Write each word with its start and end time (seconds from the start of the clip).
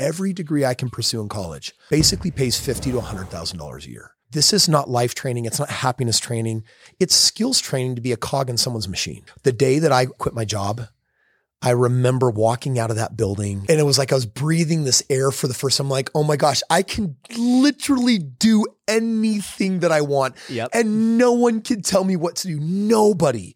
every 0.00 0.32
degree 0.32 0.64
I 0.64 0.74
can 0.74 0.90
pursue 0.90 1.20
in 1.20 1.28
college 1.28 1.72
basically 1.90 2.32
pays 2.32 2.58
fifty 2.58 2.90
to 2.90 2.98
$100,000 2.98 3.86
a 3.86 3.90
year. 3.90 4.12
This 4.32 4.52
is 4.52 4.68
not 4.68 4.88
life 4.88 5.14
training. 5.14 5.44
It's 5.44 5.58
not 5.58 5.70
happiness 5.70 6.20
training. 6.20 6.64
It's 6.98 7.14
skills 7.14 7.60
training 7.60 7.96
to 7.96 8.00
be 8.00 8.12
a 8.12 8.16
cog 8.16 8.48
in 8.48 8.56
someone's 8.56 8.88
machine. 8.88 9.24
The 9.42 9.52
day 9.52 9.78
that 9.80 9.92
I 9.92 10.06
quit 10.06 10.34
my 10.34 10.44
job, 10.44 10.82
I 11.62 11.70
remember 11.70 12.30
walking 12.30 12.78
out 12.78 12.90
of 12.90 12.96
that 12.96 13.16
building 13.16 13.66
and 13.68 13.78
it 13.78 13.82
was 13.82 13.98
like 13.98 14.12
I 14.12 14.14
was 14.14 14.26
breathing 14.26 14.84
this 14.84 15.02
air 15.10 15.30
for 15.30 15.46
the 15.46 15.54
first 15.54 15.76
time. 15.76 15.86
I'm 15.86 15.90
like, 15.90 16.10
oh 16.14 16.22
my 16.22 16.36
gosh, 16.36 16.62
I 16.70 16.82
can 16.82 17.16
literally 17.36 18.18
do 18.18 18.66
anything 18.88 19.80
that 19.80 19.92
I 19.92 20.00
want. 20.00 20.36
Yep. 20.48 20.70
And 20.72 21.18
no 21.18 21.32
one 21.32 21.60
can 21.60 21.82
tell 21.82 22.04
me 22.04 22.16
what 22.16 22.36
to 22.36 22.48
do. 22.48 22.60
Nobody. 22.60 23.54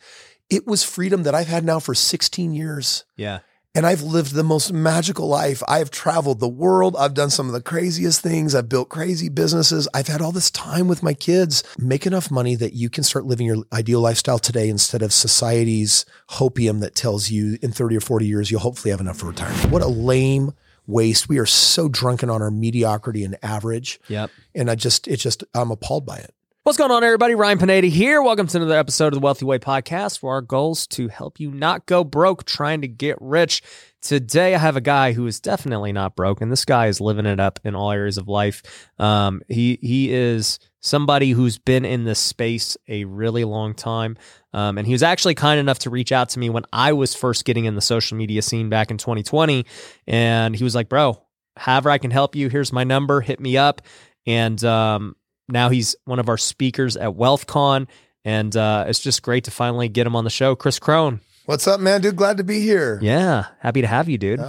It 0.50 0.66
was 0.66 0.84
freedom 0.84 1.22
that 1.22 1.34
I've 1.34 1.46
had 1.46 1.64
now 1.64 1.78
for 1.78 1.94
16 1.94 2.52
years. 2.52 3.04
Yeah. 3.16 3.38
And 3.76 3.86
I've 3.86 4.02
lived 4.02 4.34
the 4.34 4.44
most 4.44 4.72
magical 4.72 5.26
life. 5.26 5.60
I've 5.66 5.90
traveled 5.90 6.38
the 6.38 6.48
world. 6.48 6.94
I've 6.96 7.14
done 7.14 7.30
some 7.30 7.48
of 7.48 7.52
the 7.52 7.60
craziest 7.60 8.20
things. 8.20 8.54
I've 8.54 8.68
built 8.68 8.88
crazy 8.88 9.28
businesses. 9.28 9.88
I've 9.92 10.06
had 10.06 10.22
all 10.22 10.30
this 10.30 10.50
time 10.50 10.86
with 10.86 11.02
my 11.02 11.12
kids. 11.12 11.64
Make 11.76 12.06
enough 12.06 12.30
money 12.30 12.54
that 12.54 12.74
you 12.74 12.88
can 12.88 13.02
start 13.02 13.24
living 13.24 13.46
your 13.46 13.64
ideal 13.72 14.00
lifestyle 14.00 14.38
today 14.38 14.68
instead 14.68 15.02
of 15.02 15.12
society's 15.12 16.06
hopium 16.30 16.80
that 16.80 16.94
tells 16.94 17.30
you 17.30 17.58
in 17.62 17.72
30 17.72 17.96
or 17.96 18.00
40 18.00 18.26
years, 18.26 18.50
you'll 18.50 18.60
hopefully 18.60 18.92
have 18.92 19.00
enough 19.00 19.16
for 19.16 19.26
retirement. 19.26 19.72
What 19.72 19.82
a 19.82 19.88
lame 19.88 20.52
waste. 20.86 21.28
We 21.28 21.38
are 21.38 21.46
so 21.46 21.88
drunken 21.88 22.30
on 22.30 22.42
our 22.42 22.50
mediocrity 22.50 23.24
and 23.24 23.36
average. 23.42 24.00
Yep. 24.08 24.30
And 24.54 24.70
I 24.70 24.74
just, 24.74 25.08
it's 25.08 25.22
just, 25.22 25.44
I'm 25.54 25.70
appalled 25.70 26.06
by 26.06 26.18
it. 26.18 26.33
What's 26.64 26.78
going 26.78 26.90
on, 26.90 27.04
everybody? 27.04 27.34
Ryan 27.34 27.58
Pineda 27.58 27.88
here. 27.88 28.22
Welcome 28.22 28.46
to 28.46 28.56
another 28.56 28.78
episode 28.78 29.08
of 29.08 29.12
the 29.12 29.20
Wealthy 29.20 29.44
Way 29.44 29.58
podcast, 29.58 30.22
where 30.22 30.32
our 30.32 30.40
goals 30.40 30.86
to 30.86 31.08
help 31.08 31.38
you 31.38 31.50
not 31.50 31.84
go 31.84 32.04
broke 32.04 32.46
trying 32.46 32.80
to 32.80 32.88
get 32.88 33.18
rich. 33.20 33.60
Today, 34.00 34.54
I 34.54 34.58
have 34.58 34.74
a 34.74 34.80
guy 34.80 35.12
who 35.12 35.26
is 35.26 35.40
definitely 35.40 35.92
not 35.92 36.16
broke, 36.16 36.40
and 36.40 36.50
this 36.50 36.64
guy 36.64 36.86
is 36.86 37.02
living 37.02 37.26
it 37.26 37.38
up 37.38 37.60
in 37.64 37.74
all 37.74 37.90
areas 37.90 38.16
of 38.16 38.28
life. 38.28 38.62
Um, 38.98 39.42
he 39.46 39.78
he 39.82 40.10
is 40.10 40.58
somebody 40.80 41.32
who's 41.32 41.58
been 41.58 41.84
in 41.84 42.04
this 42.04 42.18
space 42.18 42.78
a 42.88 43.04
really 43.04 43.44
long 43.44 43.74
time, 43.74 44.16
um, 44.54 44.78
and 44.78 44.86
he 44.86 44.94
was 44.94 45.02
actually 45.02 45.34
kind 45.34 45.60
enough 45.60 45.80
to 45.80 45.90
reach 45.90 46.12
out 46.12 46.30
to 46.30 46.38
me 46.38 46.48
when 46.48 46.64
I 46.72 46.94
was 46.94 47.14
first 47.14 47.44
getting 47.44 47.66
in 47.66 47.74
the 47.74 47.82
social 47.82 48.16
media 48.16 48.40
scene 48.40 48.70
back 48.70 48.90
in 48.90 48.96
2020, 48.96 49.66
and 50.06 50.56
he 50.56 50.64
was 50.64 50.74
like, 50.74 50.88
"Bro, 50.88 51.22
however 51.58 51.90
I 51.90 51.98
can 51.98 52.10
help 52.10 52.34
you, 52.34 52.48
here's 52.48 52.72
my 52.72 52.84
number. 52.84 53.20
Hit 53.20 53.38
me 53.38 53.58
up." 53.58 53.82
And 54.26 54.64
um, 54.64 55.14
now 55.48 55.68
he's 55.68 55.96
one 56.04 56.18
of 56.18 56.28
our 56.28 56.38
speakers 56.38 56.96
at 56.96 57.10
WealthCon, 57.10 57.86
and 58.24 58.56
uh, 58.56 58.84
it's 58.88 59.00
just 59.00 59.22
great 59.22 59.44
to 59.44 59.50
finally 59.50 59.88
get 59.88 60.06
him 60.06 60.16
on 60.16 60.24
the 60.24 60.30
show. 60.30 60.54
Kris 60.56 60.78
Krohn. 60.78 61.20
What's 61.46 61.66
up, 61.66 61.80
man? 61.80 62.00
Dude, 62.00 62.16
glad 62.16 62.38
to 62.38 62.44
be 62.44 62.60
here. 62.60 62.98
Yeah, 63.02 63.46
happy 63.60 63.82
to 63.82 63.86
have 63.86 64.08
you, 64.08 64.16
dude. 64.18 64.40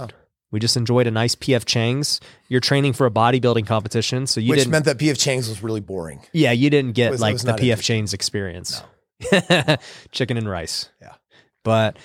We 0.50 0.60
just 0.60 0.76
enjoyed 0.76 1.06
a 1.06 1.10
nice 1.10 1.34
PF 1.34 1.64
Chang's. 1.66 2.20
You're 2.48 2.60
training 2.60 2.94
for 2.94 3.04
a 3.06 3.10
bodybuilding 3.10 3.66
competition, 3.66 4.26
so 4.26 4.40
you 4.40 4.50
Which 4.50 4.60
didn't. 4.60 4.70
meant 4.72 4.84
that 4.86 4.96
PF 4.96 5.18
Chang's 5.18 5.48
was 5.48 5.62
really 5.62 5.80
boring. 5.80 6.20
yeah, 6.32 6.52
you 6.52 6.70
didn't 6.70 6.92
get 6.92 7.10
was- 7.10 7.20
like 7.20 7.36
the 7.38 7.52
PF. 7.52 7.82
Chang's 7.82 8.14
experience. 8.14 8.82
Chicken 10.12 10.36
and 10.36 10.48
rice. 10.48 10.88
Yeah. 11.00 11.12
But, 11.64 11.98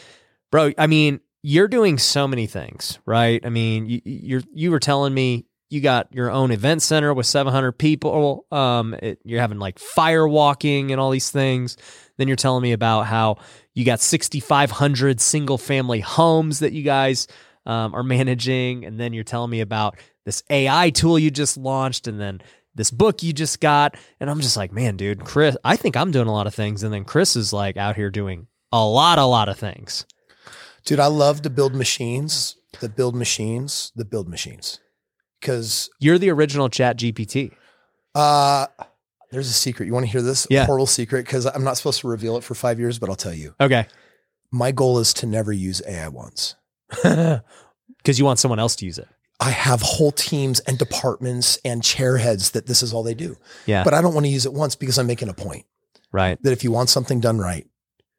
bro, 0.51 0.71
I 0.77 0.87
mean, 0.87 1.19
you're 1.43 1.67
doing 1.67 1.97
so 1.97 2.27
many 2.27 2.47
things, 2.47 2.99
right? 3.05 3.45
I 3.45 3.49
mean, 3.49 3.85
you, 3.85 4.01
you're 4.05 4.43
you 4.53 4.71
were 4.71 4.79
telling 4.79 5.13
me 5.13 5.45
you 5.71 5.79
got 5.79 6.13
your 6.13 6.29
own 6.29 6.51
event 6.51 6.81
center 6.81 7.13
with 7.13 7.25
700 7.25 7.71
people. 7.71 8.45
Um, 8.51 8.93
it, 8.95 9.19
you're 9.23 9.39
having 9.39 9.57
like 9.57 9.79
fire 9.79 10.27
walking 10.27 10.91
and 10.91 10.99
all 10.99 11.11
these 11.11 11.31
things. 11.31 11.77
Then 12.17 12.27
you're 12.27 12.35
telling 12.35 12.61
me 12.61 12.73
about 12.73 13.05
how 13.05 13.37
you 13.73 13.85
got 13.85 14.01
6,500 14.01 15.21
single 15.21 15.57
family 15.57 16.01
homes 16.01 16.59
that 16.59 16.73
you 16.73 16.83
guys 16.83 17.27
um, 17.65 17.95
are 17.95 18.03
managing, 18.03 18.83
and 18.85 18.99
then 18.99 19.13
you're 19.13 19.23
telling 19.23 19.49
me 19.49 19.61
about 19.61 19.97
this 20.25 20.43
AI 20.49 20.89
tool 20.89 21.17
you 21.17 21.31
just 21.31 21.55
launched, 21.55 22.05
and 22.05 22.19
then 22.19 22.41
this 22.75 22.91
book 22.91 23.23
you 23.23 23.31
just 23.31 23.61
got, 23.61 23.95
and 24.19 24.29
I'm 24.29 24.41
just 24.41 24.57
like, 24.57 24.73
man, 24.73 24.97
dude, 24.97 25.23
Kris, 25.23 25.55
I 25.63 25.77
think 25.77 25.95
I'm 25.95 26.11
doing 26.11 26.27
a 26.27 26.33
lot 26.33 26.47
of 26.47 26.55
things, 26.55 26.83
and 26.83 26.93
then 26.93 27.05
Kris 27.05 27.37
is 27.37 27.53
like 27.53 27.77
out 27.77 27.95
here 27.95 28.09
doing 28.09 28.47
a 28.73 28.85
lot, 28.85 29.19
a 29.19 29.25
lot 29.25 29.47
of 29.47 29.57
things. 29.57 30.05
Dude, 30.83 30.99
I 30.99 31.07
love 31.07 31.43
to 31.43 31.49
build 31.49 31.75
machines 31.75 32.57
that 32.81 32.95
build 32.95 33.15
machines 33.15 33.91
that 33.95 34.09
build 34.09 34.27
machines. 34.27 34.79
Because 35.41 35.89
You're 35.99 36.17
the 36.17 36.29
original 36.29 36.69
Chat 36.69 36.97
GPT. 36.97 37.51
uh, 38.15 38.67
there's 39.31 39.47
a 39.49 39.53
secret. 39.53 39.85
You 39.85 39.93
want 39.93 40.05
to 40.05 40.11
hear 40.11 40.21
this? 40.21 40.45
Yeah. 40.49 40.65
Portal 40.65 40.85
secret? 40.85 41.25
Because 41.25 41.45
I'm 41.45 41.63
not 41.63 41.77
supposed 41.77 42.01
to 42.01 42.07
reveal 42.07 42.35
it 42.37 42.43
for 42.43 42.53
five 42.53 42.79
years, 42.79 42.99
but 42.99 43.09
I'll 43.09 43.15
tell 43.15 43.33
you. 43.33 43.55
Okay, 43.61 43.87
My 44.51 44.71
goal 44.73 44.99
is 44.99 45.13
to 45.15 45.25
never 45.25 45.53
use 45.53 45.81
AI 45.87 46.09
once. 46.09 46.55
because 46.91 48.19
you 48.19 48.25
want 48.25 48.39
someone 48.39 48.59
else 48.59 48.75
to 48.77 48.85
use 48.85 48.97
it. 48.97 49.07
I 49.39 49.51
have 49.51 49.81
whole 49.81 50.11
teams 50.11 50.59
and 50.61 50.77
departments 50.77 51.57
and 51.63 51.81
chair 51.81 52.17
heads 52.17 52.51
that 52.51 52.67
this 52.67 52.83
is 52.83 52.93
all 52.93 53.01
they 53.03 53.13
do. 53.13 53.37
Yeah, 53.65 53.83
But 53.85 53.93
I 53.93 54.01
don't 54.01 54.13
want 54.13 54.25
to 54.25 54.31
use 54.31 54.45
it 54.45 54.53
once 54.53 54.75
because 54.75 54.99
I'm 54.99 55.07
making 55.07 55.29
a 55.29 55.33
point 55.33 55.65
right. 56.11 56.37
that 56.43 56.51
if 56.51 56.63
you 56.63 56.71
want 56.71 56.89
something 56.89 57.19
done 57.21 57.39
right, 57.39 57.65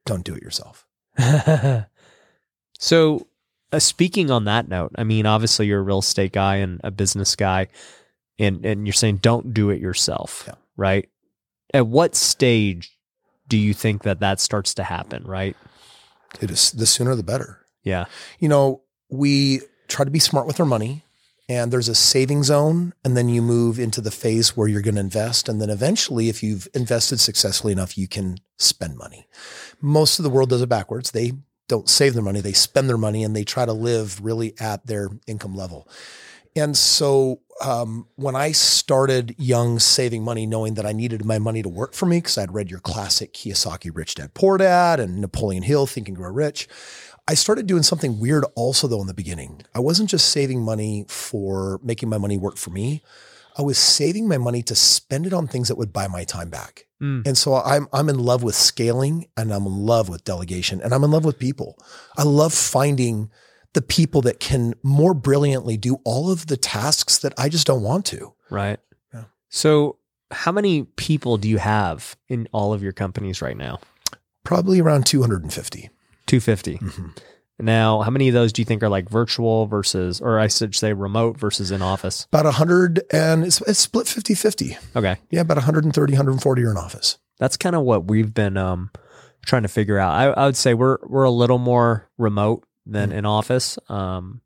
don't 0.06 0.24
do 0.24 0.34
it 0.34 0.42
yourself. 0.42 0.86
so, 2.78 3.26
uh, 3.72 3.78
speaking 3.78 4.30
on 4.30 4.44
that 4.44 4.68
note, 4.68 4.92
I 4.96 5.04
mean, 5.04 5.26
obviously 5.26 5.66
you're 5.66 5.80
a 5.80 5.82
real 5.82 6.00
estate 6.00 6.32
guy 6.32 6.56
and 6.56 6.80
a 6.84 6.90
business 6.90 7.34
guy, 7.36 7.68
and 8.38 8.64
and 8.64 8.86
you're 8.86 8.92
saying 8.94 9.18
don't 9.18 9.52
do 9.54 9.70
it 9.70 9.80
yourself, 9.80 10.44
Yeah. 10.46 10.54
right? 10.76 11.08
At 11.74 11.86
what 11.86 12.14
stage 12.14 12.96
do 13.48 13.56
you 13.56 13.74
think 13.74 14.02
that 14.02 14.20
that 14.20 14.40
starts 14.40 14.74
to 14.74 14.82
happen? 14.84 15.24
Right? 15.24 15.56
It 16.40 16.50
is 16.50 16.70
the 16.72 16.86
sooner 16.86 17.14
the 17.14 17.22
better. 17.22 17.60
Yeah. 17.82 18.04
you 18.38 18.48
know, 18.48 18.82
we 19.10 19.60
try 19.88 20.04
to 20.04 20.10
be 20.10 20.18
smart 20.20 20.46
with 20.46 20.60
our 20.60 20.66
money 20.66 21.04
and 21.48 21.72
there's 21.72 21.88
a 21.88 21.94
saving 21.94 22.44
zone 22.44 22.94
and 23.04 23.16
then 23.16 23.28
you 23.28 23.42
move 23.42 23.78
into 23.80 24.00
the 24.00 24.12
phase 24.12 24.56
where 24.56 24.68
you're 24.68 24.80
going 24.80 24.94
to 24.94 25.00
invest 25.00 25.48
and 25.48 25.60
then 25.60 25.68
eventually 25.68 26.28
if 26.28 26.42
you've 26.42 26.68
invested 26.74 27.18
successfully 27.20 27.72
enough 27.72 27.98
you 27.98 28.06
can 28.06 28.38
spend 28.56 28.96
money. 28.96 29.26
Most 29.80 30.18
of 30.18 30.22
the 30.22 30.30
world 30.30 30.48
does 30.50 30.62
it 30.62 30.68
backwards. 30.68 31.10
They 31.10 31.32
don't 31.72 31.88
save 31.88 32.12
their 32.12 32.22
money, 32.22 32.42
they 32.42 32.52
spend 32.52 32.86
their 32.86 32.98
money 32.98 33.24
and 33.24 33.34
they 33.34 33.44
try 33.44 33.64
to 33.64 33.72
live 33.72 34.22
really 34.22 34.52
at 34.60 34.86
their 34.86 35.08
income 35.26 35.54
level. 35.54 35.88
And 36.54 36.76
so 36.76 37.40
um, 37.64 38.08
when 38.16 38.36
I 38.36 38.52
started 38.52 39.34
young 39.38 39.78
saving 39.78 40.22
money, 40.22 40.44
knowing 40.44 40.74
that 40.74 40.84
I 40.84 40.92
needed 40.92 41.24
my 41.24 41.38
money 41.38 41.62
to 41.62 41.70
work 41.70 41.94
for 41.94 42.04
me, 42.04 42.18
because 42.18 42.36
I'd 42.36 42.52
read 42.52 42.70
your 42.70 42.80
classic 42.80 43.32
Kiyosaki 43.32 43.90
Rich 43.94 44.16
Dad 44.16 44.34
Poor 44.34 44.58
Dad 44.58 45.00
and 45.00 45.22
Napoleon 45.22 45.62
Hill 45.62 45.86
Think 45.86 46.08
and 46.08 46.16
Grow 46.16 46.30
Rich, 46.30 46.68
I 47.26 47.32
started 47.32 47.66
doing 47.66 47.82
something 47.82 48.20
weird 48.20 48.44
also 48.54 48.86
though 48.86 49.00
in 49.00 49.06
the 49.06 49.14
beginning. 49.14 49.62
I 49.74 49.80
wasn't 49.80 50.10
just 50.10 50.28
saving 50.28 50.60
money 50.60 51.06
for 51.08 51.80
making 51.82 52.10
my 52.10 52.18
money 52.18 52.36
work 52.36 52.58
for 52.58 52.68
me. 52.68 53.02
I 53.58 53.62
was 53.62 53.78
saving 53.78 54.28
my 54.28 54.38
money 54.38 54.62
to 54.62 54.74
spend 54.74 55.26
it 55.26 55.32
on 55.32 55.46
things 55.46 55.68
that 55.68 55.76
would 55.76 55.92
buy 55.92 56.08
my 56.08 56.24
time 56.24 56.48
back. 56.50 56.86
Mm. 57.02 57.26
And 57.26 57.36
so 57.36 57.54
I'm 57.56 57.88
I'm 57.92 58.08
in 58.08 58.18
love 58.18 58.42
with 58.42 58.54
scaling 58.54 59.26
and 59.36 59.52
I'm 59.52 59.66
in 59.66 59.76
love 59.76 60.08
with 60.08 60.24
delegation 60.24 60.80
and 60.80 60.94
I'm 60.94 61.04
in 61.04 61.10
love 61.10 61.24
with 61.24 61.38
people. 61.38 61.78
I 62.16 62.22
love 62.22 62.54
finding 62.54 63.30
the 63.74 63.82
people 63.82 64.20
that 64.22 64.38
can 64.38 64.74
more 64.82 65.14
brilliantly 65.14 65.76
do 65.76 65.98
all 66.04 66.30
of 66.30 66.46
the 66.46 66.56
tasks 66.56 67.18
that 67.18 67.32
I 67.38 67.48
just 67.48 67.66
don't 67.66 67.82
want 67.82 68.06
to. 68.06 68.34
Right. 68.50 68.78
Yeah. 69.12 69.24
So, 69.48 69.96
how 70.30 70.52
many 70.52 70.84
people 70.84 71.36
do 71.38 71.48
you 71.48 71.58
have 71.58 72.16
in 72.28 72.48
all 72.52 72.72
of 72.72 72.82
your 72.82 72.92
companies 72.92 73.42
right 73.42 73.56
now? 73.56 73.80
Probably 74.44 74.80
around 74.80 75.06
250. 75.06 75.90
250. 76.26 76.78
Mhm. 76.78 77.16
Now, 77.62 78.00
how 78.02 78.10
many 78.10 78.28
of 78.28 78.34
those 78.34 78.52
do 78.52 78.60
you 78.60 78.66
think 78.66 78.82
are 78.82 78.88
like 78.88 79.08
virtual 79.08 79.66
versus, 79.66 80.20
or 80.20 80.38
I 80.38 80.48
should 80.48 80.74
say 80.74 80.92
remote 80.92 81.38
versus 81.38 81.70
in 81.70 81.80
office? 81.80 82.26
About 82.32 82.44
100 82.44 83.02
and 83.12 83.44
it's, 83.44 83.60
it's 83.62 83.78
split 83.78 84.06
50-50. 84.08 84.76
Okay. 84.96 85.16
Yeah, 85.30 85.42
about 85.42 85.56
130, 85.58 86.12
140 86.12 86.64
are 86.64 86.70
in 86.72 86.76
office. 86.76 87.18
That's 87.38 87.56
kind 87.56 87.76
of 87.76 87.82
what 87.82 88.04
we've 88.06 88.34
been 88.34 88.56
um, 88.56 88.90
trying 89.46 89.62
to 89.62 89.68
figure 89.68 89.98
out. 89.98 90.12
I, 90.12 90.24
I 90.42 90.46
would 90.46 90.56
say 90.56 90.74
we're 90.74 90.98
we're 91.04 91.24
a 91.24 91.30
little 91.30 91.58
more 91.58 92.08
remote 92.18 92.64
than 92.84 93.10
Mm. 93.10 93.14
in 93.14 93.26
office. 93.26 93.78
Um, 93.88 94.40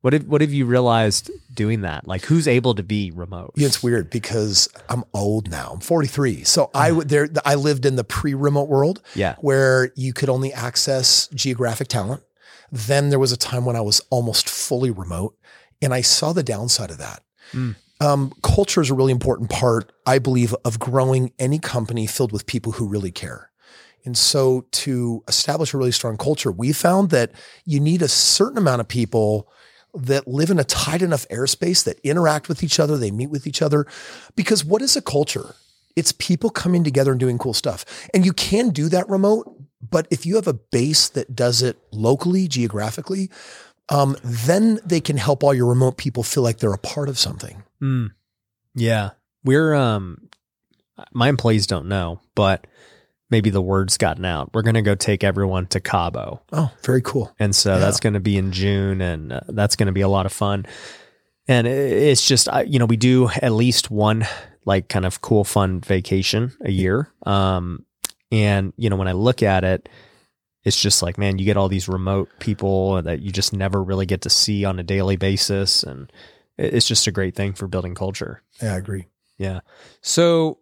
what 0.00 0.12
have 0.12 0.24
what 0.26 0.40
have 0.40 0.52
you 0.52 0.64
realized 0.66 1.30
doing 1.52 1.80
that? 1.80 2.06
Like, 2.06 2.24
who's 2.24 2.46
able 2.46 2.74
to 2.76 2.82
be 2.84 3.10
remote? 3.10 3.52
Yeah, 3.56 3.66
it's 3.66 3.82
weird 3.82 4.10
because 4.10 4.68
I'm 4.88 5.02
old 5.12 5.50
now. 5.50 5.70
I'm 5.74 5.80
43. 5.80 6.44
So 6.44 6.70
I 6.74 6.92
would 6.92 7.08
there 7.08 7.28
I 7.44 7.56
lived 7.56 7.84
in 7.86 7.96
the 7.96 8.04
pre-remote 8.04 8.68
world 8.68 9.02
Yeah. 9.16 9.34
where 9.40 9.90
you 9.96 10.12
could 10.12 10.28
only 10.28 10.52
access 10.52 11.26
geographic 11.34 11.88
talent. 11.88 12.22
Then 12.70 13.10
there 13.10 13.18
was 13.18 13.32
a 13.32 13.36
time 13.36 13.64
when 13.64 13.76
I 13.76 13.80
was 13.80 14.00
almost 14.10 14.48
fully 14.48 14.90
remote 14.90 15.36
and 15.80 15.94
I 15.94 16.00
saw 16.00 16.32
the 16.32 16.42
downside 16.42 16.90
of 16.90 16.98
that. 16.98 17.22
Mm. 17.52 17.76
Um, 18.00 18.32
culture 18.42 18.80
is 18.80 18.90
a 18.90 18.94
really 18.94 19.12
important 19.12 19.50
part, 19.50 19.92
I 20.06 20.18
believe, 20.18 20.54
of 20.64 20.78
growing 20.78 21.32
any 21.38 21.58
company 21.58 22.06
filled 22.06 22.32
with 22.32 22.46
people 22.46 22.72
who 22.72 22.86
really 22.86 23.10
care. 23.10 23.50
And 24.04 24.16
so 24.16 24.66
to 24.70 25.24
establish 25.26 25.74
a 25.74 25.78
really 25.78 25.92
strong 25.92 26.16
culture, 26.16 26.52
we 26.52 26.72
found 26.72 27.10
that 27.10 27.32
you 27.64 27.80
need 27.80 28.00
a 28.02 28.08
certain 28.08 28.58
amount 28.58 28.80
of 28.80 28.88
people 28.88 29.50
that 29.94 30.28
live 30.28 30.50
in 30.50 30.58
a 30.58 30.64
tight 30.64 31.02
enough 31.02 31.26
airspace 31.28 31.84
that 31.84 31.98
interact 32.00 32.48
with 32.48 32.62
each 32.62 32.78
other, 32.78 32.96
they 32.96 33.10
meet 33.10 33.30
with 33.30 33.46
each 33.46 33.62
other. 33.62 33.86
Because 34.36 34.64
what 34.64 34.82
is 34.82 34.96
a 34.96 35.02
culture? 35.02 35.54
It's 35.96 36.12
people 36.12 36.50
coming 36.50 36.84
together 36.84 37.10
and 37.10 37.18
doing 37.18 37.38
cool 37.38 37.54
stuff. 37.54 37.84
And 38.14 38.24
you 38.24 38.32
can 38.32 38.70
do 38.70 38.88
that 38.88 39.08
remote, 39.08 39.57
but 39.80 40.06
if 40.10 40.26
you 40.26 40.36
have 40.36 40.46
a 40.48 40.54
base 40.54 41.08
that 41.10 41.34
does 41.36 41.62
it 41.62 41.78
locally, 41.92 42.48
geographically, 42.48 43.30
um, 43.88 44.16
then 44.22 44.80
they 44.84 45.00
can 45.00 45.16
help 45.16 45.42
all 45.42 45.54
your 45.54 45.66
remote 45.66 45.96
people 45.96 46.22
feel 46.22 46.42
like 46.42 46.58
they're 46.58 46.72
a 46.72 46.78
part 46.78 47.08
of 47.08 47.18
something. 47.18 47.62
Mm. 47.82 48.10
Yeah. 48.74 49.10
We're 49.44 49.74
um 49.74 50.28
my 51.12 51.28
employees 51.28 51.66
don't 51.66 51.86
know, 51.86 52.20
but 52.34 52.66
maybe 53.30 53.50
the 53.50 53.62
word's 53.62 53.96
gotten 53.98 54.24
out. 54.24 54.50
We're 54.52 54.62
going 54.62 54.74
to 54.74 54.82
go 54.82 54.94
take 54.94 55.22
everyone 55.22 55.66
to 55.68 55.80
Cabo. 55.80 56.42
Oh, 56.52 56.72
very 56.82 57.02
cool. 57.02 57.32
And 57.38 57.54
so 57.54 57.74
Yeah. 57.74 57.78
that's 57.78 58.00
going 58.00 58.14
to 58.14 58.20
be 58.20 58.36
in 58.36 58.52
June 58.52 59.00
and 59.00 59.32
uh, 59.32 59.40
that's 59.48 59.76
going 59.76 59.86
to 59.86 59.92
be 59.92 60.00
a 60.00 60.08
lot 60.08 60.26
of 60.26 60.32
fun. 60.32 60.66
And 61.46 61.66
it's 61.66 62.26
just 62.26 62.48
you 62.66 62.78
know, 62.78 62.84
we 62.86 62.96
do 62.96 63.28
at 63.30 63.52
least 63.52 63.90
one 63.90 64.26
like 64.64 64.88
kind 64.88 65.06
of 65.06 65.20
cool 65.22 65.44
fun 65.44 65.80
vacation 65.80 66.52
a 66.62 66.70
year. 66.70 67.10
Um 67.24 67.84
and 68.32 68.72
you 68.76 68.88
know, 68.90 68.96
when 68.96 69.08
I 69.08 69.12
look 69.12 69.42
at 69.42 69.64
it 69.64 69.88
it's 70.64 70.78
just 70.82 71.02
like, 71.02 71.16
man, 71.16 71.38
you 71.38 71.46
get 71.46 71.56
all 71.56 71.68
these 71.68 71.88
remote 71.88 72.28
people 72.40 73.00
that 73.00 73.20
you 73.20 73.30
just 73.32 73.54
never 73.54 73.82
really 73.82 74.04
get 74.04 74.20
to 74.22 74.28
see 74.28 74.64
on 74.66 74.78
a 74.78 74.82
daily 74.82 75.16
basis 75.16 75.82
and 75.82 76.12
it's 76.58 76.86
just 76.86 77.06
a 77.06 77.12
great 77.12 77.34
thing 77.34 77.54
for 77.54 77.66
building 77.68 77.94
culture. 77.94 78.42
Yeah, 78.60 78.74
I 78.74 78.76
agree. 78.76 79.06
Yeah. 79.38 79.60
So, 80.02 80.58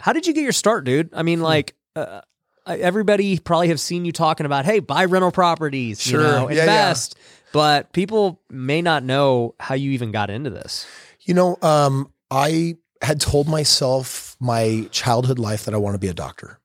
how 0.00 0.12
did 0.12 0.26
you 0.26 0.32
get 0.32 0.42
your 0.42 0.50
start, 0.52 0.84
dude? 0.84 1.12
I 1.14 1.20
Hmm. 1.20 1.26
mean, 1.26 1.40
like, 1.42 1.76
uh, 1.94 2.22
everybody 2.66 3.38
probably 3.38 3.68
have 3.68 3.78
seen 3.78 4.04
you 4.06 4.12
talking 4.12 4.46
about, 4.46 4.64
hey, 4.64 4.80
buy 4.80 5.04
rental 5.04 5.30
properties, 5.30 6.00
Sure. 6.00 6.20
you 6.20 6.26
know, 6.26 6.48
Yeah, 6.48 6.54
yeah. 6.56 6.62
invest. 6.62 7.14
But 7.52 7.92
people 7.92 8.40
may 8.50 8.80
not 8.82 9.04
know 9.04 9.54
how 9.60 9.74
you 9.76 9.90
even 9.92 10.10
got 10.10 10.30
into 10.30 10.50
this. 10.50 10.86
You 11.20 11.34
know, 11.34 11.58
um, 11.62 12.10
I 12.30 12.76
had 13.02 13.20
told 13.20 13.46
myself 13.46 14.36
my 14.40 14.88
childhood 14.90 15.38
life 15.38 15.66
that 15.66 15.74
I 15.74 15.76
want 15.76 15.94
to 15.94 15.98
be 16.00 16.08
a 16.08 16.14
doctor. 16.14 16.58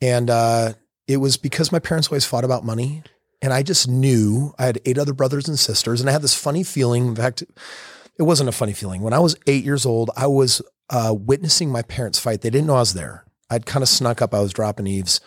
And 0.00 0.30
uh, 0.30 0.74
it 1.06 1.18
was 1.18 1.36
because 1.36 1.72
my 1.72 1.78
parents 1.78 2.08
always 2.08 2.24
fought 2.24 2.44
about 2.44 2.64
money. 2.64 3.02
And 3.42 3.52
I 3.52 3.62
just 3.62 3.86
knew 3.86 4.54
I 4.58 4.66
had 4.66 4.80
eight 4.84 4.98
other 4.98 5.12
brothers 5.12 5.48
and 5.48 5.58
sisters. 5.58 6.00
And 6.00 6.08
I 6.08 6.12
had 6.12 6.22
this 6.22 6.34
funny 6.34 6.62
feeling. 6.62 7.08
In 7.08 7.16
fact, 7.16 7.42
it 8.18 8.22
wasn't 8.22 8.48
a 8.48 8.52
funny 8.52 8.72
feeling. 8.72 9.02
When 9.02 9.12
I 9.12 9.18
was 9.18 9.36
eight 9.46 9.64
years 9.64 9.84
old, 9.84 10.10
I 10.16 10.26
was 10.26 10.62
uh, 10.90 11.14
witnessing 11.16 11.70
my 11.70 11.82
parents 11.82 12.18
fight. 12.18 12.40
They 12.40 12.50
didn't 12.50 12.66
know 12.66 12.76
I 12.76 12.80
was 12.80 12.94
there. 12.94 13.24
I'd 13.50 13.66
kind 13.66 13.82
of 13.82 13.88
snuck 13.88 14.22
up. 14.22 14.34
I 14.34 14.40
was 14.40 14.52
dropping 14.52 14.86
eaves, 14.86 15.20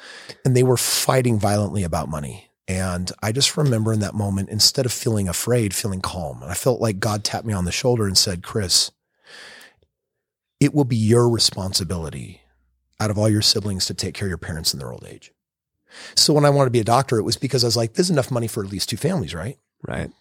and 0.44 0.56
they 0.56 0.64
were 0.64 0.76
fighting 0.76 1.40
violently 1.40 1.84
about 1.84 2.10
money. 2.10 2.50
And 2.68 3.12
I 3.24 3.32
just 3.32 3.58
remember 3.58 3.94
in 3.94 4.02
that 4.02 4.14
moment, 4.14 4.50
instead 4.50 4.86
of 4.86 4.92
feeling 4.92 5.28
afraid, 5.28 5.74
feeling 5.74 6.02
calm. 6.02 6.42
And 6.42 6.52
I 6.52 6.56
felt 6.56 6.82
like 6.82 7.00
God 7.00 7.24
tapped 7.24 7.46
me 7.46 7.54
on 7.54 7.66
the 7.66 7.72
shoulder 7.72 8.06
and 8.06 8.18
said, 8.18 8.44
Kris, 8.44 8.92
it 10.60 10.74
will 10.74 10.84
be 10.84 10.96
your 10.96 11.30
responsibility 11.30 12.42
out 13.00 13.12
of 13.12 13.18
all 13.18 13.30
your 13.30 13.42
siblings 13.42 13.86
to 13.88 13.94
take 13.94 14.14
care 14.14 14.28
of 14.28 14.30
your 14.30 14.38
parents 14.38 14.74
in 14.74 14.80
their 14.80 14.92
old 14.92 15.06
age. 15.08 15.32
So 16.16 16.34
when 16.34 16.46
I 16.46 16.50
wanted 16.50 16.68
to 16.68 16.72
be 16.72 16.80
a 16.80 16.86
doctor, 16.86 17.18
it 17.18 17.24
was 17.24 17.38
because 17.38 17.64
I 17.64 17.68
was 17.68 17.78
like, 17.78 17.94
there's 17.94 18.10
enough 18.10 18.32
money 18.32 18.48
for 18.48 18.64
at 18.64 18.70
least 18.70 18.90
two 18.90 18.98
families, 18.98 19.34
right? 19.34 19.58
Right. 19.88 20.12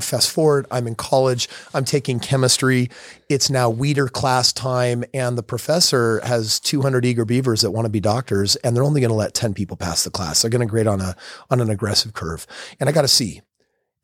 Fast 0.00 0.30
forward, 0.30 0.66
I'm 0.72 0.88
in 0.88 0.96
college, 0.96 1.48
I'm 1.72 1.84
taking 1.84 2.18
chemistry. 2.18 2.90
It's 3.28 3.48
now 3.48 3.70
weeder 3.70 4.08
class 4.08 4.52
time, 4.52 5.04
and 5.14 5.38
the 5.38 5.42
professor 5.42 6.20
has 6.24 6.58
200 6.58 7.04
eager 7.04 7.24
beavers 7.24 7.60
that 7.60 7.70
want 7.70 7.84
to 7.84 7.90
be 7.90 8.00
doctors, 8.00 8.56
and 8.56 8.74
they're 8.74 8.82
only 8.82 9.00
going 9.00 9.10
to 9.10 9.14
let 9.14 9.34
10 9.34 9.54
people 9.54 9.76
pass 9.76 10.02
the 10.02 10.10
class. 10.10 10.42
They're 10.42 10.50
going 10.50 10.66
to 10.66 10.70
grade 10.70 10.88
on 10.88 11.00
a 11.00 11.14
on 11.48 11.60
an 11.60 11.70
aggressive 11.70 12.12
curve. 12.12 12.44
And 12.80 12.88
I 12.88 12.92
got 12.92 13.04
a 13.04 13.08
C. 13.08 13.40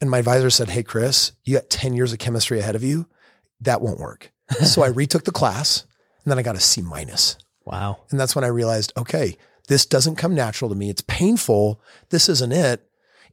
And 0.01 0.11
my 0.11 0.19
advisor 0.19 0.51
said, 0.51 0.71
Hey, 0.71 0.85
Kris, 0.85 1.33
you 1.45 1.55
got 1.55 1.71
10 1.71 1.95
years 1.95 2.13
of 2.13 2.19
chemistry 2.19 2.61
ahead 2.61 2.77
of 2.77 2.85
you. 2.85 3.09
That 3.61 3.81
won't 3.81 3.99
work. 3.99 4.33
so 4.65 4.83
I 4.83 4.89
retook 4.89 5.25
the 5.25 5.33
class, 5.33 5.87
and 6.25 6.31
then 6.31 6.39
I 6.39 6.43
got 6.43 6.57
a 6.57 6.61
C 6.61 6.83
minus. 6.83 7.37
Wow. 7.65 7.99
And 8.11 8.19
that's 8.21 8.35
when 8.37 8.45
I 8.45 8.49
realized, 8.49 8.93
okay, 8.97 9.37
this 9.69 9.87
doesn't 9.87 10.17
come 10.17 10.35
natural 10.35 10.69
to 10.69 10.75
me. 10.77 10.91
It's 10.91 11.03
painful. 11.03 11.81
This 12.11 12.29
isn't 12.29 12.53
it. 12.53 12.87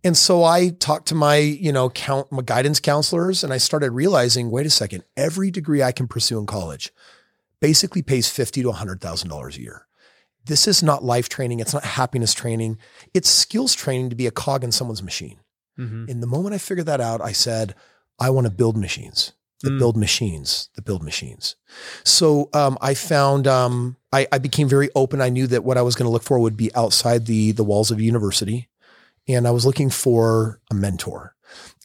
And 0.04 0.18
so 0.18 0.44
I 0.44 0.70
talked 0.70 1.08
to 1.10 1.16
my, 1.16 1.36
you 1.38 1.72
know, 1.72 1.90
count 1.90 2.32
my 2.32 2.42
guidance 2.42 2.80
counselors 2.80 3.44
and 3.44 3.54
I 3.54 3.58
started 3.58 3.92
realizing, 3.92 4.50
wait 4.50 4.66
a 4.66 4.70
second, 4.70 5.04
every 5.16 5.52
degree 5.52 5.84
I 5.84 5.92
can 5.92 6.08
pursue 6.08 6.40
in 6.40 6.46
college 6.46 6.92
basically 7.60 8.02
pays 8.02 8.28
fifty 8.28 8.64
to 8.64 8.72
hundred 8.72 9.02
thousand 9.02 9.30
dollars 9.30 9.58
a 9.58 9.62
year. 9.62 9.86
This 10.46 10.68
is 10.68 10.82
not 10.82 11.04
life 11.04 11.30
training. 11.30 11.60
It's 11.60 11.74
not 11.74 11.84
happiness 11.84 12.34
training. 12.34 12.80
It's 13.14 13.30
skills 13.30 13.76
training 13.76 14.10
to 14.10 14.16
be 14.16 14.26
a 14.26 14.32
cog 14.32 14.64
in 14.64 14.72
someone's 14.72 15.04
machine. 15.04 15.40
Mhm. 15.80 16.10
And 16.10 16.24
the 16.24 16.28
moment 16.28 16.56
I 16.56 16.58
figured 16.58 16.88
that 16.88 17.00
out, 17.02 17.22
I 17.22 17.32
said, 17.34 17.76
I 18.20 18.32
want 18.32 18.46
to 18.46 18.52
build 18.52 18.76
machines 18.78 19.34
that 19.62 19.70
Mm. 19.70 19.78
build 19.78 19.98
machines 19.98 20.70
that 20.76 20.84
build 20.86 21.04
machines. 21.04 21.56
So 22.04 22.50
um, 22.54 22.80
I 22.82 22.96
found 22.96 23.46
um, 23.46 23.98
I, 24.14 24.28
I 24.32 24.38
became 24.40 24.68
very 24.68 24.90
open. 24.96 25.22
I 25.22 25.30
knew 25.30 25.48
that 25.48 25.64
what 25.64 25.78
I 25.78 25.82
was 25.82 25.96
going 25.96 26.06
to 26.06 26.12
look 26.12 26.24
for 26.24 26.40
would 26.40 26.58
be 26.58 26.74
outside 26.76 27.26
the 27.26 27.52
the 27.52 27.64
walls 27.64 27.92
of 27.92 28.02
university, 28.02 28.70
and 29.28 29.48
I 29.48 29.52
was 29.52 29.66
looking 29.66 29.90
for 29.90 30.60
a 30.70 30.74
mentor. 30.74 31.36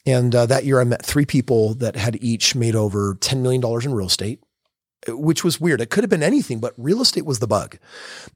And 0.05 0.33
uh, 0.33 0.45
that 0.45 0.65
year, 0.65 0.79
I 0.79 0.85
met 0.85 1.05
three 1.05 1.25
people 1.25 1.73
that 1.75 1.95
had 1.95 2.21
each 2.21 2.55
made 2.55 2.75
over 2.75 3.17
ten 3.19 3.41
million 3.41 3.61
dollars 3.61 3.85
in 3.85 3.93
real 3.93 4.07
estate, 4.07 4.41
which 5.07 5.43
was 5.43 5.59
weird. 5.59 5.81
It 5.81 5.89
could 5.89 6.03
have 6.03 6.09
been 6.09 6.23
anything, 6.23 6.59
but 6.59 6.73
real 6.77 7.01
estate 7.01 7.25
was 7.25 7.39
the 7.39 7.47
bug. 7.47 7.77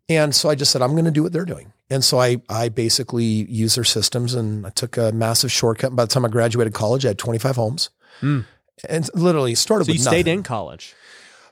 And 0.08 0.34
so 0.34 0.50
I 0.50 0.56
just 0.56 0.72
said, 0.72 0.82
I'm 0.82 0.92
going 0.92 1.06
to 1.06 1.12
do 1.12 1.24
what 1.24 1.34
they're 1.34 1.46
doing. 1.46 1.74
And 1.90 2.04
so 2.04 2.20
I 2.20 2.38
I 2.48 2.70
basically 2.70 3.24
used 3.24 3.76
their 3.76 3.84
systems, 3.84 4.34
and 4.34 4.66
I 4.66 4.70
took 4.70 4.98
a 4.98 5.12
massive 5.12 5.52
shortcut. 5.52 5.96
By 5.96 6.06
the 6.06 6.14
time 6.14 6.26
I 6.26 6.30
graduated 6.30 6.74
college, 6.74 7.06
I 7.06 7.10
had 7.10 7.18
25 7.20 7.56
homes. 7.58 7.90
Mm. 8.22 8.46
And 8.90 9.10
literally 9.14 9.54
started 9.56 9.86
So 9.86 9.90
with 9.90 9.98
you 9.98 10.04
stayed 10.04 10.28
in 10.28 10.44
college. 10.44 10.96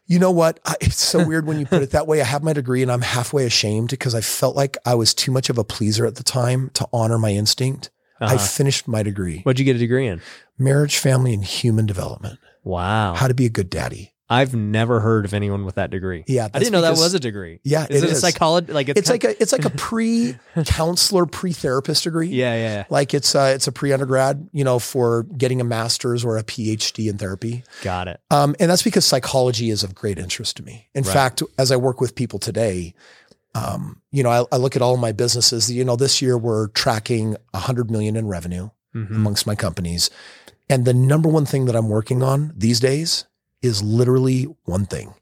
You 0.10 0.20
know 0.20 0.32
what? 0.32 0.60
I, 0.66 0.76
it's 0.82 1.00
so 1.02 1.26
weird 1.28 1.46
when 1.46 1.60
you 1.60 1.66
put 1.66 1.82
it 1.84 1.92
that 1.92 2.08
way. 2.08 2.20
I 2.20 2.26
have 2.26 2.44
my 2.44 2.52
degree 2.54 2.82
and 2.82 2.92
I'm 2.92 3.02
halfway 3.02 3.46
ashamed 3.46 3.92
because 3.92 4.14
I 4.16 4.22
felt 4.22 4.56
like 4.56 4.76
I 4.86 4.96
was 4.96 5.14
too 5.14 5.32
much 5.32 5.50
of 5.50 5.58
a 5.58 5.64
pleaser 5.64 6.06
at 6.06 6.16
the 6.16 6.24
time 6.24 6.72
to 6.74 6.88
honor 6.92 7.18
my 7.18 7.30
instinct. 7.32 7.92
I 8.20 8.34
Uh-huh. 8.36 8.38
finished 8.40 8.86
my 8.88 9.02
degree, 9.04 9.42
What'd 9.44 9.60
you 9.60 9.66
get 9.66 9.78
a 9.78 9.80
degree 9.80 10.08
in? 10.08 10.20
marriage, 10.58 10.98
family, 10.98 11.34
and 11.34 11.46
human 11.46 11.86
development. 11.86 12.38
Wow. 12.66 13.14
How 13.14 13.28
to 13.30 13.34
be 13.34 13.46
a 13.46 13.50
good 13.50 13.70
daddy. 13.70 14.14
I've 14.32 14.54
never 14.54 15.00
heard 15.00 15.26
of 15.26 15.34
anyone 15.34 15.66
with 15.66 15.76
that 15.76 15.90
degree. 15.90 16.24
Yeah, 16.28 16.48
I 16.54 16.60
didn't 16.60 16.72
know 16.72 16.82
that 16.82 16.92
was 16.92 17.14
a 17.16 17.20
degree. 17.20 17.62
Yeah, 17.64 17.88
Is 17.90 18.04
it 18.04 18.10
it, 18.10 18.12
a 18.14 18.16
psychology? 18.16 18.72
Like 18.72 18.88
it's, 18.90 19.00
It's 19.00 19.10
like 19.10 19.24
a 19.24 19.42
it's 19.42 19.52
like 19.52 19.66
a 19.66 19.70
pre 19.78 20.38
counselor, 20.66 21.26
pre 21.26 21.52
therapist 21.52 22.04
degree. 22.04 22.28
yeah, 22.28 22.54
yeah, 22.54 22.62
yeah. 22.76 22.86
Like 22.90 23.14
it's 23.16 23.34
uh, 23.34 23.52
it's 23.56 23.66
a 23.68 23.72
pre 23.72 23.92
undergrad, 23.92 24.48
you 24.54 24.64
know, 24.64 24.78
for 24.78 25.24
getting 25.24 25.60
a 25.62 25.64
master's 25.64 26.24
or 26.24 26.38
a 26.38 26.44
PhD 26.44 27.10
in 27.10 27.18
therapy. 27.18 27.64
Got 27.82 28.08
it. 28.08 28.20
Um, 28.30 28.56
and 28.60 28.70
that's 28.70 28.84
because 28.84 29.06
psychology 29.06 29.72
is 29.72 29.84
of 29.84 29.96
great 29.96 30.20
interest 30.20 30.58
to 30.58 30.64
me. 30.64 30.88
In 30.94 31.04
Right. 31.04 31.14
fact, 31.14 31.42
as 31.58 31.72
I 31.72 31.78
work 31.78 32.00
with 32.00 32.14
people 32.14 32.38
today, 32.38 32.94
um, 33.56 34.02
you 34.12 34.22
know, 34.22 34.30
I, 34.30 34.46
I 34.52 34.58
look 34.58 34.76
at 34.76 34.82
all 34.84 34.96
my 34.98 35.12
businesses. 35.12 35.72
You 35.72 35.84
know, 35.84 35.96
this 35.96 36.22
year 36.22 36.38
we're 36.38 36.68
tracking 36.70 37.36
a 37.54 37.60
hundred 37.60 37.90
million 37.90 38.16
in 38.16 38.28
revenue 38.28 38.70
Mhm. 38.96 39.10
amongst 39.16 39.46
my 39.48 39.56
companies, 39.56 40.10
and 40.70 40.86
the 40.86 40.94
number 40.94 41.30
one 41.30 41.46
thing 41.46 41.66
that 41.66 41.76
I'm 41.76 41.90
working 41.90 42.22
on 42.24 42.54
these 42.56 42.80
days 42.80 43.26
is 43.62 43.84
literally 43.84 44.44
one 44.66 44.86
thing: 44.86 45.14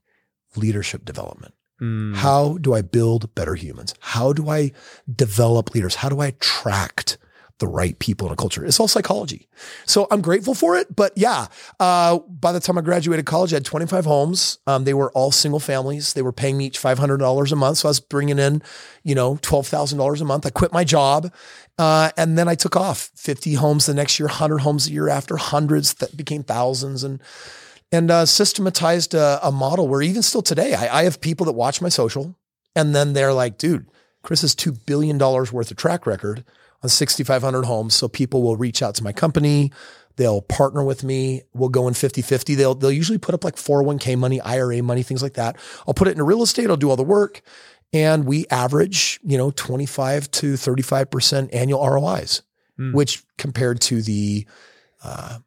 leadership 0.55 1.05
development. 1.05 1.53
Mm. 1.81 2.15
How 2.15 2.57
do 2.57 2.73
I 2.73 2.81
build 2.81 3.33
better 3.35 3.55
humans? 3.55 3.93
How 3.99 4.33
do 4.33 4.49
I 4.49 4.71
develop 5.13 5.73
leaders? 5.73 5.95
How 5.95 6.09
do 6.09 6.19
I 6.19 6.27
attract 6.27 7.17
the 7.59 7.67
right 7.67 7.97
people 7.99 8.27
in 8.27 8.33
a 8.33 8.35
culture? 8.35 8.65
It's 8.65 8.79
all 8.79 8.87
psychology. 8.87 9.47
So 9.85 10.07
I'm 10.09 10.21
grateful 10.21 10.55
for 10.55 10.75
it. 10.75 10.95
But 10.95 11.13
yeah, 11.15 11.47
uh, 11.79 12.19
by 12.19 12.51
the 12.51 12.59
time 12.59 12.77
I 12.77 12.81
graduated 12.81 13.25
college, 13.25 13.53
I 13.53 13.57
had 13.57 13.65
25 13.65 14.05
homes. 14.05 14.57
Um, 14.65 14.85
they 14.85 14.93
were 14.93 15.11
all 15.11 15.31
single 15.31 15.59
families. 15.59 16.13
They 16.13 16.23
were 16.23 16.33
paying 16.33 16.57
me 16.57 16.65
each 16.65 16.79
$500 16.79 17.51
a 17.51 17.55
month. 17.55 17.77
So 17.77 17.87
I 17.87 17.91
was 17.91 17.99
bringing 17.99 18.39
in, 18.39 18.63
you 19.03 19.13
know, 19.13 19.35
$12,000 19.35 20.21
a 20.21 20.25
month. 20.25 20.45
I 20.47 20.49
quit 20.49 20.73
my 20.73 20.83
job. 20.83 21.31
Uh, 21.77 22.09
and 22.17 22.39
then 22.39 22.47
I 22.47 22.55
took 22.55 22.75
off 22.75 23.11
50 23.15 23.53
homes 23.53 23.85
the 23.85 23.93
next 23.93 24.17
year, 24.19 24.27
100 24.27 24.59
homes 24.59 24.85
the 24.85 24.93
year 24.93 25.09
after, 25.09 25.37
hundreds 25.37 25.93
that 25.95 26.17
became 26.17 26.41
thousands. 26.41 27.03
And 27.03 27.21
and 27.91 28.11
uh, 28.11 28.25
systematized 28.25 29.13
a, 29.13 29.39
a 29.45 29.51
model 29.51 29.87
where 29.87 30.01
even 30.01 30.21
still 30.21 30.41
today, 30.41 30.73
I, 30.73 30.99
I 30.99 31.03
have 31.03 31.21
people 31.21 31.45
that 31.45 31.53
watch 31.53 31.81
my 31.81 31.89
social 31.89 32.35
and 32.75 32.93
then 32.93 33.13
they're 33.13 33.33
like, 33.33 33.57
dude, 33.57 33.87
Kris 34.23 34.41
has 34.41 34.55
$2 34.55 34.85
billion 34.85 35.17
worth 35.17 35.71
of 35.71 35.77
track 35.77 36.05
record 36.05 36.43
on 36.83 36.89
6,500 36.89 37.65
homes. 37.65 37.95
So 37.95 38.07
people 38.07 38.43
will 38.43 38.55
reach 38.57 38.81
out 38.83 38.95
to 38.95 39.03
my 39.03 39.13
company. 39.13 39.71
They'll 40.17 40.41
partner 40.41 40.83
with 40.83 41.03
me. 41.03 41.43
We'll 41.53 41.69
go 41.69 41.87
in 41.87 41.93
50 41.93 42.21
50. 42.21 42.55
They'll, 42.55 42.75
they'll 42.75 42.91
usually 42.91 43.17
put 43.19 43.33
up 43.35 43.43
like 43.43 43.55
401k 43.55 44.17
money, 44.17 44.41
IRA 44.41 44.81
money, 44.83 45.03
things 45.03 45.23
like 45.23 45.35
that. 45.35 45.57
I'll 45.87 45.93
put 45.93 46.07
it 46.07 46.11
into 46.11 46.23
real 46.23 46.43
estate. 46.43 46.69
I'll 46.69 46.77
do 46.77 46.89
all 46.89 46.95
the 46.95 47.03
work. 47.03 47.41
And 47.93 48.25
we 48.25 48.45
average, 48.51 49.19
you 49.23 49.37
know, 49.37 49.51
25 49.51 50.29
to 50.31 50.53
35% 50.53 51.49
annual 51.53 51.87
ROIs, 51.87 52.41
Hmm. 52.77 52.91
which 52.91 53.23
compared 53.37 53.81
to 53.81 54.01
the, 54.01 54.45
uh, 55.03 55.39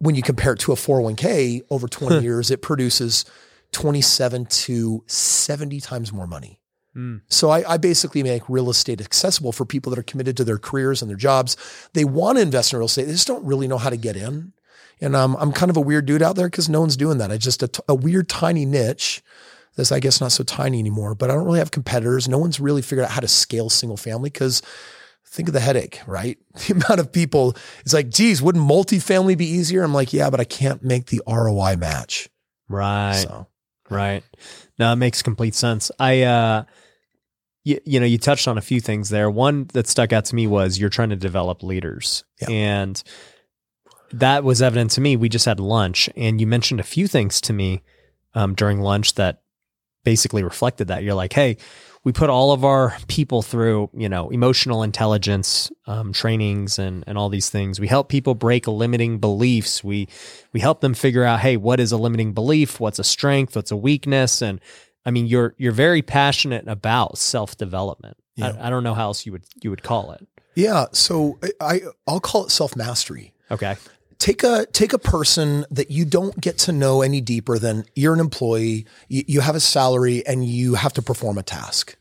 when 0.00 0.14
you 0.14 0.22
compare 0.22 0.54
it 0.54 0.58
to 0.60 0.72
a 0.72 0.76
401k 0.76 1.62
over 1.70 1.86
20 1.88 2.22
years, 2.22 2.50
it 2.50 2.62
produces 2.62 3.24
27 3.72 4.46
to 4.46 5.04
70 5.06 5.80
times 5.80 6.12
more 6.12 6.26
money. 6.26 6.60
Mm. 6.96 7.20
So 7.28 7.50
I, 7.50 7.74
I 7.74 7.76
basically 7.76 8.22
make 8.22 8.42
real 8.48 8.68
estate 8.68 9.00
accessible 9.00 9.52
for 9.52 9.64
people 9.64 9.90
that 9.90 9.98
are 9.98 10.04
committed 10.04 10.36
to 10.38 10.44
their 10.44 10.58
careers 10.58 11.02
and 11.02 11.08
their 11.08 11.16
jobs. 11.16 11.56
They 11.92 12.04
want 12.04 12.38
to 12.38 12.42
invest 12.42 12.72
in 12.72 12.78
real 12.78 12.86
estate. 12.86 13.04
They 13.04 13.12
just 13.12 13.28
don't 13.28 13.44
really 13.44 13.68
know 13.68 13.78
how 13.78 13.90
to 13.90 13.96
get 13.96 14.16
in. 14.16 14.52
And 15.00 15.14
um, 15.14 15.36
I'm 15.38 15.52
kind 15.52 15.70
of 15.70 15.76
a 15.76 15.80
weird 15.80 16.06
dude 16.06 16.22
out 16.22 16.36
there 16.36 16.48
because 16.48 16.68
no 16.68 16.80
one's 16.80 16.96
doing 16.96 17.18
that. 17.18 17.30
I 17.30 17.38
just 17.38 17.62
a, 17.62 17.68
t- 17.68 17.82
a 17.88 17.94
weird 17.94 18.28
tiny 18.28 18.66
niche 18.66 19.22
that's 19.76 19.92
I 19.92 20.00
guess 20.00 20.20
not 20.20 20.32
so 20.32 20.44
tiny 20.44 20.78
anymore. 20.78 21.14
But 21.14 21.30
I 21.30 21.34
don't 21.34 21.44
really 21.44 21.58
have 21.58 21.70
competitors. 21.70 22.28
No 22.28 22.38
one's 22.38 22.60
really 22.60 22.82
figured 22.82 23.04
out 23.04 23.12
how 23.12 23.20
to 23.20 23.28
scale 23.28 23.70
single 23.70 23.96
family 23.96 24.30
because 24.30 24.62
think 25.30 25.48
of 25.48 25.54
the 25.54 25.60
headache, 25.60 26.00
right? 26.06 26.38
The 26.66 26.74
amount 26.74 27.00
of 27.00 27.12
people, 27.12 27.56
it's 27.80 27.94
like, 27.94 28.08
geez, 28.08 28.42
wouldn't 28.42 28.68
multifamily 28.68 29.38
be 29.38 29.46
easier? 29.46 29.82
I'm 29.82 29.94
like, 29.94 30.12
yeah, 30.12 30.30
but 30.30 30.40
I 30.40 30.44
can't 30.44 30.82
make 30.82 31.06
the 31.06 31.22
ROI 31.26 31.76
match. 31.76 32.28
Right. 32.68 33.14
So. 33.14 33.46
Right. 33.88 34.22
No, 34.78 34.92
it 34.92 34.96
makes 34.96 35.22
complete 35.22 35.54
sense. 35.54 35.90
I, 35.98 36.22
uh, 36.22 36.64
you, 37.64 37.80
you 37.84 38.00
know, 38.00 38.06
you 38.06 38.18
touched 38.18 38.48
on 38.48 38.58
a 38.58 38.62
few 38.62 38.80
things 38.80 39.08
there. 39.08 39.30
One 39.30 39.68
that 39.72 39.86
stuck 39.88 40.12
out 40.12 40.26
to 40.26 40.34
me 40.34 40.46
was 40.46 40.78
you're 40.78 40.90
trying 40.90 41.10
to 41.10 41.16
develop 41.16 41.62
leaders. 41.62 42.24
Yeah. 42.40 42.50
And 42.50 43.02
that 44.12 44.44
was 44.44 44.62
evident 44.62 44.92
to 44.92 45.00
me. 45.00 45.16
We 45.16 45.28
just 45.28 45.46
had 45.46 45.60
lunch 45.60 46.08
and 46.16 46.40
you 46.40 46.46
mentioned 46.46 46.80
a 46.80 46.84
few 46.84 47.06
things 47.06 47.40
to 47.42 47.52
me 47.52 47.82
um, 48.34 48.54
during 48.54 48.80
lunch 48.80 49.14
that 49.14 49.42
basically 50.04 50.42
reflected 50.42 50.88
that. 50.88 51.02
You're 51.02 51.14
like, 51.14 51.32
hey, 51.32 51.56
we 52.02 52.12
put 52.12 52.30
all 52.30 52.52
of 52.52 52.64
our 52.64 52.96
people 53.08 53.42
through, 53.42 53.90
you 53.92 54.08
know, 54.08 54.30
emotional 54.30 54.82
intelligence 54.82 55.70
um, 55.86 56.12
trainings 56.12 56.78
and 56.78 57.04
and 57.06 57.18
all 57.18 57.28
these 57.28 57.50
things. 57.50 57.78
We 57.78 57.88
help 57.88 58.08
people 58.08 58.34
break 58.34 58.66
limiting 58.66 59.18
beliefs. 59.18 59.84
We 59.84 60.08
we 60.52 60.60
help 60.60 60.80
them 60.80 60.94
figure 60.94 61.24
out, 61.24 61.40
hey, 61.40 61.56
what 61.56 61.80
is 61.80 61.92
a 61.92 61.98
limiting 61.98 62.32
belief? 62.32 62.80
What's 62.80 62.98
a 62.98 63.04
strength? 63.04 63.56
What's 63.56 63.70
a 63.70 63.76
weakness? 63.76 64.40
And 64.40 64.60
I 65.04 65.10
mean, 65.10 65.26
you're 65.26 65.54
you're 65.58 65.72
very 65.72 66.02
passionate 66.02 66.66
about 66.68 67.18
self 67.18 67.56
development. 67.56 68.16
Yeah. 68.36 68.54
I, 68.58 68.68
I 68.68 68.70
don't 68.70 68.84
know 68.84 68.94
how 68.94 69.04
else 69.04 69.26
you 69.26 69.32
would 69.32 69.44
you 69.62 69.70
would 69.70 69.82
call 69.82 70.12
it. 70.12 70.26
Yeah, 70.54 70.86
so 70.92 71.38
I 71.60 71.82
I'll 72.06 72.20
call 72.20 72.46
it 72.46 72.50
self 72.50 72.76
mastery. 72.76 73.34
Okay 73.50 73.76
take 74.20 74.44
a 74.44 74.66
take 74.66 74.92
a 74.92 74.98
person 74.98 75.64
that 75.70 75.90
you 75.90 76.04
don't 76.04 76.40
get 76.40 76.58
to 76.58 76.72
know 76.72 77.02
any 77.02 77.20
deeper 77.20 77.58
than 77.58 77.84
you're 77.96 78.14
an 78.14 78.20
employee, 78.20 78.86
you, 79.08 79.24
you 79.26 79.40
have 79.40 79.56
a 79.56 79.60
salary, 79.60 80.24
and 80.26 80.44
you 80.44 80.74
have 80.74 80.92
to 80.92 81.02
perform 81.02 81.38
a 81.38 81.42
task. 81.42 81.96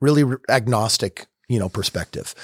Really 0.00 0.24
agnostic, 0.48 1.26
you 1.48 1.60
know, 1.60 1.68
perspective. 1.68 2.34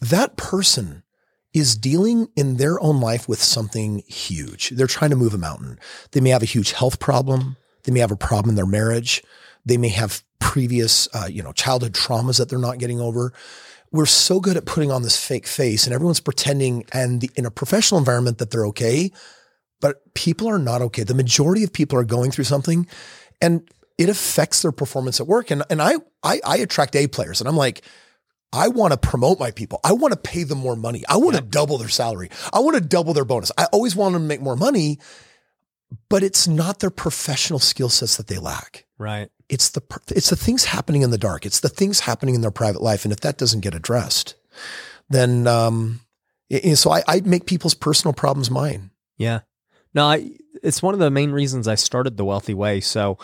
That 0.00 0.36
person 0.36 1.04
is 1.52 1.76
dealing 1.76 2.28
in 2.34 2.56
their 2.56 2.80
own 2.80 3.00
life 3.00 3.28
with 3.28 3.40
something 3.40 4.02
huge. 4.08 4.70
They're 4.70 4.86
trying 4.86 5.10
to 5.10 5.16
move 5.16 5.34
a 5.34 5.38
mountain. 5.38 5.78
They 6.12 6.20
may 6.20 6.30
have 6.30 6.42
a 6.42 6.46
huge 6.46 6.72
health 6.72 6.98
problem. 6.98 7.56
They 7.84 7.92
may 7.92 8.00
have 8.00 8.10
a 8.10 8.16
problem 8.16 8.50
in 8.50 8.56
their 8.56 8.66
marriage. 8.66 9.22
They 9.66 9.76
may 9.76 9.90
have 9.90 10.22
previous, 10.38 11.08
uh, 11.14 11.28
you 11.30 11.42
know, 11.42 11.52
childhood 11.52 11.92
traumas 11.92 12.38
that 12.38 12.48
they're 12.48 12.58
not 12.58 12.78
getting 12.78 13.00
over 13.00 13.34
we're 13.92 14.06
so 14.06 14.40
good 14.40 14.56
at 14.56 14.64
putting 14.64 14.90
on 14.90 15.02
this 15.02 15.22
fake 15.22 15.46
face 15.46 15.84
and 15.86 15.94
everyone's 15.94 16.20
pretending 16.20 16.84
and 16.92 17.20
the, 17.20 17.30
in 17.36 17.46
a 17.46 17.50
professional 17.50 17.98
environment 17.98 18.38
that 18.38 18.50
they're 18.50 18.66
okay, 18.66 19.12
but 19.80 20.14
people 20.14 20.48
are 20.48 20.58
not 20.58 20.80
okay. 20.82 21.02
The 21.04 21.14
majority 21.14 21.62
of 21.62 21.72
people 21.72 21.98
are 21.98 22.04
going 22.04 22.30
through 22.30 22.44
something 22.44 22.86
and 23.40 23.68
it 23.98 24.08
affects 24.08 24.62
their 24.62 24.72
performance 24.72 25.20
at 25.20 25.26
work. 25.26 25.50
And, 25.50 25.62
and 25.68 25.82
I, 25.82 25.96
I, 26.22 26.40
I 26.44 26.56
attract 26.58 26.96
A 26.96 27.06
players 27.06 27.40
and 27.40 27.48
I'm 27.48 27.56
like, 27.56 27.82
I 28.52 28.68
want 28.68 28.92
to 28.92 28.98
promote 28.98 29.38
my 29.38 29.50
people. 29.50 29.80
I 29.84 29.92
want 29.92 30.12
to 30.12 30.18
pay 30.18 30.44
them 30.44 30.58
more 30.58 30.76
money. 30.76 31.04
I 31.08 31.16
want 31.16 31.36
to 31.36 31.42
double 31.42 31.78
their 31.78 31.88
salary. 31.88 32.30
I 32.52 32.60
want 32.60 32.74
to 32.76 32.82
double 32.82 33.14
their 33.14 33.24
bonus. 33.24 33.52
I 33.56 33.66
always 33.72 33.96
want 33.96 34.12
them 34.14 34.22
to 34.22 34.28
make 34.28 34.42
more 34.42 34.56
money, 34.56 34.98
but 36.08 36.22
it's 36.22 36.46
not 36.46 36.80
their 36.80 36.90
professional 36.90 37.58
skill 37.58 37.88
sets 37.88 38.16
that 38.16 38.26
they 38.26 38.38
lack. 38.38 38.84
Right 39.02 39.30
it's 39.52 39.68
the 39.68 39.82
it's 40.08 40.30
the 40.30 40.36
things 40.36 40.64
happening 40.64 41.02
in 41.02 41.10
the 41.10 41.18
dark. 41.18 41.44
It's 41.44 41.60
the 41.60 41.68
things 41.68 42.00
happening 42.00 42.34
in 42.34 42.40
their 42.40 42.50
private 42.50 42.80
life, 42.80 43.04
and 43.04 43.12
if 43.12 43.20
that 43.20 43.36
doesn't 43.36 43.60
get 43.60 43.74
addressed, 43.74 44.34
then 45.10 45.46
um, 45.46 46.00
so 46.74 46.90
I, 46.90 47.02
I 47.06 47.20
make 47.20 47.44
people's 47.44 47.74
personal 47.74 48.14
problems 48.14 48.50
mine. 48.50 48.90
Yeah, 49.18 49.40
no, 49.92 50.06
I, 50.06 50.30
it's 50.62 50.82
one 50.82 50.94
of 50.94 51.00
the 51.00 51.10
main 51.10 51.32
reasons 51.32 51.68
I 51.68 51.74
started 51.74 52.16
the 52.16 52.24
Wealthy 52.24 52.54
Way. 52.54 52.80
So, 52.80 53.18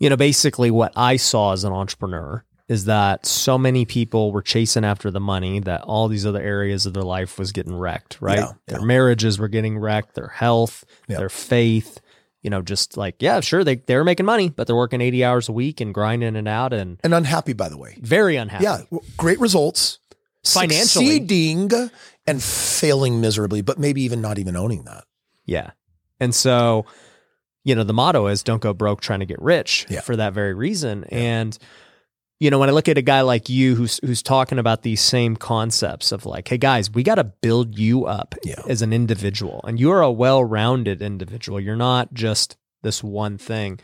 you 0.00 0.10
know, 0.10 0.16
basically, 0.16 0.72
what 0.72 0.92
I 0.96 1.16
saw 1.16 1.52
as 1.52 1.62
an 1.62 1.72
entrepreneur 1.72 2.44
is 2.66 2.86
that 2.86 3.24
so 3.24 3.56
many 3.56 3.84
people 3.84 4.32
were 4.32 4.42
chasing 4.42 4.84
after 4.84 5.12
the 5.12 5.20
money 5.20 5.60
that 5.60 5.82
all 5.82 6.08
these 6.08 6.26
other 6.26 6.42
areas 6.42 6.86
of 6.86 6.94
their 6.94 7.04
life 7.04 7.38
was 7.38 7.52
getting 7.52 7.76
wrecked. 7.76 8.18
Right, 8.20 8.40
yeah, 8.40 8.52
their 8.66 8.80
yeah. 8.80 8.84
marriages 8.84 9.38
were 9.38 9.46
getting 9.46 9.78
wrecked, 9.78 10.16
their 10.16 10.26
health, 10.26 10.84
yeah. 11.06 11.18
their 11.18 11.28
faith 11.28 12.00
you 12.46 12.50
know, 12.50 12.62
just 12.62 12.96
like, 12.96 13.16
yeah, 13.18 13.40
sure, 13.40 13.64
they, 13.64 13.74
they're 13.74 14.04
making 14.04 14.24
money, 14.24 14.50
but 14.50 14.68
they're 14.68 14.76
working 14.76 15.00
80 15.00 15.24
hours 15.24 15.48
a 15.48 15.52
week 15.52 15.80
and 15.80 15.92
grinding 15.92 16.36
it 16.36 16.46
out 16.46 16.72
and 16.72 17.00
and 17.02 17.12
unhappy, 17.12 17.54
by 17.54 17.68
the 17.68 17.76
way. 17.76 17.98
Very 18.00 18.36
unhappy. 18.36 18.62
Yeah. 18.62 18.82
Great 19.16 19.40
results. 19.40 19.98
Financially. 20.44 21.06
Succeeding 21.06 21.72
and 22.24 22.40
failing 22.40 23.20
miserably, 23.20 23.62
but 23.62 23.80
maybe 23.80 24.02
even 24.02 24.20
not 24.20 24.38
even 24.38 24.54
owning 24.54 24.84
that. 24.84 25.02
Yeah. 25.44 25.72
And 26.20 26.32
so, 26.32 26.86
you 27.64 27.74
know, 27.74 27.82
the 27.82 27.92
motto 27.92 28.28
is 28.28 28.44
don't 28.44 28.62
go 28.62 28.72
broke 28.72 29.00
trying 29.00 29.20
to 29.20 29.26
get 29.26 29.42
rich 29.42 29.84
yeah. 29.88 30.02
for 30.02 30.14
that 30.14 30.32
very 30.32 30.54
reason. 30.54 31.04
Yeah. 31.10 31.18
And 31.18 31.58
you 32.38 32.50
know, 32.50 32.58
when 32.58 32.68
I 32.68 32.72
look 32.72 32.88
at 32.88 32.98
a 32.98 33.02
guy 33.02 33.22
like 33.22 33.48
you 33.48 33.74
who's 33.74 33.98
who's 34.04 34.22
talking 34.22 34.58
about 34.58 34.82
these 34.82 35.00
same 35.00 35.36
concepts 35.36 36.12
of 36.12 36.26
like, 36.26 36.46
hey 36.48 36.58
guys, 36.58 36.90
we 36.90 37.02
got 37.02 37.14
to 37.14 37.24
build 37.24 37.78
you 37.78 38.04
up 38.04 38.34
yeah. 38.44 38.60
as 38.68 38.82
an 38.82 38.92
individual, 38.92 39.62
and 39.64 39.80
you're 39.80 40.02
a 40.02 40.12
well-rounded 40.12 41.00
individual. 41.00 41.58
You're 41.58 41.76
not 41.76 42.12
just 42.12 42.56
this 42.82 43.02
one 43.02 43.38
thing. 43.38 43.80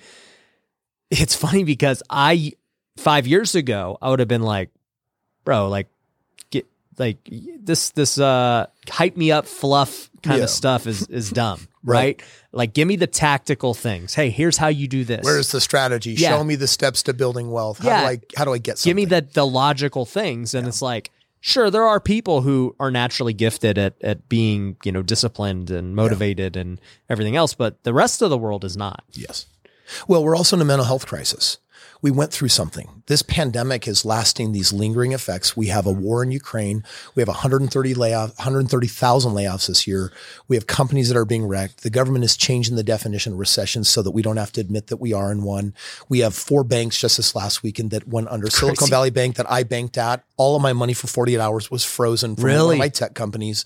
It's 1.11 1.35
funny 1.35 1.65
because 1.65 2.03
I 2.11 2.53
five 2.97 3.27
years 3.27 3.55
ago 3.55 3.97
I 4.03 4.11
would 4.11 4.19
have 4.19 4.29
been 4.29 4.43
like, 4.43 4.71
bro, 5.45 5.69
like 5.69 5.89
get 6.51 6.67
like 6.99 7.17
this 7.59 7.91
this 7.91 8.19
uh 8.19 8.67
hype 8.89 9.17
me 9.17 9.33
up 9.33 9.47
fluff 9.47 10.11
kind 10.23 10.39
yeah. 10.39 10.45
of 10.45 10.51
stuff 10.51 10.87
is 10.87 11.07
is 11.09 11.31
dumb, 11.31 11.69
right? 11.85 12.21
right? 12.21 12.23
Like, 12.53 12.75
give 12.75 12.89
me 12.89 12.97
the 12.97 13.07
tactical 13.07 13.75
things. 13.75 14.15
Hey, 14.15 14.31
here's 14.31 14.57
how 14.57 14.69
you 14.69 14.89
do 14.89 15.05
this. 15.05 15.25
Where's 15.25 15.51
the 15.51 15.61
strategy? 15.61 16.13
Yeah. 16.13 16.31
Show 16.31 16.45
me 16.45 16.55
the 16.55 16.67
steps 16.67 17.03
to 17.05 17.15
building 17.15 17.51
wealth. 17.51 17.79
How 17.79 17.89
yeah. 17.89 18.01
do 18.01 18.07
I 18.07 18.21
how 18.37 18.45
do 18.45 18.53
I 18.53 18.59
get 18.59 18.79
something? 18.79 18.91
Give 18.91 18.97
me 18.97 19.05
the 19.05 19.27
the 19.33 19.47
logical 19.47 20.05
things. 20.05 20.55
And 20.55 20.65
yeah. 20.65 20.69
it's 20.69 20.83
like, 20.83 21.11
sure, 21.41 21.71
there 21.71 21.87
are 21.87 22.01
people 22.01 22.43
who 22.43 22.75
are 22.79 22.91
naturally 22.91 23.33
gifted 23.33 23.79
at 23.79 23.95
at 24.03 24.29
being, 24.29 24.77
you 24.85 24.93
know, 24.93 25.03
disciplined 25.03 25.71
and 25.71 25.97
motivated 25.97 26.57
and 26.57 26.81
everything 27.09 27.37
else, 27.37 27.55
but 27.55 27.83
the 27.85 27.95
rest 27.95 28.23
of 28.23 28.31
the 28.31 28.39
world 28.39 28.65
is 28.65 28.77
not. 28.77 29.05
Yes. 29.13 29.47
Well, 30.09 30.25
we're 30.25 30.37
also 30.37 30.57
in 30.57 30.63
a 30.63 30.65
mental 30.65 30.87
health 30.87 31.07
crisis 31.07 31.59
we 32.03 32.11
went 32.11 32.33
through 32.33 32.49
something. 32.49 33.03
This 33.07 33.23
pandemic 33.23 33.87
is 33.87 34.05
lasting 34.05 34.51
these 34.51 34.73
lingering 34.73 35.13
effects. 35.13 35.57
We 35.57 35.69
have 35.69 35.87
a 35.87 35.93
war 35.93 36.23
in 36.23 36.33
Ukraine. 36.33 36.83
We 37.15 37.21
have 37.21 37.29
130 37.29 37.95
layoff, 37.95 38.37
130,000 38.39 39.33
layoffs 39.33 39.69
this 39.69 39.87
year. 39.87 40.13
We 40.49 40.57
have 40.57 40.67
companies 40.67 41.09
that 41.09 41.17
are 41.17 41.25
being 41.25 41.47
wrecked. 41.47 41.85
The 41.85 41.91
government 41.91 42.25
is 42.25 42.37
changing 42.37 42.75
the 42.75 42.83
definition 42.83 43.35
of 43.35 43.39
recession 43.39 43.85
so 43.85 44.03
that 44.03 44.11
we 44.11 44.21
don't 44.21 44.37
have 44.37 44.53
to 44.53 44.61
admit 44.61 44.89
that 44.89 44.97
we 44.97 45.13
are 45.13 45.31
in 45.31 45.45
one. 45.45 45.75
We 46.09 46.19
have 46.19 46.35
four 46.35 46.65
banks 46.65 46.99
just 46.99 47.17
this 47.17 47.37
last 47.37 47.63
weekend 47.63 47.93
that 47.93 48.09
went 48.09 48.29
under. 48.29 48.49
Crazy. 48.49 48.59
Silicon 48.59 48.89
Valley 48.89 49.11
Bank 49.11 49.37
that 49.37 49.51
I 49.51 49.63
banked 49.63 49.97
at. 49.97 50.25
All 50.37 50.57
of 50.57 50.63
my 50.63 50.73
money 50.73 50.95
for 50.95 51.07
48 51.07 51.39
hours 51.39 51.71
was 51.71 51.85
frozen 51.85 52.35
from 52.35 52.45
really? 52.45 52.79
my 52.79 52.89
tech 52.89 53.15
companies. 53.15 53.65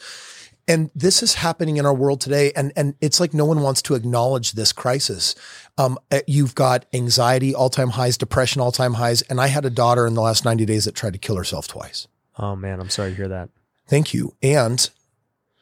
And 0.69 0.91
this 0.95 1.23
is 1.23 1.35
happening 1.35 1.77
in 1.77 1.87
our 1.87 1.95
world 1.95 2.21
today. 2.21 2.53
And, 2.57 2.73
and 2.77 2.95
it's 3.01 3.21
like 3.21 3.33
no 3.33 3.45
one 3.45 3.61
wants 3.61 3.83
to 3.83 3.95
acknowledge 3.95 4.53
this 4.53 4.73
crisis. 4.73 5.35
Um, 5.79 5.99
uh, 6.11 6.21
you've 6.27 6.55
got 6.55 6.87
anxiety, 6.93 7.55
all 7.55 7.69
time 7.69 7.91
highs, 7.91 8.17
depression, 8.17 8.61
all 8.61 8.73
time 8.73 8.95
highs. 8.95 9.23
And 9.23 9.41
I 9.41 9.49
had 9.49 9.65
a 9.65 9.71
daughter 9.71 10.07
in 10.07 10.15
the 10.15 10.23
last 10.23 10.45
90 10.45 10.65
days 10.65 10.87
that 10.87 10.95
tried 10.95 11.13
to 11.13 11.19
kill 11.19 11.37
herself 11.37 11.69
twice. 11.69 12.09
Oh 12.39 12.57
man, 12.57 12.81
I'm 12.81 12.91
sorry 12.91 13.11
to 13.11 13.17
hear 13.17 13.29
that. 13.29 13.51
Thank 13.87 14.15
you. 14.15 14.35
And 14.43 14.89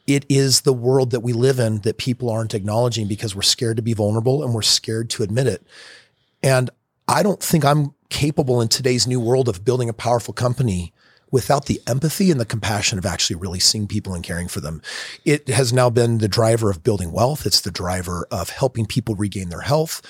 it 0.06 0.24
is 0.28 0.62
the 0.62 0.72
world 0.72 1.10
that 1.10 1.20
we 1.20 1.32
live 1.32 1.58
in 1.58 1.80
that 1.80 1.98
people 1.98 2.30
aren't 2.30 2.54
acknowledging 2.54 3.08
because 3.08 3.34
we're 3.34 3.42
scared 3.42 3.76
to 3.76 3.82
be 3.82 3.92
vulnerable 3.92 4.42
and 4.42 4.54
we're 4.54 4.62
scared 4.62 5.10
to 5.10 5.22
admit 5.22 5.46
it. 5.46 5.66
And 6.42 6.70
I 7.08 7.22
don't 7.22 7.42
think 7.42 7.64
I'm 7.64 7.94
capable 8.10 8.60
in 8.60 8.68
today's 8.68 9.06
new 9.06 9.20
world 9.20 9.48
of 9.48 9.64
building 9.64 9.88
a 9.88 9.94
powerful 9.94 10.32
company 10.32 10.92
without 11.34 11.66
the 11.66 11.82
empathy 11.88 12.30
and 12.30 12.38
the 12.38 12.44
compassion 12.44 12.96
of 12.96 13.04
actually 13.04 13.34
really 13.34 13.58
seeing 13.58 13.88
people 13.88 14.14
and 14.14 14.22
caring 14.22 14.46
for 14.46 14.60
them. 14.60 14.80
It 15.24 15.48
has 15.48 15.72
now 15.72 15.90
been 15.90 16.18
the 16.18 16.28
driver 16.28 16.70
of 16.70 16.84
building 16.84 17.10
wealth. 17.10 17.44
It's 17.44 17.60
the 17.60 17.72
driver 17.72 18.28
of 18.30 18.50
helping 18.50 18.86
people 18.86 19.16
regain 19.16 19.48
their 19.48 19.62
health. 19.62 20.00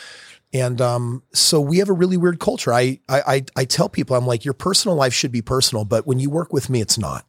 And 0.52 0.82
um, 0.82 1.22
so 1.32 1.62
we 1.62 1.78
have 1.78 1.88
a 1.88 1.94
really 1.94 2.18
weird 2.18 2.40
culture. 2.40 2.74
I, 2.74 3.00
I 3.08 3.46
I 3.56 3.64
tell 3.64 3.88
people 3.88 4.14
I'm 4.14 4.26
like 4.26 4.44
your 4.44 4.52
personal 4.52 4.98
life 4.98 5.14
should 5.14 5.32
be 5.32 5.40
personal, 5.40 5.86
but 5.86 6.06
when 6.06 6.18
you 6.18 6.28
work 6.28 6.52
with 6.52 6.68
me, 6.68 6.82
it's 6.82 6.98
not. 6.98 7.24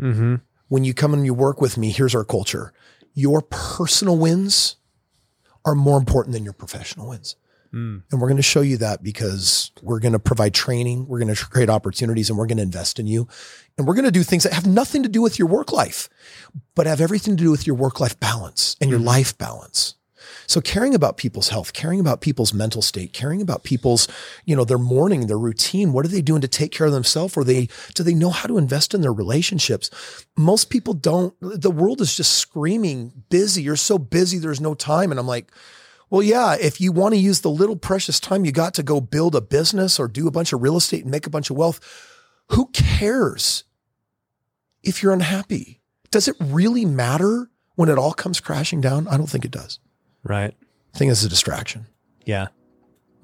Mm-hmm. 0.00 0.36
When 0.68 0.84
you 0.84 0.94
come 0.94 1.12
and 1.12 1.26
you 1.26 1.34
work 1.34 1.60
with 1.60 1.76
me, 1.76 1.90
here's 1.90 2.14
our 2.14 2.24
culture. 2.24 2.72
Your 3.14 3.42
personal 3.42 4.16
wins 4.16 4.76
are 5.64 5.74
more 5.74 5.98
important 5.98 6.34
than 6.34 6.44
your 6.44 6.52
professional 6.52 7.08
wins. 7.08 7.34
Mm. 7.72 8.02
And 8.10 8.20
we're 8.20 8.28
going 8.28 8.36
to 8.36 8.42
show 8.42 8.60
you 8.60 8.76
that 8.78 9.02
because 9.02 9.72
we're 9.82 10.00
going 10.00 10.12
to 10.12 10.18
provide 10.18 10.54
training, 10.54 11.06
we're 11.06 11.18
going 11.20 11.34
to 11.34 11.46
create 11.46 11.70
opportunities, 11.70 12.30
and 12.30 12.38
we're 12.38 12.46
going 12.46 12.58
to 12.58 12.62
invest 12.62 12.98
in 12.98 13.06
you. 13.06 13.28
And 13.76 13.86
we're 13.86 13.94
going 13.94 14.04
to 14.04 14.10
do 14.10 14.22
things 14.22 14.44
that 14.44 14.52
have 14.52 14.66
nothing 14.66 15.02
to 15.02 15.08
do 15.08 15.22
with 15.22 15.38
your 15.38 15.48
work 15.48 15.72
life, 15.72 16.08
but 16.74 16.86
have 16.86 17.00
everything 17.00 17.36
to 17.36 17.44
do 17.44 17.50
with 17.50 17.66
your 17.66 17.76
work 17.76 18.00
life 18.00 18.18
balance 18.20 18.76
and 18.80 18.90
your 18.90 19.00
mm. 19.00 19.04
life 19.04 19.36
balance. 19.36 19.94
So 20.46 20.60
caring 20.60 20.94
about 20.94 21.16
people's 21.16 21.48
health, 21.48 21.72
caring 21.72 22.00
about 22.00 22.20
people's 22.20 22.54
mental 22.54 22.82
state, 22.82 23.12
caring 23.12 23.42
about 23.42 23.64
people's, 23.64 24.08
you 24.44 24.54
know, 24.54 24.64
their 24.64 24.78
morning, 24.78 25.26
their 25.26 25.38
routine. 25.38 25.92
What 25.92 26.04
are 26.04 26.08
they 26.08 26.22
doing 26.22 26.40
to 26.40 26.48
take 26.48 26.72
care 26.72 26.86
of 26.86 26.92
themselves? 26.92 27.36
Or 27.36 27.44
they, 27.44 27.68
do 27.94 28.02
they 28.02 28.14
know 28.14 28.30
how 28.30 28.46
to 28.46 28.58
invest 28.58 28.94
in 28.94 29.00
their 29.00 29.12
relationships? 29.12 29.90
Most 30.36 30.70
people 30.70 30.94
don't. 30.94 31.34
The 31.40 31.70
world 31.70 32.00
is 32.00 32.16
just 32.16 32.34
screaming 32.34 33.24
busy. 33.28 33.62
You're 33.62 33.76
so 33.76 33.98
busy. 33.98 34.38
There's 34.38 34.60
no 34.60 34.74
time. 34.74 35.10
And 35.10 35.18
I'm 35.18 35.26
like, 35.26 35.50
well, 36.10 36.22
yeah, 36.22 36.54
if 36.54 36.80
you 36.80 36.92
want 36.92 37.14
to 37.14 37.20
use 37.20 37.40
the 37.40 37.50
little 37.50 37.76
precious 37.76 38.20
time 38.20 38.44
you 38.44 38.52
got 38.52 38.74
to 38.74 38.82
go 38.82 39.00
build 39.00 39.34
a 39.34 39.40
business 39.40 39.98
or 39.98 40.06
do 40.06 40.28
a 40.28 40.30
bunch 40.30 40.52
of 40.52 40.62
real 40.62 40.76
estate 40.76 41.02
and 41.02 41.10
make 41.10 41.26
a 41.26 41.30
bunch 41.30 41.50
of 41.50 41.56
wealth, 41.56 41.80
who 42.50 42.66
cares 42.72 43.64
if 44.82 45.02
you're 45.02 45.12
unhappy? 45.12 45.80
Does 46.10 46.28
it 46.28 46.36
really 46.40 46.84
matter 46.84 47.50
when 47.74 47.88
it 47.88 47.98
all 47.98 48.12
comes 48.12 48.40
crashing 48.40 48.80
down? 48.80 49.08
I 49.08 49.16
don't 49.16 49.28
think 49.28 49.44
it 49.44 49.50
does. 49.50 49.80
Right. 50.22 50.54
I 50.94 50.98
think 50.98 51.10
it's 51.10 51.24
a 51.24 51.28
distraction. 51.28 51.86
Yeah. 52.24 52.48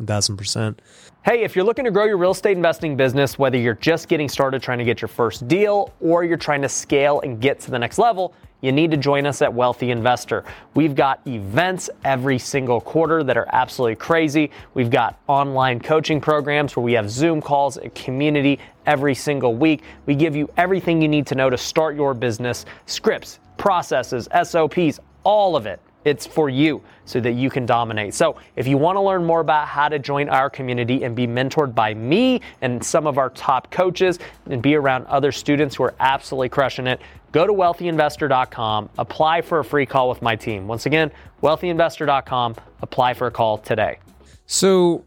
1000%. 0.04 0.78
Hey, 1.24 1.42
if 1.42 1.54
you're 1.54 1.64
looking 1.64 1.84
to 1.84 1.90
grow 1.90 2.04
your 2.04 2.16
real 2.16 2.32
estate 2.32 2.56
investing 2.56 2.96
business, 2.96 3.38
whether 3.38 3.56
you're 3.56 3.74
just 3.74 4.08
getting 4.08 4.28
started 4.28 4.62
trying 4.62 4.78
to 4.78 4.84
get 4.84 5.00
your 5.00 5.08
first 5.08 5.46
deal 5.46 5.92
or 6.00 6.24
you're 6.24 6.36
trying 6.36 6.62
to 6.62 6.68
scale 6.68 7.20
and 7.20 7.40
get 7.40 7.60
to 7.60 7.70
the 7.70 7.78
next 7.78 7.98
level, 7.98 8.34
you 8.62 8.70
need 8.70 8.92
to 8.92 8.96
join 8.96 9.26
us 9.26 9.42
at 9.42 9.52
Wealthy 9.52 9.90
Investor. 9.90 10.44
We've 10.74 10.94
got 10.94 11.20
events 11.26 11.90
every 12.04 12.38
single 12.38 12.80
quarter 12.80 13.24
that 13.24 13.36
are 13.36 13.48
absolutely 13.52 13.96
crazy. 13.96 14.52
We've 14.74 14.90
got 14.90 15.20
online 15.26 15.80
coaching 15.80 16.20
programs 16.20 16.76
where 16.76 16.84
we 16.84 16.92
have 16.92 17.10
Zoom 17.10 17.42
calls, 17.42 17.76
a 17.76 17.90
community 17.90 18.60
every 18.86 19.16
single 19.16 19.56
week. 19.56 19.82
We 20.06 20.14
give 20.14 20.36
you 20.36 20.48
everything 20.56 21.02
you 21.02 21.08
need 21.08 21.26
to 21.26 21.34
know 21.34 21.50
to 21.50 21.58
start 21.58 21.96
your 21.96 22.14
business 22.14 22.64
scripts, 22.86 23.40
processes, 23.58 24.28
SOPs, 24.44 25.00
all 25.24 25.56
of 25.56 25.66
it. 25.66 25.80
It's 26.04 26.26
for 26.26 26.48
you 26.48 26.82
so 27.04 27.20
that 27.20 27.32
you 27.32 27.50
can 27.50 27.66
dominate. 27.66 28.14
So, 28.14 28.36
if 28.56 28.66
you 28.66 28.76
want 28.78 28.96
to 28.96 29.00
learn 29.00 29.24
more 29.24 29.40
about 29.40 29.68
how 29.68 29.88
to 29.88 29.98
join 29.98 30.28
our 30.28 30.50
community 30.50 31.04
and 31.04 31.14
be 31.14 31.26
mentored 31.26 31.74
by 31.74 31.94
me 31.94 32.40
and 32.60 32.82
some 32.84 33.06
of 33.06 33.18
our 33.18 33.30
top 33.30 33.70
coaches 33.70 34.18
and 34.46 34.62
be 34.62 34.74
around 34.74 35.06
other 35.06 35.32
students 35.32 35.76
who 35.76 35.84
are 35.84 35.94
absolutely 36.00 36.48
crushing 36.48 36.86
it, 36.86 37.00
go 37.32 37.46
to 37.46 37.52
wealthyinvestor.com, 37.52 38.90
apply 38.98 39.42
for 39.42 39.60
a 39.60 39.64
free 39.64 39.86
call 39.86 40.08
with 40.08 40.22
my 40.22 40.36
team. 40.36 40.66
Once 40.66 40.86
again, 40.86 41.10
wealthyinvestor.com, 41.42 42.56
apply 42.82 43.14
for 43.14 43.26
a 43.26 43.30
call 43.30 43.58
today. 43.58 43.98
So, 44.46 45.04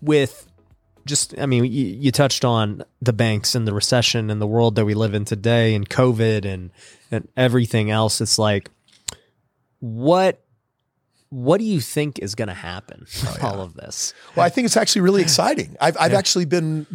with 0.00 0.46
just, 1.04 1.38
I 1.38 1.46
mean, 1.46 1.64
you, 1.64 1.86
you 1.86 2.12
touched 2.12 2.44
on 2.44 2.84
the 3.00 3.12
banks 3.12 3.54
and 3.54 3.66
the 3.66 3.74
recession 3.74 4.30
and 4.30 4.40
the 4.40 4.46
world 4.46 4.76
that 4.76 4.84
we 4.84 4.94
live 4.94 5.14
in 5.14 5.24
today 5.24 5.74
and 5.74 5.88
COVID 5.88 6.44
and, 6.44 6.70
and 7.10 7.28
everything 7.36 7.90
else. 7.90 8.20
It's 8.20 8.38
like, 8.38 8.70
what 9.82 10.40
what 11.30 11.58
do 11.58 11.64
you 11.64 11.80
think 11.80 12.18
is 12.18 12.34
going 12.34 12.48
to 12.48 12.54
happen 12.54 13.00
with 13.00 13.26
oh, 13.28 13.36
yeah. 13.40 13.46
all 13.48 13.62
of 13.62 13.72
this? 13.72 14.12
Well, 14.36 14.44
I 14.44 14.50
think 14.50 14.66
it's 14.66 14.76
actually 14.76 15.00
really 15.00 15.22
exciting. 15.22 15.76
I've, 15.80 15.96
I've 15.98 16.12
yeah. 16.12 16.18
actually 16.18 16.44
been 16.44 16.86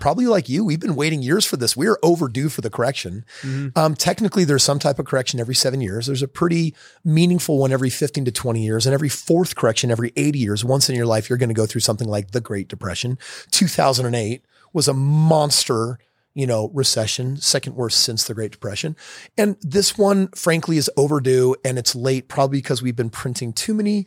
probably 0.00 0.26
like 0.26 0.48
you. 0.48 0.64
We've 0.64 0.80
been 0.80 0.96
waiting 0.96 1.22
years 1.22 1.46
for 1.46 1.56
this. 1.56 1.76
We 1.76 1.86
are 1.86 1.96
overdue 2.02 2.48
for 2.48 2.60
the 2.60 2.70
correction. 2.70 3.24
Mm-hmm. 3.42 3.78
Um, 3.78 3.94
technically, 3.94 4.44
there's 4.44 4.64
some 4.64 4.80
type 4.80 4.98
of 4.98 5.06
correction 5.06 5.38
every 5.38 5.54
seven 5.54 5.80
years. 5.80 6.06
There's 6.06 6.22
a 6.22 6.28
pretty 6.28 6.74
meaningful 7.04 7.56
one 7.56 7.70
every 7.70 7.88
15 7.88 8.24
to 8.24 8.32
20 8.32 8.64
years, 8.64 8.84
and 8.84 8.92
every 8.92 9.08
fourth 9.08 9.54
correction 9.54 9.92
every 9.92 10.12
80 10.16 10.40
years. 10.40 10.64
Once 10.64 10.90
in 10.90 10.96
your 10.96 11.06
life, 11.06 11.30
you're 11.30 11.38
going 11.38 11.48
to 11.48 11.54
go 11.54 11.64
through 11.64 11.82
something 11.82 12.08
like 12.08 12.32
the 12.32 12.40
Great 12.40 12.66
Depression. 12.66 13.16
2008 13.52 14.44
was 14.72 14.88
a 14.88 14.94
monster 14.94 16.00
you 16.34 16.46
know, 16.46 16.70
recession, 16.74 17.36
second 17.36 17.76
worst 17.76 18.00
since 18.00 18.24
the 18.24 18.34
Great 18.34 18.52
Depression. 18.52 18.96
And 19.38 19.56
this 19.60 19.96
one, 19.96 20.28
frankly, 20.28 20.76
is 20.76 20.90
overdue 20.96 21.54
and 21.64 21.78
it's 21.78 21.94
late, 21.94 22.28
probably 22.28 22.58
because 22.58 22.82
we've 22.82 22.96
been 22.96 23.10
printing 23.10 23.52
too 23.52 23.74
many 23.74 24.06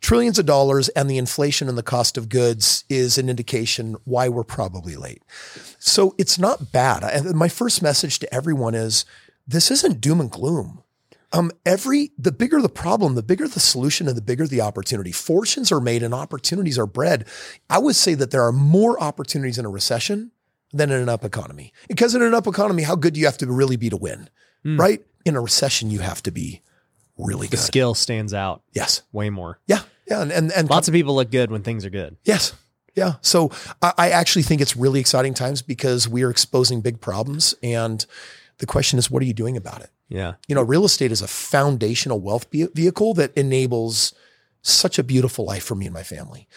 trillions 0.00 0.38
of 0.38 0.44
dollars 0.44 0.90
and 0.90 1.08
the 1.08 1.16
inflation 1.16 1.66
and 1.66 1.78
the 1.78 1.82
cost 1.82 2.18
of 2.18 2.28
goods 2.28 2.84
is 2.90 3.16
an 3.16 3.30
indication 3.30 3.96
why 4.04 4.28
we're 4.28 4.44
probably 4.44 4.96
late. 4.96 5.22
So 5.78 6.14
it's 6.18 6.38
not 6.38 6.72
bad. 6.72 7.02
And 7.02 7.34
my 7.34 7.48
first 7.48 7.82
message 7.82 8.18
to 8.18 8.34
everyone 8.34 8.74
is 8.74 9.06
this 9.46 9.70
isn't 9.70 10.02
doom 10.02 10.20
and 10.20 10.30
gloom. 10.30 10.82
Um, 11.32 11.50
every 11.64 12.12
the 12.18 12.30
bigger 12.32 12.60
the 12.60 12.68
problem, 12.68 13.14
the 13.14 13.22
bigger 13.22 13.48
the 13.48 13.58
solution, 13.58 14.06
and 14.06 14.16
the 14.16 14.22
bigger 14.22 14.46
the 14.46 14.60
opportunity. 14.60 15.10
Fortunes 15.10 15.72
are 15.72 15.80
made 15.80 16.02
and 16.02 16.14
opportunities 16.14 16.78
are 16.78 16.86
bred. 16.86 17.26
I 17.68 17.78
would 17.78 17.96
say 17.96 18.14
that 18.14 18.30
there 18.30 18.44
are 18.44 18.52
more 18.52 19.02
opportunities 19.02 19.58
in 19.58 19.64
a 19.64 19.70
recession 19.70 20.30
than 20.74 20.90
in 20.90 21.00
an 21.00 21.08
up 21.08 21.24
economy. 21.24 21.72
Because 21.88 22.14
in 22.14 22.22
an 22.22 22.34
up 22.34 22.46
economy, 22.46 22.82
how 22.82 22.96
good 22.96 23.14
do 23.14 23.20
you 23.20 23.26
have 23.26 23.38
to 23.38 23.46
really 23.46 23.76
be 23.76 23.88
to 23.88 23.96
win? 23.96 24.28
Mm. 24.64 24.78
Right? 24.78 25.02
In 25.24 25.36
a 25.36 25.40
recession, 25.40 25.90
you 25.90 26.00
have 26.00 26.22
to 26.24 26.30
be 26.30 26.60
really 27.16 27.46
the 27.46 27.56
good. 27.56 27.62
skill 27.62 27.94
stands 27.94 28.34
out. 28.34 28.62
Yes. 28.72 29.02
Way 29.12 29.30
more. 29.30 29.60
Yeah. 29.66 29.82
Yeah. 30.06 30.20
And, 30.20 30.32
and, 30.32 30.52
and 30.52 30.68
lots 30.68 30.88
com- 30.88 30.92
of 30.92 30.98
people 30.98 31.14
look 31.14 31.30
good 31.30 31.50
when 31.50 31.62
things 31.62 31.84
are 31.86 31.90
good. 31.90 32.16
Yes. 32.24 32.52
Yeah. 32.94 33.14
So 33.22 33.50
I, 33.80 33.92
I 33.96 34.10
actually 34.10 34.42
think 34.42 34.60
it's 34.60 34.76
really 34.76 35.00
exciting 35.00 35.32
times 35.34 35.62
because 35.62 36.08
we 36.08 36.22
are 36.22 36.30
exposing 36.30 36.80
big 36.80 37.00
problems. 37.00 37.54
And 37.62 38.04
the 38.58 38.66
question 38.66 38.98
is, 38.98 39.10
what 39.10 39.22
are 39.22 39.26
you 39.26 39.34
doing 39.34 39.56
about 39.56 39.80
it? 39.80 39.90
Yeah. 40.08 40.34
You 40.48 40.54
know, 40.54 40.62
real 40.62 40.84
estate 40.84 41.12
is 41.12 41.22
a 41.22 41.26
foundational 41.26 42.20
wealth 42.20 42.46
vehicle 42.52 43.14
that 43.14 43.32
enables 43.34 44.12
such 44.62 44.98
a 44.98 45.02
beautiful 45.02 45.44
life 45.44 45.64
for 45.64 45.74
me 45.74 45.86
and 45.86 45.94
my 45.94 46.02
family. 46.02 46.48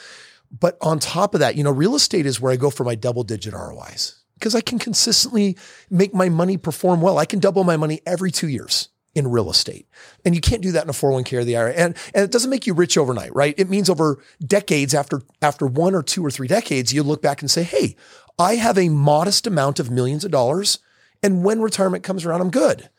But 0.51 0.77
on 0.81 0.99
top 0.99 1.33
of 1.33 1.39
that, 1.39 1.55
you 1.55 1.63
know, 1.63 1.71
real 1.71 1.95
estate 1.95 2.25
is 2.25 2.39
where 2.39 2.51
I 2.51 2.55
go 2.55 2.69
for 2.69 2.83
my 2.83 2.95
double 2.95 3.23
digit 3.23 3.53
ROIs 3.53 4.23
because 4.35 4.55
I 4.55 4.61
can 4.61 4.79
consistently 4.79 5.57
make 5.89 6.13
my 6.13 6.29
money 6.29 6.57
perform 6.57 7.01
well. 7.01 7.17
I 7.17 7.25
can 7.25 7.39
double 7.39 7.63
my 7.63 7.77
money 7.77 8.01
every 8.05 8.31
two 8.31 8.47
years 8.47 8.89
in 9.15 9.27
real 9.27 9.49
estate. 9.49 9.87
And 10.23 10.35
you 10.35 10.41
can't 10.41 10.61
do 10.61 10.71
that 10.73 10.83
in 10.83 10.89
a 10.89 10.93
401k 10.93 11.39
or 11.39 11.43
the 11.43 11.57
IRA. 11.57 11.73
And, 11.73 11.97
and 12.13 12.23
it 12.23 12.31
doesn't 12.31 12.51
make 12.51 12.67
you 12.67 12.73
rich 12.73 12.97
overnight, 12.97 13.33
right? 13.33 13.55
It 13.57 13.69
means 13.69 13.89
over 13.89 14.23
decades 14.45 14.93
after, 14.93 15.23
after 15.41 15.65
one 15.65 15.95
or 15.95 16.03
two 16.03 16.23
or 16.23 16.29
three 16.29 16.47
decades, 16.47 16.93
you 16.93 17.01
look 17.01 17.21
back 17.21 17.41
and 17.41 17.49
say, 17.49 17.63
Hey, 17.63 17.95
I 18.37 18.55
have 18.55 18.77
a 18.77 18.89
modest 18.89 19.47
amount 19.47 19.79
of 19.79 19.89
millions 19.89 20.23
of 20.23 20.31
dollars. 20.31 20.79
And 21.23 21.43
when 21.43 21.61
retirement 21.61 22.03
comes 22.03 22.25
around, 22.25 22.41
I'm 22.41 22.51
good. 22.51 22.89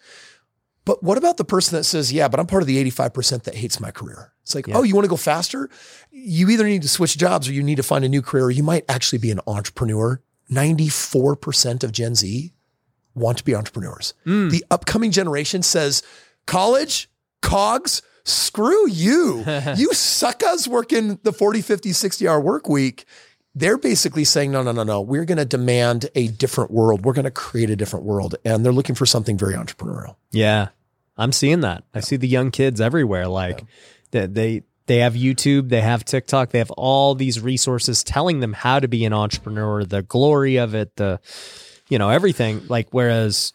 But 0.89 1.03
what 1.03 1.19
about 1.19 1.37
the 1.37 1.45
person 1.45 1.77
that 1.77 1.85
says, 1.85 2.11
yeah, 2.11 2.29
but 2.29 2.41
I'm 2.41 2.47
part 2.47 2.63
of 2.63 2.67
the 2.67 2.83
85% 2.83 3.43
that 3.43 3.55
hates 3.55 3.79
my 3.79 3.91
career? 3.91 4.33
It's 4.41 4.55
like, 4.55 4.67
yeah. 4.67 4.79
oh, 4.79 4.85
you 4.85 4.95
want 4.95 5.05
to 5.05 5.11
go 5.11 5.19
faster? 5.19 5.69
You 6.11 6.49
either 6.49 6.65
need 6.65 6.81
to 6.81 6.89
switch 6.89 7.19
jobs 7.19 7.47
or 7.47 7.53
you 7.53 7.63
need 7.63 7.75
to 7.75 7.83
find 7.83 8.07
a 8.07 8.09
new 8.09 8.23
career, 8.23 8.47
or 8.47 8.51
you 8.51 8.63
might 8.63 8.87
actually 8.89 9.19
be 9.19 9.31
an 9.31 9.39
entrepreneur. 9.47 10.23
94% 10.51 11.85
of 11.85 11.93
Gen 11.93 12.15
Z 12.15 12.55
want 13.15 13.37
to 13.37 13.45
be 13.45 13.55
entrepreneurs. 13.55 14.15
Mm. 14.25 14.51
The 14.51 14.65
upcoming 14.71 15.11
generation 15.11 15.63
says, 15.63 16.03
college, 16.47 17.11
cogs, 17.43 18.01
screw 18.25 18.89
you. 18.89 19.45
you 19.77 19.93
suckers 19.93 20.67
working 20.67 21.19
the 21.23 21.35
40, 21.35 21.61
50, 21.61 21.93
60 21.93 22.27
hour 22.27 22.41
work 22.41 22.67
week. 22.67 23.05
They're 23.55 23.77
basically 23.77 24.25
saying, 24.25 24.53
no, 24.53 24.63
no, 24.63 24.73
no, 24.73 24.85
no. 24.85 25.03
We're 25.03 25.27
going 25.27 25.37
to 25.37 25.45
demand 25.45 26.09
a 26.15 26.29
different 26.29 26.71
world. 26.71 27.05
We're 27.05 27.13
going 27.13 27.27
to 27.27 27.31
create 27.31 27.69
a 27.69 27.77
different 27.77 28.07
world. 28.07 28.37
And 28.43 28.65
they're 28.65 28.73
looking 28.73 28.95
for 28.95 29.05
something 29.05 29.37
very 29.37 29.53
entrepreneurial. 29.53 30.17
Yeah. 30.31 30.69
I'm 31.19 31.33
seeing 31.33 31.61
that. 31.61 31.85
I 31.93 32.01
see 32.01 32.17
the 32.17 32.29
young 32.29 32.51
kids 32.51 32.81
everywhere. 32.81 33.27
Like 33.27 33.65
yeah. 34.13 34.27
they 34.31 34.63
they 34.87 34.99
have 34.99 35.15
YouTube, 35.15 35.69
they 35.69 35.83
have 35.83 36.05
TikTok, 36.05 36.51
they 36.51 36.59
have 36.59 36.71
all 36.71 37.15
these 37.15 37.41
resources 37.41 38.03
telling 38.03 38.41
them 38.41 38.55
how 38.55 38.81
to 38.81 38.89
be 38.89 39.05
an 39.05 39.13
entrepreneur, 39.13 39.85
the 39.85 40.03
glory 40.03 40.57
of 40.57 40.75
it, 40.75 40.97
the 40.97 41.21
you 41.89 41.99
know 41.99 42.09
everything. 42.09 42.63
Like 42.69 42.89
whereas, 42.93 43.53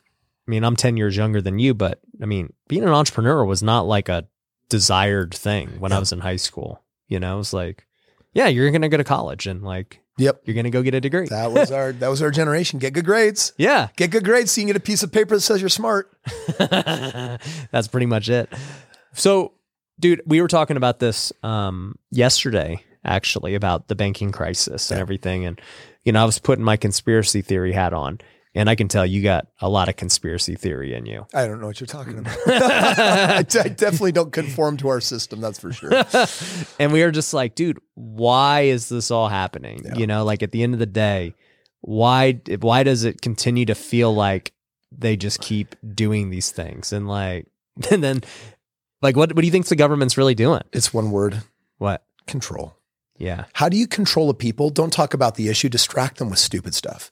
I 0.48 0.52
mean, 0.52 0.64
I'm 0.64 0.76
10 0.76 0.98
years 0.98 1.18
younger 1.18 1.42
than 1.42 1.58
you, 1.58 1.74
but 1.74 2.00
I 2.22 2.26
mean, 2.26 2.54
being 2.68 2.84
an 2.84 2.90
entrepreneur 2.90 3.44
was 3.46 3.64
not 3.64 3.88
like 3.88 4.10
a 4.10 4.28
desired 4.70 5.34
thing 5.34 5.80
when 5.80 5.92
yeah. 5.92 5.98
I 5.98 6.00
was 6.00 6.12
in 6.12 6.20
high 6.20 6.36
school. 6.36 6.84
You 7.08 7.20
know, 7.20 7.36
it 7.36 7.38
was 7.38 7.54
like, 7.54 7.88
yeah, 8.34 8.48
you're 8.48 8.70
gonna 8.72 8.90
go 8.90 8.98
to 8.98 9.04
college 9.04 9.48
and 9.48 9.64
like 9.64 10.03
Yep. 10.18 10.42
You're 10.46 10.54
going 10.54 10.66
to 10.66 10.70
go 10.70 10.82
get 10.84 10.94
a 10.94 11.02
degree. 11.02 11.28
That 11.28 11.52
was 11.52 11.72
our 11.72 11.92
that 11.94 12.08
was 12.08 12.22
our 12.22 12.32
generation. 12.32 12.80
Get 12.80 12.94
good 12.94 13.06
grades. 13.06 13.54
Yeah. 13.64 13.88
Get 13.96 14.12
good 14.12 14.26
grades 14.26 14.52
so 14.52 14.62
you 14.62 14.68
can 14.68 14.74
get 14.74 14.76
a 14.78 14.86
piece 14.86 15.04
of 15.04 15.12
paper 15.12 15.36
that 15.36 15.42
says 15.42 15.62
you're 15.62 15.70
smart. 15.70 16.12
That's 16.58 17.88
pretty 17.88 18.06
much 18.06 18.30
it. 18.30 18.52
So, 19.14 19.54
dude, 20.00 20.22
we 20.26 20.42
were 20.42 20.48
talking 20.48 20.78
about 20.78 21.00
this 21.00 21.32
um, 21.44 21.96
yesterday 22.12 22.84
actually 23.06 23.56
about 23.56 23.88
the 23.88 23.96
banking 23.96 24.32
crisis 24.32 24.92
and 24.92 25.00
everything 25.00 25.46
and 25.46 25.60
you 26.04 26.12
know, 26.12 26.22
I 26.22 26.26
was 26.26 26.40
putting 26.40 26.66
my 26.66 26.78
conspiracy 26.78 27.42
theory 27.42 27.72
hat 27.72 27.94
on 27.94 28.20
and 28.56 28.70
I 28.70 28.76
can 28.76 28.88
tell 28.88 29.06
you 29.06 29.24
got 29.24 29.48
a 29.62 29.70
lot 29.70 29.90
of 29.90 29.96
conspiracy 29.96 30.56
theory 30.56 30.94
in 30.94 31.06
you. 31.06 31.26
I 31.34 31.48
don't 31.48 31.60
know 31.60 31.68
what 31.68 31.80
you're 31.80 31.88
talking 31.88 32.20
about. 32.20 32.38
I, 32.48 33.44
d- 33.44 33.60
I 33.60 33.68
definitely 33.70 34.12
don't 34.12 34.32
conform 34.32 34.78
to 34.78 34.90
our 34.90 35.02
system, 35.02 35.42
that's 35.42 35.60
for 35.60 35.74
sure. 35.74 35.92
and 36.80 36.94
we 36.94 37.02
are 37.02 37.12
just 37.12 37.34
like, 37.34 37.56
dude, 37.56 37.80
why 37.96 38.62
is 38.62 38.90
this 38.90 39.12
all 39.12 39.28
happening? 39.28 39.82
Yeah. 39.84 39.98
You 39.98 40.08
know, 40.08 40.24
like 40.24 40.44
at 40.44 40.52
the 40.52 40.62
end 40.62 40.74
of 40.74 40.80
the 40.80 40.86
day, 40.86 41.34
why 41.82 42.40
why 42.60 42.84
does 42.84 43.04
it 43.04 43.22
continue 43.22 43.66
to 43.66 43.76
feel 43.76 44.14
like 44.14 44.54
they 44.92 45.18
just 45.18 45.42
keep 45.42 45.76
doing 45.94 46.30
these 46.30 46.52
things? 46.52 46.94
And 46.94 47.08
like 47.08 47.48
and 47.90 48.04
then 48.04 48.22
like 49.02 49.18
what 49.18 49.34
what 49.34 49.42
do 49.42 49.48
you 49.48 49.52
think 49.52 49.66
the 49.66 49.76
government's 49.76 50.18
really 50.18 50.36
doing? 50.36 50.62
It's 50.72 50.94
one 50.94 51.12
word. 51.12 51.42
What? 51.80 52.06
Control. 52.28 52.76
Yeah. 53.18 53.46
How 53.54 53.70
do 53.70 53.78
you 53.78 53.88
control 53.88 54.30
a 54.30 54.34
people? 54.34 54.70
Don't 54.70 54.94
talk 54.94 55.14
about 55.14 55.36
the 55.36 55.50
issue, 55.50 55.70
distract 55.70 56.18
them 56.18 56.30
with 56.30 56.40
stupid 56.40 56.74
stuff. 56.74 57.12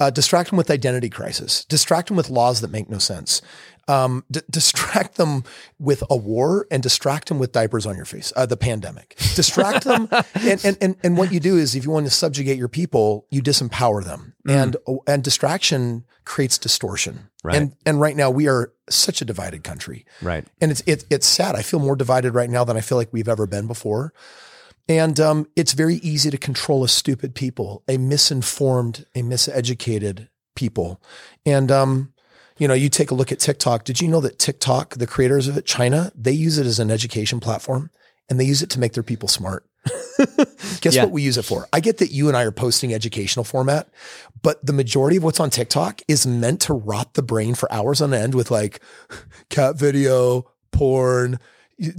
Uh, 0.00 0.10
distract 0.10 0.50
them 0.50 0.56
with 0.56 0.70
identity 0.70 1.10
crisis. 1.10 1.64
Distract 1.64 2.08
them 2.08 2.16
with 2.16 2.30
laws 2.30 2.60
that 2.60 2.70
make 2.70 2.88
no 2.88 2.98
sense. 2.98 3.42
Um, 3.88 4.24
d- 4.30 4.42
distract 4.50 5.16
them 5.16 5.44
with 5.78 6.04
a 6.10 6.16
war 6.16 6.66
and 6.70 6.82
distract 6.82 7.28
them 7.28 7.38
with 7.38 7.52
diapers 7.52 7.86
on 7.86 7.96
your 7.96 8.04
face, 8.04 8.32
uh, 8.36 8.46
the 8.46 8.56
pandemic. 8.56 9.16
Distract 9.34 9.84
them. 9.84 10.08
And, 10.34 10.64
and, 10.64 10.78
and, 10.80 10.96
and 11.02 11.16
what 11.18 11.32
you 11.32 11.40
do 11.40 11.56
is 11.56 11.74
if 11.74 11.84
you 11.84 11.90
want 11.90 12.06
to 12.06 12.10
subjugate 12.10 12.58
your 12.58 12.68
people, 12.68 13.26
you 13.30 13.42
disempower 13.42 14.04
them. 14.04 14.34
Mm. 14.46 14.62
And, 14.62 14.76
and 15.06 15.24
distraction 15.24 16.04
creates 16.24 16.58
distortion. 16.58 17.28
Right. 17.42 17.56
And, 17.56 17.74
and 17.84 18.00
right 18.00 18.16
now 18.16 18.30
we 18.30 18.46
are 18.46 18.72
such 18.88 19.20
a 19.20 19.24
divided 19.24 19.64
country. 19.64 20.06
Right. 20.22 20.46
And 20.60 20.70
it's, 20.70 20.82
it, 20.86 21.04
it's 21.10 21.26
sad. 21.26 21.56
I 21.56 21.62
feel 21.62 21.80
more 21.80 21.96
divided 21.96 22.34
right 22.34 22.50
now 22.50 22.64
than 22.64 22.76
I 22.76 22.80
feel 22.80 22.98
like 22.98 23.12
we've 23.12 23.28
ever 23.28 23.46
been 23.46 23.66
before. 23.66 24.12
And 24.88 25.20
um, 25.20 25.46
it's 25.54 25.72
very 25.72 25.96
easy 25.96 26.30
to 26.30 26.38
control 26.38 26.82
a 26.82 26.88
stupid 26.88 27.34
people, 27.34 27.82
a 27.88 27.98
misinformed, 27.98 29.04
a 29.14 29.20
miseducated 29.22 30.28
people. 30.56 31.02
And 31.44 31.70
um, 31.70 32.12
you 32.58 32.66
know, 32.66 32.74
you 32.74 32.88
take 32.88 33.10
a 33.10 33.14
look 33.14 33.30
at 33.30 33.38
TikTok. 33.38 33.84
Did 33.84 34.00
you 34.00 34.08
know 34.08 34.20
that 34.20 34.38
TikTok, 34.38 34.94
the 34.96 35.06
creators 35.06 35.46
of 35.46 35.56
it, 35.56 35.66
China, 35.66 36.10
they 36.14 36.32
use 36.32 36.58
it 36.58 36.66
as 36.66 36.78
an 36.78 36.90
education 36.90 37.38
platform 37.38 37.90
and 38.28 38.40
they 38.40 38.44
use 38.44 38.62
it 38.62 38.70
to 38.70 38.80
make 38.80 38.94
their 38.94 39.02
people 39.02 39.28
smart. 39.28 39.64
Guess 40.80 40.96
Yeah. 40.96 41.04
what 41.04 41.12
we 41.12 41.22
use 41.22 41.38
it 41.38 41.44
for? 41.44 41.68
I 41.72 41.80
get 41.80 41.98
that 41.98 42.10
you 42.10 42.28
and 42.28 42.36
I 42.36 42.42
are 42.42 42.50
posting 42.50 42.92
educational 42.92 43.44
format, 43.44 43.88
but 44.42 44.64
the 44.64 44.72
majority 44.72 45.16
of 45.16 45.22
what's 45.24 45.40
on 45.40 45.50
TikTok 45.50 46.02
is 46.08 46.26
meant 46.26 46.60
to 46.62 46.74
rot 46.74 47.14
the 47.14 47.22
brain 47.22 47.54
for 47.54 47.72
hours 47.72 48.00
on 48.02 48.12
end 48.12 48.34
with 48.34 48.50
like 48.50 48.80
cat 49.50 49.76
video, 49.78 50.50
porn, 50.72 51.38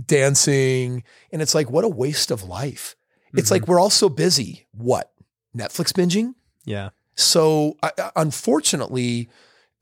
dancing. 0.06 1.04
And 1.32 1.42
it's 1.42 1.56
like, 1.56 1.70
what 1.70 1.84
a 1.84 1.90
waste 1.90 2.32
of 2.32 2.44
life. 2.44 2.96
It's 3.34 3.52
like 3.52 3.68
we're 3.68 3.80
all 3.80 3.90
so 3.92 4.10
busy. 4.10 4.68
What? 4.72 5.12
Netflix 5.56 5.94
binging? 5.94 6.34
Yeah. 6.66 6.90
So, 7.16 7.78
I, 7.84 7.92
I- 7.98 8.12
unfortunately, 8.16 9.30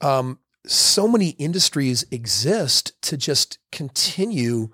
um, 0.01 0.39
so 0.65 1.07
many 1.07 1.29
industries 1.29 2.03
exist 2.11 3.01
to 3.03 3.15
just 3.15 3.57
continue 3.71 4.69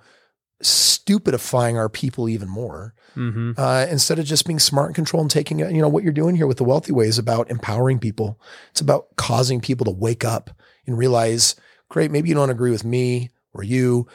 stupidifying 0.63 1.75
our 1.75 1.89
people 1.89 2.29
even 2.29 2.49
more 2.49 2.93
Mm-hmm. 3.15 3.51
uh, 3.57 3.85
instead 3.91 4.17
of 4.17 4.25
just 4.25 4.47
being 4.47 4.57
smart 4.57 4.87
and 4.87 4.95
control 4.95 5.21
and 5.21 5.29
taking 5.29 5.59
it. 5.59 5.71
You 5.71 5.83
know 5.83 5.87
what 5.87 6.03
you're 6.03 6.11
doing 6.11 6.35
here 6.35 6.47
with 6.47 6.57
the 6.57 6.63
wealthy 6.63 6.91
way 6.91 7.05
is 7.05 7.19
about 7.19 7.51
empowering 7.51 7.99
people. 7.99 8.39
It's 8.71 8.81
about 8.81 9.15
causing 9.17 9.61
people 9.61 9.85
to 9.85 9.91
wake 9.91 10.25
up 10.25 10.49
and 10.87 10.97
realize, 10.97 11.55
great, 11.89 12.09
maybe 12.09 12.29
you 12.29 12.33
don't 12.33 12.49
agree 12.49 12.71
with 12.71 12.83
me 12.83 13.29
or 13.53 13.61
you, 13.61 14.07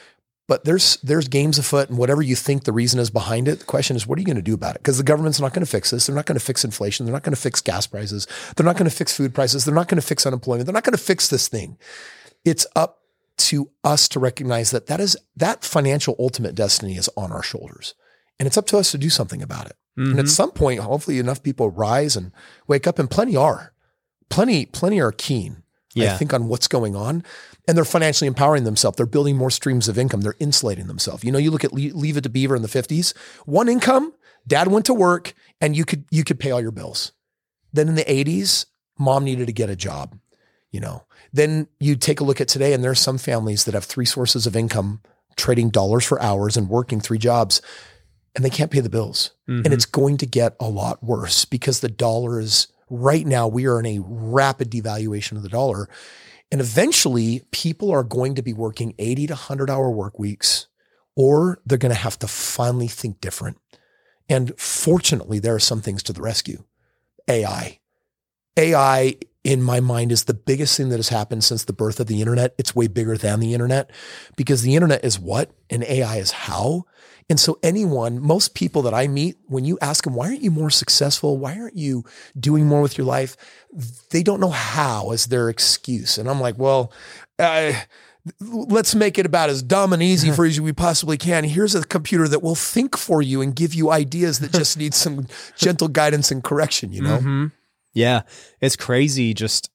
but 0.49 0.65
there's 0.65 0.97
there's 1.03 1.29
games 1.29 1.59
afoot, 1.59 1.89
and 1.91 1.99
whatever 1.99 2.23
you 2.23 2.35
think 2.35 2.65
the 2.65 2.73
reason 2.73 2.99
is 2.99 3.11
behind 3.11 3.47
it, 3.47 3.61
the 3.61 3.65
question 3.67 3.95
is, 3.95 4.07
what 4.07 4.19
are 4.19 4.21
you 4.21 4.27
going 4.27 4.37
to 4.37 4.43
do 4.43 4.55
about 4.55 4.75
it? 4.75 4.83
Because 4.83 4.99
the 4.99 5.05
government's 5.05 5.41
not 5.41 5.53
going 5.53 5.65
to 5.65 5.71
fix 5.71 5.91
this. 5.91 6.07
They're 6.07 6.17
not 6.17 6.27
going 6.27 6.39
to 6.39 6.45
fix 6.45 6.65
inflation. 6.65 7.07
They're 7.07 7.13
not 7.13 7.23
going 7.23 7.35
to 7.35 7.41
fix 7.41 7.61
gas 7.61 7.87
prices. 7.87 8.27
They're 8.57 8.67
not 8.67 8.77
going 8.77 8.91
to 8.91 8.97
fix 8.97 9.15
food 9.17 9.35
prices. 9.35 9.65
They're 9.65 9.75
not 9.75 9.87
going 9.89 10.01
to 10.01 10.07
fix 10.07 10.27
unemployment. 10.27 10.67
They're 10.67 10.73
not 10.73 10.85
going 10.85 10.97
to 10.97 11.03
fix 11.05 11.29
this 11.29 11.47
thing. 11.49 11.79
It's 12.45 12.67
up 12.75 13.03
to 13.39 13.71
us 13.85 14.09
to 14.09 14.19
recognize 14.19 14.71
that 14.73 14.87
that 14.87 14.99
is 15.01 15.17
that 15.37 15.65
financial 15.65 16.17
ultimate 16.19 16.55
destiny 16.57 16.97
is 16.97 17.09
on 17.17 17.31
our 17.31 17.43
shoulders, 17.43 17.95
and 18.41 18.47
it's 18.47 18.57
up 18.59 18.67
to 18.69 18.79
us 18.79 18.91
to 18.91 18.99
do 18.99 19.11
something 19.11 19.43
about 19.43 19.67
it. 19.67 19.77
And 19.97 20.07
Mm-hmm. 20.11 20.19
at 20.21 20.29
some 20.29 20.53
point, 20.53 20.81
hopefully, 20.81 21.19
enough 21.19 21.43
people 21.43 21.71
rise 21.71 22.17
and 22.17 22.33
wake 22.69 22.87
up, 22.87 22.99
and 22.99 23.11
plenty 23.11 23.37
are, 23.37 23.73
plenty, 24.31 24.65
plenty 24.65 25.01
are 25.01 25.13
keen. 25.13 25.63
I 26.15 26.17
think 26.17 26.33
on 26.33 26.47
what's 26.47 26.69
going 26.69 26.95
on, 26.95 27.25
and 27.69 27.77
they're 27.77 27.85
financially 27.85 28.27
empowering 28.27 28.65
themselves. 28.65 28.97
They're 28.97 29.07
building 29.07 29.37
more 29.37 29.51
streams 29.51 29.87
of 29.89 29.99
income. 29.99 30.23
They're 30.23 30.35
insulating 30.41 30.87
themselves. 30.89 31.23
You 31.23 31.31
know, 31.31 31.39
you 31.39 31.51
look 31.51 31.65
at 31.65 31.73
Le- 31.73 31.95
Leave 31.95 32.17
It 32.17 32.23
to 32.23 32.31
Beaver 32.31 32.57
in 32.57 32.63
the 32.63 32.69
fifties. 32.69 33.13
One 33.45 33.69
income, 33.69 34.15
dad 34.47 34.69
went 34.69 34.87
to 34.87 34.95
work, 34.95 35.35
and 35.61 35.77
you 35.77 35.85
could 35.85 36.05
you 36.11 36.25
could 36.25 36.41
pay 36.41 36.51
all 36.51 36.61
your 36.61 36.73
bills. 36.73 37.13
Then 37.73 37.89
in 37.89 37.95
the 37.95 38.11
eighties, 38.11 38.67
mom 38.99 39.25
needed 39.25 39.47
to 39.47 39.53
get 39.53 39.71
a 39.71 39.77
job. 39.77 40.19
You 40.71 40.81
know, 40.81 41.05
then 41.33 41.69
you 41.79 41.95
take 41.95 42.21
a 42.21 42.25
look 42.25 42.41
at 42.41 42.49
today, 42.49 42.73
and 42.73 42.83
there's 42.83 43.01
some 43.01 43.19
families 43.19 43.65
that 43.65 43.75
have 43.75 43.85
three 43.85 44.05
sources 44.07 44.47
of 44.47 44.57
income, 44.57 45.03
trading 45.37 45.71
dollars 45.71 46.05
for 46.05 46.21
hours 46.21 46.57
and 46.57 46.69
working 46.69 47.01
three 47.01 47.19
jobs, 47.19 47.63
and 48.35 48.45
they 48.45 48.51
can't 48.51 48.71
pay 48.71 48.81
the 48.81 48.91
bills. 48.91 49.33
Mhm. 49.49 49.65
And 49.65 49.75
it's 49.75 49.87
going 49.87 50.17
to 50.19 50.27
get 50.27 50.57
a 50.59 50.69
lot 50.69 51.03
worse 51.03 51.45
because 51.45 51.81
the 51.81 51.89
dollar 51.89 52.41
is 52.41 52.69
right 52.91 53.27
now, 53.27 53.47
we 53.47 53.67
are 53.67 53.79
in 53.79 53.87
a 53.87 53.99
rapid 54.01 54.71
devaluation 54.71 55.37
of 55.37 55.43
the 55.43 55.49
dollar. 55.49 55.89
And 56.51 56.61
eventually, 56.61 57.43
people 57.51 57.91
are 57.91 58.03
going 58.03 58.35
to 58.35 58.43
be 58.43 58.53
working 58.53 58.95
80 58.99 59.27
to 59.29 59.33
100 59.35 59.69
hour 59.69 59.91
work 59.91 60.19
weeks, 60.19 60.67
or 61.15 61.61
they're 61.67 61.79
going 61.79 61.95
to 61.95 61.99
have 61.99 62.19
to 62.21 62.29
finally 62.29 62.89
think 62.89 63.21
different. 63.21 63.59
And 64.29 64.59
fortunately, 64.59 65.39
there 65.39 65.55
are 65.55 65.61
some 65.61 65.83
things 65.83 66.03
to 66.05 66.13
the 66.13 66.23
rescue. 66.23 66.65
AI. 67.29 67.81
AI, 68.57 69.17
in 69.45 69.63
my 69.63 69.81
mind, 69.81 70.11
is 70.11 70.25
the 70.25 70.35
biggest 70.35 70.77
thing 70.77 70.89
that 70.89 70.97
has 70.97 71.11
happened 71.11 71.45
since 71.45 71.65
the 71.65 71.73
birth 71.73 72.01
of 72.01 72.07
the 72.07 72.21
internet. 72.21 72.55
It's 72.59 72.75
way 72.75 72.89
bigger 72.89 73.17
than 73.17 73.41
the 73.41 73.55
internet 73.55 73.91
because 74.37 74.63
the 74.63 74.75
internet 74.75 75.05
is 75.05 75.19
what 75.19 75.51
and 75.71 75.85
AI 75.85 76.17
is 76.17 76.33
how. 76.33 76.85
And 77.31 77.39
so, 77.39 77.59
anyone, 77.63 78.21
most 78.21 78.55
people 78.55 78.81
that 78.83 78.95
I 78.95 79.07
meet, 79.07 79.37
when 79.49 79.65
you 79.67 79.79
ask 79.83 80.05
them, 80.05 80.15
why 80.15 80.29
aren't 80.29 80.41
you 80.43 80.51
more 80.51 80.71
successful? 80.71 81.37
Why 81.37 81.59
aren't 81.59 81.77
you 81.77 82.05
doing 82.39 82.65
more 82.67 82.81
with 82.81 82.97
your 82.97 83.07
life? 83.07 83.37
They 84.11 84.23
don't 84.23 84.41
know 84.41 84.51
how 84.51 85.11
as 85.11 85.27
their 85.27 85.51
excuse. 85.51 86.17
And 86.17 86.29
I'm 86.31 86.41
like, 86.41 86.57
well, 86.59 86.91
uh, 87.39 87.73
let's 88.41 88.95
make 88.95 89.19
it 89.19 89.27
about 89.27 89.51
as 89.51 89.63
dumb 89.63 89.93
and 89.93 90.03
easy 90.03 90.31
for 90.31 90.45
you 90.47 90.51
as 90.51 90.61
we 90.63 90.73
possibly 90.73 91.19
can. 91.19 91.45
Here's 91.45 91.75
a 91.75 91.85
computer 91.85 92.29
that 92.29 92.43
will 92.43 92.55
think 92.55 92.97
for 92.97 93.21
you 93.21 93.43
and 93.43 93.55
give 93.55 93.75
you 93.75 93.91
ideas 93.91 94.39
that 94.39 94.53
just 94.53 94.79
need 94.79 94.95
some 94.95 95.27
gentle 95.57 95.89
guidance 95.89 96.31
and 96.31 96.43
correction, 96.43 96.93
you 96.93 97.03
know? 97.03 97.19
Mhm. 97.19 97.53
Yeah, 97.93 98.23
it's 98.61 98.77
crazy 98.77 99.35
just 99.35 99.71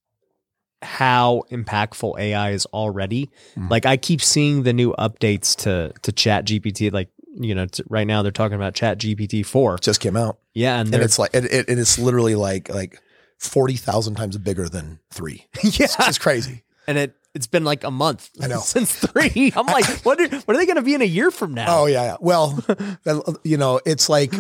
how 0.82 1.44
impactful 1.52 2.20
AI 2.20 2.52
is 2.52 2.66
already. 2.68 3.30
Mhm. 3.56 3.70
Like 3.70 3.86
I 3.86 3.96
keep 3.98 4.22
seeing 4.22 4.63
the 4.63 4.74
new 4.74 4.94
updates 4.98 5.56
to 5.58 5.94
to 6.02 6.12
Chat 6.12 6.46
GPT. 6.46 6.92
Like 6.92 7.10
you 7.36 7.56
know, 7.56 7.65
t- 7.65 7.84
right 7.89 8.06
now 8.08 8.22
they're 8.22 8.32
talking 8.32 8.56
about 8.56 8.76
Chat 8.76 9.00
GPT 9.00 9.46
four. 9.46 9.78
Just 9.78 10.00
came 10.00 10.15
out. 10.17 10.39
Yeah, 10.54 10.80
and 10.80 10.93
And 10.93 11.04
it's 11.04 11.17
like, 11.19 11.32
it, 11.34 11.46
it, 11.46 11.69
it 11.69 11.78
is 11.80 11.98
literally 12.00 12.36
like, 12.36 12.69
like 12.69 13.00
40,000 13.39 14.15
times 14.15 14.38
bigger 14.38 14.69
than 14.69 15.00
three. 15.12 15.48
yeah, 15.63 15.86
It's, 15.86 15.96
it's 16.08 16.17
crazy. 16.17 16.63
and 16.88 16.98
it 16.98 17.15
it's 17.36 17.48
been 17.48 17.63
like 17.63 17.84
a 17.84 17.89
month. 17.89 18.30
I 18.39 18.46
know. 18.46 18.60
since 18.63 18.93
three. 18.93 19.52
I'm 19.56 19.65
like, 19.65 19.86
what 20.06 20.19
are 20.22 20.28
what 20.41 20.56
are 20.56 20.60
they 20.60 20.67
going 20.67 20.76
to 20.76 20.84
be 20.84 20.93
in 20.93 21.02
a 21.02 21.06
year 21.06 21.32
from 21.32 21.56
now? 21.56 21.65
Oh 21.82 21.86
yeah, 21.88 22.04
yeah. 22.04 22.17
Well, 22.19 22.63
you 23.43 23.58
know, 23.58 23.80
it's 23.88 24.08
like 24.08 24.32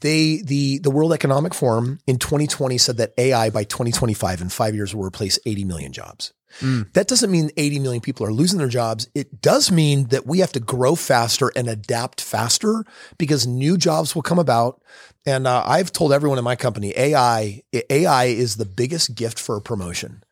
they 0.00 0.42
the 0.44 0.78
the 0.78 0.90
World 0.90 1.14
Economic 1.14 1.54
Forum 1.54 1.98
in 2.06 2.18
2020 2.18 2.76
said 2.76 2.98
that 2.98 3.14
AI 3.16 3.48
by 3.48 3.64
2025 3.64 4.42
in 4.42 4.48
5 4.50 4.74
years 4.74 4.94
will 4.94 5.04
replace 5.04 5.38
80 5.46 5.64
million 5.64 5.92
jobs. 5.92 6.34
Mm. 6.60 6.92
That 6.92 7.08
doesn't 7.08 7.30
mean 7.30 7.50
80 7.56 7.78
million 7.80 8.00
people 8.00 8.26
are 8.26 8.32
losing 8.32 8.58
their 8.58 8.68
jobs. 8.68 9.08
It 9.14 9.40
does 9.40 9.70
mean 9.70 10.08
that 10.08 10.26
we 10.26 10.40
have 10.40 10.52
to 10.52 10.60
grow 10.60 10.94
faster 10.94 11.50
and 11.56 11.68
adapt 11.68 12.20
faster 12.20 12.84
because 13.18 13.46
new 13.46 13.76
jobs 13.76 14.14
will 14.14 14.22
come 14.22 14.38
about. 14.38 14.80
And 15.24 15.46
uh, 15.46 15.62
I've 15.66 15.92
told 15.92 16.12
everyone 16.12 16.38
in 16.38 16.44
my 16.44 16.56
company, 16.56 16.92
AI 16.96 17.62
AI 17.90 18.24
is 18.24 18.56
the 18.56 18.64
biggest 18.64 19.14
gift 19.14 19.38
for 19.38 19.56
a 19.56 19.60
promotion. 19.60 20.24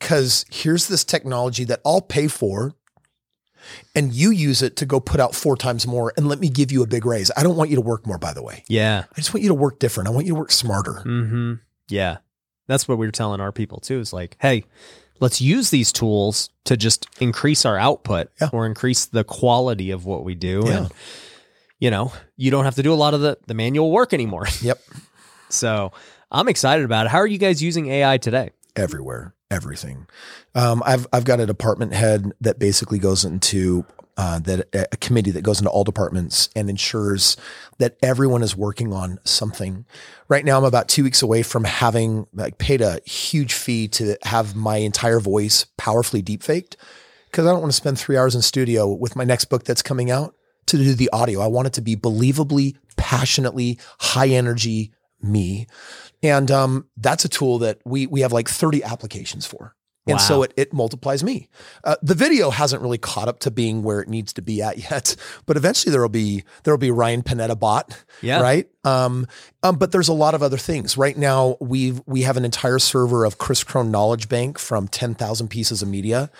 Cuz 0.00 0.44
here's 0.50 0.88
this 0.88 1.04
technology 1.04 1.64
that 1.64 1.80
I'll 1.84 2.02
pay 2.02 2.28
for 2.28 2.74
and 3.94 4.12
you 4.12 4.30
use 4.30 4.62
it 4.62 4.76
to 4.76 4.86
go 4.86 5.00
put 5.00 5.20
out 5.20 5.34
four 5.34 5.56
times 5.56 5.86
more 5.86 6.12
and 6.16 6.28
let 6.28 6.38
me 6.38 6.48
give 6.48 6.70
you 6.70 6.82
a 6.82 6.86
big 6.86 7.04
raise. 7.04 7.30
I 7.36 7.42
don't 7.42 7.56
want 7.56 7.70
you 7.70 7.76
to 7.76 7.82
work 7.82 8.06
more, 8.06 8.18
by 8.18 8.32
the 8.32 8.42
way. 8.42 8.64
Yeah. 8.68 9.04
I 9.10 9.16
just 9.16 9.32
want 9.34 9.42
you 9.42 9.48
to 9.48 9.54
work 9.54 9.78
different. 9.78 10.08
I 10.08 10.12
want 10.12 10.26
you 10.26 10.34
to 10.34 10.38
work 10.38 10.52
smarter. 10.52 11.02
Mm-hmm. 11.04 11.54
Yeah. 11.88 12.18
That's 12.66 12.88
what 12.88 12.98
we 12.98 13.06
were 13.06 13.12
telling 13.12 13.40
our 13.40 13.52
people 13.52 13.80
too. 13.80 14.00
Is 14.00 14.12
like, 14.12 14.36
hey, 14.40 14.64
let's 15.20 15.40
use 15.40 15.70
these 15.70 15.92
tools 15.92 16.50
to 16.64 16.76
just 16.76 17.06
increase 17.20 17.64
our 17.64 17.78
output 17.78 18.28
Yeah. 18.40 18.48
or 18.52 18.66
increase 18.66 19.06
the 19.06 19.24
quality 19.24 19.90
of 19.90 20.04
what 20.04 20.24
we 20.24 20.34
do. 20.34 20.62
Yeah. 20.66 20.76
And 20.78 20.92
you 21.78 21.90
know, 21.90 22.12
you 22.36 22.50
don't 22.50 22.64
have 22.64 22.76
to 22.76 22.82
do 22.82 22.92
a 22.92 22.96
lot 22.96 23.12
of 23.14 23.20
the, 23.20 23.36
the 23.46 23.54
manual 23.54 23.90
work 23.90 24.12
anymore. 24.14 24.46
Yep. 24.62 24.80
So 25.48 25.92
I'm 26.32 26.48
excited 26.48 26.84
about 26.84 27.06
it. 27.06 27.10
How 27.10 27.18
are 27.18 27.26
you 27.26 27.38
guys 27.38 27.62
using 27.62 27.86
AI 27.88 28.18
today? 28.18 28.50
Everywhere, 28.74 29.34
everything. 29.50 30.06
Um, 30.54 30.82
I've 30.84 31.06
I've 31.12 31.24
got 31.24 31.38
a 31.40 31.46
department 31.46 31.92
head 31.94 32.32
that 32.40 32.58
basically 32.58 32.98
goes 32.98 33.24
into 33.24 33.84
uh, 34.16 34.38
that 34.40 34.68
a 34.92 34.96
committee 34.96 35.30
that 35.30 35.42
goes 35.42 35.58
into 35.58 35.70
all 35.70 35.84
departments 35.84 36.48
and 36.56 36.70
ensures 36.70 37.36
that 37.78 37.96
everyone 38.02 38.42
is 38.42 38.56
working 38.56 38.92
on 38.92 39.18
something. 39.24 39.84
Right 40.28 40.44
now, 40.44 40.56
I'm 40.58 40.64
about 40.64 40.88
two 40.88 41.04
weeks 41.04 41.22
away 41.22 41.42
from 41.42 41.64
having 41.64 42.26
like 42.32 42.58
paid 42.58 42.80
a 42.80 43.00
huge 43.04 43.52
fee 43.52 43.88
to 43.88 44.16
have 44.22 44.56
my 44.56 44.78
entire 44.78 45.20
voice 45.20 45.66
powerfully 45.76 46.22
deepfaked 46.22 46.76
because 47.30 47.46
I 47.46 47.50
don't 47.50 47.60
want 47.60 47.72
to 47.72 47.76
spend 47.76 47.98
three 47.98 48.16
hours 48.16 48.34
in 48.34 48.42
studio 48.42 48.90
with 48.90 49.16
my 49.16 49.24
next 49.24 49.46
book 49.46 49.64
that's 49.64 49.82
coming 49.82 50.10
out 50.10 50.34
to 50.66 50.78
do 50.78 50.94
the 50.94 51.10
audio. 51.12 51.40
I 51.40 51.46
want 51.46 51.66
it 51.66 51.74
to 51.74 51.82
be 51.82 51.96
believably, 51.96 52.76
passionately, 52.96 53.78
high 53.98 54.28
energy 54.28 54.92
me. 55.22 55.66
And 56.22 56.50
um, 56.50 56.86
that's 56.96 57.24
a 57.24 57.28
tool 57.28 57.58
that 57.58 57.80
we 57.84 58.06
we 58.06 58.22
have 58.22 58.32
like 58.32 58.48
30 58.48 58.82
applications 58.82 59.46
for. 59.46 59.74
And 60.06 60.20
so 60.20 60.42
it, 60.44 60.52
it 60.56 60.72
multiplies 60.72 61.24
me. 61.24 61.48
Uh, 61.82 61.96
the 62.00 62.14
video 62.14 62.50
hasn't 62.50 62.80
really 62.80 62.98
caught 62.98 63.26
up 63.28 63.40
to 63.40 63.50
being 63.50 63.82
where 63.82 64.00
it 64.00 64.08
needs 64.08 64.32
to 64.34 64.42
be 64.42 64.62
at 64.62 64.78
yet, 64.90 65.16
but 65.46 65.56
eventually 65.56 65.90
there 65.90 66.00
will 66.00 66.08
be 66.08 66.44
there 66.62 66.72
will 66.72 66.78
be 66.78 66.90
Ryan 66.92 67.22
Pineda 67.22 67.56
bot, 67.56 68.04
Yeah. 68.22 68.40
right? 68.40 68.68
Um, 68.84 69.26
um, 69.64 69.76
but 69.76 69.90
there's 69.90 70.08
a 70.08 70.12
lot 70.12 70.34
of 70.34 70.42
other 70.44 70.58
things. 70.58 70.96
Right 70.96 71.16
now, 71.16 71.56
we've 71.60 72.00
we 72.06 72.22
have 72.22 72.36
an 72.36 72.44
entire 72.44 72.78
server 72.78 73.24
of 73.24 73.38
Kris 73.38 73.64
Krohn 73.64 73.90
Knowledge 73.90 74.28
Bank 74.28 74.58
from 74.58 74.86
10,000 74.86 75.48
pieces 75.48 75.82
of 75.82 75.88
media, 75.88 76.30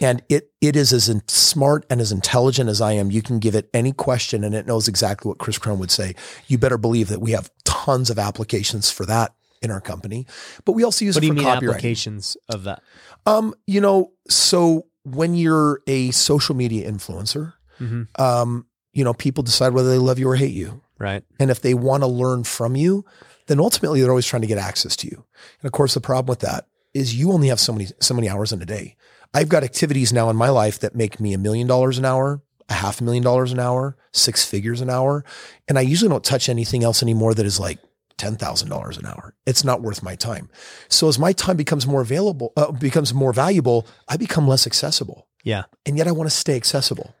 and 0.00 0.22
it 0.28 0.50
it 0.60 0.76
is 0.76 0.92
as 0.92 1.08
in, 1.08 1.22
smart 1.26 1.86
and 1.88 2.02
as 2.02 2.12
intelligent 2.12 2.68
as 2.68 2.82
I 2.82 2.92
am. 2.92 3.10
You 3.10 3.22
can 3.22 3.38
give 3.38 3.54
it 3.54 3.70
any 3.72 3.92
question, 3.92 4.44
and 4.44 4.54
it 4.54 4.66
knows 4.66 4.86
exactly 4.86 5.30
what 5.30 5.38
Kris 5.38 5.58
Krohn 5.58 5.78
would 5.78 5.90
say. 5.90 6.14
You 6.46 6.58
better 6.58 6.76
believe 6.78 7.08
that 7.08 7.20
we 7.22 7.30
have 7.30 7.50
tons 7.64 8.10
of 8.10 8.18
applications 8.18 8.90
for 8.90 9.06
that 9.06 9.32
in 9.64 9.70
our 9.70 9.80
company, 9.80 10.26
but 10.64 10.72
we 10.72 10.84
also 10.84 11.04
use 11.04 11.14
What 11.16 11.22
do 11.22 11.26
it 11.26 11.28
you 11.28 11.32
for 11.34 11.36
mean 11.38 11.44
copyright. 11.54 11.74
applications 11.76 12.36
of 12.48 12.64
that? 12.64 12.82
Um, 13.26 13.54
you 13.66 13.80
know, 13.80 14.12
so 14.28 14.86
when 15.04 15.34
you're 15.34 15.80
a 15.86 16.10
social 16.12 16.54
media 16.54 16.90
influencer, 16.90 17.54
Mhm. 17.80 18.06
um, 18.20 18.66
you 18.92 19.02
know, 19.04 19.14
people 19.14 19.42
decide 19.42 19.72
whether 19.72 19.90
they 19.90 19.98
love 19.98 20.18
you 20.18 20.28
or 20.28 20.36
hate 20.36 20.52
you. 20.54 20.80
Right. 20.98 21.24
And 21.40 21.50
if 21.50 21.60
they 21.60 21.74
want 21.74 22.02
to 22.02 22.06
learn 22.06 22.44
from 22.44 22.76
you, 22.76 23.04
then 23.46 23.58
ultimately 23.58 24.00
they're 24.00 24.10
always 24.10 24.26
trying 24.26 24.42
to 24.42 24.48
get 24.48 24.58
access 24.58 24.94
to 24.96 25.08
you. 25.08 25.24
And 25.60 25.66
of 25.66 25.72
course, 25.72 25.94
the 25.94 26.00
problem 26.00 26.30
with 26.30 26.38
that 26.40 26.66
is 26.94 27.14
you 27.14 27.32
only 27.32 27.48
have 27.48 27.58
so 27.58 27.72
many 27.72 27.88
so 28.00 28.14
many 28.14 28.28
hours 28.28 28.52
in 28.52 28.62
a 28.62 28.66
day. 28.66 28.96
I've 29.34 29.48
got 29.48 29.64
activities 29.64 30.12
now 30.12 30.30
in 30.30 30.36
my 30.36 30.48
life 30.48 30.78
that 30.78 30.94
make 30.94 31.18
me 31.18 31.32
a 31.34 31.38
million 31.38 31.66
dollars 31.66 31.98
an 31.98 32.04
hour, 32.04 32.40
a 32.68 32.74
half 32.74 33.00
a 33.00 33.04
million 33.04 33.24
dollars 33.24 33.50
an 33.50 33.58
hour, 33.58 33.96
six 34.12 34.44
figures 34.44 34.80
an 34.80 34.88
hour, 34.88 35.24
and 35.66 35.76
I 35.76 35.80
usually 35.82 36.08
don't 36.08 36.22
touch 36.24 36.48
anything 36.48 36.84
else 36.84 37.02
anymore 37.02 37.34
that 37.34 37.44
is 37.44 37.58
like 37.58 37.80
ten 38.18 38.36
thousand 38.36 38.68
dollars 38.68 38.96
an 38.98 39.06
hour. 39.06 39.34
It's 39.46 39.64
not 39.64 39.82
worth 39.82 40.02
my 40.02 40.14
time. 40.16 40.48
So 40.88 41.08
as 41.08 41.18
my 41.18 41.32
time 41.32 41.56
becomes 41.56 41.86
more 41.86 42.00
available, 42.00 42.52
uh, 42.56 42.72
becomes 42.72 43.12
more 43.14 43.32
valuable, 43.32 43.86
I 44.08 44.16
become 44.16 44.46
less 44.48 44.66
accessible, 44.66 45.26
Yeah. 45.42 45.64
and 45.86 45.96
yet 45.98 46.06
I 46.08 46.12
want 46.12 46.30
to 46.30 46.36
stay 46.36 46.56
accessible. 46.56 47.14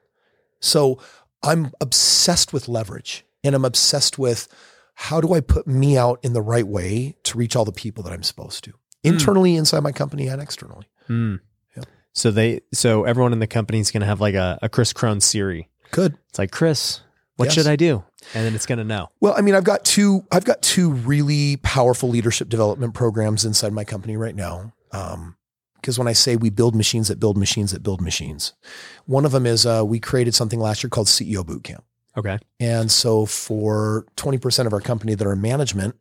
So 0.60 0.98
I'm 1.42 1.72
obsessed 1.80 2.52
with 2.52 2.68
leverage, 2.68 3.24
and 3.42 3.54
I'm 3.54 3.64
obsessed 3.64 4.18
with 4.18 4.48
how 4.94 5.20
do 5.20 5.34
I 5.34 5.40
put 5.40 5.66
me 5.66 5.98
out 5.98 6.20
in 6.22 6.32
the 6.32 6.42
right 6.42 6.66
way 6.66 7.16
to 7.24 7.36
reach 7.38 7.56
all 7.56 7.64
the 7.64 7.72
people 7.72 8.02
that 8.04 8.12
I'm 8.12 8.22
supposed 8.22 8.64
to, 8.64 8.72
internally 9.02 9.56
inside 9.56 9.80
my 9.82 9.92
company 9.92 10.28
and 10.28 10.40
externally. 10.40 10.86
Mm. 11.08 11.40
Yep. 11.76 11.86
So 12.12 12.30
they 12.30 12.60
so 12.72 13.04
everyone 13.04 13.32
in 13.32 13.40
the 13.40 13.46
company 13.48 13.80
is 13.80 13.90
going 13.90 14.02
to 14.02 14.06
have 14.06 14.20
like 14.20 14.34
a, 14.36 14.58
a 14.62 14.68
Kris 14.68 14.92
Krohn 14.92 15.20
Siri. 15.20 15.68
Good. 15.90 16.16
It's 16.30 16.38
like 16.38 16.50
Kris, 16.52 17.00
what 17.36 17.46
Yes. 17.46 17.54
should 17.54 17.66
I 17.66 17.76
do? 17.76 18.04
And 18.34 18.46
then 18.46 18.54
it's 18.54 18.66
going 18.66 18.78
to 18.78 18.84
know. 18.84 19.10
Well, 19.20 19.34
I 19.36 19.40
mean, 19.40 19.54
I've 19.54 19.64
got 19.64 19.84
two. 19.84 20.24
I've 20.32 20.44
got 20.44 20.62
two 20.62 20.90
really 20.90 21.56
powerful 21.58 22.08
leadership 22.08 22.48
development 22.48 22.94
programs 22.94 23.44
inside 23.44 23.72
my 23.72 23.84
company 23.84 24.16
right 24.16 24.34
now. 24.34 24.72
Because 24.90 25.98
when 25.98 26.08
I 26.08 26.12
say 26.12 26.36
we 26.36 26.50
build 26.50 26.74
machines 26.74 27.08
that 27.08 27.20
build 27.20 27.36
machines 27.36 27.72
that 27.72 27.82
build 27.82 28.00
machines, 28.00 28.54
one 29.06 29.24
of 29.24 29.32
them 29.32 29.44
is 29.44 29.66
uh, 29.66 29.82
we 29.84 30.00
created 30.00 30.34
something 30.34 30.58
last 30.58 30.82
year 30.82 30.88
called 30.90 31.08
CEO 31.08 31.44
Bootcamp. 31.44 31.82
Okay. 32.16 32.38
And 32.60 32.90
so 32.90 33.26
for 33.26 34.06
20% 34.16 34.66
of 34.66 34.72
our 34.72 34.80
company 34.80 35.14
that 35.14 35.26
are 35.26 35.32
in 35.32 35.40
management, 35.40 35.96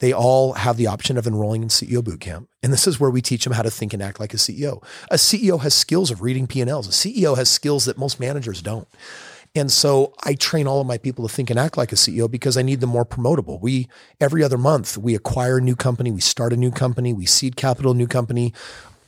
they 0.00 0.12
all 0.12 0.54
have 0.54 0.76
the 0.76 0.88
option 0.88 1.16
of 1.16 1.26
enrolling 1.26 1.62
in 1.62 1.68
CEO 1.68 2.02
Bootcamp. 2.02 2.48
And 2.62 2.72
this 2.72 2.86
is 2.86 2.98
where 2.98 3.10
we 3.10 3.22
teach 3.22 3.44
them 3.44 3.52
how 3.52 3.62
to 3.62 3.70
think 3.70 3.94
and 3.94 4.02
act 4.02 4.18
like 4.18 4.34
a 4.34 4.38
CEO. 4.38 4.82
A 5.10 5.14
CEO 5.14 5.60
has 5.62 5.72
skills 5.74 6.10
of 6.10 6.20
reading 6.20 6.46
P&Ls. 6.46 6.88
A 6.88 6.90
CEO 6.90 7.36
has 7.36 7.48
skills 7.48 7.84
that 7.84 7.96
most 7.96 8.18
managers 8.18 8.60
don't. 8.60 8.88
And 9.54 9.70
so 9.70 10.12
I 10.24 10.34
train 10.34 10.66
all 10.66 10.80
of 10.80 10.86
my 10.86 10.98
people 10.98 11.26
to 11.26 11.32
think 11.32 11.48
and 11.48 11.58
act 11.58 11.76
like 11.76 11.92
a 11.92 11.96
CEO 11.96 12.28
because 12.28 12.56
I 12.56 12.62
need 12.62 12.80
them 12.80 12.90
more 12.90 13.04
promotable. 13.04 13.60
We 13.60 13.88
every 14.20 14.42
other 14.42 14.58
month 14.58 14.98
we 14.98 15.14
acquire 15.14 15.58
a 15.58 15.60
new 15.60 15.76
company, 15.76 16.10
we 16.10 16.20
start 16.20 16.52
a 16.52 16.56
new 16.56 16.72
company, 16.72 17.12
we 17.12 17.26
seed 17.26 17.56
capital 17.56 17.94
new 17.94 18.08
company, 18.08 18.52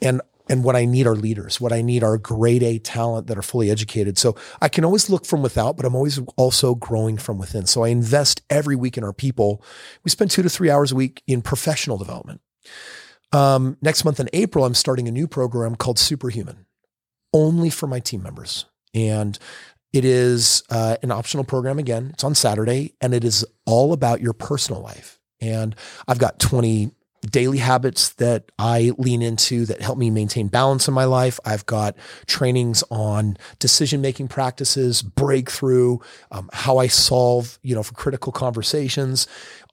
and 0.00 0.20
and 0.48 0.62
what 0.62 0.76
I 0.76 0.84
need 0.84 1.08
are 1.08 1.16
leaders. 1.16 1.60
What 1.60 1.72
I 1.72 1.82
need 1.82 2.04
are 2.04 2.16
grade 2.18 2.62
A 2.62 2.78
talent 2.78 3.26
that 3.26 3.36
are 3.36 3.42
fully 3.42 3.70
educated. 3.70 4.16
So 4.16 4.36
I 4.62 4.68
can 4.68 4.84
always 4.84 5.10
look 5.10 5.26
from 5.26 5.42
without, 5.42 5.76
but 5.76 5.84
I'm 5.84 5.96
always 5.96 6.20
also 6.36 6.76
growing 6.76 7.18
from 7.18 7.38
within. 7.38 7.66
So 7.66 7.82
I 7.82 7.88
invest 7.88 8.42
every 8.48 8.76
week 8.76 8.96
in 8.96 9.02
our 9.02 9.12
people. 9.12 9.62
We 10.04 10.10
spend 10.10 10.30
two 10.30 10.42
to 10.42 10.48
three 10.48 10.70
hours 10.70 10.92
a 10.92 10.94
week 10.94 11.22
in 11.26 11.42
professional 11.42 11.98
development. 11.98 12.40
Um, 13.32 13.76
next 13.82 14.04
month 14.04 14.20
in 14.20 14.28
April, 14.32 14.64
I'm 14.64 14.74
starting 14.74 15.08
a 15.08 15.10
new 15.10 15.26
program 15.26 15.74
called 15.74 15.98
Superhuman, 15.98 16.66
only 17.32 17.70
for 17.70 17.88
my 17.88 17.98
team 17.98 18.22
members. 18.22 18.66
And 18.94 19.38
it 19.92 20.04
is 20.04 20.62
uh, 20.70 20.96
an 21.02 21.10
optional 21.10 21.44
program 21.44 21.78
again. 21.78 22.10
It's 22.12 22.24
on 22.24 22.34
Saturday, 22.34 22.94
and 23.00 23.14
it 23.14 23.24
is 23.24 23.44
all 23.64 23.92
about 23.92 24.20
your 24.20 24.32
personal 24.32 24.82
life. 24.82 25.18
And 25.40 25.74
I've 26.08 26.18
got 26.18 26.38
20 26.38 26.90
daily 27.30 27.58
habits 27.58 28.10
that 28.14 28.50
I 28.58 28.92
lean 28.98 29.22
into 29.22 29.66
that 29.66 29.80
help 29.80 29.98
me 29.98 30.10
maintain 30.10 30.48
balance 30.48 30.86
in 30.86 30.94
my 30.94 31.04
life. 31.04 31.40
I've 31.44 31.66
got 31.66 31.96
trainings 32.26 32.84
on 32.90 33.36
decision 33.58 34.00
making 34.00 34.28
practices, 34.28 35.02
breakthrough, 35.02 35.98
um, 36.30 36.48
how 36.52 36.78
I 36.78 36.86
solve, 36.86 37.58
you 37.62 37.74
know, 37.74 37.82
for 37.82 37.94
critical 37.94 38.32
conversations, 38.32 39.26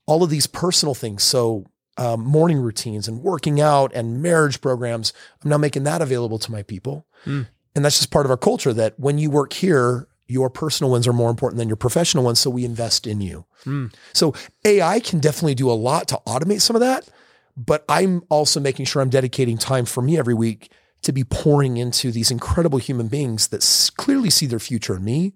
all 0.06 0.23
of 0.23 0.30
these 0.30 0.47
personal 0.47 0.95
things. 0.95 1.23
So 1.23 1.65
um, 1.97 2.21
morning 2.23 2.58
routines 2.58 3.08
and 3.08 3.21
working 3.21 3.62
out 3.62 3.93
and 3.93 4.21
marriage 4.21 4.62
programs. 4.62 5.13
I'm 5.43 5.49
now 5.49 5.58
making 5.58 5.84
that 5.84 6.02
available 6.02 6.39
to 6.39 6.52
my 6.52 6.63
people. 6.63 7.06
Mm. 7.26 7.47
And 7.76 7.84
that's 7.84 7.98
just 7.98 8.12
part 8.12 8.26
of 8.26 8.32
our 8.32 8.38
culture 8.38 8.74
that 8.74 9.00
when 9.00 9.18
you 9.18 9.30
work 9.30 9.54
here, 9.54 10.08
your 10.28 10.50
personal 10.50 10.92
ones 10.92 11.08
are 11.08 11.14
more 11.14 11.30
important 11.30 11.58
than 11.58 11.68
your 11.68 11.76
professional 11.76 12.24
ones. 12.24 12.40
So 12.40 12.50
we 12.50 12.66
invest 12.66 13.08
in 13.08 13.22
you. 13.22 13.46
Mm. 13.66 13.94
So 14.14 14.34
AI 14.66 15.00
can 15.00 15.20
definitely 15.20 15.56
do 15.56 15.70
a 15.70 15.74
lot 15.74 16.08
to 16.10 16.20
automate 16.26 16.62
some 16.62 16.76
of 16.76 16.80
that. 16.82 17.10
But 17.56 17.86
I'm 17.88 18.24
also 18.30 18.60
making 18.60 18.86
sure 18.86 19.02
I'm 19.02 19.10
dedicating 19.10 19.58
time 19.58 19.86
for 19.86 20.02
me 20.02 20.18
every 20.18 20.34
week 20.34 20.72
to 21.04 21.12
be 21.12 21.24
pouring 21.24 21.78
into 21.78 22.12
these 22.12 22.32
incredible 22.32 22.80
human 22.80 23.08
beings 23.08 23.50
that 23.50 23.62
s- 23.62 23.90
clearly 23.90 24.30
see 24.30 24.46
their 24.46 24.60
future 24.60 24.96
in 24.96 25.04
me. 25.04 25.34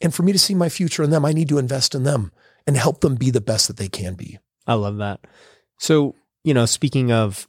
And 0.00 0.14
for 0.14 0.22
me 0.22 0.32
to 0.32 0.38
see 0.38 0.54
my 0.54 0.68
future 0.68 1.02
in 1.02 1.10
them, 1.10 1.24
I 1.24 1.32
need 1.32 1.48
to 1.48 1.58
invest 1.58 1.94
in 1.94 2.02
them 2.02 2.32
and 2.66 2.76
help 2.76 3.00
them 3.00 3.14
be 3.14 3.30
the 3.30 3.40
best 3.40 3.68
that 3.68 3.76
they 3.76 3.88
can 3.88 4.14
be. 4.14 4.38
I 4.66 4.74
love 4.74 4.98
that. 4.98 5.20
So, 5.78 6.16
you 6.44 6.52
know, 6.52 6.66
speaking 6.66 7.12
of, 7.12 7.48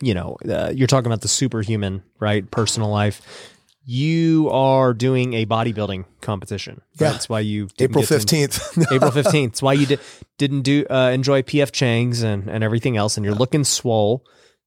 you 0.00 0.14
know, 0.14 0.36
uh, 0.48 0.72
you're 0.74 0.86
talking 0.86 1.06
about 1.06 1.20
the 1.22 1.28
superhuman, 1.28 2.02
right? 2.18 2.48
Personal 2.50 2.90
life. 2.90 3.54
You 3.84 4.50
are 4.52 4.92
doing 4.92 5.32
a 5.32 5.46
bodybuilding 5.46 6.04
competition. 6.20 6.82
Yeah. 7.00 7.12
That's 7.12 7.28
why 7.28 7.40
you 7.40 7.68
April 7.78 8.04
15th. 8.04 8.92
April 8.92 9.10
15th. 9.10 9.46
It's 9.46 9.62
why 9.62 9.72
you 9.72 9.86
did, 9.86 10.00
didn't 10.36 10.62
do 10.62 10.84
uh, 10.90 11.10
enjoy 11.12 11.42
PF 11.42 11.72
Chang's 11.72 12.22
and, 12.22 12.48
and 12.48 12.62
everything 12.62 12.96
else, 12.98 13.16
and 13.16 13.24
you're 13.24 13.34
looking 13.34 13.64
swole. 13.64 14.24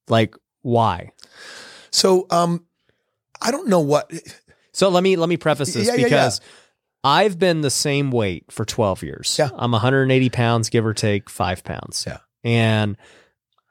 Like, 0.07 0.35
why? 0.63 1.11
so 1.91 2.25
um, 2.31 2.65
I 3.41 3.51
don't 3.51 3.67
know 3.67 3.81
what. 3.81 4.11
So 4.73 4.87
let 4.87 5.03
me 5.03 5.17
let 5.17 5.27
me 5.27 5.35
preface 5.35 5.73
this 5.73 5.85
Yeah, 5.85 5.95
yeah, 5.95 5.99
yeah. 5.99 6.05
because 6.05 6.41
I've 7.03 7.37
been 7.37 7.59
the 7.59 7.69
same 7.69 8.09
weight 8.09 8.49
for 8.53 8.63
12 8.63 9.03
years. 9.03 9.35
Yeah. 9.37 9.49
I'm 9.53 9.73
180 9.73 10.29
pounds, 10.29 10.69
give 10.69 10.85
or 10.85 10.93
take 10.93 11.29
five 11.29 11.61
pounds. 11.65 12.05
Yeah. 12.07 12.19
And 12.45 12.95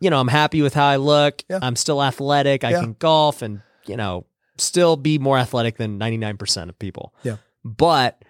you 0.01 0.11
know, 0.11 0.19
I'm 0.21 0.29
happy 0.29 0.63
with 0.63 0.75
how 0.75 0.87
I 0.87 0.97
look. 0.97 1.43
Yeah. 1.49 1.59
I'm 1.63 1.77
still 1.77 2.03
athletic. 2.03 2.65
I 2.65 2.71
Yeah. 2.71 2.81
can 2.81 2.97
golf 2.99 3.43
and, 3.43 3.61
you 3.87 3.97
know, 3.97 4.25
still 4.59 4.97
be 4.97 5.19
more 5.19 5.39
athletic 5.39 5.77
than 5.77 5.99
99% 5.99 6.69
of 6.69 6.79
people. 6.79 7.15
Yeah. 7.23 7.37
But 7.65 8.23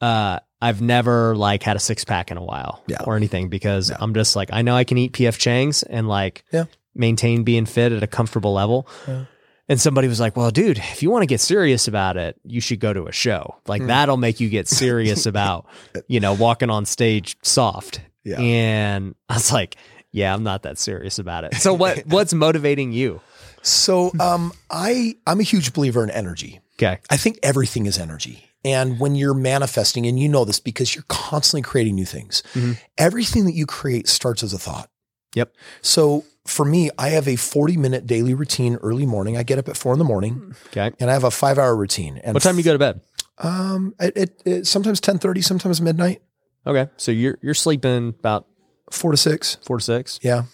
uh 0.00 0.40
I've 0.60 0.80
never 0.80 1.36
like 1.36 1.62
had 1.62 1.76
a 1.76 1.80
six 1.80 2.04
pack 2.04 2.30
in 2.30 2.36
a 2.38 2.42
while 2.44 2.82
Yeah. 2.86 3.02
or 3.04 3.16
anything 3.16 3.48
because. 3.48 3.90
I'm 3.98 4.14
just 4.14 4.34
like 4.36 4.48
I 4.52 4.62
know 4.62 4.74
I 4.74 4.84
can 4.84 4.98
eat 4.98 5.12
PF 5.12 5.38
Chang's 5.38 5.82
and 5.82 6.08
like 6.08 6.44
Yeah. 6.52 6.64
maintain 6.94 7.44
being 7.44 7.66
fit 7.66 7.92
at 7.92 8.02
a 8.02 8.06
comfortable 8.06 8.52
level. 8.52 8.88
Yeah. 9.06 9.24
And 9.68 9.80
somebody 9.80 10.06
was 10.06 10.20
like, 10.20 10.36
"Well, 10.36 10.50
dude, 10.52 10.78
if 10.78 11.02
you 11.02 11.10
want 11.10 11.22
to 11.22 11.26
get 11.26 11.40
serious 11.40 11.88
about 11.88 12.16
it, 12.16 12.36
you 12.44 12.60
should 12.60 12.78
go 12.78 12.92
to 12.92 13.06
a 13.06 13.12
show. 13.12 13.56
Like 13.66 13.82
Hmm. 13.82 13.88
that'll 13.88 14.16
make 14.16 14.38
you 14.38 14.48
get 14.48 14.68
serious 14.68 15.26
about, 15.32 15.66
you 16.08 16.20
know, 16.20 16.32
walking 16.34 16.70
on 16.70 16.84
stage 16.86 17.36
soft." 17.42 18.00
Yeah. 18.24 18.38
And 18.40 19.14
I 19.28 19.34
was 19.34 19.52
like, 19.52 19.76
"Yeah, 20.16 20.34
I'm 20.34 20.42
not 20.42 20.62
that 20.62 20.78
serious 20.78 21.18
about 21.18 21.44
it." 21.44 21.54
So 21.56 21.74
what 21.74 22.06
what's 22.06 22.32
motivating 22.34 22.92
you? 22.92 23.20
So 23.62 24.12
um, 24.20 24.52
I 24.70 25.16
I'm 25.26 25.40
a 25.40 25.42
huge 25.44 25.72
believer 25.72 26.02
in 26.04 26.10
energy. 26.10 26.60
Okay. 26.78 26.98
I 27.10 27.16
think 27.16 27.38
everything 27.42 27.86
is 27.86 27.98
energy. 27.98 28.42
And 28.64 28.98
when 28.98 29.14
you're 29.14 29.34
manifesting, 29.34 30.06
and 30.06 30.18
you 30.18 30.28
know 30.28 30.44
this 30.44 30.58
because 30.60 30.94
you're 30.94 31.04
constantly 31.08 31.62
creating 31.62 31.94
new 31.94 32.04
things, 32.04 32.42
Mhm. 32.54 32.76
everything 32.98 33.44
that 33.46 33.54
you 33.54 33.64
create 33.66 34.08
starts 34.08 34.42
as 34.42 34.52
a 34.52 34.58
thought. 34.58 34.88
Yep. 35.34 35.52
So 35.82 36.24
for 36.46 36.64
me, 36.64 36.90
I 36.98 37.08
have 37.10 37.28
a 37.28 37.36
40 37.36 37.76
minute 37.76 38.06
daily 38.06 38.34
routine 38.34 38.76
early 38.82 39.06
morning. 39.06 39.36
I 39.36 39.42
get 39.44 39.58
up 39.58 39.68
at 39.68 39.76
four 39.76 39.92
in 39.92 39.98
the 39.98 40.04
morning 40.04 40.54
Okay. 40.68 40.90
and 41.00 41.10
I 41.10 41.12
have 41.12 41.24
a 41.24 41.30
five 41.30 41.58
hour 41.58 41.76
routine. 41.76 42.18
And 42.24 42.34
What 42.34 42.42
time 42.42 42.56
you 42.58 42.64
go 42.64 42.72
to 42.72 42.78
bed? 42.78 43.00
Um, 43.38 43.94
it, 44.00 44.16
it, 44.16 44.42
it 44.44 44.66
sometimes 44.66 44.98
1030, 44.98 45.42
sometimes 45.42 45.80
midnight, 45.80 46.22
Okay. 46.66 46.88
So 46.96 47.12
you're 47.12 47.38
you're 47.42 47.54
sleeping 47.54 48.08
about 48.18 48.46
four 48.90 49.10
to 49.10 49.16
six. 49.16 49.56
4 49.64 49.78
to 49.78 49.84
6. 49.84 50.20
Yeah. 50.22 50.44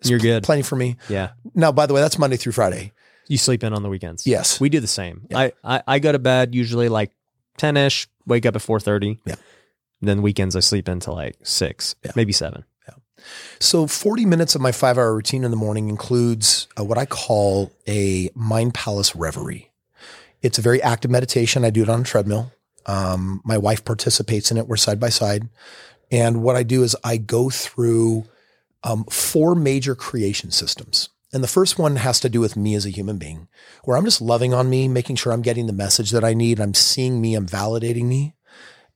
It's 0.00 0.10
You're 0.10 0.18
good. 0.18 0.42
Plenty 0.42 0.62
for 0.62 0.76
me. 0.76 0.96
Yeah. 1.08 1.30
Now, 1.54 1.72
by 1.72 1.86
the 1.86 1.94
way, 1.94 2.00
that's 2.00 2.18
Monday 2.18 2.36
through 2.36 2.52
Friday. 2.52 2.92
You 3.28 3.38
sleep 3.38 3.64
in 3.64 3.72
on 3.72 3.82
the 3.82 3.88
weekends. 3.88 4.26
Yes. 4.26 4.60
We 4.60 4.68
do 4.68 4.78
the 4.80 4.86
same. 4.86 5.26
Yeah. 5.30 5.38
I, 5.38 5.52
I 5.64 5.82
I 5.86 5.98
go 5.98 6.12
to 6.12 6.18
bed 6.18 6.54
usually 6.54 6.88
like 6.88 7.10
10ish, 7.58 8.06
wake 8.26 8.46
up 8.46 8.54
at 8.56 8.62
4:30. 8.62 9.18
Yeah. 9.24 9.34
Then 10.02 10.22
weekends 10.22 10.54
I 10.54 10.60
sleep 10.60 10.86
until 10.88 11.14
like 11.14 11.36
6, 11.42 11.94
Yeah. 12.04 12.12
maybe 12.14 12.32
7. 12.32 12.64
Yeah. 12.86 12.94
So 13.58 13.86
40 13.86 14.26
minutes 14.26 14.54
of 14.54 14.60
my 14.60 14.70
five 14.70 14.98
hour 14.98 15.14
routine 15.14 15.42
in 15.42 15.50
the 15.50 15.56
morning 15.56 15.88
includes 15.88 16.68
uh, 16.78 16.84
what 16.84 16.98
I 16.98 17.06
call 17.06 17.72
a 17.88 18.30
mind 18.34 18.74
palace 18.74 19.16
reverie. 19.16 19.70
It's 20.42 20.58
a 20.58 20.62
very 20.62 20.82
active 20.82 21.10
meditation. 21.10 21.64
I 21.64 21.70
do 21.70 21.82
it 21.82 21.88
on 21.88 22.02
a 22.02 22.04
treadmill. 22.04 22.52
Um, 22.84 23.40
my 23.44 23.58
wife 23.58 23.84
participates 23.84 24.50
in 24.52 24.58
it. 24.58 24.68
We're 24.68 24.76
side 24.76 25.00
by 25.00 25.08
side. 25.08 25.48
And 26.10 26.42
what 26.42 26.56
I 26.56 26.62
do 26.62 26.82
is 26.82 26.96
I 27.02 27.16
go 27.16 27.50
through 27.50 28.26
um, 28.82 29.04
four 29.04 29.54
major 29.54 29.94
creation 29.94 30.50
systems. 30.50 31.08
And 31.32 31.42
the 31.42 31.48
first 31.48 31.78
one 31.78 31.96
has 31.96 32.20
to 32.20 32.28
do 32.28 32.40
with 32.40 32.56
me 32.56 32.74
as 32.74 32.86
a 32.86 32.90
human 32.90 33.18
being, 33.18 33.48
where 33.84 33.96
I'm 33.96 34.04
just 34.04 34.22
loving 34.22 34.54
on 34.54 34.70
me, 34.70 34.86
making 34.88 35.16
sure 35.16 35.32
I'm 35.32 35.42
getting 35.42 35.66
the 35.66 35.72
message 35.72 36.12
that 36.12 36.24
I 36.24 36.34
need. 36.34 36.60
I'm 36.60 36.74
seeing 36.74 37.20
me, 37.20 37.34
I'm 37.34 37.46
validating 37.46 38.04
me. 38.04 38.34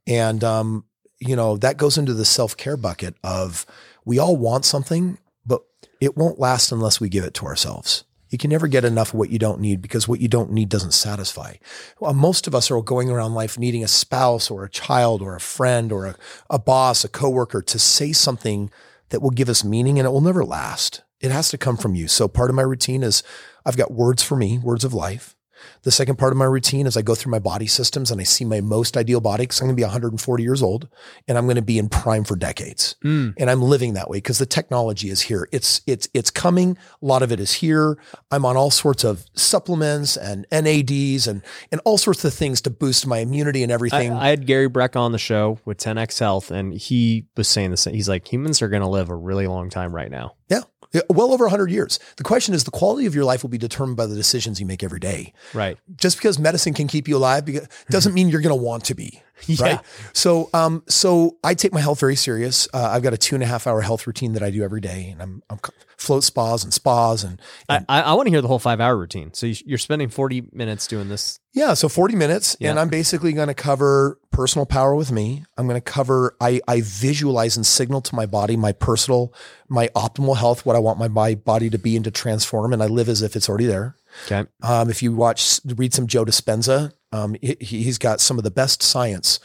And, 0.07 0.42
um, 0.44 0.85
you 1.18 1.37
know, 1.37 1.57
that 1.59 1.77
goes 1.77 1.99
into 1.99 2.14
the 2.14 2.25
self 2.25 2.57
care 2.57 2.77
bucket 2.77 3.16
of 3.25 3.66
we 4.05 4.18
all 4.18 4.37
want 4.37 4.64
something, 4.64 5.18
but 5.44 5.62
it 6.01 6.16
won't 6.16 6.38
last 6.38 6.73
unless 6.73 7.01
we 7.01 7.09
give 7.09 7.25
it 7.25 7.35
to 7.35 7.46
ourselves. 7.46 8.05
You 8.31 8.38
can 8.38 8.51
never 8.51 8.69
get 8.69 8.85
enough 8.85 9.09
of 9.09 9.19
what 9.19 9.31
you 9.31 9.38
don't 9.38 9.61
need 9.61 9.83
because 9.83 10.07
what 10.09 10.21
you 10.21 10.29
don't 10.29 10.53
need 10.53 10.69
doesn't 10.69 10.93
satisfy. 10.93 11.55
Well, 11.99 12.14
most 12.14 12.47
of 12.47 12.55
us 12.55 12.71
are 12.71 12.81
going 12.81 13.11
around 13.11 13.35
life 13.35 13.59
needing 13.59 13.85
a 13.85 13.88
spouse 13.88 14.51
or 14.51 14.64
a 14.64 14.71
child 14.71 15.21
or 15.21 15.35
a 15.35 15.40
friend 15.40 15.90
or 15.90 16.07
a, 16.07 16.16
a 16.49 16.59
boss, 16.59 17.05
a 17.05 17.09
coworker 17.09 17.61
to 17.61 17.79
say 17.79 18.12
something 18.12 18.71
that 19.09 19.21
will 19.21 19.31
give 19.31 19.49
us 19.49 19.64
meaning 19.64 19.99
and 19.99 20.07
it 20.07 20.11
will 20.11 20.21
never 20.21 20.45
last. 20.45 21.03
It 21.21 21.33
has 21.33 21.51
to 21.51 21.59
come 21.59 21.77
from 21.77 21.95
you. 21.95 22.09
So 22.09 22.29
part 22.29 22.51
of 22.51 22.57
my 22.57 22.62
routine 22.62 23.03
is 23.03 23.23
I've 23.66 23.77
got 23.77 23.93
words 23.93 24.23
for 24.23 24.37
me, 24.37 24.59
words 24.59 24.85
of 24.85 24.95
life. 24.95 25.37
The 25.83 25.90
second 25.90 26.16
part 26.16 26.33
of 26.33 26.38
my 26.38 26.44
routine 26.44 26.87
is 26.87 26.96
I 26.96 27.03
go 27.03 27.14
through 27.14 27.31
my 27.31 27.38
body 27.38 27.66
systems 27.66 28.11
and 28.11 28.20
I 28.20 28.25
see 28.25 28.44
my 28.44 28.61
most 28.61 28.96
ideal 28.96 29.20
body 29.20 29.44
because 29.44 29.61
I'm 29.61 29.66
going 29.66 29.77
to 29.77 29.81
be 29.81 29.85
140 29.85 30.42
years 30.42 30.62
old 30.62 30.88
and 31.29 31.38
I'm 31.38 31.46
going 31.46 31.57
to 31.57 31.62
be 31.62 31.79
in 31.79 31.88
prime 31.88 32.25
for 32.25 32.37
decades. 32.37 32.96
Mm. 33.05 33.35
And 33.38 33.51
I'm 33.51 33.62
living 33.62 33.94
that 33.94 34.11
way 34.11 34.18
because 34.18 34.38
the 34.38 34.46
technology 34.46 35.11
is 35.11 35.23
here. 35.23 35.49
It's 35.53 35.81
it's 35.87 36.09
it's 36.14 36.31
coming. 36.31 36.77
A 37.03 37.07
lot 37.07 37.23
of 37.23 37.33
it 37.33 37.40
is 37.40 37.53
here. 37.53 37.99
I'm 38.31 38.44
on 38.44 38.57
all 38.57 38.70
sorts 38.70 39.05
of 39.05 39.27
supplements 39.35 40.16
and 40.16 40.46
NADs 40.53 41.27
and 41.27 41.42
and 41.73 41.81
all 41.85 41.99
sorts 41.99 42.25
of 42.25 42.35
things 42.35 42.61
to 42.62 42.70
boost 42.70 43.07
my 43.07 43.18
immunity 43.18 43.62
and 43.62 43.73
I, 43.73 43.75
everything. 43.75 44.12
I 44.12 44.29
had 44.29 44.46
Gary 44.46 44.68
Brecka 44.68 44.96
on 44.96 45.12
the 45.12 45.18
show 45.18 45.59
with 45.64 45.79
10x 45.79 46.18
Health, 46.18 46.51
and 46.51 46.75
he 46.75 47.27
was 47.37 47.49
saying 47.49 47.70
the 47.70 47.77
same. 47.77 47.94
He's 47.94 48.09
like, 48.09 48.31
humans 48.31 48.62
are 48.62 48.68
going 48.68 48.83
to 48.83 48.88
live 48.88 49.11
a 49.11 49.16
really 49.16 49.46
long 49.46 49.70
time 49.70 49.94
right 49.94 50.11
now. 50.11 50.35
yeah. 50.49 50.61
Well 51.09 51.33
over 51.33 51.44
100 51.44 51.70
years. 51.70 51.98
The 52.16 52.24
question 52.24 52.55
is 52.55 52.64
the 52.64 52.70
quality 52.70 53.07
of 53.07 53.14
your 53.14 53.24
life 53.24 53.42
will 53.42 53.50
be 53.50 53.59
determined 53.59 53.96
by 53.96 54.07
the 54.07 54.14
decisions 54.14 54.61
you 54.61 54.66
make 54.66 54.83
every 54.83 55.00
day. 55.00 55.33
Right. 55.55 55.79
Just 55.96 56.16
because 56.16 56.38
medicine 56.38 56.74
can 56.74 56.88
keep 56.88 57.07
you 57.07 57.16
alive 57.16 57.48
doesn't 57.88 58.12
mean 58.12 58.29
you're 58.29 58.40
going 58.40 58.57
to 58.57 58.62
want 58.62 58.85
to 58.85 58.94
be. 58.94 59.22
Yeah. 59.46 59.64
Right. 59.64 59.81
So, 60.12 60.50
um, 60.53 60.83
so 60.87 61.38
I 61.42 61.55
take 61.55 61.72
my 61.72 61.81
health 61.81 61.98
very 61.98 62.14
serious. 62.14 62.68
Uh, 62.74 62.90
I've 62.92 63.03
got 63.03 63.14
a 63.14 63.16
two 63.16 63.35
and 63.35 63.42
a 63.42 63.46
half 63.46 63.66
hour 63.66 63.81
health 63.81 64.07
routine 64.07 64.35
that 64.35 64.42
I 64.42 64.50
do 64.50 64.62
every 64.62 64.83
day, 64.83 65.09
and 65.09 65.22
I'm, 65.22 65.42
I'm 65.48 65.59
float 66.01 66.25
spas 66.25 66.65
and 66.65 66.73
spas, 66.73 67.25
and, 67.25 67.41
I, 67.69 67.85
I, 67.89 68.01
I 68.01 68.13
want 68.15 68.27
to 68.27 68.31
hear 68.31 68.41
the 68.41 68.49
whole 68.49 68.59
five 68.59 68.81
hour 68.81 68.97
routine. 68.97 69.35
So 69.35 69.47
you, 69.47 69.55
you're 69.67 69.79
spending 69.79 70.09
40 70.09 70.49
minutes 70.53 70.87
doing 70.87 71.09
this. 71.09 71.39
yeah, 71.53 71.75
so 71.75 71.89
40 71.89 72.17
minutes, 72.17 72.57
and 72.61 72.79
I'm 72.79 72.89
basically 72.89 73.33
going 73.33 73.49
to 73.49 73.55
cover 73.55 74.19
personal 74.31 74.65
power 74.65 74.95
with 74.95 75.13
me. 75.13 75.45
I'm 75.59 75.67
going 75.67 75.81
to 75.81 75.93
cover. 75.93 76.37
I 76.41 76.61
I 76.67 76.81
visualize 76.81 77.57
and 77.57 77.67
signal 77.67 78.01
to 78.03 78.15
my 78.15 78.27
body 78.27 78.57
my 78.57 78.73
personal, 78.73 79.35
my 79.69 79.89
optimal 79.89 80.37
health, 80.37 80.65
what 80.65 80.75
I 80.75 80.79
want 80.79 80.99
my 80.99 81.09
my 81.09 81.35
body 81.35 81.69
to 81.71 81.79
be 81.79 81.97
and 81.97 82.05
to 82.05 82.11
transform, 82.11 82.73
and 82.73 82.83
I 82.83 82.87
live 82.87 83.09
as 83.09 83.23
if 83.23 83.37
it's 83.37 83.49
already 83.49 83.67
there. 83.67 83.97
Okay. 84.27 84.49
Um, 84.63 84.91
if 84.91 85.03
you 85.03 85.13
watch, 85.15 85.61
read 85.65 85.95
some 85.95 86.07
Joe 86.07 86.25
Dispenza, 86.25 86.93
um, 87.13 87.37
he, 87.41 87.57
he's 87.61 87.99
got 87.99 88.21
some 88.21 88.39
of 88.39 88.45
the 88.45 88.51
best 88.51 88.83
science 88.83 89.39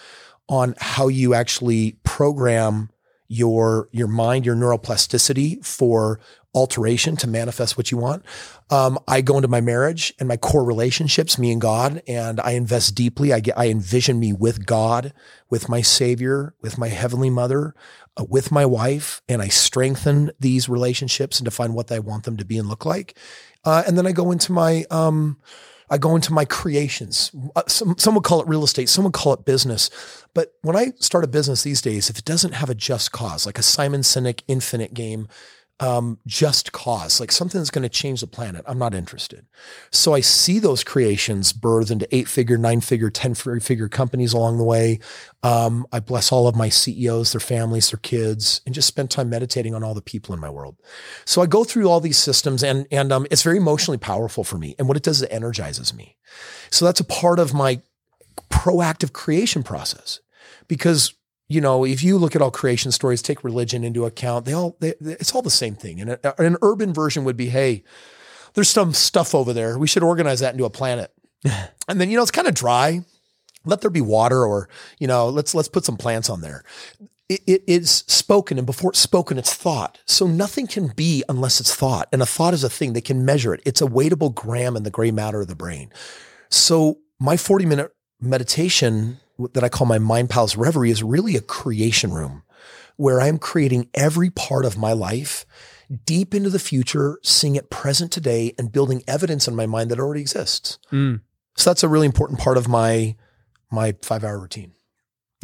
on 0.48 0.76
how 0.80 1.08
you 1.08 1.34
actually 1.34 1.98
program 2.04 2.90
your 3.28 3.90
your 3.92 4.08
mind, 4.08 4.46
your 4.46 4.56
neuroplasticity 4.56 5.66
for 5.66 6.20
alteration 6.56 7.16
to 7.18 7.28
manifest 7.28 7.78
what 7.78 7.92
you 7.92 7.98
want. 7.98 8.24
Um, 8.72 8.98
I 9.08 9.22
go 9.22 9.36
into 9.36 9.50
my 9.50 9.62
marriage 9.62 10.14
and 10.18 10.28
my 10.28 10.38
core 10.38 10.64
relationships, 10.64 11.38
me 11.38 11.52
and 11.52 11.62
God, 11.62 12.02
and 12.08 12.40
I 12.40 12.52
invest 12.52 12.96
deeply. 12.96 13.34
I 13.34 13.42
get, 13.42 13.58
I 13.58 13.68
envision 13.68 14.20
me 14.20 14.34
with 14.34 14.66
God, 14.66 15.14
with 15.50 15.70
my 15.70 15.82
Savior, 15.82 16.56
with 16.62 16.78
my 16.78 16.88
Heavenly 16.88 17.30
Mother, 17.30 17.76
uh, 18.18 18.24
with 18.28 18.52
my 18.52 18.66
wife, 18.66 19.22
and 19.28 19.42
I 19.42 19.50
strengthen 19.50 20.32
these 20.40 20.70
relationships 20.70 21.40
and 21.40 21.46
define 21.46 21.74
what 21.74 21.92
I 21.92 22.00
want 22.00 22.24
them 22.24 22.38
to 22.38 22.46
be 22.46 22.58
and 22.58 22.70
look 22.70 22.86
like. 22.86 23.18
Uh, 23.66 23.84
and 23.86 23.98
then 23.98 24.08
I 24.08 24.14
go 24.14 24.32
into 24.32 24.52
my, 24.52 24.86
um, 24.90 25.38
I 25.90 25.98
go 25.98 26.16
into 26.16 26.34
my 26.34 26.46
creations. 26.46 27.32
Uh, 27.56 27.64
Some, 27.68 27.98
some 27.98 28.16
would 28.16 28.24
call 28.24 28.42
it 28.42 28.48
real 28.48 28.64
estate. 28.64 28.90
Some 28.90 29.04
would 29.04 29.14
call 29.14 29.34
it 29.34 29.46
business. 29.46 29.90
But 30.34 30.54
when 30.62 30.76
I 30.76 30.94
start 31.00 31.24
a 31.24 31.28
business 31.28 31.64
these 31.64 31.82
days, 31.82 32.10
if 32.10 32.18
it 32.18 32.26
doesn't 32.26 32.54
have 32.54 32.70
a 32.70 32.76
just 32.76 33.12
cause, 33.12 33.46
like 33.46 33.60
a 33.60 33.64
Simon 33.64 34.02
Sinek 34.02 34.42
infinite 34.48 34.94
game, 34.94 35.28
um, 35.82 36.20
just 36.26 36.72
cause, 36.72 37.20
like 37.20 37.32
something 37.32 37.60
that's 37.60 37.70
going 37.70 37.84
to 37.84 37.90
change 37.90 38.22
the 38.22 38.28
planet, 38.28 38.64
I'm 38.66 38.78
not 38.78 38.94
interested. 38.94 39.46
So 39.92 40.14
I 40.14 40.22
see 40.22 40.60
those 40.60 40.86
creations 40.86 41.52
birth 41.52 41.92
into 41.92 42.08
eight 42.16 42.30
figure, 42.30 42.58
nine 42.58 42.80
figure, 42.80 43.10
10 43.10 43.34
figure 43.60 43.90
companies 43.90 44.32
along 44.32 44.58
the 44.58 44.64
way. 44.64 45.00
Um, 45.44 45.86
I 45.92 46.00
bless 46.00 46.32
all 46.32 46.48
of 46.48 46.56
my 46.56 46.70
CEOs, 46.70 47.34
their 47.34 47.42
families, 47.42 47.92
their 47.92 48.00
kids, 48.00 48.62
and 48.66 48.74
just 48.74 48.88
spend 48.88 49.12
time 49.12 49.30
meditating 49.30 49.76
on 49.76 49.84
all 49.84 49.94
the 49.94 50.02
people 50.02 50.34
in 50.34 50.40
my 50.40 50.50
world. 50.50 50.78
So 51.26 51.42
I 51.42 51.46
go 51.46 51.66
through 51.66 51.90
all 51.90 52.00
these 52.00 52.18
systems 52.18 52.64
and, 52.64 52.88
and, 52.90 53.12
um, 53.12 53.28
it's 53.30 53.44
very 53.44 53.58
emotionally 53.58 53.98
powerful 53.98 54.46
for 54.46 54.58
me. 54.58 54.76
And 54.80 54.88
what 54.88 54.98
it 54.98 55.04
does 55.04 55.18
is 55.18 55.24
it 55.24 55.34
energizes 55.34 55.94
me. 55.94 56.16
So 56.72 56.86
that's 56.86 57.02
a 57.02 57.06
part 57.06 57.40
of 57.40 57.54
my 57.54 57.82
proactive 58.50 59.12
creation 59.12 59.62
process 59.64 60.22
because 60.68 61.15
you 61.48 61.62
know, 61.62 61.86
if 61.86 62.04
you 62.04 62.18
look 62.18 62.36
at 62.36 62.42
all 62.42 62.52
creation 62.52 62.92
stories, 62.92 63.22
take 63.22 63.44
religion 63.44 63.84
into 63.84 64.06
account, 64.06 64.46
they 64.46 64.54
all, 64.54 64.76
they, 64.80 64.94
it's 65.00 65.34
all 65.36 65.42
the 65.42 65.50
same 65.50 65.76
thing. 65.76 66.02
And 66.02 66.12
a- 66.12 66.42
an 66.42 66.58
urban 66.62 66.94
version 66.94 67.24
would 67.24 67.38
be, 67.38 67.50
hey, 67.50 67.84
there's 68.56 68.70
some 68.70 68.94
stuff 68.94 69.36
over 69.36 69.54
there. 69.54 69.78
We 69.78 69.88
should 69.88 70.04
organize 70.04 70.40
that 70.40 70.54
into 70.54 70.66
a 70.66 70.70
planet. 70.70 71.12
and 71.88 72.02
then, 72.02 72.10
you 72.10 72.18
know, 72.18 72.24
it's 72.24 72.32
kind 72.32 72.48
of 72.48 72.56
dry. 72.56 73.02
Let 73.64 73.82
there 73.82 73.92
be 73.92 74.02
water 74.02 74.44
or, 74.44 74.70
you 75.00 75.08
know, 75.08 75.30
let's, 75.30 75.54
let's 75.54 75.68
put 75.68 75.86
some 75.86 75.98
plants 75.98 76.30
on 76.30 76.42
there. 76.42 76.64
It, 77.30 77.42
it 77.46 77.64
is 77.68 77.90
spoken 78.08 78.58
and 78.58 78.66
before 78.66 78.92
it's 78.92 79.00
spoken, 79.00 79.38
it's 79.38 79.54
thought. 79.54 80.00
So 80.06 80.28
nothing 80.28 80.68
can 80.68 80.88
be 80.88 81.24
unless 81.30 81.60
it's 81.60 81.76
thought. 81.76 82.08
And 82.12 82.22
a 82.22 82.28
thought 82.28 82.54
is 82.54 82.64
a 82.64 82.70
thing 82.70 82.94
they 82.94 83.02
can 83.02 83.26
measure 83.26 83.54
it. 83.54 83.62
It's 83.66 83.82
a 83.82 83.88
weightable 83.88 84.34
gram 84.34 84.76
in 84.76 84.84
the 84.84 84.92
gray 84.92 85.12
matter 85.12 85.42
of 85.42 85.48
the 85.48 85.56
brain. 85.56 85.92
So 86.50 87.00
my 87.20 87.38
40 87.38 87.66
minute 87.66 87.92
meditation 88.22 89.20
that 89.54 89.64
I 89.64 89.70
call 89.70 89.88
my 89.88 90.00
Mind 90.00 90.30
Palace 90.30 90.56
Reverie 90.56 90.92
is 90.92 91.04
really 91.04 91.36
a 91.36 91.42
creation 91.42 92.12
room 92.14 92.44
where 92.98 93.20
I'm 93.20 93.38
creating 93.38 93.90
every 93.94 94.30
part 94.30 94.64
of 94.66 94.78
my 94.78 94.94
life 94.94 95.46
deep 96.06 96.34
into 96.34 96.50
the 96.50 96.60
future, 96.60 97.20
seeing 97.24 97.56
it 97.56 97.70
present 97.70 98.12
today 98.12 98.54
and 98.58 98.72
building 98.72 99.04
evidence 99.08 99.48
in 99.48 99.56
my 99.56 99.66
mind 99.66 99.92
that 99.92 100.00
already 100.00 100.22
exists. 100.22 100.80
Mm. 100.92 101.22
So 101.58 101.70
that's 101.70 101.84
a 101.84 101.90
really 101.90 102.06
important 102.06 102.40
part 102.40 102.58
of 102.58 102.68
my, 102.68 103.16
my 103.70 103.96
five 104.02 104.24
hour 104.24 104.40
routine. 104.40 104.72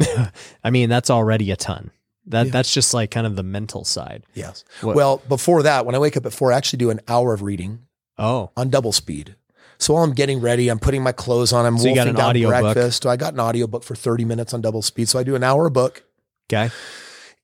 I 0.64 0.70
mean, 0.70 0.88
that's 0.88 1.10
already 1.10 1.50
a 1.50 1.56
ton. 1.56 1.90
That 2.26 2.46
Yeah. 2.46 2.52
That's 2.52 2.72
just 2.72 2.94
like 2.94 3.10
kind 3.10 3.26
of 3.26 3.36
the 3.36 3.42
mental 3.42 3.84
side. 3.84 4.24
Yes. 4.34 4.64
What- 4.80 4.96
Well, 4.96 5.22
before 5.28 5.62
that, 5.64 5.84
when 5.86 5.94
I 5.94 5.98
wake 5.98 6.16
up 6.16 6.24
at 6.26 6.32
four, 6.32 6.52
I 6.52 6.56
actually 6.56 6.78
do 6.78 6.90
an 6.90 7.00
hour 7.08 7.34
of 7.34 7.42
reading 7.42 7.80
Oh, 8.18 8.50
on 8.56 8.68
double 8.68 8.92
speed. 8.92 9.36
So 9.82 9.94
while 9.94 10.04
I'm 10.04 10.12
getting 10.12 10.40
ready, 10.40 10.68
I'm 10.68 10.78
putting 10.78 11.02
my 11.02 11.12
clothes 11.12 11.52
on, 11.52 11.66
I'm 11.66 11.76
So 11.76 11.86
wolfing 11.86 12.14
down 12.14 12.26
audiobook. 12.30 12.62
breakfast. 12.74 13.04
I 13.04 13.16
got 13.16 13.34
an 13.34 13.40
audiobook 13.40 13.82
for 13.82 13.94
30 13.96 14.24
minutes 14.24 14.54
on 14.54 14.60
double 14.60 14.80
speed. 14.80 15.08
So 15.08 15.18
I 15.18 15.24
do 15.24 15.34
an 15.34 15.42
hour 15.42 15.66
a 15.66 15.70
book. 15.70 16.04
okay. 16.48 16.70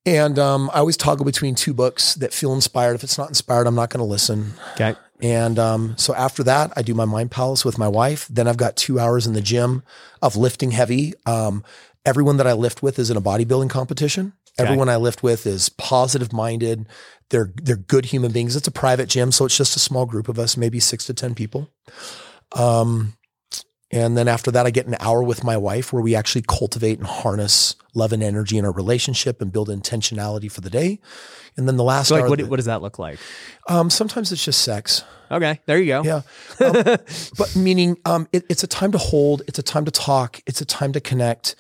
And 0.07 0.39
um, 0.39 0.71
I 0.73 0.79
always 0.79 0.97
toggle 0.97 1.27
between 1.27 1.55
two 1.55 1.75
books 1.75 2.15
that 2.15 2.33
feel 2.33 2.55
inspired. 2.55 2.95
If 2.95 3.05
it's 3.05 3.19
not 3.19 3.29
inspired, 3.29 3.67
I'm 3.67 3.75
not 3.75 3.91
going 3.91 3.99
to 3.99 4.05
listen. 4.05 4.55
Okay. 4.75 4.95
And 5.21 5.59
um, 5.59 5.95
so 5.99 6.15
after 6.15 6.43
that, 6.45 6.73
I 6.77 6.83
do 6.83 6.95
my 6.95 7.05
mind 7.05 7.31
palace 7.31 7.65
with 7.65 7.77
my 7.77 7.89
wife. 7.89 8.27
Then 8.29 8.47
I've 8.47 8.57
got 8.57 8.77
two 8.77 9.01
hours 9.01 9.27
in 9.27 9.33
the 9.35 9.43
gym 9.43 9.83
of 10.23 10.37
lifting 10.37 10.71
heavy. 10.71 11.15
Um, 11.27 11.65
everyone 12.07 12.37
that 12.39 12.47
I 12.47 12.53
lift 12.53 12.83
with 12.83 12.99
is 12.99 13.11
in 13.11 13.17
a 13.17 13.21
bodybuilding 13.21 13.69
competition. 13.69 14.33
Okay. 14.59 14.65
Everyone 14.67 14.89
I 14.89 14.97
lift 14.97 15.23
with 15.23 15.47
is 15.47 15.69
positive 15.69 16.33
minded. 16.33 16.87
They're 17.31 17.53
they're 17.63 17.77
good 17.77 18.07
human 18.07 18.33
beings. 18.33 18.57
It's 18.57 18.67
a 18.67 18.73
private 18.73 19.09
gym, 19.09 19.31
so 19.31 19.45
it's 19.45 19.57
just 19.57 19.77
a 19.77 19.81
small 19.81 20.07
group 20.07 20.29
of 20.29 20.39
us, 20.39 20.57
maybe 20.57 20.81
six 20.81 21.05
to 21.07 21.15
ten 21.15 21.35
people. 21.35 21.69
Um, 22.53 23.15
and 23.91 24.19
then 24.19 24.29
after 24.29 24.51
that, 24.51 24.67
I 24.67 24.71
get 24.71 24.87
an 24.87 24.97
hour 25.01 25.23
with 25.23 25.43
my 25.45 25.57
wife 25.57 25.93
where 25.93 26.03
we 26.03 26.15
actually 26.15 26.43
cultivate 26.47 26.99
and 26.99 27.07
harness 27.07 27.75
love 27.95 28.13
and 28.13 28.23
energy 28.23 28.59
in 28.59 28.65
our 28.67 28.71
relationship 28.73 29.41
and 29.41 29.51
build 29.51 29.69
intentionality 29.71 30.53
for 30.53 30.61
the 30.61 30.69
day. 30.71 31.01
And 31.57 31.67
then 31.67 31.77
the 31.77 31.83
last 31.85 32.09
So 32.09 32.17
like, 32.17 32.29
what, 32.29 32.39
the- 32.39 32.45
what 32.47 32.57
does 32.57 32.67
that 32.67 32.83
look 32.83 32.99
like? 32.99 33.19
um, 33.69 33.89
sometimes 33.91 34.31
it's 34.31 34.45
just 34.45 34.61
sex. 34.63 35.05
Okay. 35.31 35.61
There 35.67 35.79
you 35.79 35.87
go. 35.87 36.03
Yeah. 36.05 36.21
Um, 36.65 36.73
but 37.39 37.55
meaning 37.57 37.97
um, 38.05 38.29
it, 38.33 38.45
it's 38.51 38.63
a 38.63 38.67
time 38.67 38.93
to 38.93 38.99
hold, 38.99 39.43
it's 39.47 39.59
a 39.59 39.63
time 39.63 39.85
to 39.85 39.91
talk, 39.91 40.41
it's 40.47 40.61
a 40.61 40.65
time 40.65 40.93
to 40.93 41.01
connect. 41.01 41.55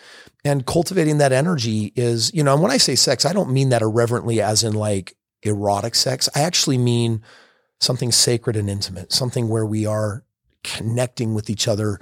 And 0.44 0.64
cultivating 0.66 1.18
that 1.18 1.32
energy 1.32 1.92
is, 1.96 2.32
you 2.34 2.42
know, 2.42 2.52
and 2.54 2.62
when 2.62 2.70
I 2.72 2.76
say 2.78 2.94
sex, 2.94 3.24
I 3.24 3.32
don't 3.32 3.50
mean 3.52 3.68
that 3.70 3.82
irreverently 3.82 4.40
as 4.40 4.62
in 4.64 4.72
like 4.74 5.16
erotic 5.42 5.94
sex. 5.94 6.28
I 6.34 6.40
actually 6.40 6.78
mean 6.78 7.22
something 7.80 8.10
sacred 8.12 8.56
and 8.56 8.68
intimate, 8.70 9.12
something 9.12 9.48
where 9.48 9.66
we 9.66 9.86
are 9.86 10.24
connecting 10.64 11.34
with 11.34 11.50
each 11.50 11.68
other. 11.68 12.00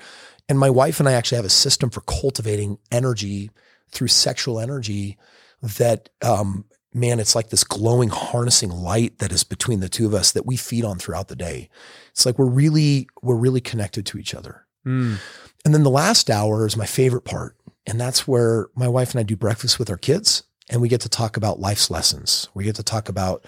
And 0.48 0.58
my 0.58 0.70
wife 0.70 1.00
and 1.00 1.08
I 1.08 1.12
actually 1.12 1.36
have 1.36 1.44
a 1.44 1.50
system 1.50 1.90
for 1.90 2.00
cultivating 2.02 2.78
energy 2.90 3.50
through 3.90 4.08
sexual 4.08 4.60
energy 4.60 5.16
that, 5.62 6.08
um, 6.22 6.64
man, 6.92 7.20
it's 7.20 7.34
like 7.34 7.50
this 7.50 7.64
glowing, 7.64 8.08
harnessing 8.08 8.70
light 8.70 9.18
that 9.18 9.32
is 9.32 9.44
between 9.44 9.80
the 9.80 9.88
two 9.88 10.06
of 10.06 10.14
us 10.14 10.32
that 10.32 10.46
we 10.46 10.56
feed 10.56 10.84
on 10.84 10.98
throughout 10.98 11.28
the 11.28 11.36
day. 11.36 11.68
It's 12.10 12.24
like 12.24 12.38
we're 12.38 12.46
really, 12.46 13.08
we're 13.22 13.36
really 13.36 13.60
connected 13.60 14.06
to 14.06 14.18
each 14.18 14.34
other. 14.34 14.66
Mm. 14.86 15.18
And 15.64 15.74
then 15.74 15.82
the 15.82 15.90
last 15.90 16.30
hour 16.30 16.66
is 16.66 16.76
my 16.76 16.86
favorite 16.86 17.24
part. 17.24 17.56
And 17.86 18.00
that's 18.00 18.26
where 18.26 18.68
my 18.74 18.88
wife 18.88 19.12
and 19.12 19.20
I 19.20 19.22
do 19.22 19.36
breakfast 19.36 19.78
with 19.78 19.90
our 19.90 19.96
kids 19.96 20.42
and 20.68 20.80
we 20.80 20.88
get 20.88 21.00
to 21.02 21.08
talk 21.08 21.36
about 21.36 21.60
life's 21.60 21.90
lessons. 21.90 22.48
We 22.54 22.64
get 22.64 22.76
to 22.76 22.82
talk 22.82 23.08
about 23.08 23.44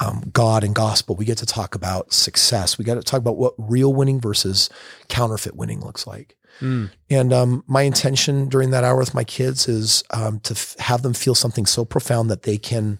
um, 0.00 0.30
God 0.32 0.64
and 0.64 0.74
gospel. 0.74 1.14
We 1.14 1.24
get 1.24 1.38
to 1.38 1.46
talk 1.46 1.74
about 1.74 2.12
success. 2.12 2.78
We 2.78 2.84
got 2.84 2.94
to 2.94 3.02
talk 3.02 3.18
about 3.18 3.36
what 3.36 3.54
real 3.58 3.92
winning 3.92 4.20
versus 4.20 4.70
counterfeit 5.08 5.54
winning 5.54 5.80
looks 5.80 6.06
like. 6.06 6.36
Mm. 6.60 6.90
And 7.08 7.32
um, 7.32 7.64
my 7.66 7.82
intention 7.82 8.48
during 8.48 8.70
that 8.70 8.84
hour 8.84 8.98
with 8.98 9.14
my 9.14 9.24
kids 9.24 9.68
is 9.68 10.02
um, 10.10 10.40
to 10.40 10.54
f- 10.54 10.76
have 10.78 11.02
them 11.02 11.14
feel 11.14 11.34
something 11.34 11.66
so 11.66 11.84
profound 11.84 12.30
that 12.30 12.42
they 12.42 12.58
can 12.58 12.98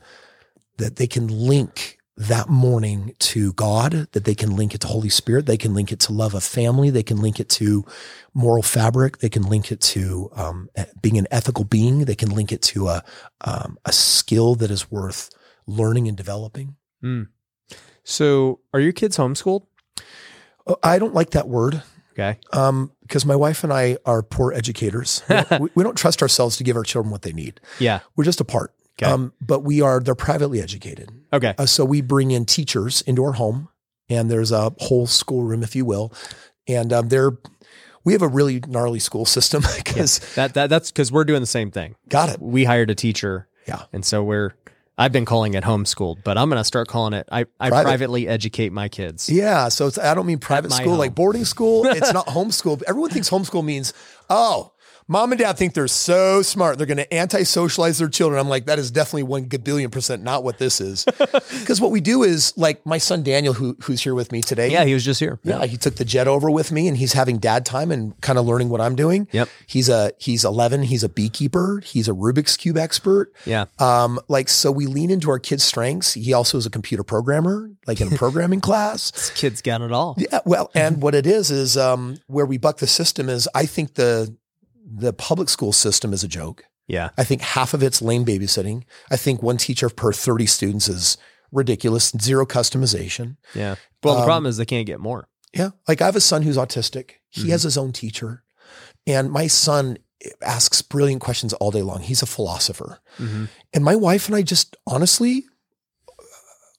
that 0.79 0.97
they 0.97 1.07
can 1.07 1.27
link 1.27 1.99
that 2.17 2.49
morning 2.49 3.15
to 3.19 3.53
God, 3.55 4.09
that 4.13 4.25
they 4.25 4.35
can 4.35 4.57
link 4.57 4.75
it 4.75 4.81
to 4.83 4.87
Holy 4.87 5.09
Spirit, 5.09 5.47
they 5.47 5.57
can 5.57 5.75
link 5.75 5.91
it 5.91 6.01
to 6.01 6.13
love 6.13 6.35
of 6.35 6.45
family, 6.45 6.91
they 6.91 7.03
can 7.03 7.21
link 7.21 7.41
it 7.41 7.49
to 7.51 7.85
moral 8.35 8.63
fabric, 8.63 9.19
they 9.19 9.29
can 9.29 9.43
link 9.43 9.73
it 9.73 9.81
to 9.81 10.31
um, 10.35 10.69
being 11.01 11.19
an 11.19 11.27
ethical 11.31 11.65
being, 11.65 12.05
they 12.05 12.15
can 12.15 12.31
link 12.31 12.53
it 12.53 12.63
to 12.63 12.89
a 12.89 13.03
um, 13.43 13.79
a 13.85 13.93
skill 13.93 14.55
that 14.55 14.71
is 14.71 14.91
worth 14.91 15.31
learning 15.67 16.09
and 16.09 16.17
developing. 16.17 16.77
Mm. 17.03 17.29
So, 18.05 18.61
are 18.75 18.81
your 18.81 18.93
kids 18.93 19.17
homeschooled? 19.17 19.63
Uh, 20.67 20.75
I 20.83 20.99
don't 20.99 21.15
like 21.15 21.31
that 21.31 21.49
word 21.49 21.83
Okay. 22.13 22.39
um, 22.53 22.93
because 23.03 23.25
my 23.25 23.37
wife 23.37 23.63
and 23.65 23.73
I 23.73 23.97
are 24.05 24.23
poor 24.23 24.53
educators. 24.53 25.23
We 25.29 25.35
don't, 25.37 25.61
we, 25.63 25.71
we 25.77 25.85
don't 25.85 25.97
trust 25.97 26.23
ourselves 26.23 26.57
to 26.59 26.65
give 26.65 26.77
our 26.77 26.83
children 26.83 27.11
what 27.11 27.23
they 27.23 27.33
need. 27.33 27.61
Yeah. 27.79 28.01
We're 28.17 28.25
just 28.25 28.41
apart. 28.41 28.75
Okay. 29.01 29.11
Um, 29.11 29.33
but 29.41 29.61
we 29.61 29.81
are, 29.81 30.01
they're 30.01 30.15
privately 30.15 30.61
educated. 30.61 31.11
Okay. 31.33 31.55
Uh, 31.57 31.67
so 31.67 31.85
we 31.85 32.01
bring 32.03 32.33
in 32.33 32.45
teachers 32.45 33.01
into 33.03 33.25
our 33.25 33.33
home, 33.33 33.69
and 34.09 34.31
there's 34.31 34.53
a 34.53 34.75
whole 34.79 35.07
schoolroom, 35.07 35.63
if 35.63 35.75
you 35.75 35.85
will, 35.85 36.13
and 36.69 36.93
um, 36.93 37.09
they're 37.09 37.33
we 38.03 38.15
have 38.15 38.23
a 38.23 38.29
really 38.29 38.61
gnarly 38.67 38.99
school 38.99 39.25
system 39.27 39.63
because 39.77 40.19
That, 40.35 40.55
that 40.55 40.69
that's 40.71 40.91
because 40.91 41.13
we're 41.13 41.25
doing 41.25 41.41
the 41.43 41.47
same 41.47 41.71
thing. 41.71 41.97
got 42.09 42.29
it. 42.31 42.41
We 42.41 42.65
hired 42.65 42.91
a 42.91 42.95
teacher. 42.95 43.47
Yeah. 43.69 43.83
And 43.93 44.05
so 44.05 44.23
we're. 44.25 44.55
I've 45.01 45.13
been 45.13 45.25
calling 45.25 45.55
it 45.55 45.65
homeschooled, 45.65 46.23
but 46.25 46.37
I'm 46.37 46.51
going 46.51 46.61
to 46.61 46.65
start 46.65 46.87
calling 46.87 47.15
it. 47.15 47.27
I, 47.33 47.47
I 47.59 47.71
Private. 47.71 47.85
privately 47.85 48.29
educate 48.29 48.71
my 48.71 48.91
kids. 48.91 49.31
Yeah, 49.31 49.69
so 49.69 49.87
it's 49.87 49.97
I 49.97 50.13
don't 50.13 50.27
mean 50.27 50.39
private 50.39 50.73
school 50.73 50.95
like 50.95 51.15
boarding 51.15 51.47
school. 51.47 51.87
It's 51.87 52.13
not 52.19 52.27
homeschool. 52.27 52.83
Everyone 52.87 53.09
thinks 53.09 53.31
homeschool 53.31 53.65
means 53.65 53.95
oh. 54.29 54.73
Mom 55.11 55.33
and 55.33 55.41
dad 55.41 55.59
think 55.59 55.75
they're 55.75 55.89
so 55.89 56.41
smart. 56.41 56.79
They're 56.79 56.87
going 56.87 56.99
to 56.99 57.13
anti-socialize 57.13 57.99
their 57.99 58.09
children. 58.09 58.39
I'm 58.39 58.49
like, 58.49 58.67
that 58.67 58.79
is 58.79 58.93
definitely 58.93 59.25
one 59.25 59.43
billion 59.43 59.91
percent 59.91 60.23
not 60.23 60.45
what 60.45 60.59
this 60.59 60.81
is. 60.81 61.05
Because 61.61 61.81
what 61.81 61.91
we 61.91 62.01
do 62.01 62.23
is, 62.23 62.57
like, 62.57 62.85
my 62.87 62.99
son 62.99 63.23
Daniel, 63.23 63.53
who 63.55 63.77
who's 63.83 64.03
here 64.03 64.15
with 64.15 64.33
me 64.33 64.41
today. 64.41 64.71
Yeah, 64.71 64.85
he 64.85 64.95
was 64.95 65.05
just 65.05 65.21
here. 65.21 65.39
Yeah, 65.43 65.67
he 65.67 65.77
took 65.77 65.97
the 65.97 66.05
jet 66.05 66.29
over 66.29 66.51
with 66.51 66.71
me 66.73 66.87
and 66.89 66.97
he's 66.97 67.13
having 67.13 67.39
dad 67.39 67.67
time 67.67 67.91
and 67.91 68.19
kind 68.21 68.39
of 68.39 68.47
learning 68.47 68.69
what 68.69 68.81
I'm 68.81 68.95
doing. 68.95 69.27
Yep. 69.33 69.49
He's 69.67 69.89
a 69.89 70.13
he's 70.19 70.45
11, 70.45 70.85
he's 70.85 71.03
a 71.03 71.09
beekeeper, 71.09 71.81
he's 71.85 72.09
a 72.09 72.13
Rubik's 72.13 72.57
cube 72.57 72.77
expert. 72.77 73.33
Yeah. 73.45 73.67
Um 73.79 74.21
like 74.29 74.49
so 74.49 74.71
we 74.71 74.87
lean 74.87 75.11
into 75.11 75.31
our 75.31 75.39
kids' 75.39 75.65
strengths. 75.65 76.15
He 76.15 76.33
also 76.33 76.57
is 76.59 76.67
a 76.67 76.71
computer 76.71 77.03
programmer, 77.03 77.71
like 77.87 78.01
in 78.01 78.13
a 78.13 78.17
programming 78.17 78.61
class. 78.61 79.11
This 79.11 79.31
kid's 79.31 79.63
got 79.63 79.81
it 79.81 79.93
all. 79.93 80.17
Yeah, 80.19 80.41
well, 80.45 80.71
and 80.75 81.03
what 81.03 81.15
it 81.15 81.27
is 81.27 81.51
is 81.51 81.77
um 81.77 82.17
where 82.27 82.47
we 82.47 82.59
buck 82.59 82.79
the 82.79 82.87
system 82.87 83.29
is 83.29 83.49
I 83.55 83.67
think 83.67 83.95
the 83.95 84.35
the 84.93 85.13
public 85.13 85.49
school 85.49 85.73
system 85.73 86.13
is 86.13 86.25
a 86.25 86.29
joke. 86.29 86.65
Yeah. 86.89 87.11
I 87.17 87.23
think 87.25 87.41
half 87.43 87.73
of 87.75 87.83
it's 87.83 88.03
lame 88.03 88.25
babysitting. 88.25 88.83
I 89.11 89.17
think 89.17 89.43
one 89.43 89.57
teacher 89.57 89.89
per 89.89 90.13
30 90.13 90.47
students 90.47 90.89
is 90.89 91.17
ridiculous, 91.53 92.13
zero 92.21 92.45
customization. 92.47 93.37
Yeah. 93.55 93.77
Well, 94.03 94.15
the 94.15 94.21
Um, 94.23 94.27
problem 94.27 94.47
is 94.47 94.57
they 94.57 94.65
can't 94.65 94.87
get 94.87 94.99
more. 95.01 95.29
Yeah. 95.53 95.71
Like 95.87 96.01
I 96.03 96.07
have 96.07 96.17
a 96.17 96.21
son 96.21 96.43
who's 96.43 96.57
autistic. 96.57 97.13
He 97.29 97.45
Mhm. 97.45 97.51
has 97.51 97.63
his 97.63 97.77
own 97.79 97.93
teacher. 97.93 98.43
And 99.07 99.31
my 99.31 99.47
son 99.47 99.99
asks 100.43 100.83
brilliant 100.83 101.21
questions 101.23 101.53
all 101.55 101.71
day 101.71 101.83
long. 101.83 102.01
He's 102.03 102.23
a 102.23 102.27
philosopher. 102.27 102.99
Mhm. 103.19 103.49
And 103.73 103.85
my 103.85 103.95
wife 103.97 104.27
and 104.27 104.35
I 104.37 104.43
just 104.43 104.77
honestly 104.87 105.45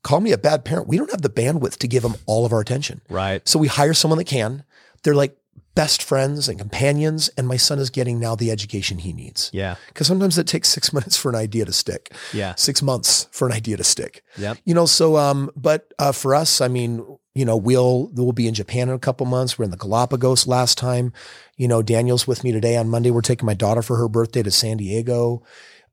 call 0.03 0.19
me 0.19 0.31
a 0.31 0.37
bad 0.37 0.65
parent. 0.65 0.87
We 0.87 0.97
don't 0.97 1.11
have 1.11 1.21
the 1.21 1.29
bandwidth 1.29 1.77
to 1.77 1.87
give 1.87 2.03
him 2.03 2.15
all 2.25 2.45
of 2.45 2.51
our 2.53 2.59
attention. 2.59 3.01
Right. 3.09 3.47
So 3.47 3.59
we 3.59 3.67
hire 3.67 3.93
someone 3.93 4.17
that 4.17 4.25
can. 4.25 4.63
They're 5.03 5.15
like 5.15 5.37
best 5.75 6.03
friends 6.03 6.49
and 6.49 6.59
companions. 6.59 7.29
And 7.37 7.47
my 7.47 7.57
son 7.57 7.79
is 7.79 7.89
getting 7.89 8.19
now 8.19 8.35
the 8.35 8.51
education 8.51 8.97
he 8.99 9.13
needs. 9.13 9.49
Yeah. 9.53 9.75
Because 9.87 10.07
sometimes 10.07 10.37
it 10.37 10.47
takes 10.47 10.69
six 10.69 10.91
minutes 10.97 11.15
for 11.17 11.29
an 11.29 11.35
idea 11.35 11.65
to 11.65 11.73
stick, 11.73 12.13
Yeah. 12.33 12.55
six 12.55 12.81
months 12.81 13.27
for 13.31 13.47
an 13.47 13.53
idea 13.53 13.77
to 13.77 13.83
stick 13.83 14.23
Yep. 14.37 14.57
you 14.65 14.73
know 14.73 14.85
so 14.85 15.17
um 15.17 15.49
but 15.55 15.93
uh 15.99 16.11
for 16.11 16.33
us 16.35 16.61
i 16.61 16.67
mean 16.67 17.05
you 17.35 17.45
know 17.45 17.55
we'll 17.57 18.09
we'll 18.13 18.31
be 18.33 18.47
in 18.47 18.53
japan 18.53 18.89
in 18.89 18.95
a 18.95 18.99
couple 18.99 19.25
months 19.25 19.57
we're 19.57 19.65
in 19.65 19.71
the 19.71 19.77
galapagos 19.77 20.47
last 20.47 20.77
time 20.77 21.11
you 21.57 21.67
know 21.67 21.81
daniel's 21.81 22.27
with 22.27 22.43
me 22.43 22.51
today 22.51 22.75
on 22.77 22.87
monday 22.89 23.11
we're 23.11 23.21
taking 23.21 23.45
my 23.45 23.53
daughter 23.53 23.81
for 23.81 23.95
her 23.97 24.07
birthday 24.07 24.41
to 24.43 24.51
san 24.51 24.77
diego 24.77 25.41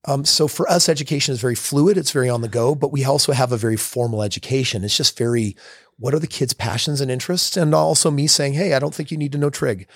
um, 0.04 0.24
so 0.24 0.46
for 0.48 0.68
us 0.70 0.88
education 0.88 1.32
is 1.34 1.40
very 1.40 1.54
fluid 1.56 1.96
it's 1.96 2.12
very 2.12 2.28
on 2.28 2.40
the 2.42 2.48
go 2.48 2.74
but 2.74 2.92
we 2.92 3.04
also 3.04 3.32
have 3.32 3.50
a 3.52 3.56
very 3.56 3.76
formal 3.76 4.22
education 4.22 4.84
it's 4.84 4.96
just 4.96 5.18
very 5.18 5.56
what 5.98 6.14
are 6.14 6.18
the 6.18 6.26
kids 6.26 6.52
passions 6.52 7.00
and 7.00 7.10
interests 7.10 7.56
and 7.56 7.74
also 7.74 8.10
me 8.10 8.26
saying 8.26 8.54
hey 8.54 8.74
i 8.74 8.78
don't 8.78 8.94
think 8.94 9.10
you 9.10 9.16
need 9.18 9.32
to 9.32 9.38
know 9.38 9.50
trig 9.50 9.86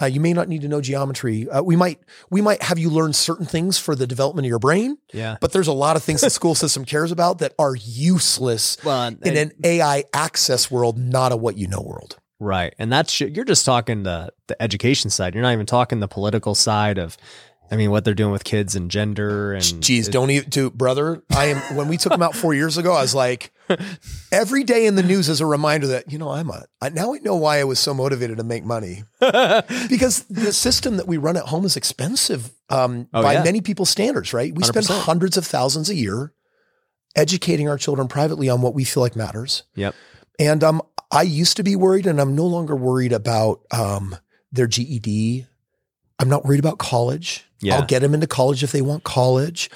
uh, 0.00 0.06
you 0.06 0.20
may 0.20 0.32
not 0.32 0.46
need 0.48 0.60
to 0.62 0.68
know 0.68 0.80
geometry 0.80 1.48
uh, 1.50 1.60
we 1.62 1.74
might 1.74 1.98
we 2.30 2.40
might 2.40 2.62
have 2.62 2.78
you 2.78 2.88
learn 2.88 3.12
certain 3.12 3.44
things 3.46 3.78
for 3.78 3.96
the 3.96 4.06
development 4.06 4.46
of 4.46 4.48
your 4.48 4.60
brain 4.60 4.96
Yeah. 5.12 5.36
but 5.40 5.52
there's 5.52 5.66
a 5.66 5.72
lot 5.72 5.96
of 5.96 6.04
things 6.04 6.20
the 6.20 6.30
school 6.30 6.54
system 6.54 6.84
cares 6.84 7.10
about 7.10 7.38
that 7.40 7.52
are 7.58 7.74
useless 7.74 8.76
Well, 8.84 9.02
and- 9.02 9.26
in 9.26 9.36
an 9.36 9.52
AI 9.64 10.04
access 10.14 10.70
world, 10.70 10.96
not 10.98 11.32
a 11.32 11.36
what 11.36 11.56
you 11.56 11.66
know 11.66 11.80
world. 11.80 12.16
Right. 12.40 12.72
And 12.78 12.92
that's 12.92 13.20
you're 13.20 13.44
just 13.44 13.64
talking 13.66 14.04
the 14.04 14.32
the 14.46 14.60
education 14.62 15.10
side. 15.10 15.34
You're 15.34 15.42
not 15.42 15.52
even 15.52 15.66
talking 15.66 15.98
the 15.98 16.06
political 16.06 16.54
side 16.54 16.96
of 16.96 17.16
I 17.68 17.74
mean 17.74 17.90
what 17.90 18.04
they're 18.04 18.14
doing 18.14 18.30
with 18.30 18.44
kids 18.44 18.76
and 18.76 18.88
gender 18.92 19.52
and 19.54 19.82
Geez, 19.82 20.08
don't 20.08 20.30
even 20.30 20.48
do 20.48 20.70
brother. 20.70 21.24
I 21.34 21.46
am 21.46 21.76
when 21.76 21.88
we 21.88 21.96
took 21.96 22.12
them 22.12 22.22
out 22.22 22.36
four 22.36 22.54
years 22.54 22.78
ago, 22.78 22.92
I 22.92 23.02
was 23.02 23.16
like, 23.16 23.50
every 24.32 24.64
day 24.64 24.86
in 24.86 24.94
the 24.94 25.02
news 25.02 25.28
is 25.28 25.40
a 25.40 25.46
reminder 25.46 25.86
that, 25.88 26.10
you 26.10 26.18
know, 26.18 26.30
I'm 26.30 26.50
a 26.50 26.64
I, 26.80 26.88
now 26.90 27.14
I 27.14 27.18
know 27.18 27.36
why 27.36 27.58
I 27.60 27.64
was 27.64 27.78
so 27.78 27.94
motivated 27.94 28.38
to 28.38 28.44
make 28.44 28.64
money. 28.64 29.04
because 29.20 30.24
the 30.24 30.52
system 30.52 30.96
that 30.96 31.06
we 31.06 31.16
run 31.16 31.36
at 31.36 31.44
home 31.44 31.64
is 31.64 31.76
expensive 31.76 32.50
um, 32.68 33.08
Oh, 33.12 33.22
by 33.22 33.34
yeah. 33.34 33.44
many 33.44 33.60
people's 33.60 33.90
standards, 33.90 34.32
right? 34.32 34.54
We 34.54 34.62
spend 34.64 34.86
100%. 34.86 35.00
hundreds 35.00 35.36
of 35.36 35.46
thousands 35.46 35.88
a 35.90 35.94
year 35.94 36.32
educating 37.16 37.68
our 37.68 37.78
children 37.78 38.08
privately 38.08 38.48
on 38.48 38.62
what 38.62 38.74
we 38.74 38.84
feel 38.84 39.02
like 39.02 39.16
matters. 39.16 39.64
Yep. 39.74 39.94
And 40.38 40.62
um, 40.62 40.82
I 41.10 41.22
used 41.22 41.56
to 41.56 41.62
be 41.62 41.74
worried, 41.74 42.06
and 42.06 42.20
I'm 42.20 42.36
no 42.36 42.46
longer 42.46 42.76
worried 42.76 43.12
about 43.12 43.62
um, 43.72 44.14
their 44.52 44.66
GED. 44.66 45.46
I'm 46.20 46.28
not 46.28 46.44
worried 46.44 46.60
about 46.60 46.78
college. 46.78 47.44
Yeah. 47.60 47.76
I'll 47.76 47.86
get 47.86 48.00
them 48.02 48.14
into 48.14 48.26
college 48.26 48.62
if 48.62 48.70
they 48.72 48.82
want 48.82 49.02
college. 49.04 49.68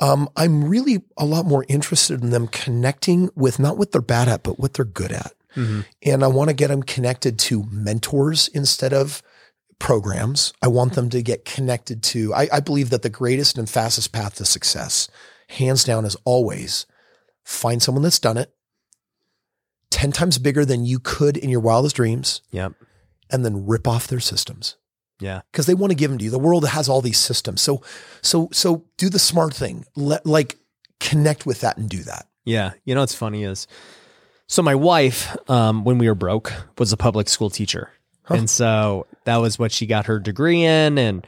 Um, 0.00 0.28
I'm 0.36 0.64
really 0.64 1.02
a 1.16 1.24
lot 1.26 1.44
more 1.46 1.64
interested 1.68 2.22
in 2.22 2.30
them 2.30 2.48
connecting 2.48 3.28
with 3.36 3.58
not 3.58 3.76
what 3.78 3.92
they're 3.92 4.00
bad 4.00 4.28
at, 4.28 4.42
but 4.42 4.58
what 4.58 4.74
they're 4.74 4.84
good 4.84 5.12
at. 5.12 5.34
Mhm. 5.54 5.84
And 6.02 6.24
I 6.24 6.26
want 6.28 6.48
to 6.48 6.54
get 6.54 6.68
them 6.68 6.82
connected 6.82 7.38
to 7.40 7.64
mentors 7.70 8.48
instead 8.48 8.92
of 8.94 9.22
programs. 9.78 10.52
I 10.62 10.68
want 10.68 10.94
them 10.94 11.10
to 11.10 11.22
get 11.22 11.44
connected 11.44 12.02
to, 12.04 12.32
I, 12.34 12.48
I 12.52 12.60
believe 12.60 12.90
that 12.90 13.02
the 13.02 13.10
greatest 13.10 13.58
and 13.58 13.68
fastest 13.68 14.12
path 14.12 14.36
to 14.36 14.44
success, 14.44 15.08
hands 15.48 15.84
down, 15.84 16.04
is 16.04 16.16
always 16.24 16.86
find 17.44 17.82
someone 17.82 18.02
that's 18.02 18.18
done 18.18 18.36
it 18.36 18.54
10 19.90 20.12
times 20.12 20.38
bigger 20.38 20.64
than 20.64 20.84
you 20.84 20.98
could 20.98 21.36
in 21.36 21.50
your 21.50 21.60
wildest 21.60 21.96
dreams 21.96 22.42
Yep. 22.52 22.74
and 23.30 23.44
then 23.44 23.66
rip 23.66 23.88
off 23.88 24.06
their 24.06 24.20
systems 24.20 24.76
Yeah. 25.20 25.42
because 25.52 25.66
they 25.66 25.74
want 25.74 25.90
to 25.90 25.96
give 25.96 26.10
them 26.10 26.18
to 26.18 26.24
you. 26.24 26.30
The 26.30 26.38
world 26.38 26.66
has 26.68 26.88
all 26.88 27.00
these 27.00 27.18
systems. 27.18 27.60
So, 27.60 27.82
so, 28.22 28.48
so 28.52 28.84
do 28.96 29.08
the 29.08 29.18
smart 29.18 29.54
thing. 29.54 29.84
Let 29.94 30.26
like 30.26 30.58
connect 30.98 31.46
with 31.46 31.60
that 31.60 31.76
and 31.76 31.88
do 31.88 32.02
that. 32.04 32.26
Yeah. 32.44 32.72
You 32.84 32.94
know 32.94 33.02
what's 33.02 33.14
funny 33.14 33.44
is 33.44 33.66
so 34.46 34.62
my 34.62 34.74
wife, 34.74 35.36
um, 35.48 35.84
when 35.84 35.98
we 35.98 36.08
were 36.08 36.14
broke, 36.14 36.52
was 36.78 36.92
a 36.92 36.96
public 36.96 37.28
school 37.28 37.50
teacher. 37.50 37.90
And 38.28 38.48
so 38.48 39.06
that 39.24 39.38
was 39.38 39.58
what 39.58 39.72
she 39.72 39.86
got 39.86 40.06
her 40.06 40.18
degree 40.20 40.62
in. 40.64 40.98
And, 40.98 41.26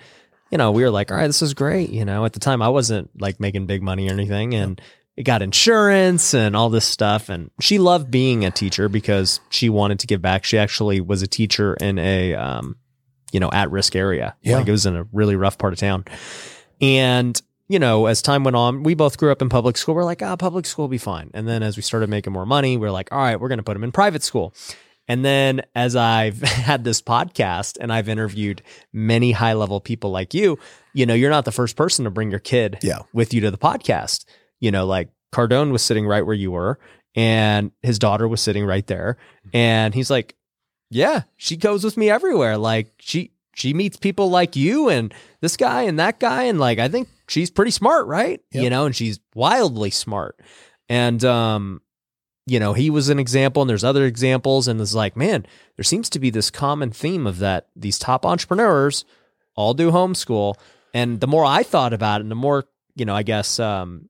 you 0.50 0.58
know, 0.58 0.70
we 0.70 0.82
were 0.82 0.90
like, 0.90 1.10
all 1.10 1.16
right, 1.16 1.26
this 1.26 1.42
is 1.42 1.52
great. 1.52 1.90
You 1.90 2.04
know, 2.04 2.24
at 2.24 2.32
the 2.32 2.40
time 2.40 2.62
I 2.62 2.68
wasn't 2.68 3.10
like 3.20 3.40
making 3.40 3.66
big 3.66 3.82
money 3.82 4.08
or 4.08 4.12
anything. 4.12 4.54
And 4.54 4.80
it 5.16 5.24
got 5.24 5.42
insurance 5.42 6.32
and 6.32 6.54
all 6.56 6.70
this 6.70 6.84
stuff. 6.84 7.28
And 7.28 7.50
she 7.60 7.78
loved 7.78 8.10
being 8.10 8.44
a 8.44 8.50
teacher 8.50 8.88
because 8.88 9.40
she 9.50 9.68
wanted 9.68 9.98
to 10.00 10.06
give 10.06 10.22
back. 10.22 10.44
She 10.44 10.58
actually 10.58 11.00
was 11.00 11.22
a 11.22 11.26
teacher 11.26 11.74
in 11.74 11.98
a, 11.98 12.34
um, 12.34 12.76
you 13.32 13.40
know, 13.40 13.50
at 13.52 13.70
risk 13.70 13.96
area. 13.96 14.36
Yeah. 14.42 14.58
Like 14.58 14.68
it 14.68 14.72
was 14.72 14.86
in 14.86 14.94
a 14.94 15.06
really 15.12 15.34
rough 15.36 15.58
part 15.58 15.72
of 15.72 15.78
town. 15.80 16.04
And, 16.80 17.40
you 17.68 17.78
know, 17.78 18.06
as 18.06 18.22
time 18.22 18.44
went 18.44 18.56
on, 18.56 18.82
we 18.82 18.94
both 18.94 19.16
grew 19.18 19.32
up 19.32 19.42
in 19.42 19.48
public 19.48 19.76
school. 19.76 19.94
We're 19.94 20.04
like, 20.04 20.22
ah, 20.22 20.36
public 20.36 20.66
school 20.66 20.84
will 20.84 20.88
be 20.90 20.98
fine. 20.98 21.30
And 21.34 21.48
then 21.48 21.62
as 21.62 21.76
we 21.76 21.82
started 21.82 22.08
making 22.10 22.32
more 22.32 22.46
money, 22.46 22.76
we're 22.76 22.90
like, 22.90 23.10
all 23.12 23.18
right, 23.18 23.40
we're 23.40 23.48
going 23.48 23.58
to 23.58 23.62
put 23.64 23.74
them 23.74 23.84
in 23.84 23.92
private 23.92 24.22
school. 24.22 24.54
And 25.08 25.24
then 25.24 25.62
as 25.74 25.96
I've 25.96 26.40
had 26.42 26.84
this 26.84 27.00
podcast 27.02 27.78
and 27.80 27.92
I've 27.92 28.08
interviewed 28.08 28.62
many 28.92 29.32
high 29.32 29.54
level 29.54 29.80
people 29.80 30.10
like 30.10 30.34
you, 30.34 30.58
you 30.92 31.06
know, 31.06 31.14
you're 31.14 31.30
not 31.30 31.44
the 31.44 31.52
first 31.52 31.76
person 31.76 32.04
to 32.04 32.10
bring 32.10 32.30
your 32.30 32.40
kid 32.40 32.78
Yeah. 32.82 33.00
with 33.12 33.32
you 33.34 33.40
to 33.42 33.50
the 33.50 33.58
podcast. 33.58 34.24
You 34.60 34.70
know, 34.70 34.86
like 34.86 35.08
Cardone 35.32 35.72
was 35.72 35.82
sitting 35.82 36.06
right 36.06 36.24
where 36.24 36.36
you 36.36 36.50
were 36.52 36.78
and 37.14 37.72
his 37.82 37.98
daughter 37.98 38.28
was 38.28 38.40
sitting 38.40 38.64
right 38.64 38.86
there. 38.86 39.16
And 39.52 39.92
he's 39.94 40.10
like, 40.10 40.34
yeah, 40.94 41.22
she 41.36 41.56
goes 41.56 41.84
with 41.84 41.96
me 41.96 42.10
everywhere. 42.10 42.56
Like 42.58 42.92
she, 42.98 43.32
she 43.54 43.74
meets 43.74 43.96
people 43.96 44.30
like 44.30 44.56
you 44.56 44.88
and 44.88 45.12
this 45.40 45.56
guy 45.56 45.82
and 45.82 45.98
that 45.98 46.20
guy. 46.20 46.44
And 46.44 46.58
like, 46.58 46.78
I 46.78 46.88
think 46.88 47.08
she's 47.28 47.50
pretty 47.50 47.70
smart, 47.70 48.06
right? 48.06 48.40
Yep. 48.52 48.64
You 48.64 48.70
know, 48.70 48.86
and 48.86 48.96
she's 48.96 49.20
wildly 49.34 49.90
smart. 49.90 50.40
And, 50.88 51.24
um, 51.24 51.80
you 52.46 52.58
know, 52.58 52.72
he 52.72 52.90
was 52.90 53.08
an 53.08 53.18
example 53.18 53.62
and 53.62 53.70
there's 53.70 53.84
other 53.84 54.04
examples. 54.04 54.68
And 54.68 54.80
it's 54.80 54.94
like, 54.94 55.16
man, 55.16 55.46
there 55.76 55.84
seems 55.84 56.10
to 56.10 56.18
be 56.18 56.30
this 56.30 56.50
common 56.50 56.90
theme 56.90 57.26
of 57.26 57.38
that 57.38 57.68
these 57.76 57.98
top 57.98 58.26
entrepreneurs 58.26 59.04
all 59.54 59.74
do 59.74 59.90
homeschool. 59.90 60.54
And 60.94 61.20
the 61.20 61.26
more 61.26 61.44
I 61.44 61.62
thought 61.62 61.92
about 61.92 62.20
it 62.20 62.24
and 62.24 62.30
the 62.30 62.36
more, 62.36 62.64
you 62.94 63.04
know, 63.04 63.14
I 63.14 63.22
guess, 63.22 63.58
um, 63.58 64.08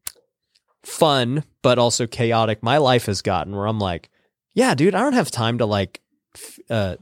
fun, 0.83 1.45
but 1.62 1.78
also 1.78 2.07
chaotic 2.07 2.62
my 2.62 2.78
life 2.78 3.07
has 3.07 3.22
gotten 3.22 3.55
where 3.55 3.66
I'm 3.66 3.78
like, 3.78 4.09
yeah, 4.55 4.74
dude, 4.74 4.95
I 4.95 5.01
don't 5.01 5.12
have 5.12 5.30
time 5.30 5.59
to 5.59 5.66
like, 5.66 6.01
uh, 6.70 6.97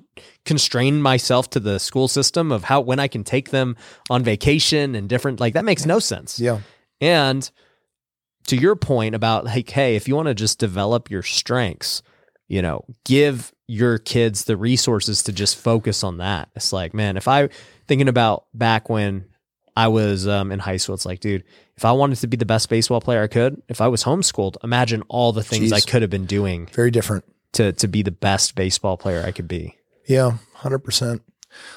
constrain 0.45 1.01
myself 1.03 1.51
to 1.51 1.61
the 1.61 1.79
school 1.79 2.09
system 2.09 2.53
of 2.53 2.65
how, 2.65 2.81
when 2.81 2.99
I 2.99 3.09
can 3.09 3.25
take 3.25 3.51
them 3.51 3.77
on 4.09 4.23
vacation 4.23 4.95
and 4.95 5.09
different, 5.09 5.41
like 5.41 5.55
that 5.55 5.65
makes 5.65 5.87
no 5.87 5.99
sense. 5.99 6.41
Yeah. 6.41 6.61
And 7.01 7.51
to 8.47 8.57
your 8.57 8.77
point 8.77 9.15
about 9.15 9.45
like, 9.45 9.71
hey, 9.71 9.97
if 9.97 10.09
you 10.09 10.17
want 10.17 10.29
to 10.29 10.35
just 10.35 10.59
develop 10.59 11.11
your 11.11 11.23
strengths, 11.23 12.03
you 12.49 12.63
know, 12.63 12.85
give 13.05 13.53
your 13.69 13.99
kids 13.99 14.45
the 14.45 14.57
resources 14.57 15.23
to 15.23 15.33
just 15.33 15.57
focus 15.57 16.03
on 16.03 16.19
that. 16.19 16.49
It's 16.57 16.73
like, 16.73 16.93
man, 16.93 17.17
if 17.17 17.29
I 17.29 17.49
thinking 17.87 18.09
about 18.09 18.47
back 18.53 18.89
when 18.89 19.27
I 19.77 19.87
was 19.87 20.27
um, 20.27 20.51
in 20.51 20.59
high 20.59 20.77
school, 20.77 20.97
it's 20.97 21.07
like, 21.07 21.21
dude, 21.21 21.45
if 21.77 21.85
I 21.85 21.93
wanted 21.93 22.19
to 22.19 22.27
be 22.27 22.37
the 22.37 22.45
best 22.45 22.69
baseball 22.69 23.01
player 23.01 23.23
I 23.23 23.29
could, 23.29 23.63
if 23.69 23.81
I 23.81 23.87
was 23.87 24.03
homeschooled, 24.03 24.57
imagine 24.65 25.03
all 25.09 25.33
the 25.33 25.45
things 25.45 25.71
Jeez. 25.71 25.75
I 25.75 25.81
could 25.81 26.03
have 26.03 26.11
been 26.11 26.27
doing 26.27 26.67
Very 26.67 26.91
different. 26.91 27.25
To 27.53 27.73
to 27.73 27.89
be 27.89 28.03
the 28.03 28.11
best 28.11 28.55
baseball 28.55 28.97
player 28.97 29.23
I 29.25 29.33
could 29.33 29.49
be. 29.49 29.77
Yeah, 30.07 30.39
hundred 30.55 30.81
percent. 30.81 31.23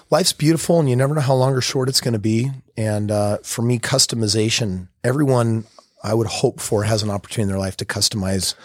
Life's 0.09 0.33
beautiful, 0.33 0.79
and 0.79 0.89
you 0.89 0.95
never 0.95 1.15
know 1.15 1.21
how 1.21 1.33
long 1.33 1.53
or 1.53 1.61
short 1.61 1.89
it's 1.89 2.01
going 2.01 2.13
to 2.13 2.19
be. 2.19 2.51
And 2.77 3.09
uh, 3.09 3.39
for 3.43 3.63
me, 3.63 3.79
customization. 3.79 4.89
Everyone 5.03 5.65
I 6.03 6.13
would 6.13 6.27
hope 6.27 6.59
for 6.59 6.83
has 6.83 7.01
an 7.01 7.09
opportunity 7.09 7.43
in 7.43 7.47
their 7.49 7.59
life 7.59 7.77
to 7.77 7.85
customize 7.85 8.55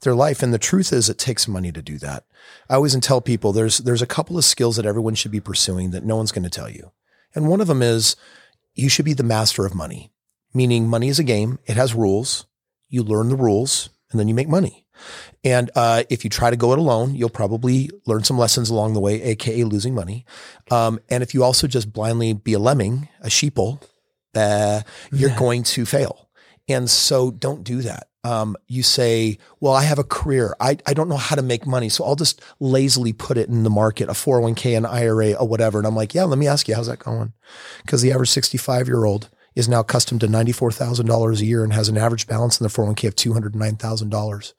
their 0.00 0.14
life. 0.14 0.42
And 0.42 0.52
the 0.52 0.58
truth 0.58 0.92
is, 0.92 1.08
it 1.08 1.18
takes 1.18 1.46
money 1.46 1.70
to 1.72 1.82
do 1.82 1.98
that. 1.98 2.24
I 2.68 2.74
always 2.74 2.98
tell 3.00 3.20
people 3.20 3.52
there's 3.52 3.78
there's 3.78 4.02
a 4.02 4.06
couple 4.06 4.38
of 4.38 4.44
skills 4.44 4.76
that 4.76 4.86
everyone 4.86 5.14
should 5.14 5.32
be 5.32 5.40
pursuing 5.40 5.90
that 5.90 6.04
no 6.04 6.16
one's 6.16 6.32
going 6.32 6.44
to 6.44 6.50
tell 6.50 6.68
you. 6.68 6.92
And 7.34 7.48
one 7.48 7.60
of 7.60 7.66
them 7.66 7.82
is 7.82 8.16
you 8.74 8.88
should 8.88 9.04
be 9.04 9.12
the 9.12 9.22
master 9.22 9.66
of 9.66 9.74
money. 9.74 10.12
Meaning, 10.54 10.88
money 10.88 11.08
is 11.08 11.18
a 11.18 11.24
game. 11.24 11.58
It 11.66 11.76
has 11.76 11.94
rules. 11.94 12.46
You 12.88 13.02
learn 13.02 13.28
the 13.28 13.36
rules, 13.36 13.90
and 14.10 14.18
then 14.18 14.28
you 14.28 14.34
make 14.34 14.48
money. 14.48 14.85
And 15.44 15.70
uh, 15.74 16.04
if 16.10 16.24
you 16.24 16.30
try 16.30 16.50
to 16.50 16.56
go 16.56 16.72
it 16.72 16.78
alone, 16.78 17.14
you'll 17.14 17.28
probably 17.30 17.90
learn 18.06 18.24
some 18.24 18.38
lessons 18.38 18.70
along 18.70 18.94
the 18.94 19.00
way, 19.00 19.22
aka 19.22 19.64
losing 19.64 19.94
money. 19.94 20.24
Um, 20.70 20.98
and 21.08 21.22
if 21.22 21.34
you 21.34 21.44
also 21.44 21.66
just 21.66 21.92
blindly 21.92 22.32
be 22.32 22.52
a 22.54 22.58
lemming, 22.58 23.08
a 23.20 23.28
sheeple, 23.28 23.82
uh, 24.34 24.82
you're 25.12 25.30
Yeah. 25.30 25.38
going 25.38 25.62
to 25.64 25.86
fail. 25.86 26.28
And 26.68 26.90
so 26.90 27.30
don't 27.30 27.62
do 27.62 27.82
that. 27.82 28.08
Um, 28.24 28.56
you 28.66 28.82
say, 28.82 29.38
well, 29.60 29.72
I 29.72 29.84
have 29.84 30.00
a 30.00 30.04
career. 30.04 30.56
I, 30.58 30.78
I 30.84 30.94
don't 30.94 31.08
know 31.08 31.16
how 31.16 31.36
to 31.36 31.42
make 31.42 31.64
money. 31.64 31.88
So 31.88 32.04
I'll 32.04 32.16
just 32.16 32.40
lazily 32.58 33.12
put 33.12 33.38
it 33.38 33.48
in 33.48 33.62
the 33.62 33.70
market, 33.70 34.08
a 34.08 34.12
401k, 34.14 34.76
an 34.76 34.84
IRA, 34.84 35.34
or 35.34 35.46
whatever. 35.46 35.78
And 35.78 35.86
I'm 35.86 35.94
like, 35.94 36.12
yeah, 36.12 36.24
let 36.24 36.36
me 36.36 36.48
ask 36.48 36.66
you, 36.66 36.74
how's 36.74 36.88
that 36.88 36.98
going? 36.98 37.32
Because 37.84 38.02
the 38.02 38.10
average 38.10 38.30
65 38.30 38.88
year 38.88 39.04
old 39.04 39.30
is 39.56 39.68
now 39.68 39.80
accustomed 39.80 40.20
to 40.20 40.28
$94,000 40.28 41.40
a 41.40 41.44
year 41.44 41.64
and 41.64 41.72
has 41.72 41.88
an 41.88 41.96
average 41.98 42.26
balance 42.28 42.60
in 42.60 42.64
their 42.64 42.70
401k 42.70 43.08
of 43.08 43.16
$209,000. 43.16 44.52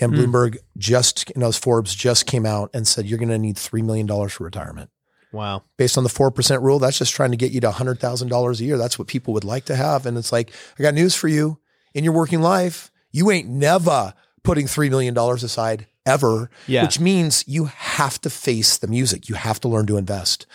And 0.00 0.12
Hmm. 0.14 0.20
Bloomberg 0.20 0.56
just, 0.76 1.28
you 1.34 1.40
know, 1.40 1.52
Forbes 1.52 1.94
just 1.94 2.26
came 2.26 2.46
out 2.46 2.70
and 2.72 2.86
said, 2.88 3.06
you're 3.06 3.18
going 3.18 3.28
to 3.28 3.38
need 3.38 3.56
$3 3.56 3.84
million 3.84 4.06
for 4.28 4.44
retirement. 4.44 4.90
Wow. 5.32 5.64
Based 5.76 5.98
on 5.98 6.04
the 6.04 6.10
4% 6.10 6.62
rule, 6.62 6.78
that's 6.78 6.98
just 6.98 7.12
trying 7.14 7.32
to 7.32 7.36
get 7.36 7.52
you 7.52 7.60
to 7.60 7.70
$100,000 7.70 8.60
a 8.60 8.64
year. 8.64 8.78
That's 8.78 8.98
what 8.98 9.08
people 9.08 9.34
would 9.34 9.44
like 9.44 9.66
to 9.66 9.76
have. 9.76 10.06
And 10.06 10.16
it's 10.16 10.32
like, 10.32 10.52
I 10.78 10.82
got 10.82 10.94
news 10.94 11.14
for 11.14 11.28
you. 11.28 11.58
In 11.94 12.02
your 12.04 12.14
working 12.14 12.40
life, 12.40 12.90
you 13.12 13.30
ain't 13.30 13.48
never 13.48 14.14
putting 14.42 14.66
$3 14.66 14.88
million 14.88 15.18
aside 15.18 15.86
ever, 16.06 16.48
Yeah. 16.66 16.82
which 16.84 16.98
means 17.00 17.44
you 17.46 17.66
have 17.66 18.18
to 18.22 18.30
face 18.30 18.78
the 18.78 18.86
music. 18.86 19.28
You 19.28 19.34
have 19.34 19.60
to 19.60 19.68
learn 19.68 19.86
to 19.88 19.98
invest. 19.98 20.46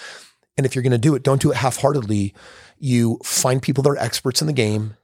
And 0.57 0.65
if 0.65 0.73
you're 0.75 0.83
going 0.83 0.91
to 0.91 0.97
do 0.97 1.13
it, 1.15 1.21
don't 1.23 1.41
do 1.41 1.51
it 1.51 1.57
half 1.57 1.77
heartedly. 1.77 2.33
You 2.85 3.17
find 3.23 3.61
people 3.61 3.81
that 3.83 3.89
are 3.91 3.97
experts 3.97 4.41
in 4.41 4.47
the 4.47 4.53
game 4.53 4.97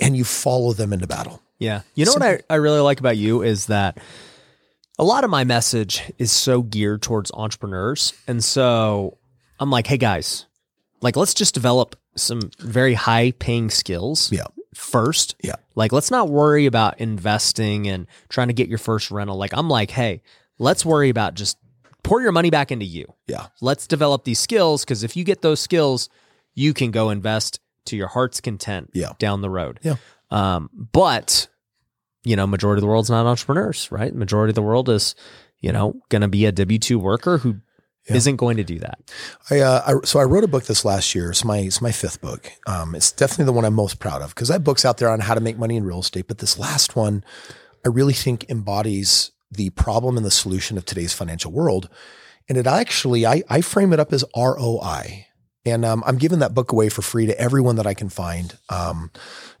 and 0.00 0.16
you 0.16 0.24
follow 0.24 0.72
them 0.72 0.92
into 0.92 1.06
battle. 1.06 1.40
Yeah. 1.60 1.82
You 1.94 2.04
know 2.06 2.12
what 2.12 2.22
I, 2.22 2.40
I 2.50 2.56
really 2.56 2.80
like 2.80 2.98
about 2.98 3.16
you 3.16 3.42
is 3.42 3.66
that 3.66 3.98
a 4.98 5.04
lot 5.04 5.22
of 5.22 5.30
my 5.30 5.44
message 5.44 6.02
is 6.18 6.32
so 6.32 6.60
geared 6.62 7.00
towards 7.02 7.30
entrepreneurs. 7.32 8.14
And 8.26 8.42
so 8.42 9.16
I'm 9.60 9.70
like, 9.70 9.86
hey 9.86 9.96
guys, 9.96 10.46
like 11.00 11.14
let's 11.16 11.34
just 11.34 11.54
develop 11.54 11.94
some 12.16 12.50
very 12.58 12.94
high 12.94 13.30
paying 13.38 13.70
skills 13.70 14.32
Yeah. 14.32 14.46
first. 14.74 15.36
Yeah. 15.40 15.54
Like 15.76 15.92
let's 15.92 16.10
not 16.10 16.28
worry 16.30 16.66
about 16.66 16.98
investing 16.98 17.86
and 17.86 18.08
trying 18.28 18.48
to 18.48 18.54
get 18.54 18.68
your 18.68 18.78
first 18.78 19.12
rental. 19.12 19.36
Like 19.36 19.52
I'm 19.54 19.68
like, 19.68 19.92
hey, 19.92 20.20
let's 20.58 20.84
worry 20.84 21.10
about 21.10 21.34
just 21.34 21.58
pour 22.02 22.20
your 22.20 22.32
money 22.32 22.50
back 22.50 22.72
into 22.72 22.84
you. 22.86 23.06
Yeah. 23.28 23.46
Let's 23.60 23.86
develop 23.86 24.24
these 24.24 24.40
skills 24.40 24.84
because 24.84 25.04
if 25.04 25.16
you 25.16 25.22
get 25.22 25.42
those 25.42 25.60
skills, 25.60 26.08
you 26.54 26.74
can 26.74 26.90
go 26.90 27.10
invest 27.10 27.60
to 27.86 27.96
your 27.96 28.08
heart's 28.08 28.40
content 28.40 28.90
Yeah. 28.94 29.12
down 29.18 29.40
the 29.40 29.50
road. 29.50 29.80
Yeah. 29.82 29.96
Um, 30.30 30.70
but 30.72 31.48
you 32.24 32.36
know, 32.36 32.46
majority 32.46 32.78
of 32.78 32.82
the 32.82 32.86
world's 32.86 33.10
not 33.10 33.26
entrepreneurs, 33.26 33.90
right? 33.90 34.14
Majority 34.14 34.52
of 34.52 34.54
the 34.54 34.62
world 34.62 34.88
is, 34.88 35.16
you 35.60 35.72
know, 35.72 35.94
going 36.08 36.22
to 36.22 36.28
be 36.28 36.44
a 36.46 36.52
W 36.52 36.78
two 36.78 36.98
worker 36.98 37.38
who 37.38 37.56
Yeah. 38.08 38.16
not 38.18 38.36
going 38.36 38.56
to 38.58 38.64
do 38.64 38.78
that. 38.78 38.98
I, 39.50 39.58
uh, 39.60 39.82
I 39.86 40.06
so 40.06 40.20
I 40.20 40.24
wrote 40.24 40.44
a 40.44 40.48
book 40.48 40.64
this 40.64 40.84
last 40.84 41.14
year. 41.16 41.30
It's 41.30 41.44
my 41.44 41.58
it's 41.58 41.80
my 41.82 41.90
fifth 41.92 42.20
book. 42.20 42.50
Um, 42.66 42.94
it's 42.94 43.10
definitely 43.10 43.46
the 43.46 43.52
one 43.52 43.64
I'm 43.64 43.74
most 43.74 43.98
proud 43.98 44.22
of 44.22 44.30
because 44.34 44.50
I 44.50 44.54
have 44.54 44.64
books 44.64 44.84
out 44.84 44.98
there 44.98 45.08
on 45.08 45.20
how 45.20 45.34
to 45.34 45.40
make 45.40 45.58
money 45.58 45.76
in 45.76 45.84
real 45.84 46.00
estate, 46.00 46.28
but 46.28 46.38
this 46.38 46.58
last 46.58 46.94
one, 46.96 47.24
I 47.84 47.88
really 47.88 48.12
think 48.14 48.48
embodies 48.48 49.32
the 49.50 49.70
problem 49.70 50.16
and 50.16 50.24
the 50.24 50.30
solution 50.30 50.78
of 50.78 50.84
today's 50.84 51.12
financial 51.12 51.50
world. 51.52 51.88
And 52.48 52.56
it 52.58 52.66
actually, 52.66 53.26
I, 53.26 53.42
I 53.48 53.60
frame 53.60 53.92
it 53.92 54.00
up 54.00 54.12
as 54.12 54.24
ROI. 54.36 55.26
And 55.64 55.84
um, 55.84 56.02
I'm 56.04 56.18
giving 56.18 56.40
that 56.40 56.54
book 56.54 56.72
away 56.72 56.88
for 56.88 57.02
free 57.02 57.26
to 57.26 57.40
everyone 57.40 57.76
that 57.76 57.86
I 57.86 57.94
can 57.94 58.08
find. 58.08 58.56
Um, 58.68 59.10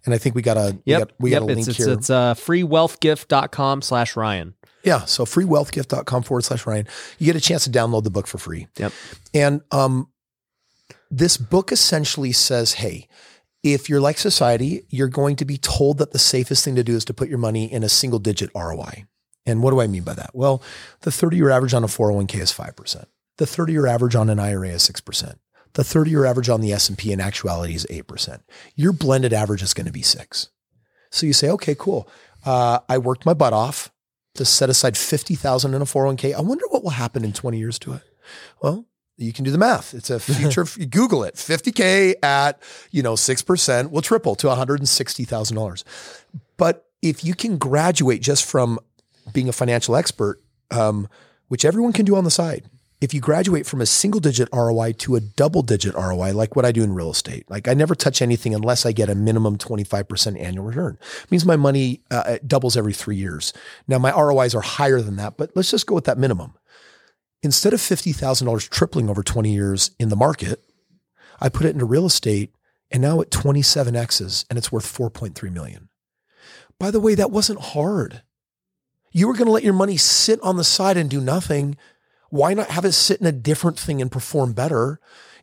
and 0.04 0.12
I 0.12 0.18
think 0.18 0.34
we 0.34 0.42
got 0.42 0.56
a 0.56 0.76
we 0.84 0.92
got, 0.92 1.12
we 1.20 1.30
yep. 1.30 1.40
got 1.40 1.44
a 1.44 1.54
link 1.54 1.68
it's, 1.68 1.76
here. 1.76 1.90
It's, 1.90 1.98
it's 1.98 2.10
uh, 2.10 2.34
freewealthgift.com 2.34 3.82
slash 3.82 4.16
Ryan. 4.16 4.54
Yeah. 4.82 5.04
So 5.04 5.24
freewealthgift.com 5.24 6.22
forward 6.24 6.42
slash 6.42 6.66
Ryan. 6.66 6.88
You 7.18 7.26
get 7.26 7.36
a 7.36 7.40
chance 7.40 7.64
to 7.64 7.70
download 7.70 8.02
the 8.02 8.10
book 8.10 8.26
for 8.26 8.38
free. 8.38 8.66
Yep. 8.78 8.92
And 9.32 9.60
um, 9.70 10.08
this 11.10 11.36
book 11.36 11.70
essentially 11.70 12.32
says, 12.32 12.74
hey, 12.74 13.06
if 13.62 13.88
you're 13.88 14.00
like 14.00 14.18
society, 14.18 14.84
you're 14.88 15.08
going 15.08 15.36
to 15.36 15.44
be 15.44 15.56
told 15.56 15.98
that 15.98 16.10
the 16.10 16.18
safest 16.18 16.64
thing 16.64 16.74
to 16.74 16.82
do 16.82 16.96
is 16.96 17.04
to 17.04 17.14
put 17.14 17.28
your 17.28 17.38
money 17.38 17.72
in 17.72 17.84
a 17.84 17.88
single 17.88 18.18
digit 18.18 18.50
ROI. 18.56 19.04
And 19.46 19.62
what 19.62 19.70
do 19.70 19.80
I 19.80 19.86
mean 19.86 20.02
by 20.02 20.14
that? 20.14 20.30
Well, 20.34 20.62
the 21.02 21.12
30 21.12 21.36
year 21.36 21.50
average 21.50 21.74
on 21.74 21.84
a 21.84 21.88
401k 21.88 22.40
is 22.40 22.52
5%. 22.52 23.04
The 23.38 23.46
30 23.46 23.72
year 23.72 23.86
average 23.86 24.14
on 24.14 24.30
an 24.30 24.38
IRA 24.38 24.68
is 24.68 24.88
6%. 24.88 25.36
The 25.74 25.84
30 25.84 26.10
year 26.10 26.24
average 26.24 26.48
on 26.48 26.60
the 26.60 26.72
S&P 26.72 27.12
in 27.12 27.20
actuality 27.20 27.74
is 27.74 27.86
8%. 27.90 28.40
Your 28.74 28.92
blended 28.92 29.32
average 29.32 29.62
is 29.62 29.74
going 29.74 29.86
to 29.86 29.92
be 29.92 30.02
6. 30.02 30.48
So 31.10 31.26
you 31.26 31.32
say, 31.32 31.50
okay, 31.50 31.74
cool. 31.74 32.08
Uh, 32.44 32.80
I 32.88 32.98
worked 32.98 33.24
my 33.24 33.34
butt 33.34 33.52
off 33.52 33.90
to 34.34 34.44
set 34.44 34.70
aside 34.70 34.96
50,000 34.96 35.74
in 35.74 35.82
a 35.82 35.84
401k. 35.84 36.34
I 36.34 36.40
wonder 36.40 36.64
what 36.68 36.82
will 36.82 36.90
happen 36.90 37.24
in 37.24 37.32
20 37.32 37.58
years 37.58 37.78
to 37.80 37.92
it. 37.94 38.02
Well, 38.62 38.86
you 39.16 39.32
can 39.32 39.44
do 39.44 39.50
the 39.50 39.58
math. 39.58 39.94
It's 39.94 40.10
a 40.10 40.18
future. 40.18 40.66
you 40.78 40.86
Google 40.86 41.24
it. 41.24 41.34
50k 41.34 42.14
at 42.22 42.60
you 42.90 43.02
know 43.02 43.14
six 43.14 43.42
percent 43.42 43.90
will 43.90 44.02
triple 44.02 44.34
to 44.36 44.48
160 44.48 45.24
thousand 45.24 45.56
dollars. 45.56 45.84
But 46.56 46.86
if 47.02 47.24
you 47.24 47.34
can 47.34 47.58
graduate 47.58 48.22
just 48.22 48.44
from 48.44 48.78
being 49.32 49.48
a 49.48 49.52
financial 49.52 49.96
expert, 49.96 50.42
um, 50.70 51.08
which 51.48 51.64
everyone 51.64 51.92
can 51.92 52.04
do 52.04 52.16
on 52.16 52.24
the 52.24 52.30
side, 52.30 52.64
if 53.02 53.12
you 53.12 53.20
graduate 53.20 53.66
from 53.66 53.80
a 53.80 53.86
single 53.86 54.20
digit 54.20 54.48
ROI 54.52 54.92
to 54.92 55.16
a 55.16 55.20
double 55.20 55.62
digit 55.62 55.94
ROI, 55.94 56.32
like 56.34 56.54
what 56.54 56.64
I 56.64 56.70
do 56.70 56.84
in 56.84 56.94
real 56.94 57.10
estate, 57.10 57.50
like 57.50 57.66
I 57.66 57.74
never 57.74 57.96
touch 57.96 58.22
anything 58.22 58.54
unless 58.54 58.86
I 58.86 58.92
get 58.92 59.10
a 59.10 59.14
minimum 59.16 59.58
25% 59.58 60.40
annual 60.40 60.64
return. 60.64 60.98
It 61.24 61.30
means 61.30 61.44
my 61.44 61.56
money 61.56 62.02
uh, 62.12 62.38
doubles 62.46 62.76
every 62.76 62.92
three 62.92 63.16
years. 63.16 63.52
Now 63.88 63.98
my 63.98 64.12
ROIs 64.12 64.54
are 64.54 64.60
higher 64.60 65.00
than 65.00 65.16
that, 65.16 65.36
but 65.36 65.50
let's 65.56 65.70
just 65.70 65.86
go 65.86 65.96
with 65.96 66.04
that 66.04 66.16
minimum. 66.16 66.54
Instead 67.42 67.74
of 67.74 67.80
$50,000 67.80 68.68
tripling 68.70 69.10
over 69.10 69.24
20 69.24 69.52
years 69.52 69.90
in 69.98 70.08
the 70.08 70.16
market, 70.16 70.62
I 71.40 71.48
put 71.48 71.66
it 71.66 71.70
into 71.70 71.84
real 71.84 72.06
estate 72.06 72.54
and 72.92 73.02
now 73.02 73.20
at 73.20 73.32
27 73.32 73.96
X's 73.96 74.44
and 74.48 74.56
it's 74.56 74.70
worth 74.70 74.86
4.3 74.86 75.52
million. 75.52 75.88
By 76.78 76.92
the 76.92 77.00
way, 77.00 77.16
that 77.16 77.32
wasn't 77.32 77.60
hard. 77.60 78.22
You 79.10 79.26
were 79.26 79.34
going 79.34 79.46
to 79.46 79.52
let 79.52 79.64
your 79.64 79.74
money 79.74 79.96
sit 79.96 80.40
on 80.40 80.56
the 80.56 80.64
side 80.64 80.96
and 80.96 81.10
do 81.10 81.20
nothing. 81.20 81.76
Why 82.32 82.54
not 82.54 82.68
have 82.70 82.86
it 82.86 82.92
sit 82.92 83.20
in 83.20 83.26
a 83.26 83.32
different 83.32 83.78
thing 83.78 84.00
and 84.00 84.10
perform 84.10 84.54
better? 84.54 84.98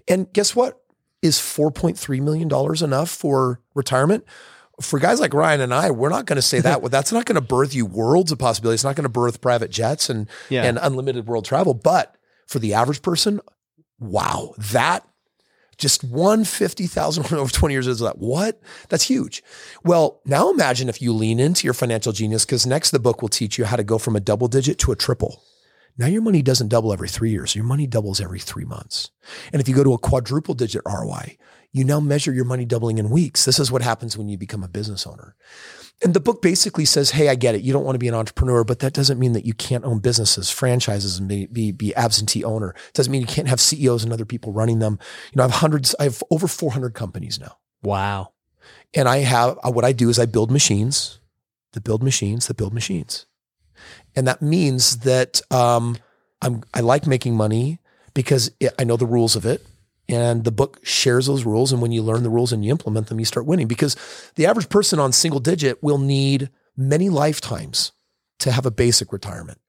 And 0.07 0.31
guess 0.33 0.55
what? 0.55 0.81
Is 1.21 1.37
$4.3 1.37 2.19
million 2.19 2.49
enough 2.83 3.11
for 3.11 3.61
retirement? 3.75 4.25
For 4.81 4.97
guys 4.97 5.19
like 5.19 5.35
Ryan 5.35 5.61
and 5.61 5.71
I, 5.71 5.91
we're 5.91 6.09
not 6.09 6.25
going 6.25 6.37
to 6.37 6.41
say 6.41 6.61
that. 6.61 6.81
Well, 6.81 6.89
That's 6.97 7.11
not 7.11 7.25
going 7.25 7.35
to 7.35 7.41
birth 7.41 7.75
you 7.75 7.85
worlds 7.85 8.31
of 8.31 8.39
possibilities. 8.39 8.79
It's 8.79 8.83
not 8.85 8.95
going 8.95 9.03
to 9.03 9.09
birth 9.09 9.39
private 9.39 9.69
jets 9.69 10.09
and, 10.09 10.27
Yeah. 10.49 10.63
and 10.63 10.79
unlimited 10.81 11.27
world 11.27 11.45
travel. 11.45 11.75
But 11.75 12.15
for 12.47 12.57
the 12.57 12.73
average 12.73 13.03
person, 13.03 13.39
wow, 13.99 14.55
that 14.57 15.05
just 15.77 16.03
one 16.03 16.43
fifty 16.43 16.87
thousand 16.87 17.31
over 17.33 17.51
twenty 17.51 17.75
years 17.75 17.85
is 17.87 17.99
that 17.99 18.17
what? 18.17 18.59
That's 18.89 19.03
huge. 19.03 19.43
Well, 19.83 20.21
now 20.25 20.49
imagine 20.49 20.89
if 20.89 21.01
you 21.03 21.13
lean 21.13 21.39
into 21.39 21.65
your 21.67 21.73
financial 21.75 22.11
genius, 22.13 22.45
because 22.45 22.65
next 22.65 22.89
the 22.91 22.99
book 22.99 23.21
will 23.21 23.29
teach 23.29 23.57
you 23.59 23.65
how 23.65 23.75
to 23.75 23.83
go 23.83 23.97
from 23.99 24.15
a 24.15 24.19
double 24.19 24.47
digit 24.47 24.79
to 24.79 24.91
a 24.91 24.95
triple. 24.95 25.43
Now 25.99 26.07
your 26.07 26.21
money 26.21 26.41
doesn't 26.41 26.69
double 26.69 26.93
every 26.93 27.09
three 27.09 27.29
years. 27.29 27.55
Your 27.55 27.65
money 27.65 27.85
doubles 27.85 28.21
every 28.21 28.39
three 28.39 28.63
months. 28.63 29.11
And 29.51 29.61
if 29.61 29.67
you 29.67 29.75
go 29.75 29.83
to 29.83 29.93
a 29.93 29.97
quadruple 29.97 30.53
digit 30.53 30.81
ROI, 30.85 31.37
you 31.73 31.83
now 31.83 31.99
measure 31.99 32.31
your 32.31 32.45
money 32.45 32.63
doubling 32.63 32.99
in 32.99 33.09
weeks. 33.09 33.43
This 33.43 33.59
is 33.59 33.69
what 33.69 33.81
happens 33.81 34.17
when 34.17 34.29
you 34.29 34.37
become 34.37 34.63
a 34.63 34.69
business 34.69 35.05
owner. 35.05 35.35
And 36.01 36.13
the 36.13 36.21
book 36.21 36.41
basically 36.41 36.85
says, 36.85 37.11
Hey, 37.11 37.27
I 37.27 37.35
get 37.35 37.53
it. 37.53 37.63
You 37.63 37.73
don't 37.73 37.83
want 37.83 37.95
to 37.95 37.99
be 37.99 38.07
an 38.07 38.13
entrepreneur, 38.13 38.63
but 38.63 38.79
that 38.79 38.93
doesn't 38.93 39.19
mean 39.19 39.33
that 39.33 39.45
you 39.45 39.53
can't 39.53 39.83
own 39.83 39.99
businesses, 39.99 40.49
franchises, 40.49 41.19
and 41.19 41.27
be, 41.27 41.47
be, 41.47 41.73
be 41.73 41.93
absentee 41.95 42.45
owner. 42.45 42.69
It 42.69 42.93
doesn't 42.93 43.11
mean 43.11 43.19
you 43.19 43.27
can't 43.27 43.49
have 43.49 43.59
CEOs 43.59 44.05
and 44.05 44.13
other 44.13 44.23
people 44.23 44.53
running 44.53 44.79
them. 44.79 44.99
You 45.33 45.37
know, 45.37 45.43
I 45.43 45.47
have 45.47 45.59
hundreds, 45.59 45.95
I 45.99 46.03
have 46.03 46.23
over 46.31 46.47
400 46.47 46.93
companies 46.93 47.41
now. 47.41 47.57
Wow. 47.83 48.31
And 48.93 49.09
I 49.09 49.17
have 49.17 49.57
what 49.65 49.83
I 49.83 49.91
do 49.91 50.07
is 50.07 50.17
I 50.17 50.25
build 50.25 50.49
machines 50.49 51.19
that 51.73 51.83
build 51.83 52.01
machines 52.01 52.47
that 52.47 52.55
build 52.55 52.73
machines. 52.73 53.25
And 54.19 54.27
that 54.27 54.41
means 54.41 54.97
that 54.97 55.39
um, 55.49 55.95
I'm, 56.41 56.61
I 56.73 56.81
like 56.81 57.07
making 57.07 57.37
money 57.37 57.79
because 58.13 58.51
it, 58.59 58.73
I 58.77 58.83
know 58.83 58.97
the 58.97 59.05
rules 59.05 59.37
of 59.37 59.45
it. 59.45 59.65
And 60.09 60.43
the 60.43 60.51
book 60.51 60.81
shares 60.83 61.27
those 61.27 61.45
rules. 61.45 61.71
And 61.71 61.81
when 61.81 61.93
you 61.93 62.01
learn 62.01 62.23
the 62.23 62.29
rules 62.29 62.51
and 62.51 62.65
you 62.65 62.69
implement 62.69 63.07
them, 63.07 63.19
you 63.19 63.25
start 63.25 63.45
winning. 63.45 63.69
Because 63.69 63.95
the 64.35 64.45
average 64.45 64.67
person 64.67 64.99
on 64.99 65.13
single 65.13 65.39
digit 65.39 65.81
will 65.81 65.99
need 65.99 66.49
many 66.75 67.07
lifetimes 67.07 67.93
to 68.39 68.51
have 68.51 68.65
a 68.65 68.71
basic 68.71 69.13
retirement. 69.13 69.61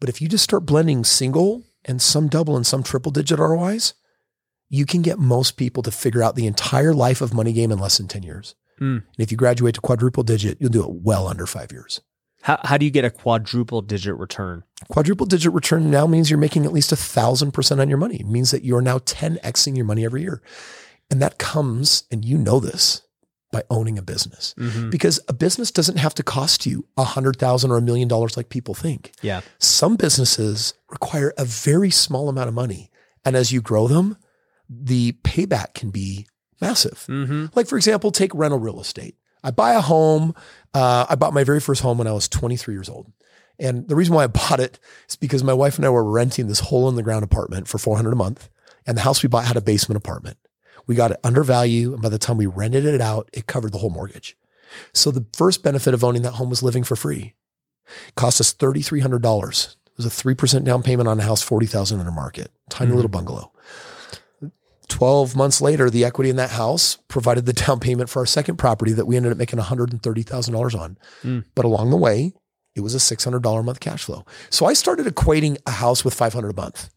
But 0.00 0.10
if 0.10 0.20
you 0.20 0.28
just 0.28 0.44
start 0.44 0.66
blending 0.66 1.02
single 1.02 1.62
and 1.86 2.02
some 2.02 2.28
double 2.28 2.56
and 2.56 2.66
some 2.66 2.82
triple 2.82 3.10
digit 3.10 3.38
ROIs, 3.38 3.94
you 4.68 4.84
can 4.84 5.00
get 5.00 5.18
most 5.18 5.56
people 5.56 5.82
to 5.82 5.90
figure 5.90 6.22
out 6.22 6.36
the 6.36 6.46
entire 6.46 6.92
life 6.92 7.22
of 7.22 7.32
money 7.32 7.54
game 7.54 7.72
in 7.72 7.78
less 7.78 7.96
than 7.96 8.08
10 8.08 8.22
years. 8.22 8.54
Mm. 8.82 8.96
And 8.96 9.04
if 9.16 9.30
you 9.30 9.38
graduate 9.38 9.76
to 9.76 9.80
quadruple 9.80 10.24
digit, 10.24 10.58
you'll 10.60 10.68
do 10.68 10.84
it 10.84 10.90
well 10.90 11.26
under 11.26 11.46
five 11.46 11.72
years. 11.72 12.02
How, 12.44 12.60
how 12.62 12.76
do 12.76 12.84
you 12.84 12.90
get 12.90 13.06
a 13.06 13.10
quadruple 13.10 13.80
digit 13.80 14.16
return? 14.16 14.64
Quadruple 14.88 15.24
digit 15.24 15.54
return 15.54 15.90
now 15.90 16.06
means 16.06 16.28
you're 16.28 16.38
making 16.38 16.66
at 16.66 16.74
least 16.74 16.92
a 16.92 16.96
thousand 16.96 17.52
percent 17.52 17.80
on 17.80 17.88
your 17.88 17.96
money. 17.96 18.16
It 18.16 18.26
means 18.26 18.50
that 18.50 18.62
you're 18.62 18.82
now 18.82 18.98
10xing 18.98 19.76
your 19.76 19.86
money 19.86 20.04
every 20.04 20.20
year. 20.20 20.42
And 21.10 21.22
that 21.22 21.38
comes, 21.38 22.04
and 22.10 22.22
you 22.22 22.36
know 22.36 22.60
this, 22.60 23.00
by 23.50 23.62
owning 23.70 23.96
a 23.96 24.02
business. 24.02 24.54
Mm-hmm. 24.58 24.90
Because 24.90 25.18
a 25.26 25.32
business 25.32 25.70
doesn't 25.70 25.96
have 25.96 26.12
to 26.16 26.22
cost 26.22 26.66
you 26.66 26.86
a 26.98 27.04
hundred 27.04 27.38
thousand 27.38 27.70
or 27.70 27.78
a 27.78 27.82
million 27.82 28.08
dollars 28.08 28.36
like 28.36 28.50
people 28.50 28.74
think. 28.74 29.12
Yeah. 29.22 29.40
Some 29.58 29.96
businesses 29.96 30.74
require 30.90 31.32
a 31.38 31.46
very 31.46 31.90
small 31.90 32.28
amount 32.28 32.48
of 32.48 32.54
money. 32.54 32.90
And 33.24 33.36
as 33.36 33.52
you 33.52 33.62
grow 33.62 33.88
them, 33.88 34.18
the 34.68 35.12
payback 35.22 35.72
can 35.72 35.88
be 35.88 36.26
massive. 36.60 37.06
Mm-hmm. 37.08 37.46
Like, 37.54 37.68
for 37.68 37.76
example, 37.76 38.10
take 38.10 38.34
rental 38.34 38.58
real 38.58 38.80
estate. 38.80 39.16
I 39.44 39.50
buy 39.52 39.74
a 39.74 39.80
home. 39.80 40.34
Uh, 40.72 41.06
I 41.08 41.14
bought 41.14 41.32
my 41.34 41.44
very 41.44 41.60
first 41.60 41.82
home 41.82 41.98
when 41.98 42.08
I 42.08 42.12
was 42.12 42.28
23 42.28 42.74
years 42.74 42.88
old. 42.88 43.12
And 43.60 43.86
the 43.86 43.94
reason 43.94 44.14
why 44.14 44.24
I 44.24 44.26
bought 44.40 44.58
it 44.58 44.80
is 45.08 45.14
because 45.14 45.44
my 45.44 45.52
wife 45.52 45.76
and 45.76 45.86
I 45.86 45.90
were 45.90 46.02
renting 46.02 46.48
this 46.48 46.58
hole 46.60 46.88
in 46.88 46.96
the 46.96 47.02
ground 47.04 47.22
apartment 47.22 47.68
for 47.68 47.78
400 47.78 48.12
a 48.12 48.16
month. 48.16 48.48
And 48.86 48.96
the 48.96 49.02
house 49.02 49.22
we 49.22 49.28
bought 49.28 49.44
had 49.44 49.56
a 49.56 49.60
basement 49.60 49.96
apartment. 49.96 50.38
We 50.86 50.94
got 50.96 51.12
it 51.12 51.20
under 51.22 51.44
value. 51.44 51.92
And 51.92 52.02
by 52.02 52.08
the 52.08 52.18
time 52.18 52.36
we 52.38 52.46
rented 52.46 52.84
it 52.84 53.00
out, 53.00 53.28
it 53.32 53.46
covered 53.46 53.72
the 53.72 53.78
whole 53.78 53.90
mortgage. 53.90 54.36
So 54.92 55.10
the 55.12 55.24
first 55.32 55.62
benefit 55.62 55.94
of 55.94 56.02
owning 56.02 56.22
that 56.22 56.32
home 56.32 56.50
was 56.50 56.62
living 56.62 56.82
for 56.84 56.96
free. 56.96 57.34
It 58.08 58.14
cost 58.16 58.40
us 58.40 58.52
$3,300. 58.52 59.76
It 59.86 59.96
was 59.96 60.06
a 60.06 60.10
3% 60.10 60.64
down 60.64 60.82
payment 60.82 61.08
on 61.08 61.20
a 61.20 61.22
house, 61.22 61.42
40,000 61.42 62.00
under 62.00 62.10
market, 62.10 62.50
tiny 62.70 62.90
Mhm. 62.90 62.96
little 62.96 63.08
bungalow. 63.10 63.52
12 64.88 65.34
months 65.36 65.60
later, 65.60 65.88
the 65.90 66.04
equity 66.04 66.30
in 66.30 66.36
that 66.36 66.50
house 66.50 66.96
provided 67.08 67.46
the 67.46 67.52
down 67.52 67.80
payment 67.80 68.08
for 68.10 68.20
our 68.20 68.26
second 68.26 68.56
property 68.56 68.92
that 68.92 69.06
we 69.06 69.16
ended 69.16 69.32
up 69.32 69.38
making 69.38 69.58
$130,000 69.58 70.78
on. 70.78 70.98
Mm. 71.22 71.44
But 71.54 71.64
along 71.64 71.90
the 71.90 71.96
way, 71.96 72.32
it 72.74 72.80
was 72.80 72.94
a 72.94 72.98
$600 72.98 73.60
a 73.60 73.62
month 73.62 73.80
cash 73.80 74.04
flow. 74.04 74.24
So 74.50 74.66
I 74.66 74.72
started 74.74 75.06
equating 75.06 75.56
a 75.66 75.70
house 75.70 76.04
with 76.04 76.14
500 76.14 76.50
a 76.50 76.54
month. 76.54 76.90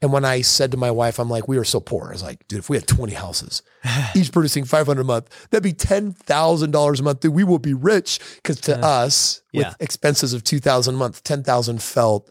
And 0.00 0.12
when 0.12 0.24
I 0.24 0.42
said 0.42 0.70
to 0.70 0.76
my 0.76 0.92
wife, 0.92 1.18
I'm 1.18 1.28
like, 1.28 1.48
we 1.48 1.58
are 1.58 1.64
so 1.64 1.80
poor. 1.80 2.06
I 2.08 2.12
was 2.12 2.22
like, 2.22 2.46
dude, 2.46 2.60
if 2.60 2.70
we 2.70 2.76
had 2.76 2.86
20 2.86 3.14
houses, 3.14 3.62
each 4.14 4.30
producing 4.32 4.64
500 4.64 5.00
a 5.00 5.04
month, 5.04 5.48
that'd 5.50 5.62
be 5.64 5.72
$10,000 5.72 7.00
a 7.00 7.02
month. 7.02 7.20
Dude, 7.20 7.34
we 7.34 7.42
will 7.44 7.58
be 7.58 7.74
rich. 7.74 8.20
Cause 8.44 8.60
to 8.62 8.72
Yeah. 8.72 8.86
us, 8.86 9.42
with 9.52 9.74
expenses 9.80 10.32
of 10.34 10.44
2000 10.44 10.94
a 10.94 10.98
month, 10.98 11.24
10,000 11.24 11.82
felt 11.82 12.30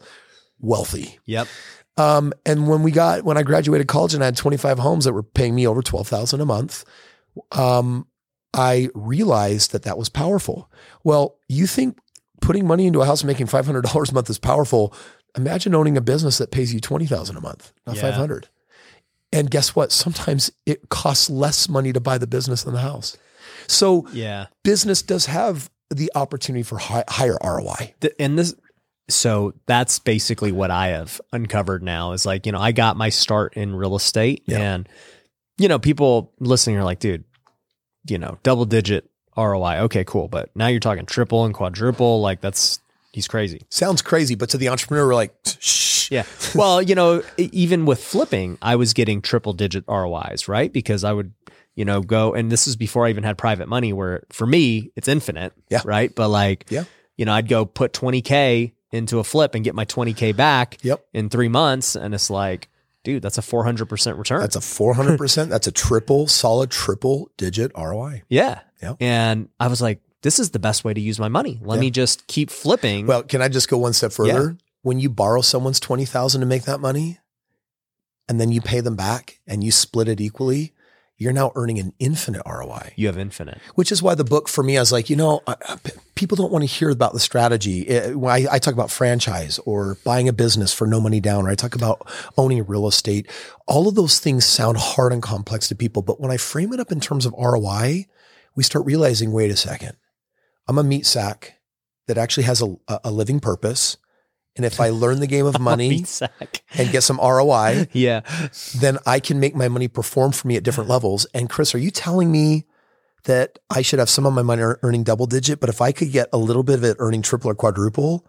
wealthy. 0.60 1.18
Yep. 1.26 1.46
Um, 1.98 2.32
and 2.46 2.68
when 2.68 2.82
we 2.82 2.90
got 2.92 3.24
when 3.24 3.36
I 3.36 3.42
graduated 3.42 3.88
college 3.88 4.14
and 4.14 4.22
I 4.22 4.26
had 4.26 4.36
25 4.36 4.78
homes 4.78 5.04
that 5.04 5.12
were 5.12 5.22
paying 5.22 5.54
me 5.54 5.66
over 5.66 5.82
12,000 5.82 6.40
a 6.40 6.44
month, 6.46 6.84
um, 7.52 8.06
I 8.54 8.88
realized 8.94 9.72
that 9.72 9.82
that 9.82 9.98
was 9.98 10.08
powerful. 10.08 10.70
Well, 11.04 11.36
you 11.48 11.66
think 11.66 11.98
putting 12.40 12.66
money 12.66 12.86
into 12.86 13.00
a 13.00 13.04
house 13.04 13.20
and 13.22 13.26
making 13.28 13.46
$500 13.46 14.10
a 14.10 14.14
month 14.14 14.30
is 14.30 14.38
powerful? 14.38 14.94
Imagine 15.36 15.74
owning 15.74 15.96
a 15.96 16.00
business 16.00 16.38
that 16.38 16.50
pays 16.50 16.72
you 16.72 16.80
20,000 16.80 17.36
a 17.36 17.40
month, 17.40 17.72
not 17.86 17.96
Yeah. 17.96 18.02
500. 18.02 18.48
And 19.32 19.50
guess 19.50 19.76
what? 19.76 19.92
Sometimes 19.92 20.50
it 20.64 20.88
costs 20.88 21.28
less 21.28 21.68
money 21.68 21.92
to 21.92 22.00
buy 22.00 22.16
the 22.16 22.26
business 22.26 22.62
than 22.62 22.72
the 22.74 22.80
house. 22.80 23.16
So 23.66 24.06
Yeah. 24.12 24.46
business 24.64 25.02
does 25.02 25.26
have 25.26 25.70
the 25.90 26.10
opportunity 26.14 26.62
for 26.62 26.78
high, 26.78 27.04
higher 27.08 27.36
ROI. 27.42 27.94
Th- 28.00 28.14
and 28.18 28.38
this 28.38 28.54
so 29.08 29.54
that's 29.66 29.98
basically 29.98 30.52
what 30.52 30.70
I 30.70 30.88
have 30.88 31.20
uncovered 31.32 31.82
now 31.82 32.12
is 32.12 32.26
like, 32.26 32.46
you 32.46 32.52
know, 32.52 32.60
I 32.60 32.72
got 32.72 32.96
my 32.96 33.08
start 33.08 33.54
in 33.54 33.74
real 33.74 33.96
estate 33.96 34.42
Yeah. 34.46 34.58
and 34.60 34.88
you 35.60 35.66
know, 35.66 35.78
people 35.80 36.32
listening 36.38 36.76
are 36.76 36.84
like, 36.84 37.00
dude, 37.00 37.24
you 38.08 38.16
know, 38.18 38.38
double 38.44 38.64
digit 38.64 39.10
ROI. 39.36 39.78
Okay, 39.80 40.04
cool. 40.04 40.28
But 40.28 40.50
now 40.54 40.68
you're 40.68 40.78
talking 40.78 41.04
triple 41.04 41.44
and 41.44 41.52
quadruple. 41.52 42.20
Like 42.20 42.40
that's 42.40 42.78
he's 43.12 43.26
crazy. 43.26 43.62
Sounds 43.70 44.00
crazy, 44.02 44.34
but 44.36 44.50
to 44.50 44.58
the 44.58 44.68
entrepreneur, 44.68 45.06
we're 45.06 45.14
like, 45.14 45.34
shh. 45.58 46.10
Yeah. 46.12 46.24
Well, 46.54 46.80
you 46.80 46.94
know, 46.94 47.22
even 47.36 47.86
with 47.86 48.02
flipping, 48.02 48.56
I 48.62 48.76
was 48.76 48.94
getting 48.94 49.20
triple 49.20 49.52
digit 49.52 49.84
ROIs, 49.88 50.46
right? 50.48 50.72
Because 50.72 51.02
I 51.04 51.12
would, 51.12 51.32
you 51.74 51.84
know, 51.84 52.00
go 52.00 52.34
and 52.34 52.50
this 52.52 52.66
is 52.68 52.76
before 52.76 53.06
I 53.06 53.10
even 53.10 53.24
had 53.24 53.36
private 53.36 53.68
money 53.68 53.92
where 53.92 54.22
for 54.30 54.46
me 54.46 54.90
it's 54.96 55.08
infinite. 55.08 55.52
Yeah. 55.70 55.82
Right. 55.84 56.14
But 56.14 56.28
like, 56.28 56.66
Yeah. 56.70 56.84
you 57.16 57.24
know, 57.24 57.32
I'd 57.32 57.48
go 57.48 57.64
put 57.66 57.92
20K 57.92 58.72
into 58.90 59.18
a 59.18 59.24
flip 59.24 59.54
and 59.54 59.64
get 59.64 59.74
my 59.74 59.84
20K 59.84 60.34
back 60.36 60.78
Yep. 60.82 61.04
in 61.12 61.28
three 61.28 61.48
months. 61.48 61.94
And 61.96 62.14
it's 62.14 62.30
like, 62.30 62.68
dude, 63.04 63.22
that's 63.22 63.38
a 63.38 63.42
400% 63.42 64.18
return. 64.18 64.40
That's 64.40 64.56
a 64.56 64.60
400%. 64.60 65.48
that's 65.48 65.66
a 65.66 65.72
triple, 65.72 66.26
solid 66.26 66.70
triple 66.70 67.30
digit 67.36 67.72
ROI. 67.76 68.22
yeah. 68.28 68.60
Yeah. 68.82 68.94
And 69.00 69.48
I 69.58 69.66
was 69.66 69.82
like, 69.82 70.00
this 70.22 70.38
is 70.38 70.50
the 70.50 70.58
best 70.60 70.84
way 70.84 70.94
to 70.94 71.00
use 71.00 71.18
my 71.18 71.28
money. 71.28 71.58
Let 71.62 71.76
Yeah. 71.76 71.80
me 71.80 71.90
just 71.90 72.26
keep 72.28 72.48
flipping. 72.50 73.06
Well, 73.06 73.22
can 73.24 73.42
I 73.42 73.48
just 73.48 73.68
go 73.68 73.76
one 73.78 73.92
step 73.92 74.12
further? 74.12 74.56
When 74.82 75.00
you 75.00 75.10
borrow 75.10 75.40
someone's 75.40 75.80
20,000 75.80 76.40
to 76.40 76.46
make 76.46 76.62
that 76.64 76.78
money 76.80 77.18
and 78.28 78.40
then 78.40 78.52
you 78.52 78.60
pay 78.60 78.80
them 78.80 78.94
back 78.96 79.40
and 79.46 79.64
you 79.64 79.70
split 79.72 80.08
it 80.08 80.20
equally, 80.20 80.72
you're 81.18 81.32
now 81.32 81.50
earning 81.56 81.80
an 81.80 81.92
infinite 81.98 82.42
ROI. 82.46 82.92
you 82.94 83.08
have 83.08 83.18
infinite. 83.18 83.58
Which 83.74 83.90
is 83.90 84.00
why 84.00 84.14
the 84.14 84.24
book 84.24 84.48
for 84.48 84.62
me, 84.62 84.78
I 84.78 84.80
was 84.80 84.92
like, 84.92 85.10
you 85.10 85.16
know, 85.16 85.42
people 86.14 86.36
don't 86.36 86.52
want 86.52 86.62
to 86.62 86.66
hear 86.66 86.90
about 86.90 87.12
the 87.12 87.18
strategy. 87.18 87.84
When 88.12 88.32
I, 88.32 88.46
I 88.52 88.58
talk 88.60 88.72
about 88.72 88.90
franchise 88.90 89.58
or 89.66 89.96
buying 90.04 90.28
a 90.28 90.32
business 90.32 90.72
for 90.72 90.86
no 90.86 91.00
money 91.00 91.18
down, 91.18 91.44
or 91.44 91.50
I 91.50 91.56
talk 91.56 91.74
about 91.74 92.08
owning 92.38 92.64
real 92.64 92.86
estate, 92.86 93.28
all 93.66 93.88
of 93.88 93.96
those 93.96 94.20
things 94.20 94.46
sound 94.46 94.76
hard 94.78 95.12
and 95.12 95.22
complex 95.22 95.68
to 95.68 95.74
people. 95.74 96.02
But 96.02 96.20
when 96.20 96.30
I 96.30 96.36
frame 96.36 96.72
it 96.72 96.80
up 96.80 96.92
in 96.92 97.00
terms 97.00 97.26
of 97.26 97.34
ROI, 97.36 98.06
we 98.54 98.62
start 98.62 98.86
realizing, 98.86 99.32
wait 99.32 99.50
a 99.50 99.56
second, 99.56 99.96
I'm 100.68 100.78
a 100.78 100.84
meat 100.84 101.04
sack 101.04 101.54
that 102.06 102.16
actually 102.16 102.44
has 102.44 102.62
a, 102.62 102.76
a 103.02 103.10
living 103.10 103.40
purpose. 103.40 103.96
And 104.58 104.66
if 104.66 104.78
I 104.80 104.90
learn 104.90 105.20
the 105.20 105.26
game 105.26 105.46
of 105.46 105.58
money 105.60 106.04
and 106.76 106.90
get 106.92 107.02
some 107.02 107.16
ROI, 107.18 107.86
Yeah. 107.92 108.20
then 108.76 108.98
I 109.06 109.20
can 109.20 109.40
make 109.40 109.54
my 109.54 109.68
money 109.68 109.88
perform 109.88 110.32
for 110.32 110.46
me 110.48 110.56
at 110.56 110.62
different 110.64 110.90
levels. 110.90 111.24
And 111.32 111.48
Kris, 111.48 111.74
are 111.74 111.78
you 111.78 111.90
telling 111.90 112.30
me 112.30 112.66
that 113.24 113.58
I 113.70 113.80
should 113.82 113.98
have 113.98 114.10
some 114.10 114.26
of 114.26 114.34
my 114.34 114.42
money 114.42 114.62
earning 114.82 115.04
double 115.04 115.26
digit, 115.26 115.60
but 115.60 115.68
if 115.70 115.80
I 115.80 115.92
could 115.92 116.12
get 116.12 116.28
a 116.32 116.38
little 116.38 116.62
bit 116.62 116.74
of 116.76 116.84
it 116.84 116.96
earning 116.98 117.22
triple 117.22 117.50
or 117.50 117.54
quadruple, 117.54 118.26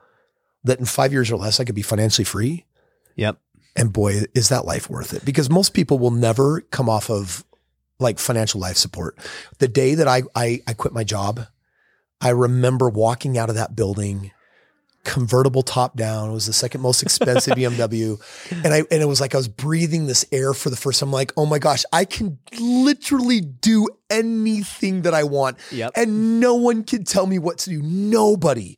that 0.63 0.79
in 0.79 0.85
five 0.85 1.11
years 1.11 1.31
or 1.31 1.35
less 1.37 1.59
I 1.59 1.63
could 1.65 1.75
be 1.75 1.81
financially 1.81 2.25
free? 2.25 2.65
Yep. 3.15 3.37
And 3.75 3.91
boy, 3.93 4.21
is 4.33 4.49
that 4.49 4.65
life 4.65 4.89
worth 4.89 5.13
it? 5.13 5.25
Because 5.25 5.49
most 5.49 5.73
people 5.73 5.99
will 5.99 6.11
never 6.11 6.61
come 6.61 6.89
off 6.89 7.09
of 7.09 7.43
like 7.99 8.19
financial 8.19 8.59
life 8.61 8.77
support. 8.77 9.17
The 9.59 9.67
day 9.67 9.95
that 9.95 10.07
I 10.07 10.23
I, 10.35 10.61
I 10.67 10.73
quit 10.73 10.93
my 10.93 11.03
job, 11.03 11.41
I 12.21 12.29
remember 12.29 12.89
walking 12.89 13.37
out 13.37 13.49
of 13.49 13.55
that 13.55 13.75
building, 13.75 14.31
convertible 15.03 15.61
top 15.63 15.95
down. 15.95 16.29
It 16.29 16.33
was 16.33 16.45
the 16.45 16.53
second 16.53 16.81
most 16.81 17.01
expensive 17.03 17.53
BMW, 17.57 18.19
and 18.63 18.73
I 18.73 18.79
and 18.91 19.01
it 19.01 19.07
was 19.07 19.21
like 19.21 19.33
I 19.33 19.37
was 19.37 19.47
breathing 19.47 20.07
this 20.07 20.25
air 20.31 20.53
for 20.53 20.69
the 20.69 20.75
first 20.75 20.99
time. 20.99 21.11
Like, 21.11 21.31
oh 21.37 21.45
my 21.45 21.59
gosh, 21.59 21.83
I 21.93 22.05
can 22.05 22.39
literally 22.59 23.41
do 23.41 23.87
anything 24.09 25.03
that 25.03 25.13
I 25.13 25.23
want, 25.23 25.57
Yep. 25.71 25.91
and 25.95 26.39
no 26.39 26.55
one 26.55 26.83
can 26.83 27.03
tell 27.03 27.25
me 27.27 27.39
what 27.39 27.57
to 27.59 27.69
do. 27.69 27.81
Nobody. 27.81 28.77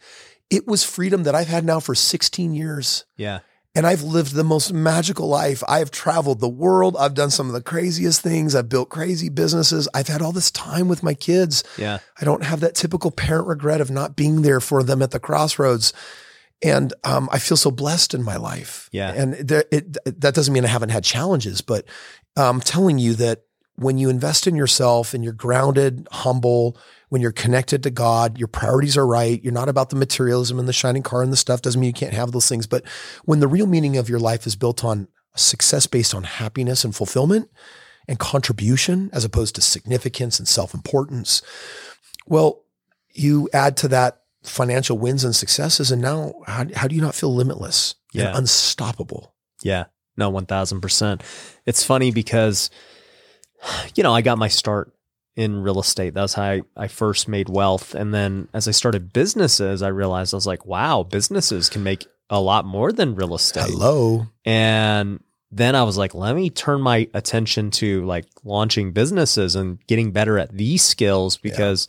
It 0.49 0.67
was 0.67 0.83
freedom 0.83 1.23
that 1.23 1.33
I've 1.35 1.47
had 1.47 1.63
now 1.63 1.79
for 1.79 1.95
16 1.95 2.53
years. 2.53 3.05
Yeah. 3.15 3.39
And 3.73 3.87
I've 3.87 4.03
lived 4.03 4.33
the 4.33 4.43
most 4.43 4.73
magical 4.73 5.29
life. 5.29 5.63
I 5.65 5.79
have 5.79 5.91
traveled 5.91 6.41
the 6.41 6.49
world. 6.49 6.97
I've 6.99 7.13
done 7.13 7.29
some 7.29 7.47
of 7.47 7.53
the 7.53 7.61
craziest 7.61 8.21
things. 8.21 8.53
I've 8.53 8.67
built 8.67 8.89
crazy 8.89 9.29
businesses. 9.29 9.87
I've 9.93 10.09
had 10.09 10.21
all 10.21 10.33
this 10.33 10.51
time 10.51 10.89
with 10.89 11.03
my 11.03 11.13
kids. 11.13 11.63
Yeah. 11.77 11.99
I 12.19 12.25
don't 12.25 12.43
have 12.43 12.59
that 12.59 12.75
typical 12.75 13.11
parent 13.11 13.47
regret 13.47 13.79
of 13.79 13.89
not 13.89 14.17
being 14.17 14.41
there 14.41 14.59
for 14.59 14.83
them 14.83 15.01
at 15.01 15.11
the 15.11 15.21
crossroads. 15.21 15.93
And 16.61 16.93
um, 17.05 17.29
I 17.31 17.39
feel 17.39 17.55
so 17.55 17.71
blessed 17.71 18.13
in 18.13 18.23
my 18.23 18.35
life. 18.35 18.89
Yeah. 18.91 19.13
And 19.13 19.33
there, 19.35 19.63
it, 19.71 19.93
that 20.03 20.35
doesn't 20.35 20.53
mean 20.53 20.65
I 20.65 20.67
haven't 20.67 20.89
had 20.89 21.05
challenges, 21.05 21.61
but 21.61 21.85
I'm 22.35 22.59
telling 22.59 22.99
you 22.99 23.13
that 23.15 23.43
when 23.75 23.97
you 23.97 24.09
invest 24.09 24.47
in 24.47 24.55
yourself 24.55 25.13
and 25.13 25.23
you're 25.23 25.33
grounded, 25.33 26.07
humble, 26.11 26.77
when 27.11 27.21
you're 27.21 27.31
connected 27.33 27.83
to 27.83 27.89
God, 27.89 28.37
your 28.39 28.47
priorities 28.47 28.95
are 28.95 29.05
right. 29.05 29.43
You're 29.43 29.51
not 29.51 29.67
about 29.67 29.89
the 29.89 29.97
materialism 29.97 30.57
and 30.57 30.67
the 30.67 30.73
shining 30.73 31.03
car 31.03 31.21
and 31.21 31.31
the 31.31 31.35
stuff. 31.37 31.61
Doesn't 31.61 31.79
mean 31.79 31.89
you 31.89 31.93
can't 31.93 32.13
have 32.13 32.31
those 32.31 32.47
things. 32.47 32.67
But 32.67 32.85
when 33.25 33.41
the 33.41 33.49
real 33.49 33.67
meaning 33.67 33.97
of 33.97 34.07
your 34.07 34.19
life 34.19 34.47
is 34.47 34.55
built 34.55 34.83
on 34.85 35.09
success 35.35 35.87
based 35.87 36.15
on 36.15 36.23
happiness 36.23 36.85
and 36.85 36.95
fulfillment, 36.95 37.49
and 38.07 38.17
contribution 38.17 39.09
as 39.13 39.23
opposed 39.25 39.55
to 39.55 39.61
significance 39.61 40.39
and 40.39 40.47
self 40.47 40.73
importance. 40.73 41.41
Well, 42.25 42.63
you 43.13 43.49
add 43.53 43.77
to 43.77 43.87
that 43.89 44.21
financial 44.43 44.97
wins 44.97 45.23
and 45.23 45.35
successes, 45.35 45.91
and 45.91 46.01
now 46.01 46.33
how, 46.47 46.65
how 46.75 46.87
do 46.87 46.95
you 46.95 47.01
not 47.01 47.15
feel 47.15 47.33
limitless 47.33 47.95
Yeah. 48.13 48.29
and 48.29 48.37
unstoppable? 48.39 49.35
Yeah. 49.63 49.85
No, 50.17 50.31
1000%. 50.31 51.21
It's 51.65 51.83
funny 51.83 52.11
because, 52.11 52.69
you 53.95 54.03
know, 54.03 54.13
I 54.13 54.21
got 54.21 54.37
my 54.37 54.47
start 54.47 54.91
in 55.41 55.61
real 55.63 55.79
estate. 55.79 56.13
That's 56.13 56.33
how 56.35 56.43
I, 56.43 56.61
I 56.77 56.87
first 56.87 57.27
made 57.27 57.49
wealth. 57.49 57.95
And 57.95 58.13
then 58.13 58.47
as 58.53 58.67
I 58.67 58.71
started 58.71 59.11
businesses, 59.13 59.81
I 59.81 59.87
realized 59.87 60.33
I 60.33 60.37
was 60.37 60.47
like, 60.47 60.65
wow, 60.65 61.03
businesses 61.03 61.69
can 61.69 61.83
make 61.83 62.05
a 62.29 62.39
lot 62.39 62.63
more 62.65 62.91
than 62.91 63.15
real 63.15 63.33
estate. 63.35 63.63
Hello. 63.69 64.27
And 64.45 65.21
then 65.51 65.75
I 65.75 65.83
was 65.83 65.97
like, 65.97 66.13
let 66.13 66.35
me 66.35 66.49
turn 66.49 66.81
my 66.81 67.09
attention 67.13 67.71
to 67.71 68.05
like 68.05 68.25
launching 68.43 68.91
businesses 68.91 69.55
and 69.55 69.85
getting 69.87 70.11
better 70.11 70.37
at 70.37 70.55
these 70.55 70.83
skills 70.83 71.37
because 71.37 71.87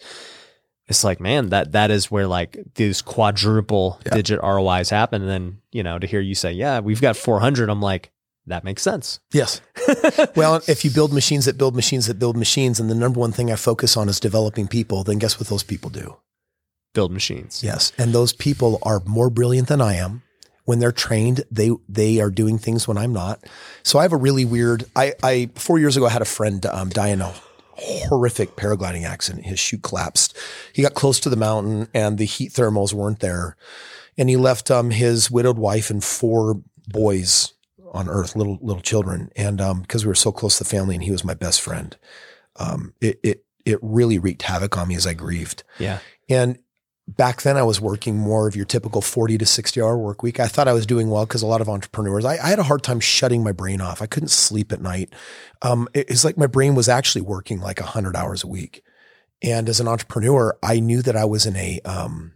it's 0.89 1.05
like, 1.05 1.21
man, 1.21 1.51
that 1.51 1.73
that 1.73 1.91
is 1.91 2.11
where 2.11 2.27
like 2.27 2.57
these 2.75 3.03
quadruple 3.03 4.01
Yeah. 4.07 4.15
digit 4.15 4.41
ROIs 4.43 4.91
happen. 4.91 5.23
And 5.23 5.31
then, 5.31 5.59
you 5.71 5.83
know, 5.83 5.99
to 5.99 6.07
hear 6.07 6.21
you 6.21 6.35
say, 6.35 6.53
yeah, 6.53 6.81
we've 6.81 7.01
got 7.01 7.17
400, 7.17 7.69
I'm 7.71 7.81
like, 7.81 8.11
that 8.47 8.65
makes 8.65 8.83
sense. 8.83 9.21
Yes. 9.33 9.61
well, 10.37 10.61
if 10.67 10.85
you 10.85 10.91
build 10.91 11.13
machines 11.13 11.45
that 11.45 11.59
build 11.59 11.77
machines 11.77 12.07
that 12.07 12.19
build 12.19 12.37
machines, 12.37 12.81
and 12.81 12.91
the 12.91 12.95
number 12.95 13.21
one 13.21 13.33
thing 13.33 13.53
I 13.53 13.57
focus 13.57 13.97
on 13.97 14.09
is 14.09 14.19
developing 14.19 14.67
people, 14.67 15.05
then 15.05 15.19
guess 15.19 15.39
what 15.39 15.49
those 15.49 15.63
people 15.63 15.91
do? 15.91 16.17
Build 16.93 17.13
machines. 17.13 17.63
Yes. 17.63 17.93
And 17.97 18.13
those 18.13 18.33
people 18.33 18.79
are 18.83 19.01
more 19.07 19.31
brilliant 19.31 19.69
than 19.69 19.81
I 19.81 19.95
am. 19.95 20.23
When 20.65 20.79
they're 20.79 20.93
trained, 20.93 21.45
they 21.51 21.71
they 21.89 22.21
are 22.21 22.31
doing 22.31 22.57
things 22.59 22.87
when 22.87 22.97
I'm 22.97 23.13
not. 23.13 23.45
So 23.83 23.99
I 23.99 24.03
have 24.03 24.13
a 24.13 24.17
really 24.17 24.45
weird. 24.45 24.85
I, 24.95 25.15
I 25.23 25.51
four 25.57 25.79
years 25.79 25.97
ago 25.97 26.07
I 26.07 26.11
had 26.11 26.23
a 26.23 26.27
friend 26.27 26.65
um, 26.67 26.89
die 26.89 27.09
in 27.09 27.21
a 27.21 27.35
horrific 27.75 28.55
paragliding 28.55 29.05
accident. 29.05 29.47
His 29.47 29.59
chute 29.59 29.83
collapsed. 29.83 30.37
He 30.73 30.83
got 30.83 30.95
close 30.95 31.19
to 31.21 31.31
the 31.31 31.37
mountain, 31.37 31.89
and 31.95 32.17
the 32.17 32.25
heat 32.25 32.53
thermals 32.53 32.93
weren't 32.93 33.19
there, 33.19 33.57
and 34.17 34.29
he 34.29 34.37
left 34.37 34.71
um, 34.71 34.91
his 34.91 35.33
widowed 35.33 35.59
wife 35.59 35.91
and 35.91 36.03
four 36.03 36.63
boys 36.87 37.55
on 37.93 38.09
Earth, 38.09 38.35
little 38.35 38.59
little 38.61 38.83
children. 38.83 39.31
And 39.37 39.59
because 39.83 40.05
we 40.05 40.09
were 40.09 40.15
so 40.15 40.33
close 40.33 40.59
to 40.59 40.65
the 40.65 40.71
family, 40.71 40.95
and 40.97 41.05
he 41.05 41.11
was 41.11 41.25
my 41.25 41.35
best 41.35 41.61
friend, 41.61 41.97
um, 42.57 42.95
it 43.01 43.21
it 43.23 43.45
it 43.65 43.79
really 43.83 44.19
wreaked 44.19 44.43
havoc 44.43 44.77
on 44.77 44.89
me 44.89 44.97
as 44.97 45.07
I 45.07 45.15
grieved. 45.15 45.63
Yeah. 45.79 46.01
And 46.29 46.59
back 47.07 47.43
then 47.43 47.57
I 47.57 47.63
was 47.63 47.81
working 47.81 48.17
more 48.17 48.49
of 48.49 48.57
your 48.57 48.65
typical 48.65 49.01
40 49.03 49.39
to 49.39 49.47
60 49.47 49.81
hour 49.81 49.97
work 49.99 50.23
week. 50.23 50.41
I 50.41 50.47
thought 50.49 50.67
I 50.69 50.73
was 50.73 50.87
doing 50.87 51.11
well 51.11 51.27
because 51.27 51.43
a 51.43 51.47
lot 51.47 51.61
of 51.61 51.69
entrepreneurs, 51.69 52.25
I, 52.25 52.33
I 52.39 52.49
had 52.49 52.59
a 52.59 52.65
hard 52.65 52.83
time 52.83 52.99
shutting 53.01 53.45
my 53.45 53.53
brain 53.53 53.81
off. 53.81 54.01
I 54.03 54.07
couldn't 54.07 54.31
sleep 54.31 54.73
at 54.73 54.81
night. 54.81 55.13
Um, 55.63 55.89
it- 55.95 56.11
it's 56.11 56.25
like 56.25 56.37
my 56.39 56.47
brain 56.47 56.75
was 56.75 56.89
actually 56.89 57.23
working 57.23 57.61
like 57.61 57.79
100 57.81 58.17
hours 58.17 58.43
a 58.43 58.49
week. 58.49 58.83
And 59.43 59.69
as 59.69 59.79
an 59.81 59.89
entrepreneur, 59.89 60.57
I 60.63 60.81
knew 60.81 61.03
that 61.03 61.17
I 61.17 61.25
was 61.25 61.45
in 61.47 61.57
a, 61.57 61.81
um, 61.85 62.33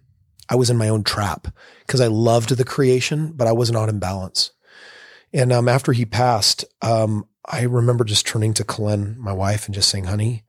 I 0.49 0.57
was 0.57 0.69
in 0.71 0.77
my 0.77 0.89
own 0.89 1.03
trap 1.05 1.49
because 1.87 2.01
I 2.01 2.09
loved 2.09 2.51
the 2.57 2.65
creation, 2.65 3.33
but 3.35 3.47
I 3.49 3.53
was 3.53 3.71
not 3.73 3.89
in 3.89 3.99
balance. 3.99 4.51
And 5.33 5.53
um, 5.53 5.69
after 5.69 5.93
he 5.93 6.05
passed, 6.05 6.65
um, 6.83 7.27
I 7.45 7.63
remember 7.63 8.05
just 8.05 8.27
turning 8.27 8.55
to 8.55 8.65
Colleen, 8.65 9.17
my 9.19 9.33
wife, 9.33 9.67
and 9.67 9.75
just 9.75 9.89
saying, 9.89 10.05
honey, 10.05 10.45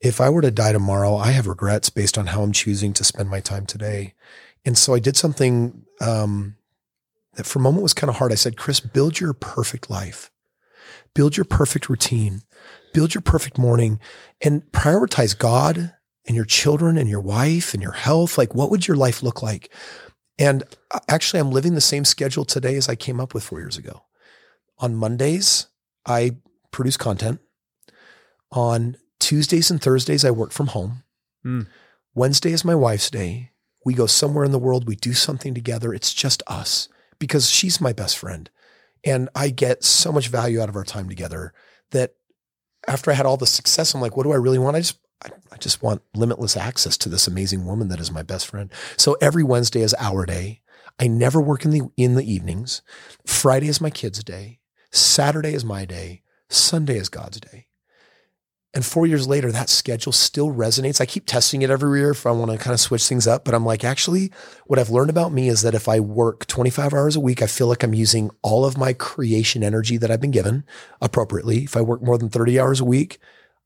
if 0.00 0.20
I 0.20 0.28
were 0.28 0.42
to 0.42 0.50
die 0.50 0.72
tomorrow, 0.72 1.16
I 1.16 1.30
have 1.30 1.46
regrets 1.46 1.88
based 1.88 2.18
on 2.18 2.26
how 2.26 2.42
I'm 2.42 2.52
choosing 2.52 2.92
to 2.94 3.04
spend 3.04 3.30
my 3.30 3.40
time 3.40 3.64
today. 3.66 4.14
And 4.64 4.76
so 4.76 4.94
I 4.94 4.98
did 4.98 5.16
something 5.16 5.84
um, 6.00 6.56
that 7.34 7.46
for 7.46 7.58
a 7.58 7.62
moment 7.62 7.82
was 7.82 7.94
kind 7.94 8.10
of 8.10 8.16
hard. 8.16 8.32
I 8.32 8.36
said, 8.36 8.56
Kris, 8.56 8.80
build 8.80 9.18
your 9.18 9.32
perfect 9.32 9.90
life, 9.90 10.30
build 11.14 11.36
your 11.36 11.44
perfect 11.44 11.88
routine, 11.88 12.42
build 12.92 13.14
your 13.14 13.22
perfect 13.22 13.58
morning, 13.58 13.98
and 14.40 14.62
prioritize 14.72 15.36
God 15.36 15.94
and 16.26 16.36
your 16.36 16.44
children 16.44 16.96
and 16.96 17.08
your 17.08 17.20
wife 17.20 17.74
and 17.74 17.82
your 17.82 17.92
health. 17.92 18.38
Like, 18.38 18.54
what 18.54 18.70
would 18.70 18.86
your 18.86 18.96
life 18.96 19.22
look 19.22 19.42
like? 19.42 19.72
And 20.38 20.64
uh, 20.90 21.00
actually, 21.08 21.40
I'm 21.40 21.50
living 21.50 21.74
the 21.74 21.80
same 21.80 22.04
schedule 22.04 22.44
today 22.44 22.76
as 22.76 22.88
I 22.88 22.96
came 22.96 23.20
up 23.20 23.34
with 23.34 23.44
four 23.44 23.60
years 23.60 23.78
ago. 23.78 24.04
On 24.78 24.94
Mondays, 24.94 25.68
I 26.06 26.36
produce 26.70 26.96
content. 26.96 27.40
On 28.50 28.96
Tuesdays 29.20 29.70
and 29.70 29.80
Thursdays, 29.80 30.24
I 30.24 30.30
work 30.30 30.52
from 30.52 30.68
home. 30.68 31.04
Hmm. 31.42 31.62
Wednesday 32.14 32.52
is 32.52 32.64
my 32.64 32.74
wife's 32.74 33.10
day. 33.10 33.52
We 33.84 33.94
go 33.94 34.06
somewhere 34.06 34.44
in 34.44 34.52
the 34.52 34.58
world. 34.58 34.86
We 34.86 34.96
do 34.96 35.12
something 35.12 35.54
together. 35.54 35.92
It's 35.92 36.14
just 36.14 36.42
us 36.46 36.88
because 37.18 37.50
she's 37.50 37.80
my 37.80 37.92
best 37.92 38.18
friend. 38.18 38.48
And 39.04 39.28
I 39.34 39.50
get 39.50 39.84
so 39.84 40.10
much 40.10 40.28
value 40.28 40.60
out 40.60 40.68
of 40.68 40.76
our 40.76 40.84
time 40.84 41.08
together 41.08 41.52
that 41.90 42.14
after 42.88 43.10
I 43.10 43.14
had 43.14 43.26
all 43.26 43.36
the 43.36 43.46
success, 43.46 43.94
I'm 43.94 44.00
like, 44.00 44.16
what 44.16 44.24
do 44.24 44.32
I 44.32 44.36
really 44.36 44.58
want? 44.58 44.76
I 44.76 44.80
just, 44.80 44.98
I, 45.24 45.30
I 45.52 45.56
just 45.56 45.82
want 45.82 46.02
limitless 46.14 46.56
access 46.56 46.96
to 46.98 47.08
this 47.08 47.26
amazing 47.26 47.66
woman 47.66 47.88
that 47.88 48.00
is 48.00 48.10
my 48.10 48.22
best 48.22 48.46
friend. 48.46 48.70
So 48.96 49.16
every 49.20 49.42
Wednesday 49.42 49.80
is 49.80 49.94
our 49.98 50.26
day. 50.26 50.60
I 50.98 51.08
never 51.08 51.40
work 51.40 51.64
in 51.64 51.70
the, 51.72 51.90
in 51.96 52.14
the 52.14 52.30
evenings. 52.30 52.82
Friday 53.26 53.68
is 53.68 53.80
my 53.80 53.90
kids' 53.90 54.22
day. 54.22 54.60
Saturday 54.92 55.54
is 55.54 55.64
my 55.64 55.84
day. 55.84 56.22
Sunday 56.48 56.96
is 56.96 57.08
God's 57.08 57.40
day. 57.40 57.66
And 58.74 58.84
four 58.84 59.06
years 59.06 59.28
later, 59.28 59.52
that 59.52 59.68
schedule 59.68 60.10
still 60.10 60.52
resonates. 60.52 61.00
I 61.00 61.06
keep 61.06 61.26
testing 61.26 61.62
it 61.62 61.70
every 61.70 62.00
year 62.00 62.10
if 62.10 62.26
I 62.26 62.32
want 62.32 62.50
to 62.50 62.58
kind 62.58 62.74
of 62.74 62.80
switch 62.80 63.06
things 63.06 63.26
up. 63.26 63.44
But 63.44 63.54
I'm 63.54 63.64
like, 63.64 63.84
actually, 63.84 64.32
what 64.66 64.80
I've 64.80 64.90
learned 64.90 65.10
about 65.10 65.32
me 65.32 65.48
is 65.48 65.62
that 65.62 65.76
if 65.76 65.88
I 65.88 66.00
work 66.00 66.46
25 66.46 66.92
hours 66.92 67.14
a 67.14 67.20
week, 67.20 67.40
I 67.40 67.46
feel 67.46 67.68
like 67.68 67.84
I'm 67.84 67.94
using 67.94 68.32
all 68.42 68.64
of 68.64 68.76
my 68.76 68.92
creation 68.92 69.62
energy 69.62 69.96
that 69.98 70.10
I've 70.10 70.20
been 70.20 70.32
given 70.32 70.64
appropriately. 71.00 71.62
If 71.62 71.76
I 71.76 71.82
work 71.82 72.02
more 72.02 72.18
than 72.18 72.30
30 72.30 72.58
hours 72.58 72.80
a 72.80 72.84
week, 72.84 73.20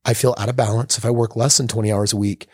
I 0.05 0.13
feel 0.13 0.35
out 0.37 0.49
of 0.49 0.55
balance. 0.55 0.97
If 0.97 1.05
I 1.05 1.11
work 1.11 1.35
less 1.35 1.57
than 1.57 1.67
20 1.67 1.91
hours 1.91 2.13
a 2.13 2.17
week, 2.17 2.47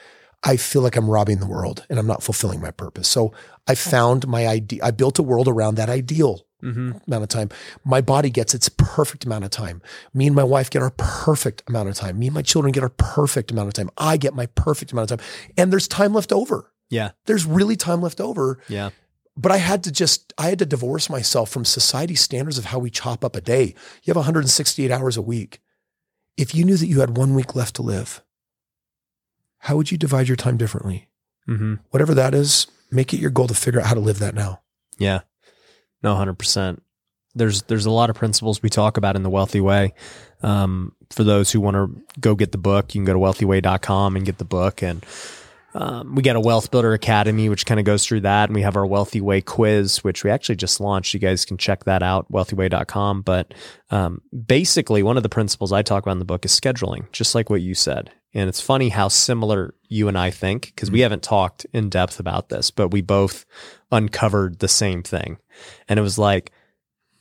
I 0.44 0.58
feel 0.58 0.82
like 0.82 0.96
I'm 0.96 1.10
robbing 1.10 1.40
the 1.40 1.48
world 1.48 1.86
and 1.90 1.98
I'm 1.98 2.08
not 2.08 2.22
fulfilling 2.24 2.62
my 2.62 2.72
purpose. 2.72 3.08
So 3.08 3.34
I 3.68 3.76
found 3.76 4.28
my 4.28 4.48
idea. 4.48 4.82
I 4.84 4.92
built 4.92 5.18
a 5.20 5.24
world 5.24 5.48
around 5.48 5.76
that 5.76 5.90
ideal 5.90 6.46
Mm-hmm. 6.64 6.94
amount 7.06 7.22
of 7.22 7.30
time. 7.30 7.50
My 7.84 8.02
body 8.02 8.32
gets 8.32 8.56
its 8.56 8.70
perfect 8.70 9.24
amount 9.24 9.44
of 9.44 9.52
time. 9.52 9.84
Me 10.16 10.26
and 10.26 10.36
my 10.36 10.44
wife 10.44 10.72
get 10.72 10.82
our 10.82 10.90
perfect 10.98 11.62
amount 11.68 11.90
of 11.90 11.96
time. 11.96 12.18
Me 12.18 12.26
and 12.28 12.34
my 12.34 12.42
children 12.42 12.72
get 12.72 12.82
our 12.82 12.90
perfect 12.90 13.52
amount 13.52 13.68
of 13.68 13.76
time. 13.76 13.92
I 14.00 14.18
get 14.18 14.34
my 14.34 14.48
perfect 14.48 14.92
amount 14.92 15.12
of 15.12 15.20
time. 15.20 15.28
And 15.58 15.72
there's 15.72 15.88
time 15.88 16.14
left 16.14 16.32
over. 16.32 16.72
Yeah. 16.90 17.12
There's 17.26 17.46
really 17.46 17.76
time 17.76 18.02
left 18.02 18.20
over. 18.20 18.58
Yeah. 18.68 18.90
But 19.38 19.52
I 19.52 19.58
had 19.58 19.84
to 19.84 19.92
just, 19.92 20.34
I 20.40 20.50
had 20.50 20.58
to 20.60 20.66
divorce 20.66 21.08
myself 21.08 21.52
from 21.52 21.66
society 21.66 22.16
standards 22.16 22.58
of 22.58 22.66
how 22.66 22.80
we 22.80 22.90
chop 22.90 23.24
up 23.24 23.36
a 23.36 23.42
day. 23.42 23.76
You 24.02 24.12
have 24.12 24.16
168 24.16 24.90
hours 24.90 25.18
a 25.18 25.22
week. 25.22 25.60
If 26.38 26.54
you 26.54 26.66
knew 26.66 26.78
that 26.78 26.88
you 26.88 27.00
had 27.00 27.18
one 27.18 27.34
week 27.34 27.56
left 27.56 27.76
to 27.76 27.82
live, 27.82 28.22
how 29.60 29.78
would 29.78 29.92
you 29.92 29.98
divide 29.98 30.28
your 30.28 30.36
time 30.36 30.58
differently? 30.58 31.08
Mm-hmm. 31.48 31.76
Whatever 31.92 32.14
that 32.14 32.34
is, 32.34 32.68
make 32.92 33.14
it 33.14 33.20
your 33.20 33.32
goal 33.32 33.48
to 33.48 33.54
figure 33.54 33.80
out 33.80 33.88
how 33.88 33.94
to 33.94 34.00
live 34.00 34.20
that 34.20 34.36
now. 34.36 34.62
Yeah. 34.98 35.22
No, 36.04 36.16
hundred 36.16 36.38
percent. 36.38 36.84
There's 37.34 37.64
there's 37.64 37.86
a 37.86 37.92
lot 37.92 38.10
of 38.10 38.16
principles 38.16 38.62
we 38.62 38.70
talk 38.70 38.98
about 38.98 39.16
in 39.16 39.24
the 39.24 39.30
wealthy 39.30 39.62
way. 39.62 39.94
Um, 40.44 40.94
for 41.10 41.24
those 41.24 41.52
who 41.52 41.60
want 41.60 41.76
to 41.76 42.20
go 42.20 42.36
get 42.36 42.52
the 42.52 42.58
book, 42.58 42.94
you 42.94 43.00
can 43.00 43.06
go 43.06 43.14
to 43.14 43.20
wealthyway.com 43.20 44.16
and 44.16 44.26
get 44.26 44.38
the 44.38 44.46
book. 44.46 44.82
And 44.84 45.04
um, 45.76 46.16
we 46.16 46.24
got 46.24 46.36
a 46.36 46.40
Wealth 46.40 46.72
Builder 46.72 46.94
Academy, 46.94 47.50
which 47.50 47.66
kind 47.66 47.80
of 47.80 47.86
goes 47.86 48.06
through 48.06 48.22
that. 48.22 48.50
And 48.50 48.56
we 48.56 48.62
have 48.62 48.76
our 48.78 48.86
Wealthy 48.86 49.20
Way 49.22 49.42
quiz, 49.42 50.04
which 50.04 50.24
we 50.24 50.32
actually 50.32 50.56
just 50.56 50.80
launched. 50.80 51.14
You 51.14 51.20
guys 51.20 51.44
can 51.46 51.58
check 51.58 51.84
that 51.84 52.02
out, 52.02 52.32
wealthyway.com. 52.32 53.22
But 53.24 53.54
um, 53.92 54.22
basically, 54.46 55.04
one 55.04 55.18
of 55.18 55.24
the 55.24 55.30
principles 55.30 55.72
I 55.74 55.82
talk 55.82 56.04
about 56.04 56.14
in 56.14 56.20
the 56.20 56.26
book 56.26 56.46
is 56.46 56.58
scheduling, 56.58 57.12
just 57.12 57.36
like 57.36 57.50
what 57.50 57.62
you 57.62 57.76
said. 57.76 58.10
And 58.34 58.48
it's 58.50 58.62
funny 58.62 58.90
how 58.90 59.10
similar 59.10 59.76
you 59.88 60.08
and 60.08 60.18
I 60.18 60.32
think, 60.32 60.68
because 60.68 60.90
we 60.92 61.02
haven't 61.02 61.24
talked 61.24 61.66
in 61.74 61.90
depth 61.90 62.20
about 62.20 62.50
this, 62.50 62.72
but 62.72 62.90
we 62.90 63.02
both 63.02 63.46
uncovered 63.92 64.60
the 64.60 64.68
same 64.68 65.04
thing. 65.04 65.38
And 65.88 66.00
it 66.00 66.04
was 66.04 66.18
like 66.18 66.52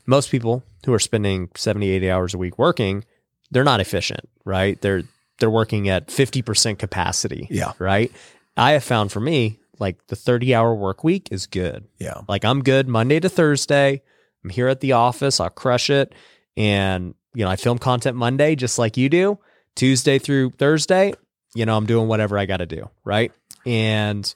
most 0.07 0.31
people 0.31 0.63
who 0.87 0.93
are 0.93 0.99
spending 0.99 1.51
70, 1.57 1.89
80 1.89 2.11
hours 2.11 2.35
a 2.35 2.39
week 2.39 2.59
working, 2.59 3.05
they're 3.51 3.65
not 3.65 3.81
efficient, 3.81 4.29
right? 4.45 4.81
They're 4.81 5.03
they're 5.41 5.51
working 5.51 5.89
at 5.89 6.07
50% 6.09 6.79
capacity, 6.79 7.49
Yeah. 7.51 7.73
right? 7.81 8.13
I 8.57 8.73
have 8.73 8.85
found 8.85 9.13
for 9.13 9.21
me, 9.21 9.59
like 9.79 10.07
the 10.07 10.17
30 10.17 10.55
hour 10.55 10.75
work 10.75 11.03
week 11.05 11.29
is 11.31 11.47
good. 11.47 11.87
Yeah. 11.99 12.21
Like 12.29 12.45
I'm 12.45 12.63
good 12.63 12.89
Monday 12.89 13.21
to 13.21 13.29
Thursday. 13.29 14.03
I'm 14.43 14.51
here 14.51 14.69
at 14.69 14.81
the 14.81 14.93
office. 14.93 15.41
I'll 15.41 15.51
crush 15.51 15.91
it. 15.91 16.15
And, 16.57 17.15
you 17.35 17.45
know, 17.45 17.51
I 17.51 17.57
film 17.57 17.79
content 17.79 18.17
Monday 18.17 18.55
just 18.55 18.79
like 18.79 18.97
you 18.97 19.09
do. 19.09 19.39
Tuesday 19.75 20.19
through 20.21 20.51
Thursday, 20.51 21.15
you 21.55 21.67
know, 21.67 21.77
I'm 21.77 21.87
doing 21.87 22.07
whatever 22.07 22.39
I 22.39 22.47
got 22.47 22.59
to 22.59 22.67
do. 22.67 22.89
Right. 23.05 23.33
And 23.67 24.33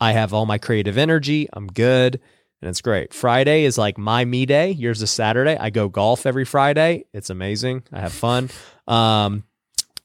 I 0.00 0.12
have 0.12 0.32
all 0.32 0.46
my 0.46 0.58
creative 0.58 0.98
energy. 0.98 1.48
I'm 1.52 1.66
good. 1.66 2.20
And 2.60 2.68
it's 2.68 2.80
great. 2.80 3.12
Friday 3.14 3.64
is 3.64 3.78
like 3.78 3.98
my 3.98 4.24
me 4.24 4.46
day. 4.46 4.70
Yours 4.70 5.02
is 5.02 5.10
Saturday. 5.10 5.56
I 5.56 5.70
go 5.70 5.88
golf 5.88 6.26
every 6.26 6.44
Friday. 6.44 7.04
It's 7.12 7.30
amazing. 7.30 7.82
I 7.92 8.00
have 8.00 8.12
fun. 8.12 8.50
Um, 8.86 9.44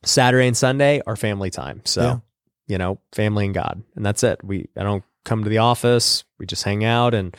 Saturday 0.04 0.48
and 0.48 0.58
Sunday 0.58 1.02
are 1.06 1.16
family 1.16 1.50
time. 1.50 1.82
So, 1.86 2.02
Yeah. 2.02 2.20
You 2.68 2.78
know, 2.78 3.00
family 3.12 3.46
and 3.46 3.54
God. 3.54 3.84
And 3.96 4.06
that's 4.06 4.24
it. 4.24 4.44
We 4.44 4.70
I 4.78 4.84
don't 4.84 5.04
come 5.26 5.44
to 5.44 5.50
the 5.50 5.60
office. 5.60 6.24
We 6.40 6.46
just 6.46 6.64
hang 6.64 6.84
out 6.84 7.14
and 7.14 7.36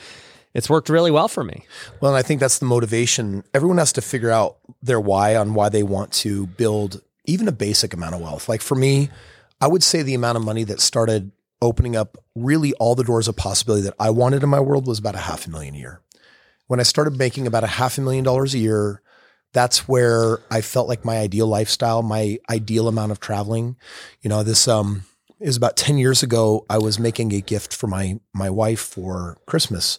it's 0.54 0.70
worked 0.70 0.88
really 0.88 1.10
well 1.10 1.28
for 1.28 1.42
me. 1.42 1.66
Well, 2.00 2.12
and 2.12 2.18
I 2.18 2.22
think 2.22 2.40
that's 2.40 2.58
the 2.58 2.66
motivation. 2.66 3.42
Everyone 3.52 3.78
has 3.78 3.92
to 3.94 4.00
figure 4.00 4.30
out 4.30 4.58
their 4.82 5.00
why 5.00 5.34
on 5.34 5.54
why 5.54 5.68
they 5.68 5.82
want 5.82 6.12
to 6.12 6.46
build 6.46 7.02
even 7.24 7.48
a 7.48 7.52
basic 7.52 7.92
amount 7.92 8.14
of 8.14 8.20
wealth. 8.20 8.48
Like 8.48 8.62
for 8.62 8.76
me, 8.76 9.10
I 9.60 9.66
would 9.66 9.82
say 9.82 10.02
the 10.02 10.14
amount 10.14 10.36
of 10.36 10.44
money 10.44 10.64
that 10.64 10.80
started 10.80 11.32
opening 11.60 11.96
up 11.96 12.18
really 12.34 12.72
all 12.74 12.94
the 12.94 13.04
doors 13.04 13.26
of 13.26 13.36
possibility 13.36 13.82
that 13.84 13.94
I 13.98 14.10
wanted 14.10 14.42
in 14.42 14.48
my 14.48 14.60
world 14.60 14.86
was 14.86 14.98
about 14.98 15.14
a 15.14 15.18
half 15.20 15.46
a 15.46 15.50
million 15.50 15.74
a 15.74 15.78
year. 15.78 16.00
When 16.66 16.80
I 16.80 16.84
started 16.84 17.18
making 17.18 17.46
about 17.46 17.64
a 17.64 17.68
half 17.68 17.98
a 17.98 18.00
million 18.00 18.24
dollars 18.24 18.54
a 18.54 18.58
year, 18.58 19.02
that's 19.52 19.88
where 19.88 20.40
I 20.50 20.60
felt 20.60 20.88
like 20.88 21.04
my 21.04 21.18
ideal 21.18 21.46
lifestyle, 21.46 22.02
my 22.02 22.38
ideal 22.50 22.88
amount 22.88 23.12
of 23.12 23.20
traveling. 23.20 23.76
You 24.20 24.28
know, 24.28 24.42
this 24.42 24.68
um 24.68 25.04
is 25.40 25.56
about 25.56 25.76
10 25.76 25.98
years 25.98 26.22
ago. 26.22 26.64
I 26.70 26.78
was 26.78 26.98
making 26.98 27.32
a 27.32 27.40
gift 27.40 27.74
for 27.74 27.86
my 27.86 28.18
my 28.32 28.50
wife 28.50 28.80
for 28.80 29.38
Christmas. 29.46 29.98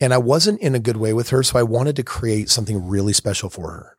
And 0.00 0.12
I 0.12 0.18
wasn't 0.18 0.60
in 0.60 0.74
a 0.74 0.80
good 0.80 0.96
way 0.96 1.12
with 1.12 1.30
her. 1.30 1.42
So 1.42 1.58
I 1.58 1.62
wanted 1.62 1.96
to 1.96 2.02
create 2.02 2.50
something 2.50 2.86
really 2.86 3.12
special 3.12 3.48
for 3.48 3.70
her. 3.70 3.96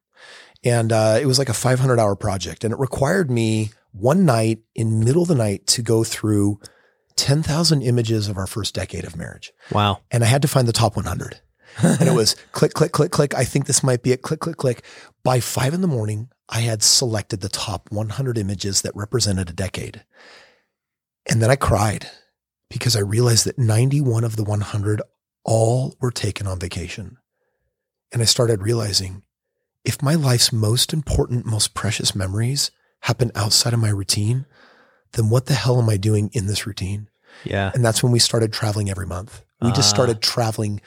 And 0.63 0.91
uh, 0.91 1.17
it 1.21 1.25
was 1.25 1.39
like 1.39 1.49
a 1.49 1.53
500 1.53 1.99
hour 1.99 2.15
project. 2.15 2.63
And 2.63 2.73
it 2.73 2.79
required 2.79 3.31
me 3.31 3.71
one 3.91 4.25
night 4.25 4.59
in 4.73 4.99
middle 4.99 5.21
of 5.21 5.27
the 5.27 5.35
night 5.35 5.67
to 5.67 5.81
go 5.81 6.03
through 6.03 6.59
10,000 7.15 7.81
images 7.81 8.27
of 8.27 8.37
our 8.37 8.47
first 8.47 8.75
decade 8.75 9.05
of 9.05 9.15
marriage. 9.15 9.53
Wow. 9.71 10.01
And 10.11 10.23
I 10.23 10.27
had 10.27 10.41
to 10.41 10.47
find 10.47 10.67
the 10.67 10.73
top 10.73 10.95
100. 10.95 11.39
and 11.83 12.07
it 12.07 12.13
was 12.13 12.35
click, 12.51 12.73
click, 12.73 12.91
click, 12.91 13.11
click. 13.11 13.33
I 13.35 13.43
think 13.43 13.65
this 13.65 13.83
might 13.83 14.01
be 14.01 14.11
it. 14.11 14.21
Click, 14.21 14.39
click, 14.39 14.57
click. 14.57 14.83
By 15.23 15.39
five 15.39 15.73
in 15.73 15.81
the 15.81 15.87
morning, 15.87 16.29
I 16.49 16.61
had 16.61 16.83
selected 16.83 17.41
the 17.41 17.49
top 17.49 17.89
100 17.91 18.37
images 18.37 18.81
that 18.81 18.95
represented 18.95 19.49
a 19.49 19.53
decade. 19.53 20.03
And 21.29 21.41
then 21.41 21.49
I 21.49 21.55
cried 21.55 22.09
because 22.69 22.95
I 22.95 22.99
realized 23.01 23.45
that 23.45 23.57
91 23.57 24.23
of 24.23 24.35
the 24.35 24.43
100 24.43 25.01
all 25.43 25.95
were 25.99 26.11
taken 26.11 26.47
on 26.47 26.59
vacation. 26.59 27.17
And 28.11 28.21
I 28.21 28.25
started 28.25 28.61
realizing 28.61 29.23
if 29.83 30.01
my 30.01 30.15
life's 30.15 30.51
most 30.51 30.93
important, 30.93 31.45
most 31.45 31.73
precious 31.73 32.15
memories 32.15 32.71
happen 33.01 33.31
outside 33.35 33.73
of 33.73 33.79
my 33.79 33.89
routine, 33.89 34.45
then 35.13 35.29
what 35.29 35.45
the 35.45 35.53
hell 35.53 35.79
am 35.81 35.89
I 35.89 35.97
doing 35.97 36.29
in 36.33 36.47
this 36.47 36.65
routine? 36.65 37.09
Yeah. 37.43 37.71
And 37.73 37.83
that's 37.85 38.01
when 38.01 38.11
we 38.11 38.19
started 38.19 38.51
traveling 38.53 38.89
every 38.89 39.05
month. 39.05 39.43
We 39.61 39.69
just 39.71 39.89
Ah. 39.91 39.95
started 39.95 40.21
traveling. 40.21 40.81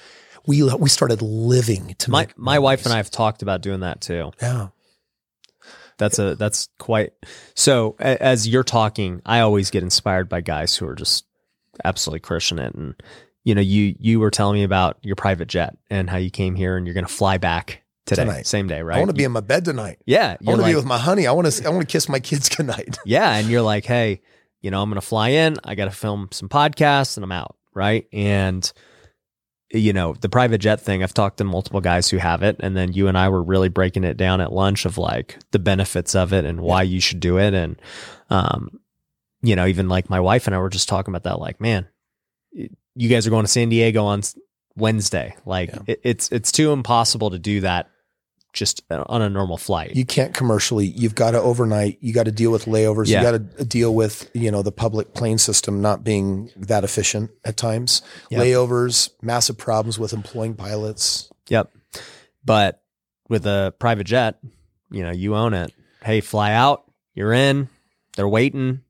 We 0.47 0.63
we 0.63 0.89
started 0.89 1.21
living 1.23 1.95
to 1.99 2.11
My 2.11 2.29
my 2.37 2.59
wife 2.59 2.85
and 2.85 2.93
I 2.93 2.97
have 2.99 3.11
talked 3.11 3.43
about 3.43 3.61
doing 3.61 3.81
that 3.81 4.01
too. 4.01 4.33
Yeah. 4.41 4.69
That's 5.99 6.19
a 6.19 6.35
that's 6.37 6.69
quite 6.79 7.13
so 7.55 7.97
a- 7.99 8.23
as 8.23 8.49
you're 8.49 8.65
talking, 8.65 9.21
I 9.27 9.41
always 9.41 9.71
get 9.71 9.83
inspired 9.83 10.29
by 10.29 10.41
guys 10.41 10.75
who 10.77 10.87
are 10.89 10.95
just 10.95 11.25
absolutely 11.85 12.21
crushing 12.21 12.59
it 12.59 12.75
and 12.75 12.95
you 13.45 13.55
know, 13.55 13.61
you 13.63 13.95
you 13.99 14.21
were 14.21 14.31
telling 14.31 14.55
me 14.57 14.63
about 14.65 14.99
your 15.03 15.17
private 15.17 15.49
jet 15.49 15.77
and 15.91 16.11
how 16.11 16.19
you 16.19 16.31
came 16.31 16.55
here 16.55 16.77
and 16.77 16.87
you're 16.87 16.95
going 16.95 17.07
to 17.07 17.13
fly 17.13 17.39
back 17.39 17.83
today, 18.05 18.25
Tonight. 18.25 18.47
same 18.47 18.67
day, 18.69 18.83
right? 18.83 18.97
I 18.97 18.99
want 19.01 19.11
to 19.11 19.15
be 19.17 19.25
in 19.25 19.33
my 19.33 19.41
bed 19.41 19.65
tonight. 19.65 19.99
yeah, 20.07 20.37
I 20.41 20.45
want 20.45 20.59
to 20.59 20.63
like, 20.63 20.73
be 20.73 20.77
with 20.77 20.85
my 20.85 20.99
honey. 20.99 21.27
I 21.27 21.33
want 21.33 21.51
to 21.51 21.67
I 21.67 21.71
want 21.71 21.81
to 21.83 21.91
kiss 21.91 22.09
my 22.09 22.21
kids 22.21 22.49
goodnight. 22.55 22.99
yeah, 23.07 23.35
and 23.37 23.49
you're 23.49 23.63
like, 23.63 23.85
hey, 23.87 24.21
you 24.61 24.71
know, 24.71 24.83
I'm 24.83 24.91
going 24.91 25.01
to 25.01 25.07
fly 25.07 25.29
in. 25.31 25.57
I 25.65 25.75
got 25.77 25.87
to 25.87 25.91
film 25.93 26.29
some 26.31 26.49
podcasts, 26.49 27.17
and 27.17 27.25
I'm 27.25 27.33
out, 27.33 27.57
right? 27.75 28.07
And 28.13 28.71
you 29.71 29.93
know, 29.93 30.15
the 30.15 30.29
private 30.29 30.59
jet 30.59 30.81
thing. 30.81 31.03
I've 31.03 31.13
talked 31.15 31.39
to 31.39 31.45
multiple 31.45 31.81
guys 31.81 32.09
who 32.09 32.17
have 32.17 32.43
it, 32.43 32.57
and 32.61 32.77
then 32.77 32.93
you 32.93 33.09
and 33.09 33.19
I 33.19 33.29
were 33.29 33.43
really 33.43 33.69
breaking 33.69 34.05
it 34.05 34.17
down 34.17 34.41
at 34.41 34.53
lunch 34.53 34.85
of 34.87 34.97
like 34.99 35.39
the 35.51 35.59
benefits 35.59 36.15
of 36.15 36.33
it 36.33 36.45
and 36.45 36.61
why 36.61 36.83
you 36.83 37.01
should 37.01 37.21
do 37.21 37.39
it, 37.39 37.53
and 37.55 37.81
um, 38.31 38.81
you 39.43 39.55
know, 39.57 39.67
even 39.67 39.89
like 39.89 40.09
my 40.11 40.21
wife 40.21 40.47
and 40.47 40.55
I 40.55 40.59
were 40.59 40.71
just 40.71 40.89
talking 40.89 41.13
about 41.13 41.25
that. 41.25 41.39
Like, 41.39 41.61
man, 41.61 41.87
you 42.53 43.09
guys 43.09 43.27
are 43.27 43.31
going 43.31 43.45
to 43.45 43.51
San 43.51 43.69
Diego 43.69 44.05
on 44.05 44.23
Wednesday. 44.77 45.37
Like, 45.45 45.69
Yeah. 45.71 45.79
it, 45.87 46.01
it's 46.03 46.33
it's 46.33 46.51
too 46.53 46.73
impossible 46.73 47.31
to 47.31 47.39
do 47.39 47.61
that 47.61 47.91
just 48.53 48.83
on 48.91 49.23
a 49.23 49.29
normal 49.29 49.57
flight. 49.57 49.95
You 49.95 50.05
can't 50.05 50.35
commercially. 50.35 50.87
You've 50.87 51.15
got 51.15 51.33
to 51.33 51.41
overnight. 51.41 51.99
You 52.01 52.13
got 52.13 52.25
to 52.25 52.33
deal 52.33 52.51
with 52.51 52.65
layovers. 52.65 53.09
Yeah. 53.09 53.21
You 53.21 53.39
got 53.39 53.59
to 53.59 53.65
deal 53.65 53.95
with 53.95 54.31
you 54.35 54.51
know 54.51 54.63
the 54.63 54.73
public 54.73 55.15
plane 55.15 55.39
system 55.39 55.81
not 55.81 56.05
being 56.05 56.51
that 56.57 56.85
efficient 56.85 57.31
at 57.45 57.57
times. 57.57 58.03
Yep. 58.31 58.41
Layovers, 58.41 59.11
massive 59.23 59.59
problems 59.59 59.99
with 59.99 60.13
employing 60.13 60.55
pilots. 60.55 61.31
Yep. 61.49 61.73
But 62.45 62.83
with 63.29 63.47
a 63.47 63.75
private 63.79 64.07
jet, 64.07 64.39
you 64.91 65.03
know, 65.03 65.11
you 65.13 65.35
own 65.35 65.55
it. 65.55 65.73
Hey, 66.03 66.21
fly 66.21 66.53
out. 66.53 66.85
You're 67.15 67.33
in. 67.33 67.69
They're 68.17 68.29
waiting. 68.29 68.83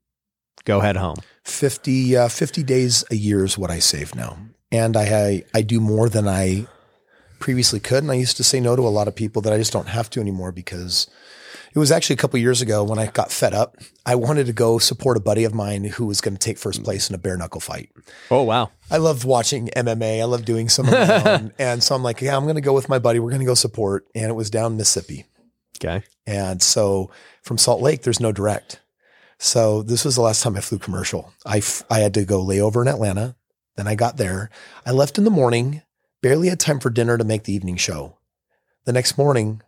Go 0.65 0.81
head 0.81 0.97
home. 0.97 1.17
50, 1.45 2.17
uh, 2.17 2.29
50 2.29 2.63
days 2.63 3.05
a 3.11 3.15
year 3.15 3.45
is 3.45 3.57
what 3.57 3.71
I 3.71 3.79
save 3.79 4.15
now. 4.15 4.39
And 4.71 4.97
I, 4.97 5.45
I 5.55 5.63
do 5.63 5.81
more 5.81 6.09
than 6.09 6.29
I 6.29 6.67
previously 7.39 7.81
could. 7.81 8.03
And 8.03 8.11
I 8.11 8.15
used 8.17 8.37
to 8.39 8.45
say 8.45 8.61
no 8.61 8.77
to 8.77 8.83
a 8.83 8.89
lot 8.89 9.09
of 9.09 9.15
people 9.15 9.43
that 9.43 9.53
I 9.53 9.59
just 9.59 9.73
don't 9.73 9.89
have 9.89 10.11
to 10.11 10.21
anymore 10.21 10.53
because 10.53 11.09
it 11.75 11.79
was 11.79 11.93
actually 11.93 12.15
a 12.15 12.19
couple 12.19 12.39
years 12.41 12.63
ago 12.63 12.83
when 12.83 12.99
I 12.99 13.07
got 13.07 13.31
fed 13.31 13.55
up. 13.55 13.77
I 14.07 14.15
wanted 14.15 14.47
to 14.47 14.53
go 14.53 14.79
support 14.79 15.17
a 15.17 15.21
buddy 15.21 15.45
of 15.45 15.55
mine 15.55 15.85
who 15.85 16.07
was 16.07 16.21
going 16.21 16.35
to 16.35 16.41
take 16.41 16.59
first 16.59 16.83
place 16.83 17.09
in 17.09 17.15
a 17.15 17.19
bare 17.19 17.37
knuckle 17.37 17.61
fight. 17.61 17.91
Oh 18.31 18.43
wow. 18.43 18.71
I 18.91 18.97
love 18.97 19.25
watching 19.25 19.69
MMA. 19.77 20.21
I 20.21 20.25
love 20.25 20.45
doing 20.45 20.69
some 20.69 20.87
of 20.87 20.93
my 20.93 21.23
own. 21.35 21.53
And 21.59 21.83
so 21.83 21.95
I'm 21.95 22.03
like, 22.03 22.21
yeah, 22.21 22.37
I'm 22.37 22.45
going 22.45 22.55
to 22.57 22.61
go 22.61 22.73
with 22.73 22.89
my 22.89 22.99
buddy. 22.99 23.19
We're 23.19 23.31
going 23.31 23.41
to 23.41 23.47
go 23.47 23.55
support. 23.55 24.07
And 24.15 24.31
it 24.31 24.35
was 24.35 24.51
down 24.51 24.77
Mississippi. 24.77 25.27
Okay. 25.77 26.05
And 26.27 26.63
so 26.63 27.11
from 27.43 27.59
Salt 27.59 27.81
Lake, 27.83 28.03
there's 28.03 28.21
no 28.21 28.33
direct. 28.33 28.81
So 29.39 29.83
this 29.83 30.05
was 30.05 30.17
the 30.17 30.23
last 30.23 30.43
time 30.43 30.57
I 30.57 30.61
flew 30.61 30.79
commercial. 30.79 31.33
I, 31.47 31.59
f- 31.59 31.85
I 31.89 32.01
had 32.01 32.15
to 32.15 32.25
go 32.25 32.43
lay 32.43 32.61
over 32.61 32.83
in 32.83 32.89
Atlanta. 32.89 33.37
Then 33.77 33.87
I 33.87 33.95
got 33.95 34.17
there. 34.17 34.51
I 34.85 34.91
left 34.91 35.19
in 35.19 35.25
the 35.25 35.31
morning, 35.31 35.83
barely 36.23 36.49
had 36.49 36.61
time 36.61 36.81
for 36.81 36.91
dinner 36.91 37.19
to 37.19 37.25
make 37.25 37.45
the 37.45 37.53
evening 37.53 37.77
show. 37.77 38.19
The 38.85 38.93
next 38.93 39.19
morning, 39.19 39.63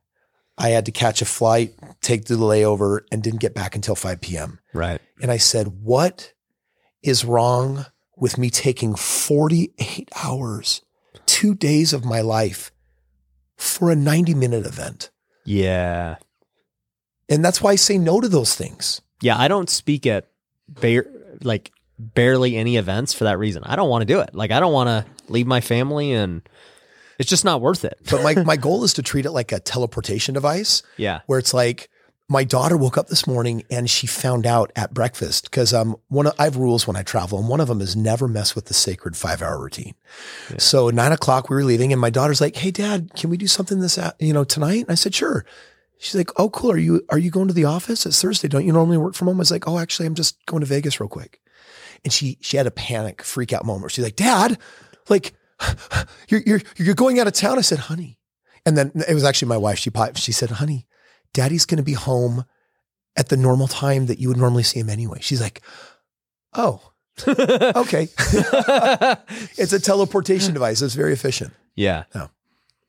I 0.57 0.71
had 0.71 0.87
to 0.87 0.93
catch 0.93 1.23
a 1.23 1.27
flight, 1.27 1.75
take 2.01 2.27
the 2.27 2.35
layover, 2.35 3.01
and 3.11 3.23
didn't 3.23 3.41
get 3.41 3.55
back 3.55 3.75
until 3.75 3.95
5 3.95 4.21
p.m. 4.21 4.61
Right. 4.73 5.01
And 5.21 5.31
I 5.31 5.37
said, 5.37 5.83
What 5.83 6.33
is 7.03 7.25
wrong 7.25 7.87
with 8.17 8.37
me 8.37 8.51
taking 8.51 8.95
48 8.95 10.11
hours, 10.23 10.83
two 11.27 11.55
days 11.55 11.93
of 11.93 12.05
my 12.05 12.21
life 12.21 12.73
for 13.57 13.91
a 13.91 13.97
90 13.97 14.35
minute 14.35 14.67
event? 14.67 15.11
Yeah. 15.45 16.17
And 17.29 17.45
that's 17.45 17.63
why 17.63 17.73
I 17.73 17.77
say 17.77 17.97
no 17.97 18.21
to 18.21 18.29
those 18.29 18.55
things. 18.55 19.01
Yeah. 19.23 19.39
I 19.39 19.49
don't 19.49 19.71
speak 19.71 20.07
at 20.07 20.29
bare 20.69 21.07
like 21.43 21.73
barely 22.01 22.57
any 22.57 22.77
events 22.77 23.13
for 23.13 23.25
that 23.25 23.39
reason. 23.39 23.63
I 23.65 23.77
don't 23.77 23.89
want 23.89 24.03
to 24.03 24.07
do 24.07 24.21
it. 24.21 24.35
Like 24.35 24.51
I 24.51 24.61
don't 24.61 24.73
want 24.73 24.89
to 24.89 25.07
leave 25.31 25.47
my 25.47 25.61
family 25.61 26.13
and 26.13 26.43
it's 27.19 27.29
just 27.29 27.45
not 27.45 27.61
worth 27.61 27.85
it. 27.85 27.99
But 28.11 28.23
my, 28.23 28.35
my 28.45 28.57
goal 28.57 28.83
is 28.85 28.95
to 28.95 29.03
treat 29.03 29.27
it 29.27 29.33
like 29.33 29.53
a 29.53 29.61
teleportation 29.61 30.35
device 30.35 30.83
yeah. 30.97 31.21
where 31.27 31.39
it's 31.39 31.53
like 31.53 31.91
my 32.31 32.45
daughter 32.45 32.77
woke 32.77 32.97
up 32.97 33.09
this 33.09 33.27
morning 33.27 33.65
and 33.71 33.91
she 33.91 34.07
found 34.07 34.47
out 34.47 34.71
at 34.77 34.95
breakfast 34.95 35.51
because 35.51 35.75
um 35.75 35.97
one 36.09 36.29
of, 36.29 36.35
I 36.39 36.45
have 36.45 36.57
rules 36.57 36.87
when 36.87 36.97
I 36.97 37.03
travel 37.03 37.39
and 37.39 37.49
one 37.49 37.61
of 37.61 37.67
them 37.67 37.81
is 37.81 37.97
never 37.97 38.29
mess 38.29 38.55
with 38.55 38.67
the 38.67 38.75
sacred 38.75 39.17
five 39.17 39.43
hour 39.43 39.61
routine. 39.61 39.95
So 40.59 40.89
at 40.89 40.95
nine 40.95 41.11
o'clock 41.11 41.51
we 41.51 41.57
were 41.57 41.65
leaving 41.65 41.93
and 41.93 42.01
my 42.01 42.11
daughter's 42.11 42.41
like, 42.41 42.55
"Hey, 42.55 42.71
Dad, 42.71 43.11
can 43.17 43.31
we 43.31 43.37
do 43.37 43.49
something 43.49 43.81
this 43.81 43.99
you 44.21 44.33
know 44.33 44.45
tonight?" 44.45 44.83
And 44.83 44.91
I 44.91 44.95
said, 44.95 45.15
"Sure." 45.15 45.45
She's 45.99 46.15
like, 46.15 46.31
"Oh, 46.37 46.49
cool. 46.49 46.71
Are 46.71 46.79
you 46.79 47.05
are 47.11 47.19
you 47.19 47.31
going 47.31 47.49
to 47.49 47.55
the 47.55 47.67
office? 47.67 48.07
It's 48.07 48.23
Thursday. 48.23 48.49
Don't 48.49 48.65
you 48.65 48.73
normally 48.73 48.97
work 48.97 49.15
from 49.15 49.27
home?" 49.27 49.37
I 49.37 49.41
was 49.41 49.51
like, 49.51 49.69
"Oh, 49.69 49.79
actually, 49.79 50.07
I'm 50.07 50.15
just 50.15 50.45
going 50.47 50.61
to 50.61 50.67
Vegas 50.67 51.01
real 51.01 51.09
quick." 51.09 51.41
And 52.05 52.13
she 52.13 52.39
she 52.41 52.57
had 52.57 52.67
a 52.67 52.71
panic, 52.71 53.23
freak 53.23 53.53
out 53.53 53.65
moment. 53.65 53.93
She's 53.93 54.05
like, 54.05 54.17
"Dad, 54.17 54.59
like 55.09 55.35
you're 56.29 56.41
you're 56.47 56.61
you're 56.77 56.95
going 56.95 57.21
out 57.21 57.27
of 57.27 57.33
town." 57.35 57.59
I 57.59 57.63
said, 57.63 57.79
"Honey," 57.79 58.19
and 58.65 58.77
then 58.77 58.93
it 59.09 59.15
was 59.15 59.25
actually 59.25 59.49
my 59.49 59.57
wife. 59.59 59.79
She 59.79 59.91
piped. 59.91 60.19
She 60.19 60.33
said, 60.33 60.51
"Honey, 60.51 60.87
Daddy's 61.35 61.67
going 61.67 61.77
to 61.79 61.83
be 61.83 61.93
home 61.93 62.45
at 63.17 63.29
the 63.29 63.37
normal 63.37 63.69
time 63.69 64.07
that 64.07 64.19
you 64.19 64.29
would 64.29 64.39
normally 64.39 64.63
see 64.63 64.81
him 64.81 64.89
anyway." 64.89 65.19
She's 65.21 65.41
like, 65.43 65.61
"Oh, 66.55 66.81
okay." 67.29 68.09
it's 69.59 69.73
a 69.73 69.81
teleportation 69.81 70.55
device. 70.55 70.81
It's 70.83 70.95
very 70.95 71.13
efficient. 71.13 71.53
yeah. 71.77 72.05
Yeah. 72.15 72.29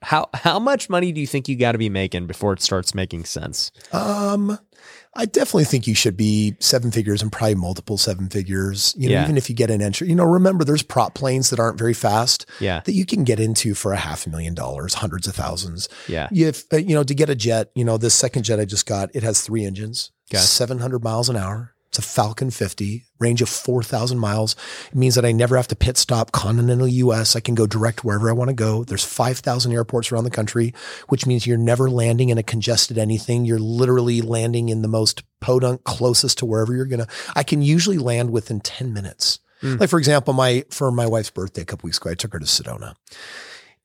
How 0.03 0.30
how 0.34 0.57
much 0.57 0.89
money 0.89 1.12
do 1.12 1.22
you 1.22 1.28
think 1.28 1.47
you 1.47 1.55
got 1.55 1.74
to 1.74 1.78
be 1.78 1.88
making 1.89 2.26
before 2.26 2.53
it 2.53 2.62
starts 2.62 2.95
making 2.95 3.26
sense? 3.26 3.72
Um, 3.91 4.57
I 5.14 5.26
definitely 5.26 5.66
think 5.66 5.88
you 5.88 5.93
should 5.95 6.16
be 6.16 6.55
seven 6.59 6.89
figures 6.89 7.22
and 7.22 7.30
probably 7.32 7.55
multiple 7.55 7.97
seven 7.97 8.30
figures. 8.30 8.93
You 8.97 9.09
know, 9.09 9.16
Yeah. 9.16 9.24
even 9.26 9.38
if 9.38 9.49
you 9.49 9.55
get 9.55 9.70
an 9.70 9.82
entry, 9.82 10.07
you 10.07 10.16
know, 10.16 10.24
remember 10.24 10.64
there's 10.64 10.84
prop 10.84 11.16
planes 11.16 11.49
that 11.49 11.59
aren't 11.59 11.78
very 11.78 11.93
fast 11.93 12.45
Yeah. 12.62 12.80
that 12.86 12.93
you 12.93 13.05
can 13.05 13.26
get 13.26 13.38
into 13.39 13.74
for 13.74 13.91
a 13.91 13.97
half 13.97 14.26
a 14.26 14.30
million 14.30 14.53
dollars, 14.53 14.93
hundreds 14.93 15.28
of 15.28 15.36
thousands. 15.36 15.89
Yeah. 16.07 16.30
If 16.32 16.64
uh, 16.72 16.78
you 16.78 16.95
know 16.95 17.03
to 17.03 17.14
get 17.14 17.30
a 17.30 17.36
jet, 17.36 17.72
you 17.76 17.84
know, 17.84 17.97
this 17.97 18.14
second 18.14 18.43
jet 18.43 18.59
I 18.59 18.66
just 18.66 18.86
got, 18.86 19.09
it 19.14 19.24
has 19.24 19.41
three 19.41 19.66
engines, 19.66 20.12
Okay. 20.34 20.41
700 20.41 21.03
miles 21.03 21.28
an 21.28 21.36
hour. 21.36 21.74
It's 21.92 22.00
a 22.00 22.02
Falcon 22.02 22.52
50, 22.52 23.04
range 23.20 23.42
of 23.42 23.50
4,000 23.50 24.18
miles. 24.18 24.56
It 24.88 24.96
means 24.96 25.16
that 25.16 25.26
I 25.26 25.34
never 25.34 25.58
have 25.58 25.68
to 25.68 25.76
pit 25.76 25.98
stop 25.98 26.32
continental 26.32 26.88
US. 26.88 27.36
I 27.36 27.42
can 27.42 27.54
go 27.54 27.68
direct 27.68 28.06
wherever 28.06 28.30
I 28.30 28.32
want 28.32 28.48
to 28.48 28.54
go. 28.54 28.86
There's 28.86 29.04
5,000 29.04 29.74
airports 29.74 30.10
around 30.10 30.24
the 30.24 30.30
country, 30.30 30.74
which 31.10 31.26
means 31.26 31.46
you're 31.46 31.58
never 31.58 31.89
landing 31.89 32.30
in 32.30 32.38
a 32.38 32.44
congested 32.44 32.98
anything. 32.98 33.44
You're 33.44 33.60
literally 33.60 34.22
landing 34.22 34.70
in 34.70 34.84
the 34.84 34.88
most 34.88 35.24
podunk 35.42 35.84
closest 35.84 36.38
to 36.38 36.46
wherever 36.46 36.74
you're 36.74 36.86
going 36.86 37.02
to. 37.06 37.08
I 37.36 37.44
can 37.44 37.62
usually 37.62 37.98
land 37.98 38.30
within 38.32 38.62
10 38.62 38.94
minutes. 38.94 39.39
Mm. 39.62 39.78
Like 39.82 39.89
for 39.89 40.00
example, 40.00 40.34
my 40.34 40.64
for 40.70 40.94
my 40.94 41.08
wife's 41.08 41.30
birthday 41.30 41.64
a 41.64 41.66
couple 41.66 41.88
weeks 41.89 41.98
ago, 41.98 42.12
I 42.12 42.14
took 42.16 42.32
her 42.32 42.39
to 42.39 42.46
Sedona. 42.46 42.96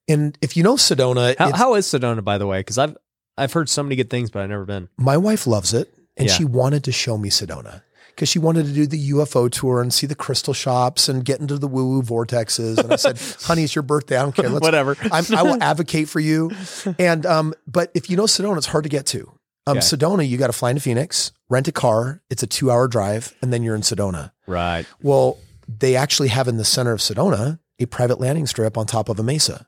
And 0.08 0.38
if 0.40 0.56
you 0.56 0.62
know 0.62 0.76
Sedona, 0.76 1.34
How, 1.36 1.52
how 1.52 1.74
is 1.74 1.86
Sedona, 1.86 2.22
by 2.22 2.38
the 2.38 2.46
way? 2.46 2.60
Because 2.60 2.78
I've 2.78 2.96
I've 3.36 3.52
heard 3.52 3.68
so 3.68 3.82
many 3.82 3.96
good 3.96 4.10
things, 4.10 4.30
but 4.30 4.42
I've 4.42 4.48
never 4.48 4.64
been. 4.64 4.88
my 4.96 5.16
wife 5.16 5.48
loves 5.48 5.74
it, 5.74 5.92
and 6.16 6.28
Yeah. 6.28 6.34
she 6.34 6.44
wanted 6.44 6.84
to 6.84 6.92
show 6.92 7.18
me 7.18 7.30
Sedona 7.30 7.82
because 8.16 8.28
she 8.28 8.38
wanted 8.40 8.64
to 8.66 8.72
do 8.72 8.86
the 8.86 9.10
UFO 9.10 9.48
tour 9.50 9.80
and 9.80 9.92
see 9.94 10.06
the 10.06 10.14
crystal 10.14 10.54
shops 10.54 11.08
and 11.08 11.24
get 11.24 11.38
into 11.38 11.58
the 11.58 11.68
woo 11.68 11.86
woo 11.90 12.02
vortexes. 12.02 12.78
And 12.78 12.92
I 12.92 12.96
said, 12.96 13.18
"Honey, 13.46 13.62
it's 13.64 13.74
your 13.74 13.82
birthday. 13.82 14.16
I 14.16 14.22
don't 14.22 14.34
care. 14.34 14.48
Let's 14.48 14.62
Whatever. 14.64 14.96
I'm, 15.12 15.24
I 15.36 15.42
will 15.42 15.58
advocate 15.62 16.08
for 16.08 16.18
you. 16.20 16.50
And 16.98 17.24
um, 17.26 17.54
but 17.66 17.90
if 17.94 18.10
you 18.10 18.16
know 18.16 18.24
Sedona, 18.24 18.56
it's 18.56 18.66
hard 18.66 18.84
to 18.84 18.90
get 18.90 19.06
to. 19.06 19.30
Um, 19.68 19.76
Okay. 19.78 19.80
Sedona, 19.80 20.26
you 20.28 20.38
got 20.38 20.46
to 20.46 20.52
fly 20.52 20.70
into 20.70 20.80
Phoenix, 20.80 21.32
rent 21.48 21.68
a 21.68 21.72
car. 21.72 22.22
It's 22.30 22.42
a 22.42 22.46
two 22.46 22.70
hour 22.70 22.88
drive, 22.88 23.34
and 23.42 23.52
then 23.52 23.62
you're 23.62 23.74
in 23.74 23.82
Sedona. 23.82 24.32
right. 24.46 24.86
Well, 25.02 25.38
they 25.68 25.96
actually 25.96 26.28
have 26.28 26.46
in 26.48 26.56
the 26.56 26.64
center 26.64 26.92
of 26.92 27.00
Sedona 27.00 27.58
a 27.78 27.86
private 27.86 28.20
landing 28.20 28.46
strip 28.46 28.78
on 28.78 28.86
top 28.86 29.08
of 29.08 29.18
a 29.18 29.22
mesa. 29.24 29.66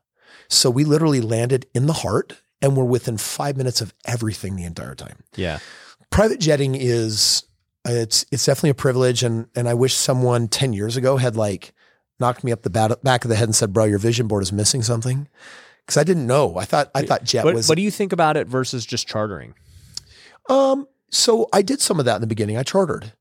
So 0.49 0.71
we 0.71 0.85
literally 0.85 1.21
landed 1.21 1.67
in 1.75 1.87
the 1.87 1.93
heart, 1.93 2.41
and 2.63 2.77
we're 2.77 2.85
within 2.85 3.19
five 3.19 3.57
minutes 3.57 3.81
of 3.81 3.93
everything 4.07 4.55
the 4.57 4.65
entire 4.65 4.95
time. 4.95 5.25
Yeah. 5.37 5.59
Private 6.11 6.41
jetting 6.41 6.75
is 6.77 7.43
it's 7.85 8.27
it's 8.31 8.45
definitely 8.45 8.71
a 8.71 8.75
privilege, 8.75 9.23
and 9.23 9.49
and 9.55 9.69
I 9.69 9.75
wish 9.75 9.95
someone 9.95 10.49
ten 10.49 10.73
years 10.73 10.97
ago 10.97 11.17
had 11.17 11.37
like 11.37 11.73
knocked 12.21 12.43
me 12.45 12.53
up 12.53 12.63
the 12.63 12.71
bat, 12.71 13.03
back 13.03 13.25
of 13.25 13.29
the 13.29 13.37
head 13.37 13.49
and 13.49 13.55
said, 13.55 13.73
"Bro, 13.73 13.87
your 13.87 13.99
vision 13.99 14.27
board 14.27 14.43
is 14.43 14.53
missing 14.53 14.83
something." 14.83 15.29
Because 15.85 15.97
I 15.97 16.05
didn't 16.05 16.27
know. 16.27 16.57
I 16.59 16.65
thought 16.65 16.91
I 16.95 17.03
thought 17.03 17.25
jet 17.25 17.45
What, 17.45 17.55
was 17.55 17.69
what 17.69 17.77
do 17.77 17.83
you 17.83 17.91
think 17.91 18.13
about 18.13 18.37
it 18.37 18.47
versus 18.47 18.85
just 18.85 19.09
chartering? 19.09 19.55
Um, 20.49 20.87
so 21.11 21.49
I 21.53 21.63
did 21.63 21.81
some 21.81 21.99
of 21.99 22.05
that 22.05 22.17
in 22.17 22.21
the 22.21 22.27
beginning. 22.27 22.57
I 22.57 22.63
chartered. 22.63 23.13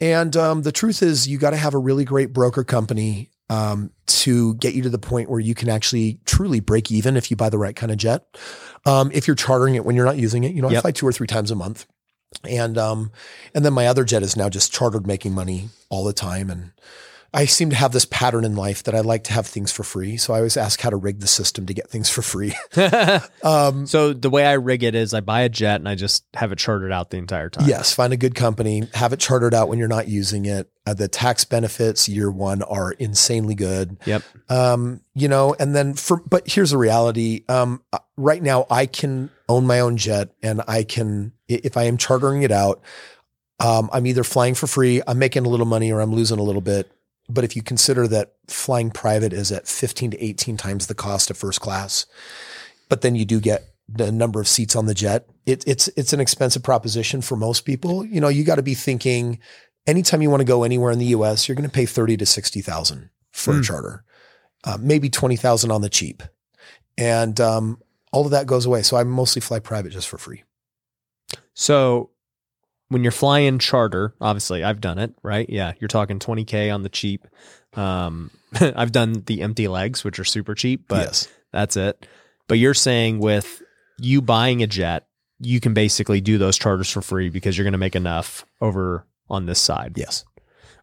And 0.00 0.36
um, 0.36 0.62
the 0.62 0.72
truth 0.72 1.02
is, 1.02 1.28
you 1.28 1.38
got 1.38 1.50
to 1.50 1.56
have 1.56 1.74
a 1.74 1.78
really 1.78 2.04
great 2.04 2.32
broker 2.32 2.64
company 2.64 3.30
um, 3.48 3.90
to 4.06 4.54
get 4.54 4.74
you 4.74 4.82
to 4.82 4.88
the 4.88 4.98
point 4.98 5.30
where 5.30 5.40
you 5.40 5.54
can 5.54 5.68
actually 5.68 6.20
truly 6.24 6.60
break 6.60 6.90
even 6.90 7.16
if 7.16 7.30
you 7.30 7.36
buy 7.36 7.50
the 7.50 7.58
right 7.58 7.74
kind 7.74 7.92
of 7.92 7.98
jet. 7.98 8.24
Um, 8.86 9.10
if 9.12 9.26
you're 9.26 9.36
chartering 9.36 9.74
it 9.74 9.84
when 9.84 9.94
you're 9.94 10.06
not 10.06 10.16
using 10.16 10.44
it, 10.44 10.52
you 10.52 10.62
know, 10.62 10.68
I 10.68 10.80
fly 10.80 10.90
two 10.90 11.06
or 11.06 11.12
three 11.12 11.26
times 11.26 11.50
a 11.50 11.54
month. 11.54 11.86
And 12.48 12.76
um, 12.78 13.12
and 13.54 13.64
then 13.64 13.72
my 13.72 13.86
other 13.86 14.04
jet 14.04 14.22
is 14.22 14.36
now 14.36 14.48
just 14.48 14.72
chartered, 14.72 15.06
making 15.06 15.34
money 15.34 15.68
all 15.90 16.04
the 16.04 16.12
time. 16.12 16.50
And 16.50 16.72
I 17.34 17.46
seem 17.46 17.70
to 17.70 17.76
have 17.76 17.92
this 17.92 18.04
pattern 18.04 18.44
in 18.44 18.56
life 18.56 18.82
that 18.82 18.94
I 18.94 19.00
like 19.00 19.24
to 19.24 19.32
have 19.32 19.46
things 19.46 19.72
for 19.72 19.84
free. 19.84 20.18
So 20.18 20.34
I 20.34 20.38
always 20.38 20.58
ask 20.58 20.80
how 20.80 20.90
to 20.90 20.96
rig 20.96 21.20
the 21.20 21.26
system 21.26 21.64
to 21.64 21.72
get 21.72 21.88
things 21.88 22.10
for 22.10 22.20
free. 22.20 22.54
um, 23.42 23.86
so 23.86 24.12
the 24.12 24.28
way 24.28 24.44
I 24.44 24.52
rig 24.52 24.82
it 24.82 24.94
is 24.94 25.14
I 25.14 25.20
buy 25.20 25.40
a 25.42 25.48
jet 25.48 25.76
and 25.76 25.88
I 25.88 25.94
just 25.94 26.24
have 26.34 26.52
it 26.52 26.58
chartered 26.58 26.92
out 26.92 27.08
the 27.08 27.16
entire 27.16 27.48
time. 27.48 27.66
Yes, 27.66 27.94
find 27.94 28.12
a 28.12 28.18
good 28.18 28.34
company, 28.34 28.86
have 28.92 29.14
it 29.14 29.20
chartered 29.20 29.54
out 29.54 29.68
when 29.68 29.78
you're 29.78 29.88
not 29.88 30.08
using 30.08 30.44
it. 30.44 30.70
Uh, 30.84 30.92
the 30.92 31.08
tax 31.08 31.44
benefits 31.44 32.06
year 32.06 32.30
one 32.30 32.62
are 32.62 32.92
insanely 32.92 33.54
good. 33.54 33.96
Yep. 34.04 34.22
Um, 34.50 35.00
you 35.14 35.28
know, 35.28 35.54
and 35.58 35.74
then 35.74 35.94
for, 35.94 36.18
but 36.28 36.46
here's 36.48 36.72
the 36.72 36.78
reality. 36.78 37.44
Um, 37.48 37.82
uh, 37.94 37.98
right 38.18 38.42
now 38.42 38.66
I 38.68 38.84
can 38.84 39.30
own 39.48 39.66
my 39.66 39.80
own 39.80 39.96
jet 39.96 40.30
and 40.42 40.60
I 40.68 40.84
can, 40.84 41.32
if 41.48 41.78
I 41.78 41.84
am 41.84 41.96
chartering 41.96 42.42
it 42.42 42.52
out, 42.52 42.82
um, 43.58 43.88
I'm 43.92 44.06
either 44.06 44.24
flying 44.24 44.54
for 44.54 44.66
free, 44.66 45.00
I'm 45.06 45.18
making 45.18 45.46
a 45.46 45.48
little 45.48 45.66
money 45.66 45.92
or 45.92 46.00
I'm 46.00 46.12
losing 46.12 46.38
a 46.38 46.42
little 46.42 46.60
bit. 46.60 46.90
But 47.28 47.44
if 47.44 47.56
you 47.56 47.62
consider 47.62 48.06
that 48.08 48.34
flying 48.48 48.90
private 48.90 49.32
is 49.32 49.52
at 49.52 49.68
15 49.68 50.12
to 50.12 50.24
18 50.24 50.56
times 50.56 50.86
the 50.86 50.94
cost 50.94 51.30
of 51.30 51.36
first 51.36 51.60
class, 51.60 52.06
but 52.88 53.00
then 53.00 53.14
you 53.14 53.24
do 53.24 53.40
get 53.40 53.64
the 53.88 54.12
number 54.12 54.40
of 54.40 54.48
seats 54.48 54.76
on 54.76 54.86
the 54.86 54.94
jet. 54.94 55.28
It, 55.46 55.64
it's 55.66 55.88
it's 55.88 56.12
an 56.12 56.20
expensive 56.20 56.62
proposition 56.62 57.20
for 57.22 57.36
most 57.36 57.62
people. 57.62 58.04
You 58.04 58.20
know, 58.20 58.28
you 58.28 58.44
got 58.44 58.56
to 58.56 58.62
be 58.62 58.74
thinking 58.74 59.38
anytime 59.86 60.22
you 60.22 60.30
want 60.30 60.40
to 60.40 60.46
go 60.46 60.62
anywhere 60.62 60.92
in 60.92 60.98
the 60.98 61.06
U.S., 61.06 61.48
you're 61.48 61.56
going 61.56 61.68
to 61.68 61.74
pay 61.74 61.86
thirty 61.86 62.16
to 62.16 62.26
sixty 62.26 62.60
thousand 62.60 63.10
for 63.32 63.54
Hmm. 63.54 63.60
a 63.60 63.62
charter, 63.62 64.04
uh, 64.64 64.78
maybe 64.80 65.08
twenty 65.10 65.36
thousand 65.36 65.70
on 65.70 65.82
the 65.82 65.88
cheap, 65.88 66.22
and 66.96 67.40
um, 67.40 67.80
all 68.12 68.24
of 68.24 68.30
that 68.30 68.46
goes 68.46 68.66
away. 68.66 68.82
So 68.82 68.96
I 68.96 69.04
mostly 69.04 69.40
fly 69.40 69.58
private 69.58 69.90
just 69.92 70.08
for 70.08 70.18
free. 70.18 70.44
So 71.54 72.10
when 72.92 73.02
you're 73.02 73.10
flying 73.12 73.58
charter, 73.58 74.14
obviously 74.20 74.62
I've 74.62 74.80
done 74.80 74.98
it, 74.98 75.14
right? 75.22 75.48
Yeah, 75.48 75.72
you're 75.80 75.88
talking 75.88 76.18
20k 76.18 76.72
on 76.72 76.82
the 76.82 76.88
cheap. 76.88 77.26
Um, 77.74 78.30
I've 78.60 78.92
done 78.92 79.22
the 79.26 79.42
empty 79.42 79.68
legs, 79.68 80.04
which 80.04 80.18
are 80.18 80.24
super 80.24 80.54
cheap, 80.54 80.84
but 80.88 81.06
yes, 81.06 81.28
that's 81.52 81.76
it. 81.76 82.06
But 82.48 82.58
you're 82.58 82.74
saying 82.74 83.18
with 83.18 83.62
you 83.98 84.20
buying 84.22 84.62
a 84.62 84.66
jet, 84.66 85.06
you 85.40 85.58
can 85.60 85.74
basically 85.74 86.20
do 86.20 86.38
those 86.38 86.56
charters 86.58 86.90
for 86.90 87.02
free 87.02 87.28
because 87.28 87.56
you're 87.56 87.64
going 87.64 87.72
to 87.72 87.78
make 87.78 87.96
enough 87.96 88.44
over 88.60 89.06
on 89.28 89.46
this 89.46 89.60
side. 89.60 89.94
yes. 89.96 90.24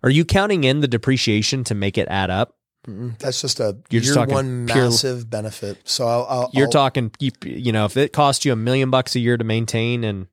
Are 0.01 0.09
you 0.09 0.23
counting 0.25 0.63
in 0.63 0.79
the 0.79 0.87
depreciation 0.87 1.63
to 1.65 1.75
make 1.75 1.97
it 1.97 2.07
add 2.09 2.29
up? 2.29 2.55
That's 2.87 3.41
just 3.41 3.59
a 3.59 3.77
You're 3.89 4.01
just 4.01 4.15
year 4.15 4.15
talking 4.15 4.33
one 4.33 4.65
pure- 4.65 4.85
massive 4.85 5.29
benefit. 5.29 5.77
So 5.83 6.07
I'll, 6.07 6.25
I'll 6.29 6.49
You're 6.53 6.67
I'll- 6.67 6.71
talking, 6.71 7.11
you, 7.19 7.31
you 7.43 7.71
know, 7.73 7.83
if 7.85 7.97
it 7.97 8.13
costs 8.13 8.45
you 8.45 8.53
a 8.53 8.55
million 8.55 8.89
bucks 8.89 9.15
a 9.15 9.19
year 9.19 9.35
to 9.37 9.43
maintain 9.43 10.05
and 10.05 10.27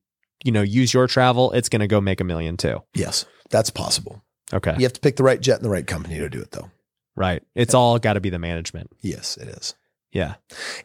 you 0.45 0.53
know 0.53 0.63
use 0.63 0.93
your 0.95 1.07
travel, 1.07 1.53
it's 1.53 1.69
going 1.69 1.81
to 1.81 1.87
go 1.87 2.01
make 2.01 2.21
a 2.21 2.25
million 2.25 2.57
too. 2.57 2.83
yes, 2.95 3.25
that's 3.51 3.71
possible. 3.71 4.23
Okay, 4.53 4.75
You 4.79 4.85
have 4.85 4.93
to 4.93 5.01
pick 5.01 5.17
the 5.17 5.25
right 5.25 5.41
jet 5.41 5.57
and 5.57 5.65
the 5.65 5.71
right 5.71 5.87
company 5.87 6.19
to 6.19 6.29
do 6.29 6.41
it, 6.41 6.53
though. 6.53 6.71
right. 7.17 7.43
It's 7.57 7.75
all 7.75 7.99
got 7.99 8.13
to 8.13 8.21
be 8.21 8.31
the 8.31 8.39
management. 8.39 8.91
Yes, 9.01 9.37
it 9.37 9.49
is. 9.49 9.75
Yeah. 10.13 10.35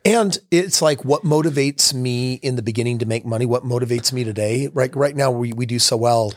And 0.04 0.36
it's 0.50 0.82
like 0.82 1.06
what 1.06 1.22
motivates 1.24 1.94
me 1.94 2.34
in 2.34 2.56
the 2.56 2.64
beginning 2.64 2.98
to 3.00 3.06
make 3.06 3.24
money, 3.24 3.46
what 3.46 3.64
motivates 3.64 4.12
me 4.12 4.24
today. 4.24 4.68
Right 4.74 4.94
right 4.96 5.16
now 5.16 5.30
we 5.32 5.54
we 5.54 5.66
do 5.68 5.78
so 5.80 5.96
well. 5.96 6.34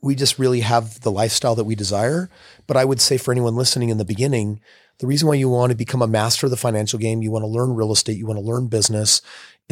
We 0.00 0.14
just 0.14 0.38
really 0.38 0.60
have 0.60 1.00
the 1.00 1.10
lifestyle 1.12 1.54
that 1.56 1.64
we 1.64 1.74
desire. 1.74 2.30
But 2.66 2.76
I 2.76 2.84
would 2.84 3.00
say 3.00 3.18
for 3.18 3.32
anyone 3.32 3.54
listening 3.56 3.88
in 3.90 3.98
the 3.98 4.04
beginning, 4.04 4.60
the 4.98 5.06
reason 5.06 5.28
why 5.28 5.34
you 5.34 5.48
want 5.48 5.70
to 5.72 5.76
become 5.76 6.00
a 6.02 6.06
master 6.06 6.46
of 6.46 6.50
the 6.50 6.56
financial 6.56 6.98
game, 6.98 7.22
you 7.22 7.30
want 7.32 7.42
to 7.42 7.48
learn 7.48 7.74
real 7.74 7.92
estate, 7.92 8.16
you 8.18 8.26
want 8.26 8.38
to 8.38 8.44
learn 8.44 8.68
business. 8.68 9.20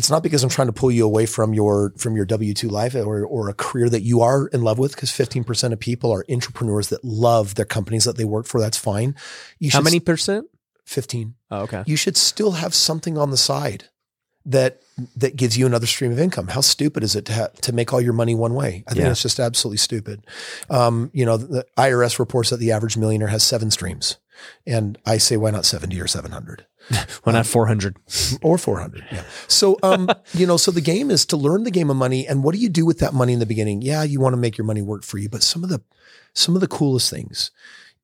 It's 0.01 0.11
not 0.11 0.23
because 0.23 0.43
I'm 0.43 0.49
trying 0.49 0.69
to 0.69 0.73
pull 0.73 0.91
you 0.91 1.05
away 1.05 1.27
from 1.27 1.53
your 1.53 1.93
from 1.99 2.17
your 2.17 2.25
W 2.25 2.55
two 2.55 2.69
life 2.71 2.95
or 2.95 3.25
or 3.27 3.51
a 3.51 3.55
career 3.55 3.89
that 3.91 4.01
you 4.01 4.23
are 4.23 4.47
in 4.49 4.63
love 4.63 4.79
with. 4.79 4.93
Because 4.95 5.11
15 5.11 5.45
percent 5.45 5.75
of 5.75 5.79
people 5.79 6.11
are 6.11 6.25
entrepreneurs 6.31 6.89
that 6.89 7.05
love 7.05 7.55
their 7.57 7.67
companies 7.67 8.05
that 8.05 8.17
they 8.17 8.25
work 8.25 8.47
for. 8.47 8.61
That's 8.61 8.79
fine. 8.79 9.15
You 9.59 9.71
How 9.71 9.83
many 9.83 10.01
percent? 10.01 10.47
15 10.87 11.35
Oh, 11.51 11.61
okay. 11.65 11.83
you 11.87 11.97
should 11.97 12.17
still 12.17 12.53
have 12.53 12.75
something 12.75 13.19
on 13.19 13.31
the 13.31 13.37
side 13.37 13.85
that 14.47 14.81
that 15.17 15.37
gives 15.37 15.57
you 15.59 15.67
another 15.67 15.87
stream 15.87 16.11
of 16.13 16.19
income. 16.19 16.49
How 16.49 16.63
stupid 16.63 17.03
is 17.05 17.15
it 17.15 17.27
to 17.27 17.33
ha- 17.35 17.49
to 17.61 17.73
make 17.73 17.93
all 17.93 18.01
your 18.01 18.15
money 18.15 18.35
one 18.35 18.55
way? 18.55 18.85
I 18.89 18.93
think 18.95 19.05
Yeah. 19.05 19.11
it's 19.11 19.23
just 19.23 19.39
absolutely 19.39 19.77
stupid. 19.79 20.27
Um, 20.71 21.11
you 21.13 21.27
know, 21.27 21.37
the 21.37 21.67
IRS 21.77 22.19
reports 22.19 22.49
that 22.51 22.57
the 22.57 22.73
average 22.73 22.97
millionaire 22.97 23.29
has 23.29 23.43
seven 23.43 23.71
streams, 23.71 24.17
and 24.67 24.99
I 25.07 25.19
say, 25.19 25.37
why 25.37 25.51
not 25.51 25.65
seventy 25.65 26.01
or 26.01 26.07
seven 26.07 26.33
hundred 26.33 26.67
why 27.23 27.33
not 27.33 27.47
400. 27.47 27.97
or 28.43 28.59
four 28.59 28.81
hundred? 28.81 29.05
Yeah. 29.13 29.23
So, 29.49 29.79
um, 29.83 30.09
you 30.35 30.47
know, 30.47 30.57
so 30.57 30.71
the 30.71 30.81
game 30.81 31.11
is 31.11 31.25
to 31.27 31.37
learn 31.37 31.65
the 31.65 31.71
game 31.71 31.91
of 31.91 31.97
money, 31.97 32.27
and 32.27 32.43
what 32.43 32.55
do 32.55 32.61
you 32.61 32.69
do 32.69 32.87
with 32.87 32.99
that 32.99 33.15
money 33.15 33.33
in 33.33 33.39
the 33.39 33.47
beginning? 33.47 33.83
Yeah, 33.83 34.03
you 34.03 34.21
want 34.21 34.33
to 34.33 34.39
make 34.39 34.59
your 34.59 34.65
money 34.65 34.83
work 34.83 35.05
for 35.05 35.19
you, 35.19 35.29
but 35.29 35.43
some 35.43 35.63
of 35.65 35.71
the 35.71 35.83
some 36.33 36.55
of 36.55 36.61
the 36.61 36.69
coolest 36.69 37.11
things 37.11 37.51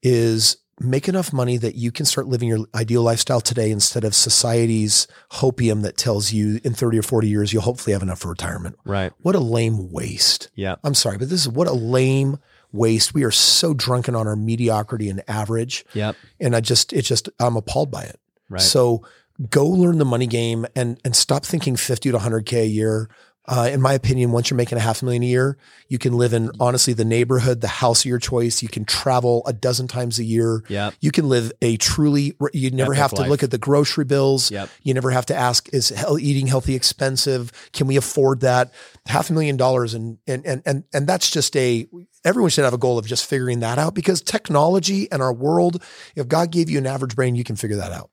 is 0.03 0.59
make 0.78 1.09
enough 1.09 1.32
money 1.32 1.57
that 1.57 1.74
you 1.74 1.91
can 1.91 2.05
start 2.05 2.26
living 2.26 2.49
your 2.49 2.66
ideal 2.74 3.03
lifestyle 3.03 3.41
today 3.41 3.70
instead 3.70 4.05
of 4.05 4.14
society's 4.14 5.07
hopium 5.32 5.82
that 5.82 5.97
tells 5.97 6.32
you 6.32 6.61
in 6.64 6.74
30 6.74 6.99
or 6.99 7.03
40 7.03 7.28
years 7.28 7.53
you'll 7.53 7.62
hopefully 7.62 7.95
have 7.95 8.03
enough 8.03 8.18
for 8.18 8.28
retirement. 8.28 8.76
Right. 8.84 9.12
What 9.22 9.34
a 9.34 9.41
lame 9.41 9.91
waste. 9.91 10.51
Yeah. 10.55 10.76
I'm 10.84 10.95
sorry, 10.95 11.16
but 11.16 11.30
this 11.30 11.41
is 11.41 11.49
what 11.49 11.66
a 11.66 11.72
lame 11.72 12.39
waste. 12.77 13.14
We 13.14 13.24
are 13.24 13.31
so 13.31 13.74
drunken 13.74 14.14
on 14.14 14.27
our 14.27 14.37
mediocrity 14.37 15.09
and 15.09 15.22
average. 15.29 15.85
Yep. 15.95 16.16
And 16.41 16.55
I 16.55 16.61
just, 16.61 16.93
it's 16.93 17.09
just, 17.09 17.29
I'm 17.41 17.57
appalled 17.57 17.91
by 17.91 18.03
it. 18.03 18.20
Right. 18.49 18.61
So 18.61 19.03
go 19.51 19.66
learn 19.66 19.99
the 19.99 20.05
money 20.05 20.27
game 20.27 20.66
and 20.74 20.99
and 21.05 21.14
stop 21.14 21.45
thinking 21.45 21.77
50 21.77 22.11
to 22.12 22.18
100k 22.18 22.62
a 22.62 22.66
year. 22.66 23.09
Uh, 23.49 23.68
in 23.72 23.80
my 23.80 23.92
opinion, 23.92 24.32
once 24.32 24.51
you're 24.51 24.57
making 24.57 24.76
a 24.76 24.80
half 24.80 25.03
a 25.03 25.05
million 25.05 25.22
a 25.22 25.26
year, 25.26 25.57
you 25.88 25.99
can 25.99 26.14
live 26.14 26.32
in 26.32 26.51
honestly 26.59 26.92
the 26.92 27.05
neighborhood, 27.05 27.61
the 27.61 27.68
house 27.68 28.01
of 28.01 28.07
your 28.07 28.18
choice. 28.18 28.62
You 28.62 28.68
can 28.68 28.84
travel 28.84 29.42
a 29.47 29.53
dozen 29.53 29.86
times 29.86 30.18
a 30.18 30.24
year. 30.24 30.64
Yep. 30.68 30.94
You 31.01 31.12
can 31.12 31.28
live 31.28 31.53
a 31.62 31.76
truly. 31.76 32.34
You 32.53 32.70
never 32.70 32.92
Epic 32.92 33.01
have 33.01 33.11
to 33.12 33.20
life. 33.22 33.30
look 33.30 33.42
at 33.42 33.51
the 33.51 33.59
grocery 33.59 34.05
bills. 34.05 34.51
Yep. 34.51 34.68
You 34.82 34.94
never 34.94 35.11
have 35.11 35.26
to 35.26 35.34
ask, 35.34 35.72
is 35.72 35.92
eating 36.18 36.47
healthy 36.49 36.74
expensive? 36.74 37.53
Can 37.72 37.86
we 37.86 37.97
afford 37.97 38.40
that? 38.40 38.72
Half 39.07 39.30
a 39.30 39.32
million 39.32 39.57
dollars, 39.57 39.94
and 39.94 40.18
and 40.26 40.44
and 40.44 40.62
and 40.66 40.84
and 40.92 41.07
that's 41.07 41.30
just 41.30 41.57
a. 41.57 41.86
Everyone 42.24 42.51
should 42.51 42.64
have 42.64 42.74
a 42.74 42.78
goal 42.78 42.99
of 42.99 43.07
just 43.07 43.24
figuring 43.24 43.61
that 43.61 43.78
out 43.78 43.94
because 43.94 44.20
technology 44.20 45.11
and 45.12 45.22
our 45.22 45.32
world. 45.32 45.80
If 46.16 46.26
God 46.26 46.51
gave 46.51 46.68
you 46.68 46.78
an 46.78 46.86
average 46.86 47.14
brain, 47.14 47.36
you 47.36 47.44
can 47.44 47.55
figure 47.55 47.76
that 47.76 47.92
out. 47.92 48.11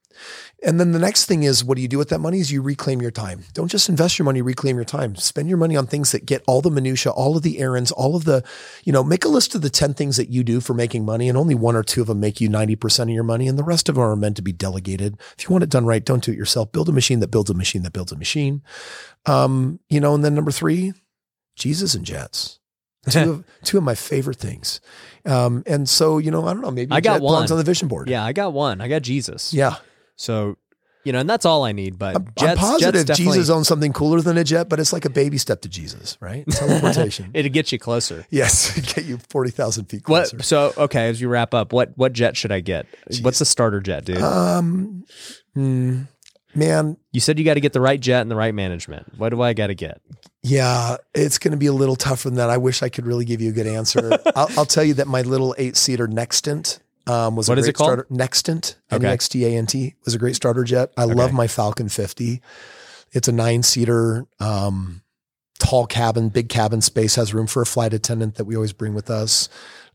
And 0.66 0.80
then 0.80 0.94
the 0.94 1.00
next 1.00 1.26
thing 1.26 1.44
is, 1.44 1.64
what 1.64 1.76
do 1.76 1.82
you 1.82 1.90
do 1.90 1.98
with 1.98 2.08
that 2.10 2.20
money? 2.20 2.40
Is 2.40 2.52
you 2.52 2.62
reclaim 2.62 3.02
your 3.02 3.12
time. 3.12 3.44
Don't 3.54 3.68
just 3.68 3.90
invest 3.90 4.18
your 4.18 4.26
money, 4.26 4.42
reclaim 4.42 4.78
your 4.78 4.86
time. 4.86 5.16
Spend 5.16 5.50
your 5.50 5.58
money 5.58 5.76
on 5.76 5.88
things 5.88 6.14
that 6.14 6.26
get 6.26 6.42
all 6.48 6.62
the 6.62 6.72
minutia, 6.72 7.12
all 7.12 7.36
of 7.36 7.44
the 7.44 7.60
errands, 7.60 7.92
all 7.92 8.16
of 8.16 8.24
the, 8.24 8.44
you 8.86 8.94
know, 8.94 9.04
make 9.04 9.26
a 9.26 9.30
list 9.30 9.56
of 9.56 9.62
the 9.62 9.70
10 9.70 9.94
things 9.94 10.16
that 10.16 10.30
you 10.30 10.44
do 10.44 10.62
for 10.62 10.74
making 10.74 11.04
money 11.04 11.28
and 11.28 11.38
only 11.38 11.54
one 11.54 11.76
or 11.76 11.84
two 11.84 12.00
of 12.02 12.08
them 12.08 12.22
make 12.22 12.40
you 12.40 12.50
90% 12.50 13.04
of 13.04 13.10
your 13.10 13.24
money. 13.24 13.48
And 13.48 13.60
the 13.60 13.64
rest 13.64 13.90
of 13.90 13.96
them 13.96 14.04
are 14.06 14.16
meant 14.16 14.38
to 14.38 14.42
be 14.42 14.54
delegated. 14.54 15.20
If 15.38 15.44
you 15.44 15.52
want 15.52 15.64
it 15.66 15.70
done 15.70 15.86
right, 15.86 16.04
don't 16.04 16.24
do 16.24 16.32
it 16.32 16.38
yourself. 16.38 16.72
Build 16.72 16.88
a 16.88 16.94
machine 16.94 17.20
that 17.20 17.32
builds 17.32 17.50
a 17.50 17.54
machine 17.54 17.84
that 17.84 17.92
builds 17.92 18.14
a 18.14 18.18
machine. 18.18 18.62
Um, 19.26 19.80
you 19.90 20.00
know, 20.00 20.16
and 20.16 20.24
then 20.24 20.34
number 20.34 20.52
three, 20.52 20.94
Jesus 21.58 21.94
and 21.94 22.06
jets. 22.06 22.60
Two 23.10 23.20
of 23.32 23.44
two 23.64 23.78
of 23.78 23.84
my 23.84 23.96
favorite 23.96 24.38
things. 24.38 24.80
Um, 25.26 25.64
and 25.66 25.90
so 25.90 26.20
you 26.20 26.32
know, 26.32 26.46
I 26.48 26.54
don't 26.54 26.62
know. 26.62 26.72
Maybe 26.72 26.94
I 26.94 27.02
got 27.02 27.22
one. 27.22 27.52
on 27.52 27.58
the 27.58 27.64
vision 27.64 27.90
board. 27.90 28.10
Yeah, 28.10 28.24
I 28.24 28.32
got 28.32 28.54
one. 28.54 28.80
I 28.80 28.88
got 28.88 29.02
Jesus. 29.02 29.54
yeah. 29.54 29.76
So, 30.16 30.58
you 31.04 31.12
know, 31.12 31.20
and 31.20 31.30
that's 31.30 31.46
all 31.46 31.66
I 31.66 31.72
need. 31.74 32.00
But 32.00 32.16
I'm, 32.16 32.26
Jets, 32.38 32.52
I'm 32.52 32.58
positive 32.58 33.06
Jets 33.06 33.20
Jesus 33.20 33.50
owns 33.50 33.68
something 33.68 33.92
cooler 33.92 34.22
than 34.22 34.38
a 34.38 34.44
jet, 34.44 34.70
but 34.70 34.80
it's 34.80 34.94
like 34.94 35.06
a 35.06 35.10
baby 35.10 35.38
step 35.38 35.62
to 35.62 35.70
Jesus, 35.70 36.18
right? 36.22 36.46
Teleportation. 36.48 37.32
it'll 37.34 37.52
get 37.52 37.72
you 37.72 37.80
closer. 37.80 38.26
yes, 38.30 38.80
get 38.94 39.06
you 39.06 39.18
forty 39.30 39.52
thousand 39.52 39.86
feet 39.86 40.08
What? 40.08 40.30
closer. 40.30 40.42
So, 40.44 40.74
okay, 40.78 41.10
as 41.10 41.20
you 41.20 41.28
wrap 41.30 41.54
up, 41.54 41.74
what 41.74 41.92
what 41.98 42.14
jet 42.14 42.38
should 42.38 42.52
I 42.52 42.62
get? 42.62 42.86
What's 43.22 43.40
the 43.40 43.46
starter 43.46 43.82
jet, 43.82 44.06
dude? 44.06 44.22
Um, 44.22 45.04
hmm, 45.54 46.04
man, 46.56 46.98
you 47.12 47.20
said 47.20 47.38
you 47.38 47.46
got 47.46 47.56
to 47.56 47.62
get 47.62 47.74
the 47.74 47.82
right 47.82 48.00
jet 48.00 48.22
and 48.22 48.32
the 48.32 48.36
right 48.36 48.54
management. 48.54 49.18
What 49.18 49.30
do 49.30 49.42
I 49.42 49.54
got 49.54 49.68
to 49.68 49.76
get? 49.76 50.02
Yeah, 50.46 50.98
it's 51.14 51.38
going 51.38 51.52
to 51.52 51.58
be 51.58 51.68
a 51.68 51.74
little 51.74 51.96
tougher 51.96 52.30
than 52.30 52.36
that. 52.38 52.50
I 52.50 52.58
wish 52.58 52.84
I 52.84 52.90
could 52.90 53.06
really 53.06 53.24
give 53.24 53.40
you 53.42 53.50
a 53.50 53.54
good 53.54 53.68
answer. 53.68 54.20
I'll, 54.36 54.50
I'll 54.58 54.66
tell 54.66 54.84
you 54.84 54.94
that 54.96 55.08
my 55.08 55.22
little 55.22 55.56
eight 55.58 55.78
seater 55.78 56.06
Nextant 56.08 56.80
um, 57.08 57.36
was 57.36 57.50
What 57.50 57.58
a 57.58 57.62
is 57.62 57.68
it 57.68 57.74
called? 57.74 57.88
starter. 57.90 58.08
Nextant, 58.10 58.76
Okay. 58.92 59.06
N 59.06 59.12
E 59.12 59.14
X 59.14 59.30
T 59.30 59.46
A 59.46 59.50
N 59.50 59.66
T, 59.66 59.96
was 60.06 60.14
a 60.16 60.18
great 60.18 60.36
starter 60.36 60.64
jet. 60.64 60.92
I 60.98 61.04
love 61.06 61.34
my 61.34 61.48
Falcon 61.48 61.90
50. 61.90 62.42
It's 63.12 63.28
a 63.28 63.32
nine 63.32 63.62
seater, 63.64 64.26
um, 64.40 65.02
tall 65.60 65.86
cabin, 65.86 66.30
big 66.30 66.50
cabin 66.50 66.82
space, 66.82 67.16
has 67.16 67.34
room 67.34 67.48
for 67.48 67.62
a 67.62 67.66
flight 67.66 67.94
attendant 67.94 68.36
that 68.36 68.46
we 68.46 68.56
always 68.56 68.74
bring 68.74 68.94
with 68.94 69.10
us. 69.10 69.50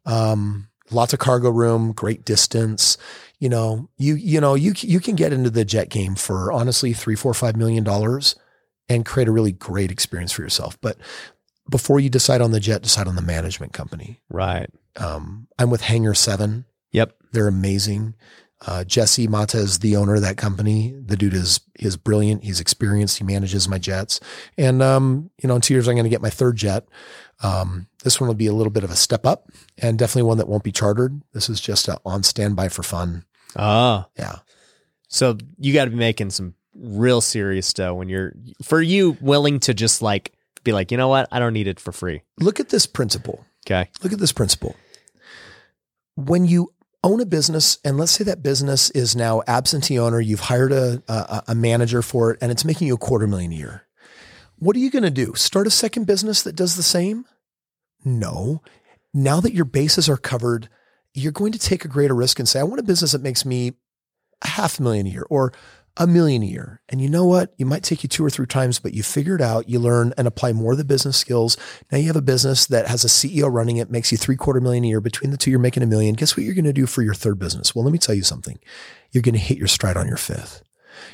Um, 0.07 0.69
lots 0.91 1.13
of 1.13 1.19
cargo 1.19 1.51
room, 1.51 1.93
great 1.93 2.25
distance. 2.25 2.97
You 3.41 3.49
know, 3.49 3.89
you 3.97 4.15
you 4.15 4.41
know 4.41 4.55
you 4.55 4.73
you 4.77 5.01
can 5.01 5.15
get 5.17 5.33
into 5.33 5.51
the 5.51 5.65
jet 5.65 5.89
game 5.91 6.15
for 6.15 6.53
honestly 6.53 6.93
three, 6.93 7.15
four, 7.17 7.35
five 7.35 7.57
million 7.57 7.85
dollars 7.85 8.35
and 8.89 9.05
create 9.05 9.29
a 9.29 9.33
really 9.33 9.53
great 9.53 9.91
experience 9.91 10.33
for 10.33 10.43
yourself. 10.43 10.79
But 10.81 10.97
before 11.71 12.01
you 12.01 12.09
decide 12.09 12.41
on 12.41 12.53
the 12.53 12.61
jet, 12.61 12.83
decide 12.83 13.07
on 13.07 13.17
the 13.17 13.23
management 13.23 13.73
company. 13.75 14.23
Right. 14.31 14.71
Um, 14.97 15.47
I'm 15.59 15.71
with 15.71 15.83
Hangar 15.83 16.15
Seven. 16.15 16.65
Yep. 16.93 17.15
They're 17.33 17.49
amazing. 17.49 18.15
Uh, 18.67 18.83
Jesse 18.83 19.29
Mata 19.29 19.59
is 19.59 19.79
the 19.79 19.95
owner 19.97 20.17
of 20.17 20.23
that 20.23 20.37
company. 20.37 20.93
The 21.01 21.17
dude 21.17 21.35
is 21.35 21.61
is 21.79 21.97
brilliant. 21.97 22.43
He's 22.43 22.59
experienced. 22.59 23.19
He 23.19 23.25
manages 23.25 23.69
my 23.69 23.79
jets. 23.79 24.19
And 24.57 24.83
um, 24.83 25.31
you 25.41 25.49
know, 25.49 25.55
in 25.57 25.61
two 25.61 25.75
years, 25.75 25.87
I'm 25.87 25.95
going 25.95 26.05
to 26.05 26.11
get 26.11 26.23
my 26.23 26.31
third 26.31 26.57
jet. 26.57 26.89
Um, 27.41 27.87
this 28.03 28.21
one 28.21 28.27
will 28.27 28.35
be 28.35 28.49
a 28.49 28.53
little 28.53 28.73
bit 28.73 28.83
of 28.83 28.91
a 28.91 28.97
step 28.97 29.25
up, 29.25 29.49
and 29.77 29.97
definitely 29.97 30.25
one 30.25 30.39
that 30.39 30.49
won't 30.49 30.65
be 30.65 30.73
chartered. 30.73 31.23
This 31.33 31.49
is 31.49 31.61
just 31.61 31.87
a 31.87 32.01
on 32.05 32.25
standby 32.25 32.69
for 32.71 32.83
fun. 32.83 33.25
Ah. 33.55 34.09
Yeah, 34.19 34.37
So 35.07 35.39
you 35.59 35.73
got 35.73 35.85
to 35.85 35.91
be 35.93 35.97
making 35.97 36.31
some 36.31 36.55
real 36.75 37.21
serious 37.21 37.73
dough 37.73 37.95
when 37.95 38.09
you're 38.09 38.35
for 38.63 38.83
you 38.83 39.17
willing 39.21 39.61
to 39.61 39.75
just 39.75 40.03
like 40.03 40.33
be 40.65 40.73
like, 40.73 40.91
you 40.91 40.97
know 40.97 41.09
what, 41.09 41.29
I 41.31 41.39
don't 41.39 41.53
need 41.53 41.69
it 41.69 41.79
for 41.79 41.93
free. 41.93 42.23
look 42.41 42.59
at 42.59 42.71
this 42.71 42.87
principle. 42.87 43.45
Okay. 43.67 43.89
Look 44.03 44.13
at 44.13 44.19
this 44.19 44.33
principle. 44.33 44.75
When 46.17 46.45
you 46.45 46.73
own 47.05 47.21
a 47.21 47.27
business, 47.27 47.79
and 47.85 47.97
let's 47.97 48.13
say 48.13 48.25
that 48.25 48.43
business 48.43 48.91
is 48.91 49.15
now 49.15 49.43
absentee 49.47 49.99
owner, 49.99 50.21
you've 50.21 50.41
hired 50.41 50.73
a, 50.73 51.03
a, 51.09 51.43
a 51.49 51.55
manager 51.55 52.03
for 52.03 52.33
it, 52.33 52.39
and 52.41 52.51
it's 52.51 52.65
making 52.65 52.89
you 52.89 52.95
a 52.95 52.99
quarter 52.99 53.27
million 53.27 53.53
a 53.53 53.57
year. 53.57 53.87
What 54.57 54.75
are 54.75 54.81
you 54.81 54.91
going 54.91 55.05
to 55.05 55.11
do? 55.11 55.35
Start 55.35 55.67
a 55.67 55.71
second 55.71 56.07
business 56.07 56.43
that 56.43 56.57
does 56.57 56.77
the 56.77 56.83
same? 56.83 57.25
No. 58.05 58.63
Now 59.15 59.41
that 59.41 59.55
your 59.55 59.65
bases 59.65 60.09
are 60.09 60.17
covered, 60.17 60.69
you're 61.15 61.33
going 61.33 61.53
to 61.53 61.59
take 61.59 61.85
a 61.85 61.89
greater 61.89 62.15
risk 62.15 62.39
and 62.39 62.49
say, 62.49 62.61
I 62.61 62.65
want 62.65 62.81
a 62.81 62.85
business 62.85 63.13
that 63.13 63.23
makes 63.23 63.45
me 63.45 63.73
a 64.43 64.49
half 64.49 64.81
million 64.81 65.07
a 65.07 65.11
year 65.11 65.27
or 65.31 65.53
a 65.99 66.07
million 66.07 66.43
a 66.43 66.47
year. 66.47 66.81
And 66.89 67.01
you 67.03 67.09
know 67.09 67.25
what? 67.25 67.53
You 67.59 67.67
might 67.67 67.83
take 67.83 68.03
you 68.03 68.09
two 68.09 68.25
or 68.25 68.31
three 68.31 68.47
times, 68.47 68.79
but 68.79 68.95
you 68.95 69.03
figure 69.03 69.35
it 69.35 69.41
out, 69.41 69.69
you 69.69 69.81
learn 69.81 70.15
and 70.17 70.29
apply 70.29 70.53
more 70.53 70.73
of 70.73 70.79
the 70.79 70.85
business 70.85 71.17
skills. 71.17 71.57
Now 71.91 71.99
you 71.99 72.07
have 72.07 72.17
a 72.17 72.23
business 72.23 72.67
that 72.67 72.87
has 72.87 73.05
a 73.05 73.09
CEO 73.09 73.53
running 73.53 73.77
it, 73.77 73.91
makes 73.91 74.13
you 74.13 74.19
three 74.19 74.37
quarter 74.37 74.61
million 74.61 74.85
a 74.85 74.89
year. 74.89 75.01
Between 75.01 75.33
the 75.33 75.37
two, 75.37 75.51
you're 75.51 75.59
making 75.59 75.83
a 75.83 75.87
million. 75.87 76.15
Guess 76.15 76.37
what 76.37 76.45
you're 76.45 76.55
going 76.55 76.65
to 76.65 76.73
do 76.73 76.87
for 76.87 77.03
your 77.03 77.15
third 77.15 77.39
business? 77.39 77.75
Well, 77.75 77.85
let 77.85 77.93
me 77.93 77.99
tell 77.99 78.15
you 78.15 78.23
something. 78.23 78.59
You're 79.11 79.23
going 79.23 79.35
to 79.35 79.41
hit 79.41 79.59
your 79.59 79.67
stride 79.67 79.97
on 79.97 80.07
your 80.07 80.17
fifth. 80.17 80.63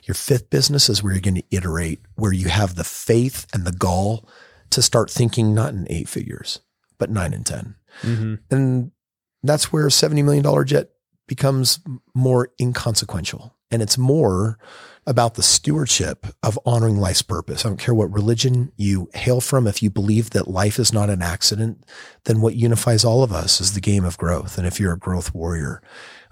Your 0.04 0.14
fifth 0.14 0.50
business 0.50 0.88
is 0.88 1.02
where 1.02 1.12
you're 1.12 1.20
going 1.20 1.34
to 1.36 1.44
iterate, 1.50 2.00
where 2.16 2.32
you 2.32 2.48
have 2.48 2.74
the 2.74 2.84
faith 2.84 3.46
and 3.52 3.64
the 3.64 3.72
gall 3.72 4.28
to 4.70 4.82
start 4.82 5.10
thinking 5.10 5.54
not 5.54 5.72
in 5.72 5.86
eight 5.88 6.08
figures, 6.08 6.60
but 6.98 7.10
nine 7.10 7.32
and 7.32 7.46
10. 7.46 7.74
Mm-hmm. 8.02 8.34
And 8.50 8.90
that's 9.42 9.72
where 9.72 9.86
a 9.86 9.90
$70 9.90 10.24
million 10.24 10.66
jet 10.66 10.90
becomes 11.26 11.80
more 12.14 12.48
inconsequential. 12.60 13.54
And 13.74 13.82
it's 13.82 13.98
more 13.98 14.56
about 15.04 15.34
the 15.34 15.42
stewardship 15.42 16.26
of 16.44 16.58
honoring 16.64 16.96
life's 16.96 17.22
purpose. 17.22 17.64
I 17.64 17.68
don't 17.68 17.76
care 17.76 17.92
what 17.92 18.12
religion 18.12 18.70
you 18.76 19.10
hail 19.14 19.40
from. 19.40 19.66
If 19.66 19.82
you 19.82 19.90
believe 19.90 20.30
that 20.30 20.46
life 20.46 20.78
is 20.78 20.92
not 20.92 21.10
an 21.10 21.22
accident, 21.22 21.84
then 22.24 22.40
what 22.40 22.54
unifies 22.54 23.04
all 23.04 23.24
of 23.24 23.32
us 23.32 23.60
is 23.60 23.74
the 23.74 23.80
game 23.80 24.04
of 24.04 24.16
growth. 24.16 24.56
And 24.56 24.66
if 24.66 24.78
you're 24.78 24.92
a 24.92 24.98
growth 24.98 25.34
warrior, 25.34 25.82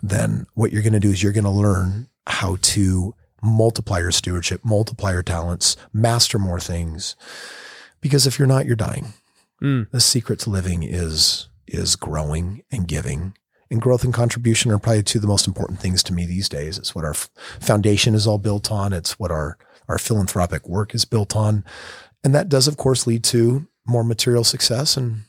then 0.03 0.47
what 0.55 0.73
you're 0.73 0.83
going 0.83 0.93
to 0.93 1.01
do 1.01 1.11
is 1.11 1.21
you're 1.21 1.33
going 1.33 1.43
to 1.43 1.51
learn 1.51 2.09
how 2.29 2.59
to 2.63 3.13
multiply 3.43 3.99
your 3.99 4.13
stewardship, 4.13 4.65
multiply 4.65 5.11
your 5.11 5.25
talents, 5.25 5.77
master 5.93 6.39
more 6.39 6.61
things. 6.61 7.17
Because 8.01 8.25
if 8.25 8.39
you're 8.39 8.47
not, 8.47 8.67
you're 8.67 8.77
dying. 8.77 9.15
Mm. 9.61 9.91
The 9.91 10.01
secret 10.01 10.39
to 10.41 10.51
living 10.51 10.85
is 10.85 11.49
is 11.67 11.97
growing 11.97 12.63
and 12.71 12.87
giving. 12.87 13.35
And 13.73 13.81
growth 13.83 14.05
and 14.05 14.15
contribution 14.15 14.71
are 14.71 14.79
probably 14.79 15.03
two 15.03 15.19
of 15.19 15.23
the 15.23 15.29
most 15.29 15.49
important 15.49 15.81
things 15.81 16.03
to 16.05 16.13
me 16.13 16.27
these 16.27 16.49
days. 16.49 16.79
It's 16.79 16.95
what 16.95 17.05
our 17.05 17.11
f- 17.13 17.29
foundation 17.59 18.15
is 18.15 18.27
all 18.27 18.39
built 18.39 18.71
on. 18.71 18.93
It's 18.93 19.19
what 19.19 19.31
our 19.33 19.57
our 19.89 19.99
philanthropic 19.99 20.69
work 20.69 20.95
is 20.95 21.05
built 21.05 21.35
on. 21.35 21.65
And 22.23 22.35
that 22.35 22.49
does 22.49 22.69
of 22.69 22.77
course 22.77 23.07
lead 23.07 23.25
to 23.25 23.67
more 23.87 24.05
material 24.05 24.45
success 24.45 24.97
and 24.97 25.23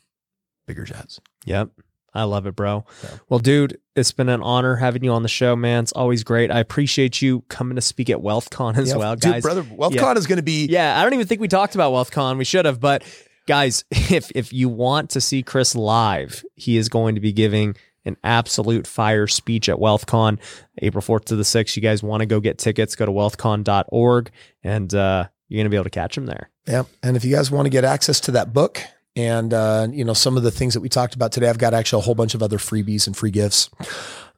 bigger 0.67 0.83
jets. 0.83 1.19
Yep. 1.45 1.69
I 2.13 2.23
love 2.25 2.45
it, 2.45 2.55
bro. 2.55 2.85
Yeah. 3.03 3.09
Well, 3.27 3.39
dude, 3.39 3.79
it's 3.95 4.11
been 4.11 4.29
an 4.29 4.43
honor 4.43 4.75
having 4.75 5.03
you 5.03 5.11
on 5.11 5.23
the 5.23 5.29
show, 5.29 5.55
man. 5.55 5.81
It's 5.83 5.91
always 5.93 6.23
great. 6.23 6.51
I 6.51 6.59
appreciate 6.59 7.21
you 7.23 7.41
coming 7.47 7.75
to 7.75 7.81
speak 7.81 8.11
at 8.11 8.17
WealthCon 8.19 8.77
as 8.77 8.89
Yeah, 8.89 8.97
well, 8.97 9.15
dude, 9.15 9.31
guys. 9.31 9.41
brother, 9.41 9.63
WealthCon 9.63 9.95
Yeah. 9.95 10.17
is 10.17 10.27
going 10.27 10.37
to 10.37 10.43
be 10.43 10.67
Yeah, 10.67 10.99
I 10.99 11.03
don't 11.03 11.13
even 11.15 11.25
think 11.25 11.41
we 11.41 11.47
talked 11.47 11.73
about 11.73 11.91
WealthCon. 11.91 12.37
We 12.37 12.45
should 12.45 12.65
have, 12.65 12.79
but 12.79 13.03
guys, 13.47 13.83
if 13.91 14.31
if 14.35 14.53
you 14.53 14.69
want 14.69 15.09
to 15.11 15.21
see 15.21 15.41
Kris 15.41 15.75
live, 15.75 16.43
he 16.55 16.77
is 16.77 16.87
going 16.89 17.15
to 17.15 17.21
be 17.21 17.33
giving 17.33 17.75
an 18.05 18.17
absolute 18.23 18.87
fire 18.87 19.27
speech 19.27 19.69
at 19.69 19.77
WealthCon, 19.77 20.39
April 20.81 21.01
4th 21.01 21.25
to 21.25 21.35
the 21.35 21.43
6th. 21.43 21.75
You 21.75 21.81
guys 21.81 22.03
want 22.03 22.21
to 22.21 22.25
go 22.25 22.39
get 22.39 22.57
tickets, 22.57 22.95
go 22.95 23.05
to 23.05 23.11
wealthcon.org 23.11 24.31
and 24.63 24.93
uh, 24.93 25.27
you're 25.47 25.59
going 25.59 25.65
to 25.65 25.69
be 25.69 25.77
able 25.77 25.85
to 25.85 25.89
catch 25.89 26.17
him 26.17 26.25
there. 26.25 26.49
Yeah. 26.67 26.83
And 27.01 27.15
if 27.15 27.25
you 27.25 27.35
guys 27.35 27.51
want 27.51 27.65
to 27.65 27.69
get 27.69 27.83
access 27.83 28.19
to 28.21 28.31
that 28.31 28.53
book 28.53 28.81
and, 29.15 29.53
uh, 29.53 29.87
you 29.91 30.03
know, 30.05 30.13
some 30.13 30.37
of 30.37 30.43
the 30.43 30.51
things 30.51 30.73
that 30.73 30.81
we 30.81 30.89
talked 30.89 31.15
about 31.15 31.31
today, 31.31 31.49
I've 31.49 31.57
got 31.57 31.73
actually 31.73 32.01
a 32.01 32.05
whole 32.05 32.15
bunch 32.15 32.35
of 32.35 32.43
other 32.43 32.57
freebies 32.57 33.07
and 33.07 33.15
free 33.15 33.31
gifts. 33.31 33.69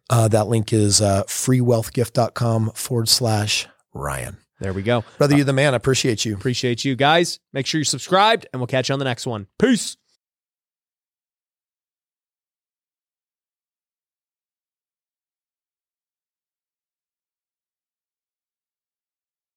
Uh, 0.09 0.27
that 0.27 0.47
link 0.47 0.71
is 0.71 1.01
uh, 1.01 1.23
freewealthgift.com 1.23 2.71
forward 2.71 3.09
slash 3.09 3.67
Ryan. 3.93 4.37
There 4.59 4.73
we 4.73 4.83
go. 4.83 5.03
Brother, 5.17 5.35
you're 5.35 5.45
the 5.45 5.53
man. 5.53 5.73
I 5.73 5.77
appreciate 5.77 6.23
you. 6.23 6.33
Appreciate 6.33 6.85
you 6.85 6.95
guys. 6.95 7.39
Make 7.53 7.65
sure 7.65 7.79
you're 7.79 7.85
subscribed 7.85 8.47
and 8.53 8.59
we'll 8.59 8.67
catch 8.67 8.89
you 8.89 8.93
on 8.93 8.99
the 8.99 9.05
next 9.05 9.27
one. 9.27 9.47
Peace. 9.59 9.97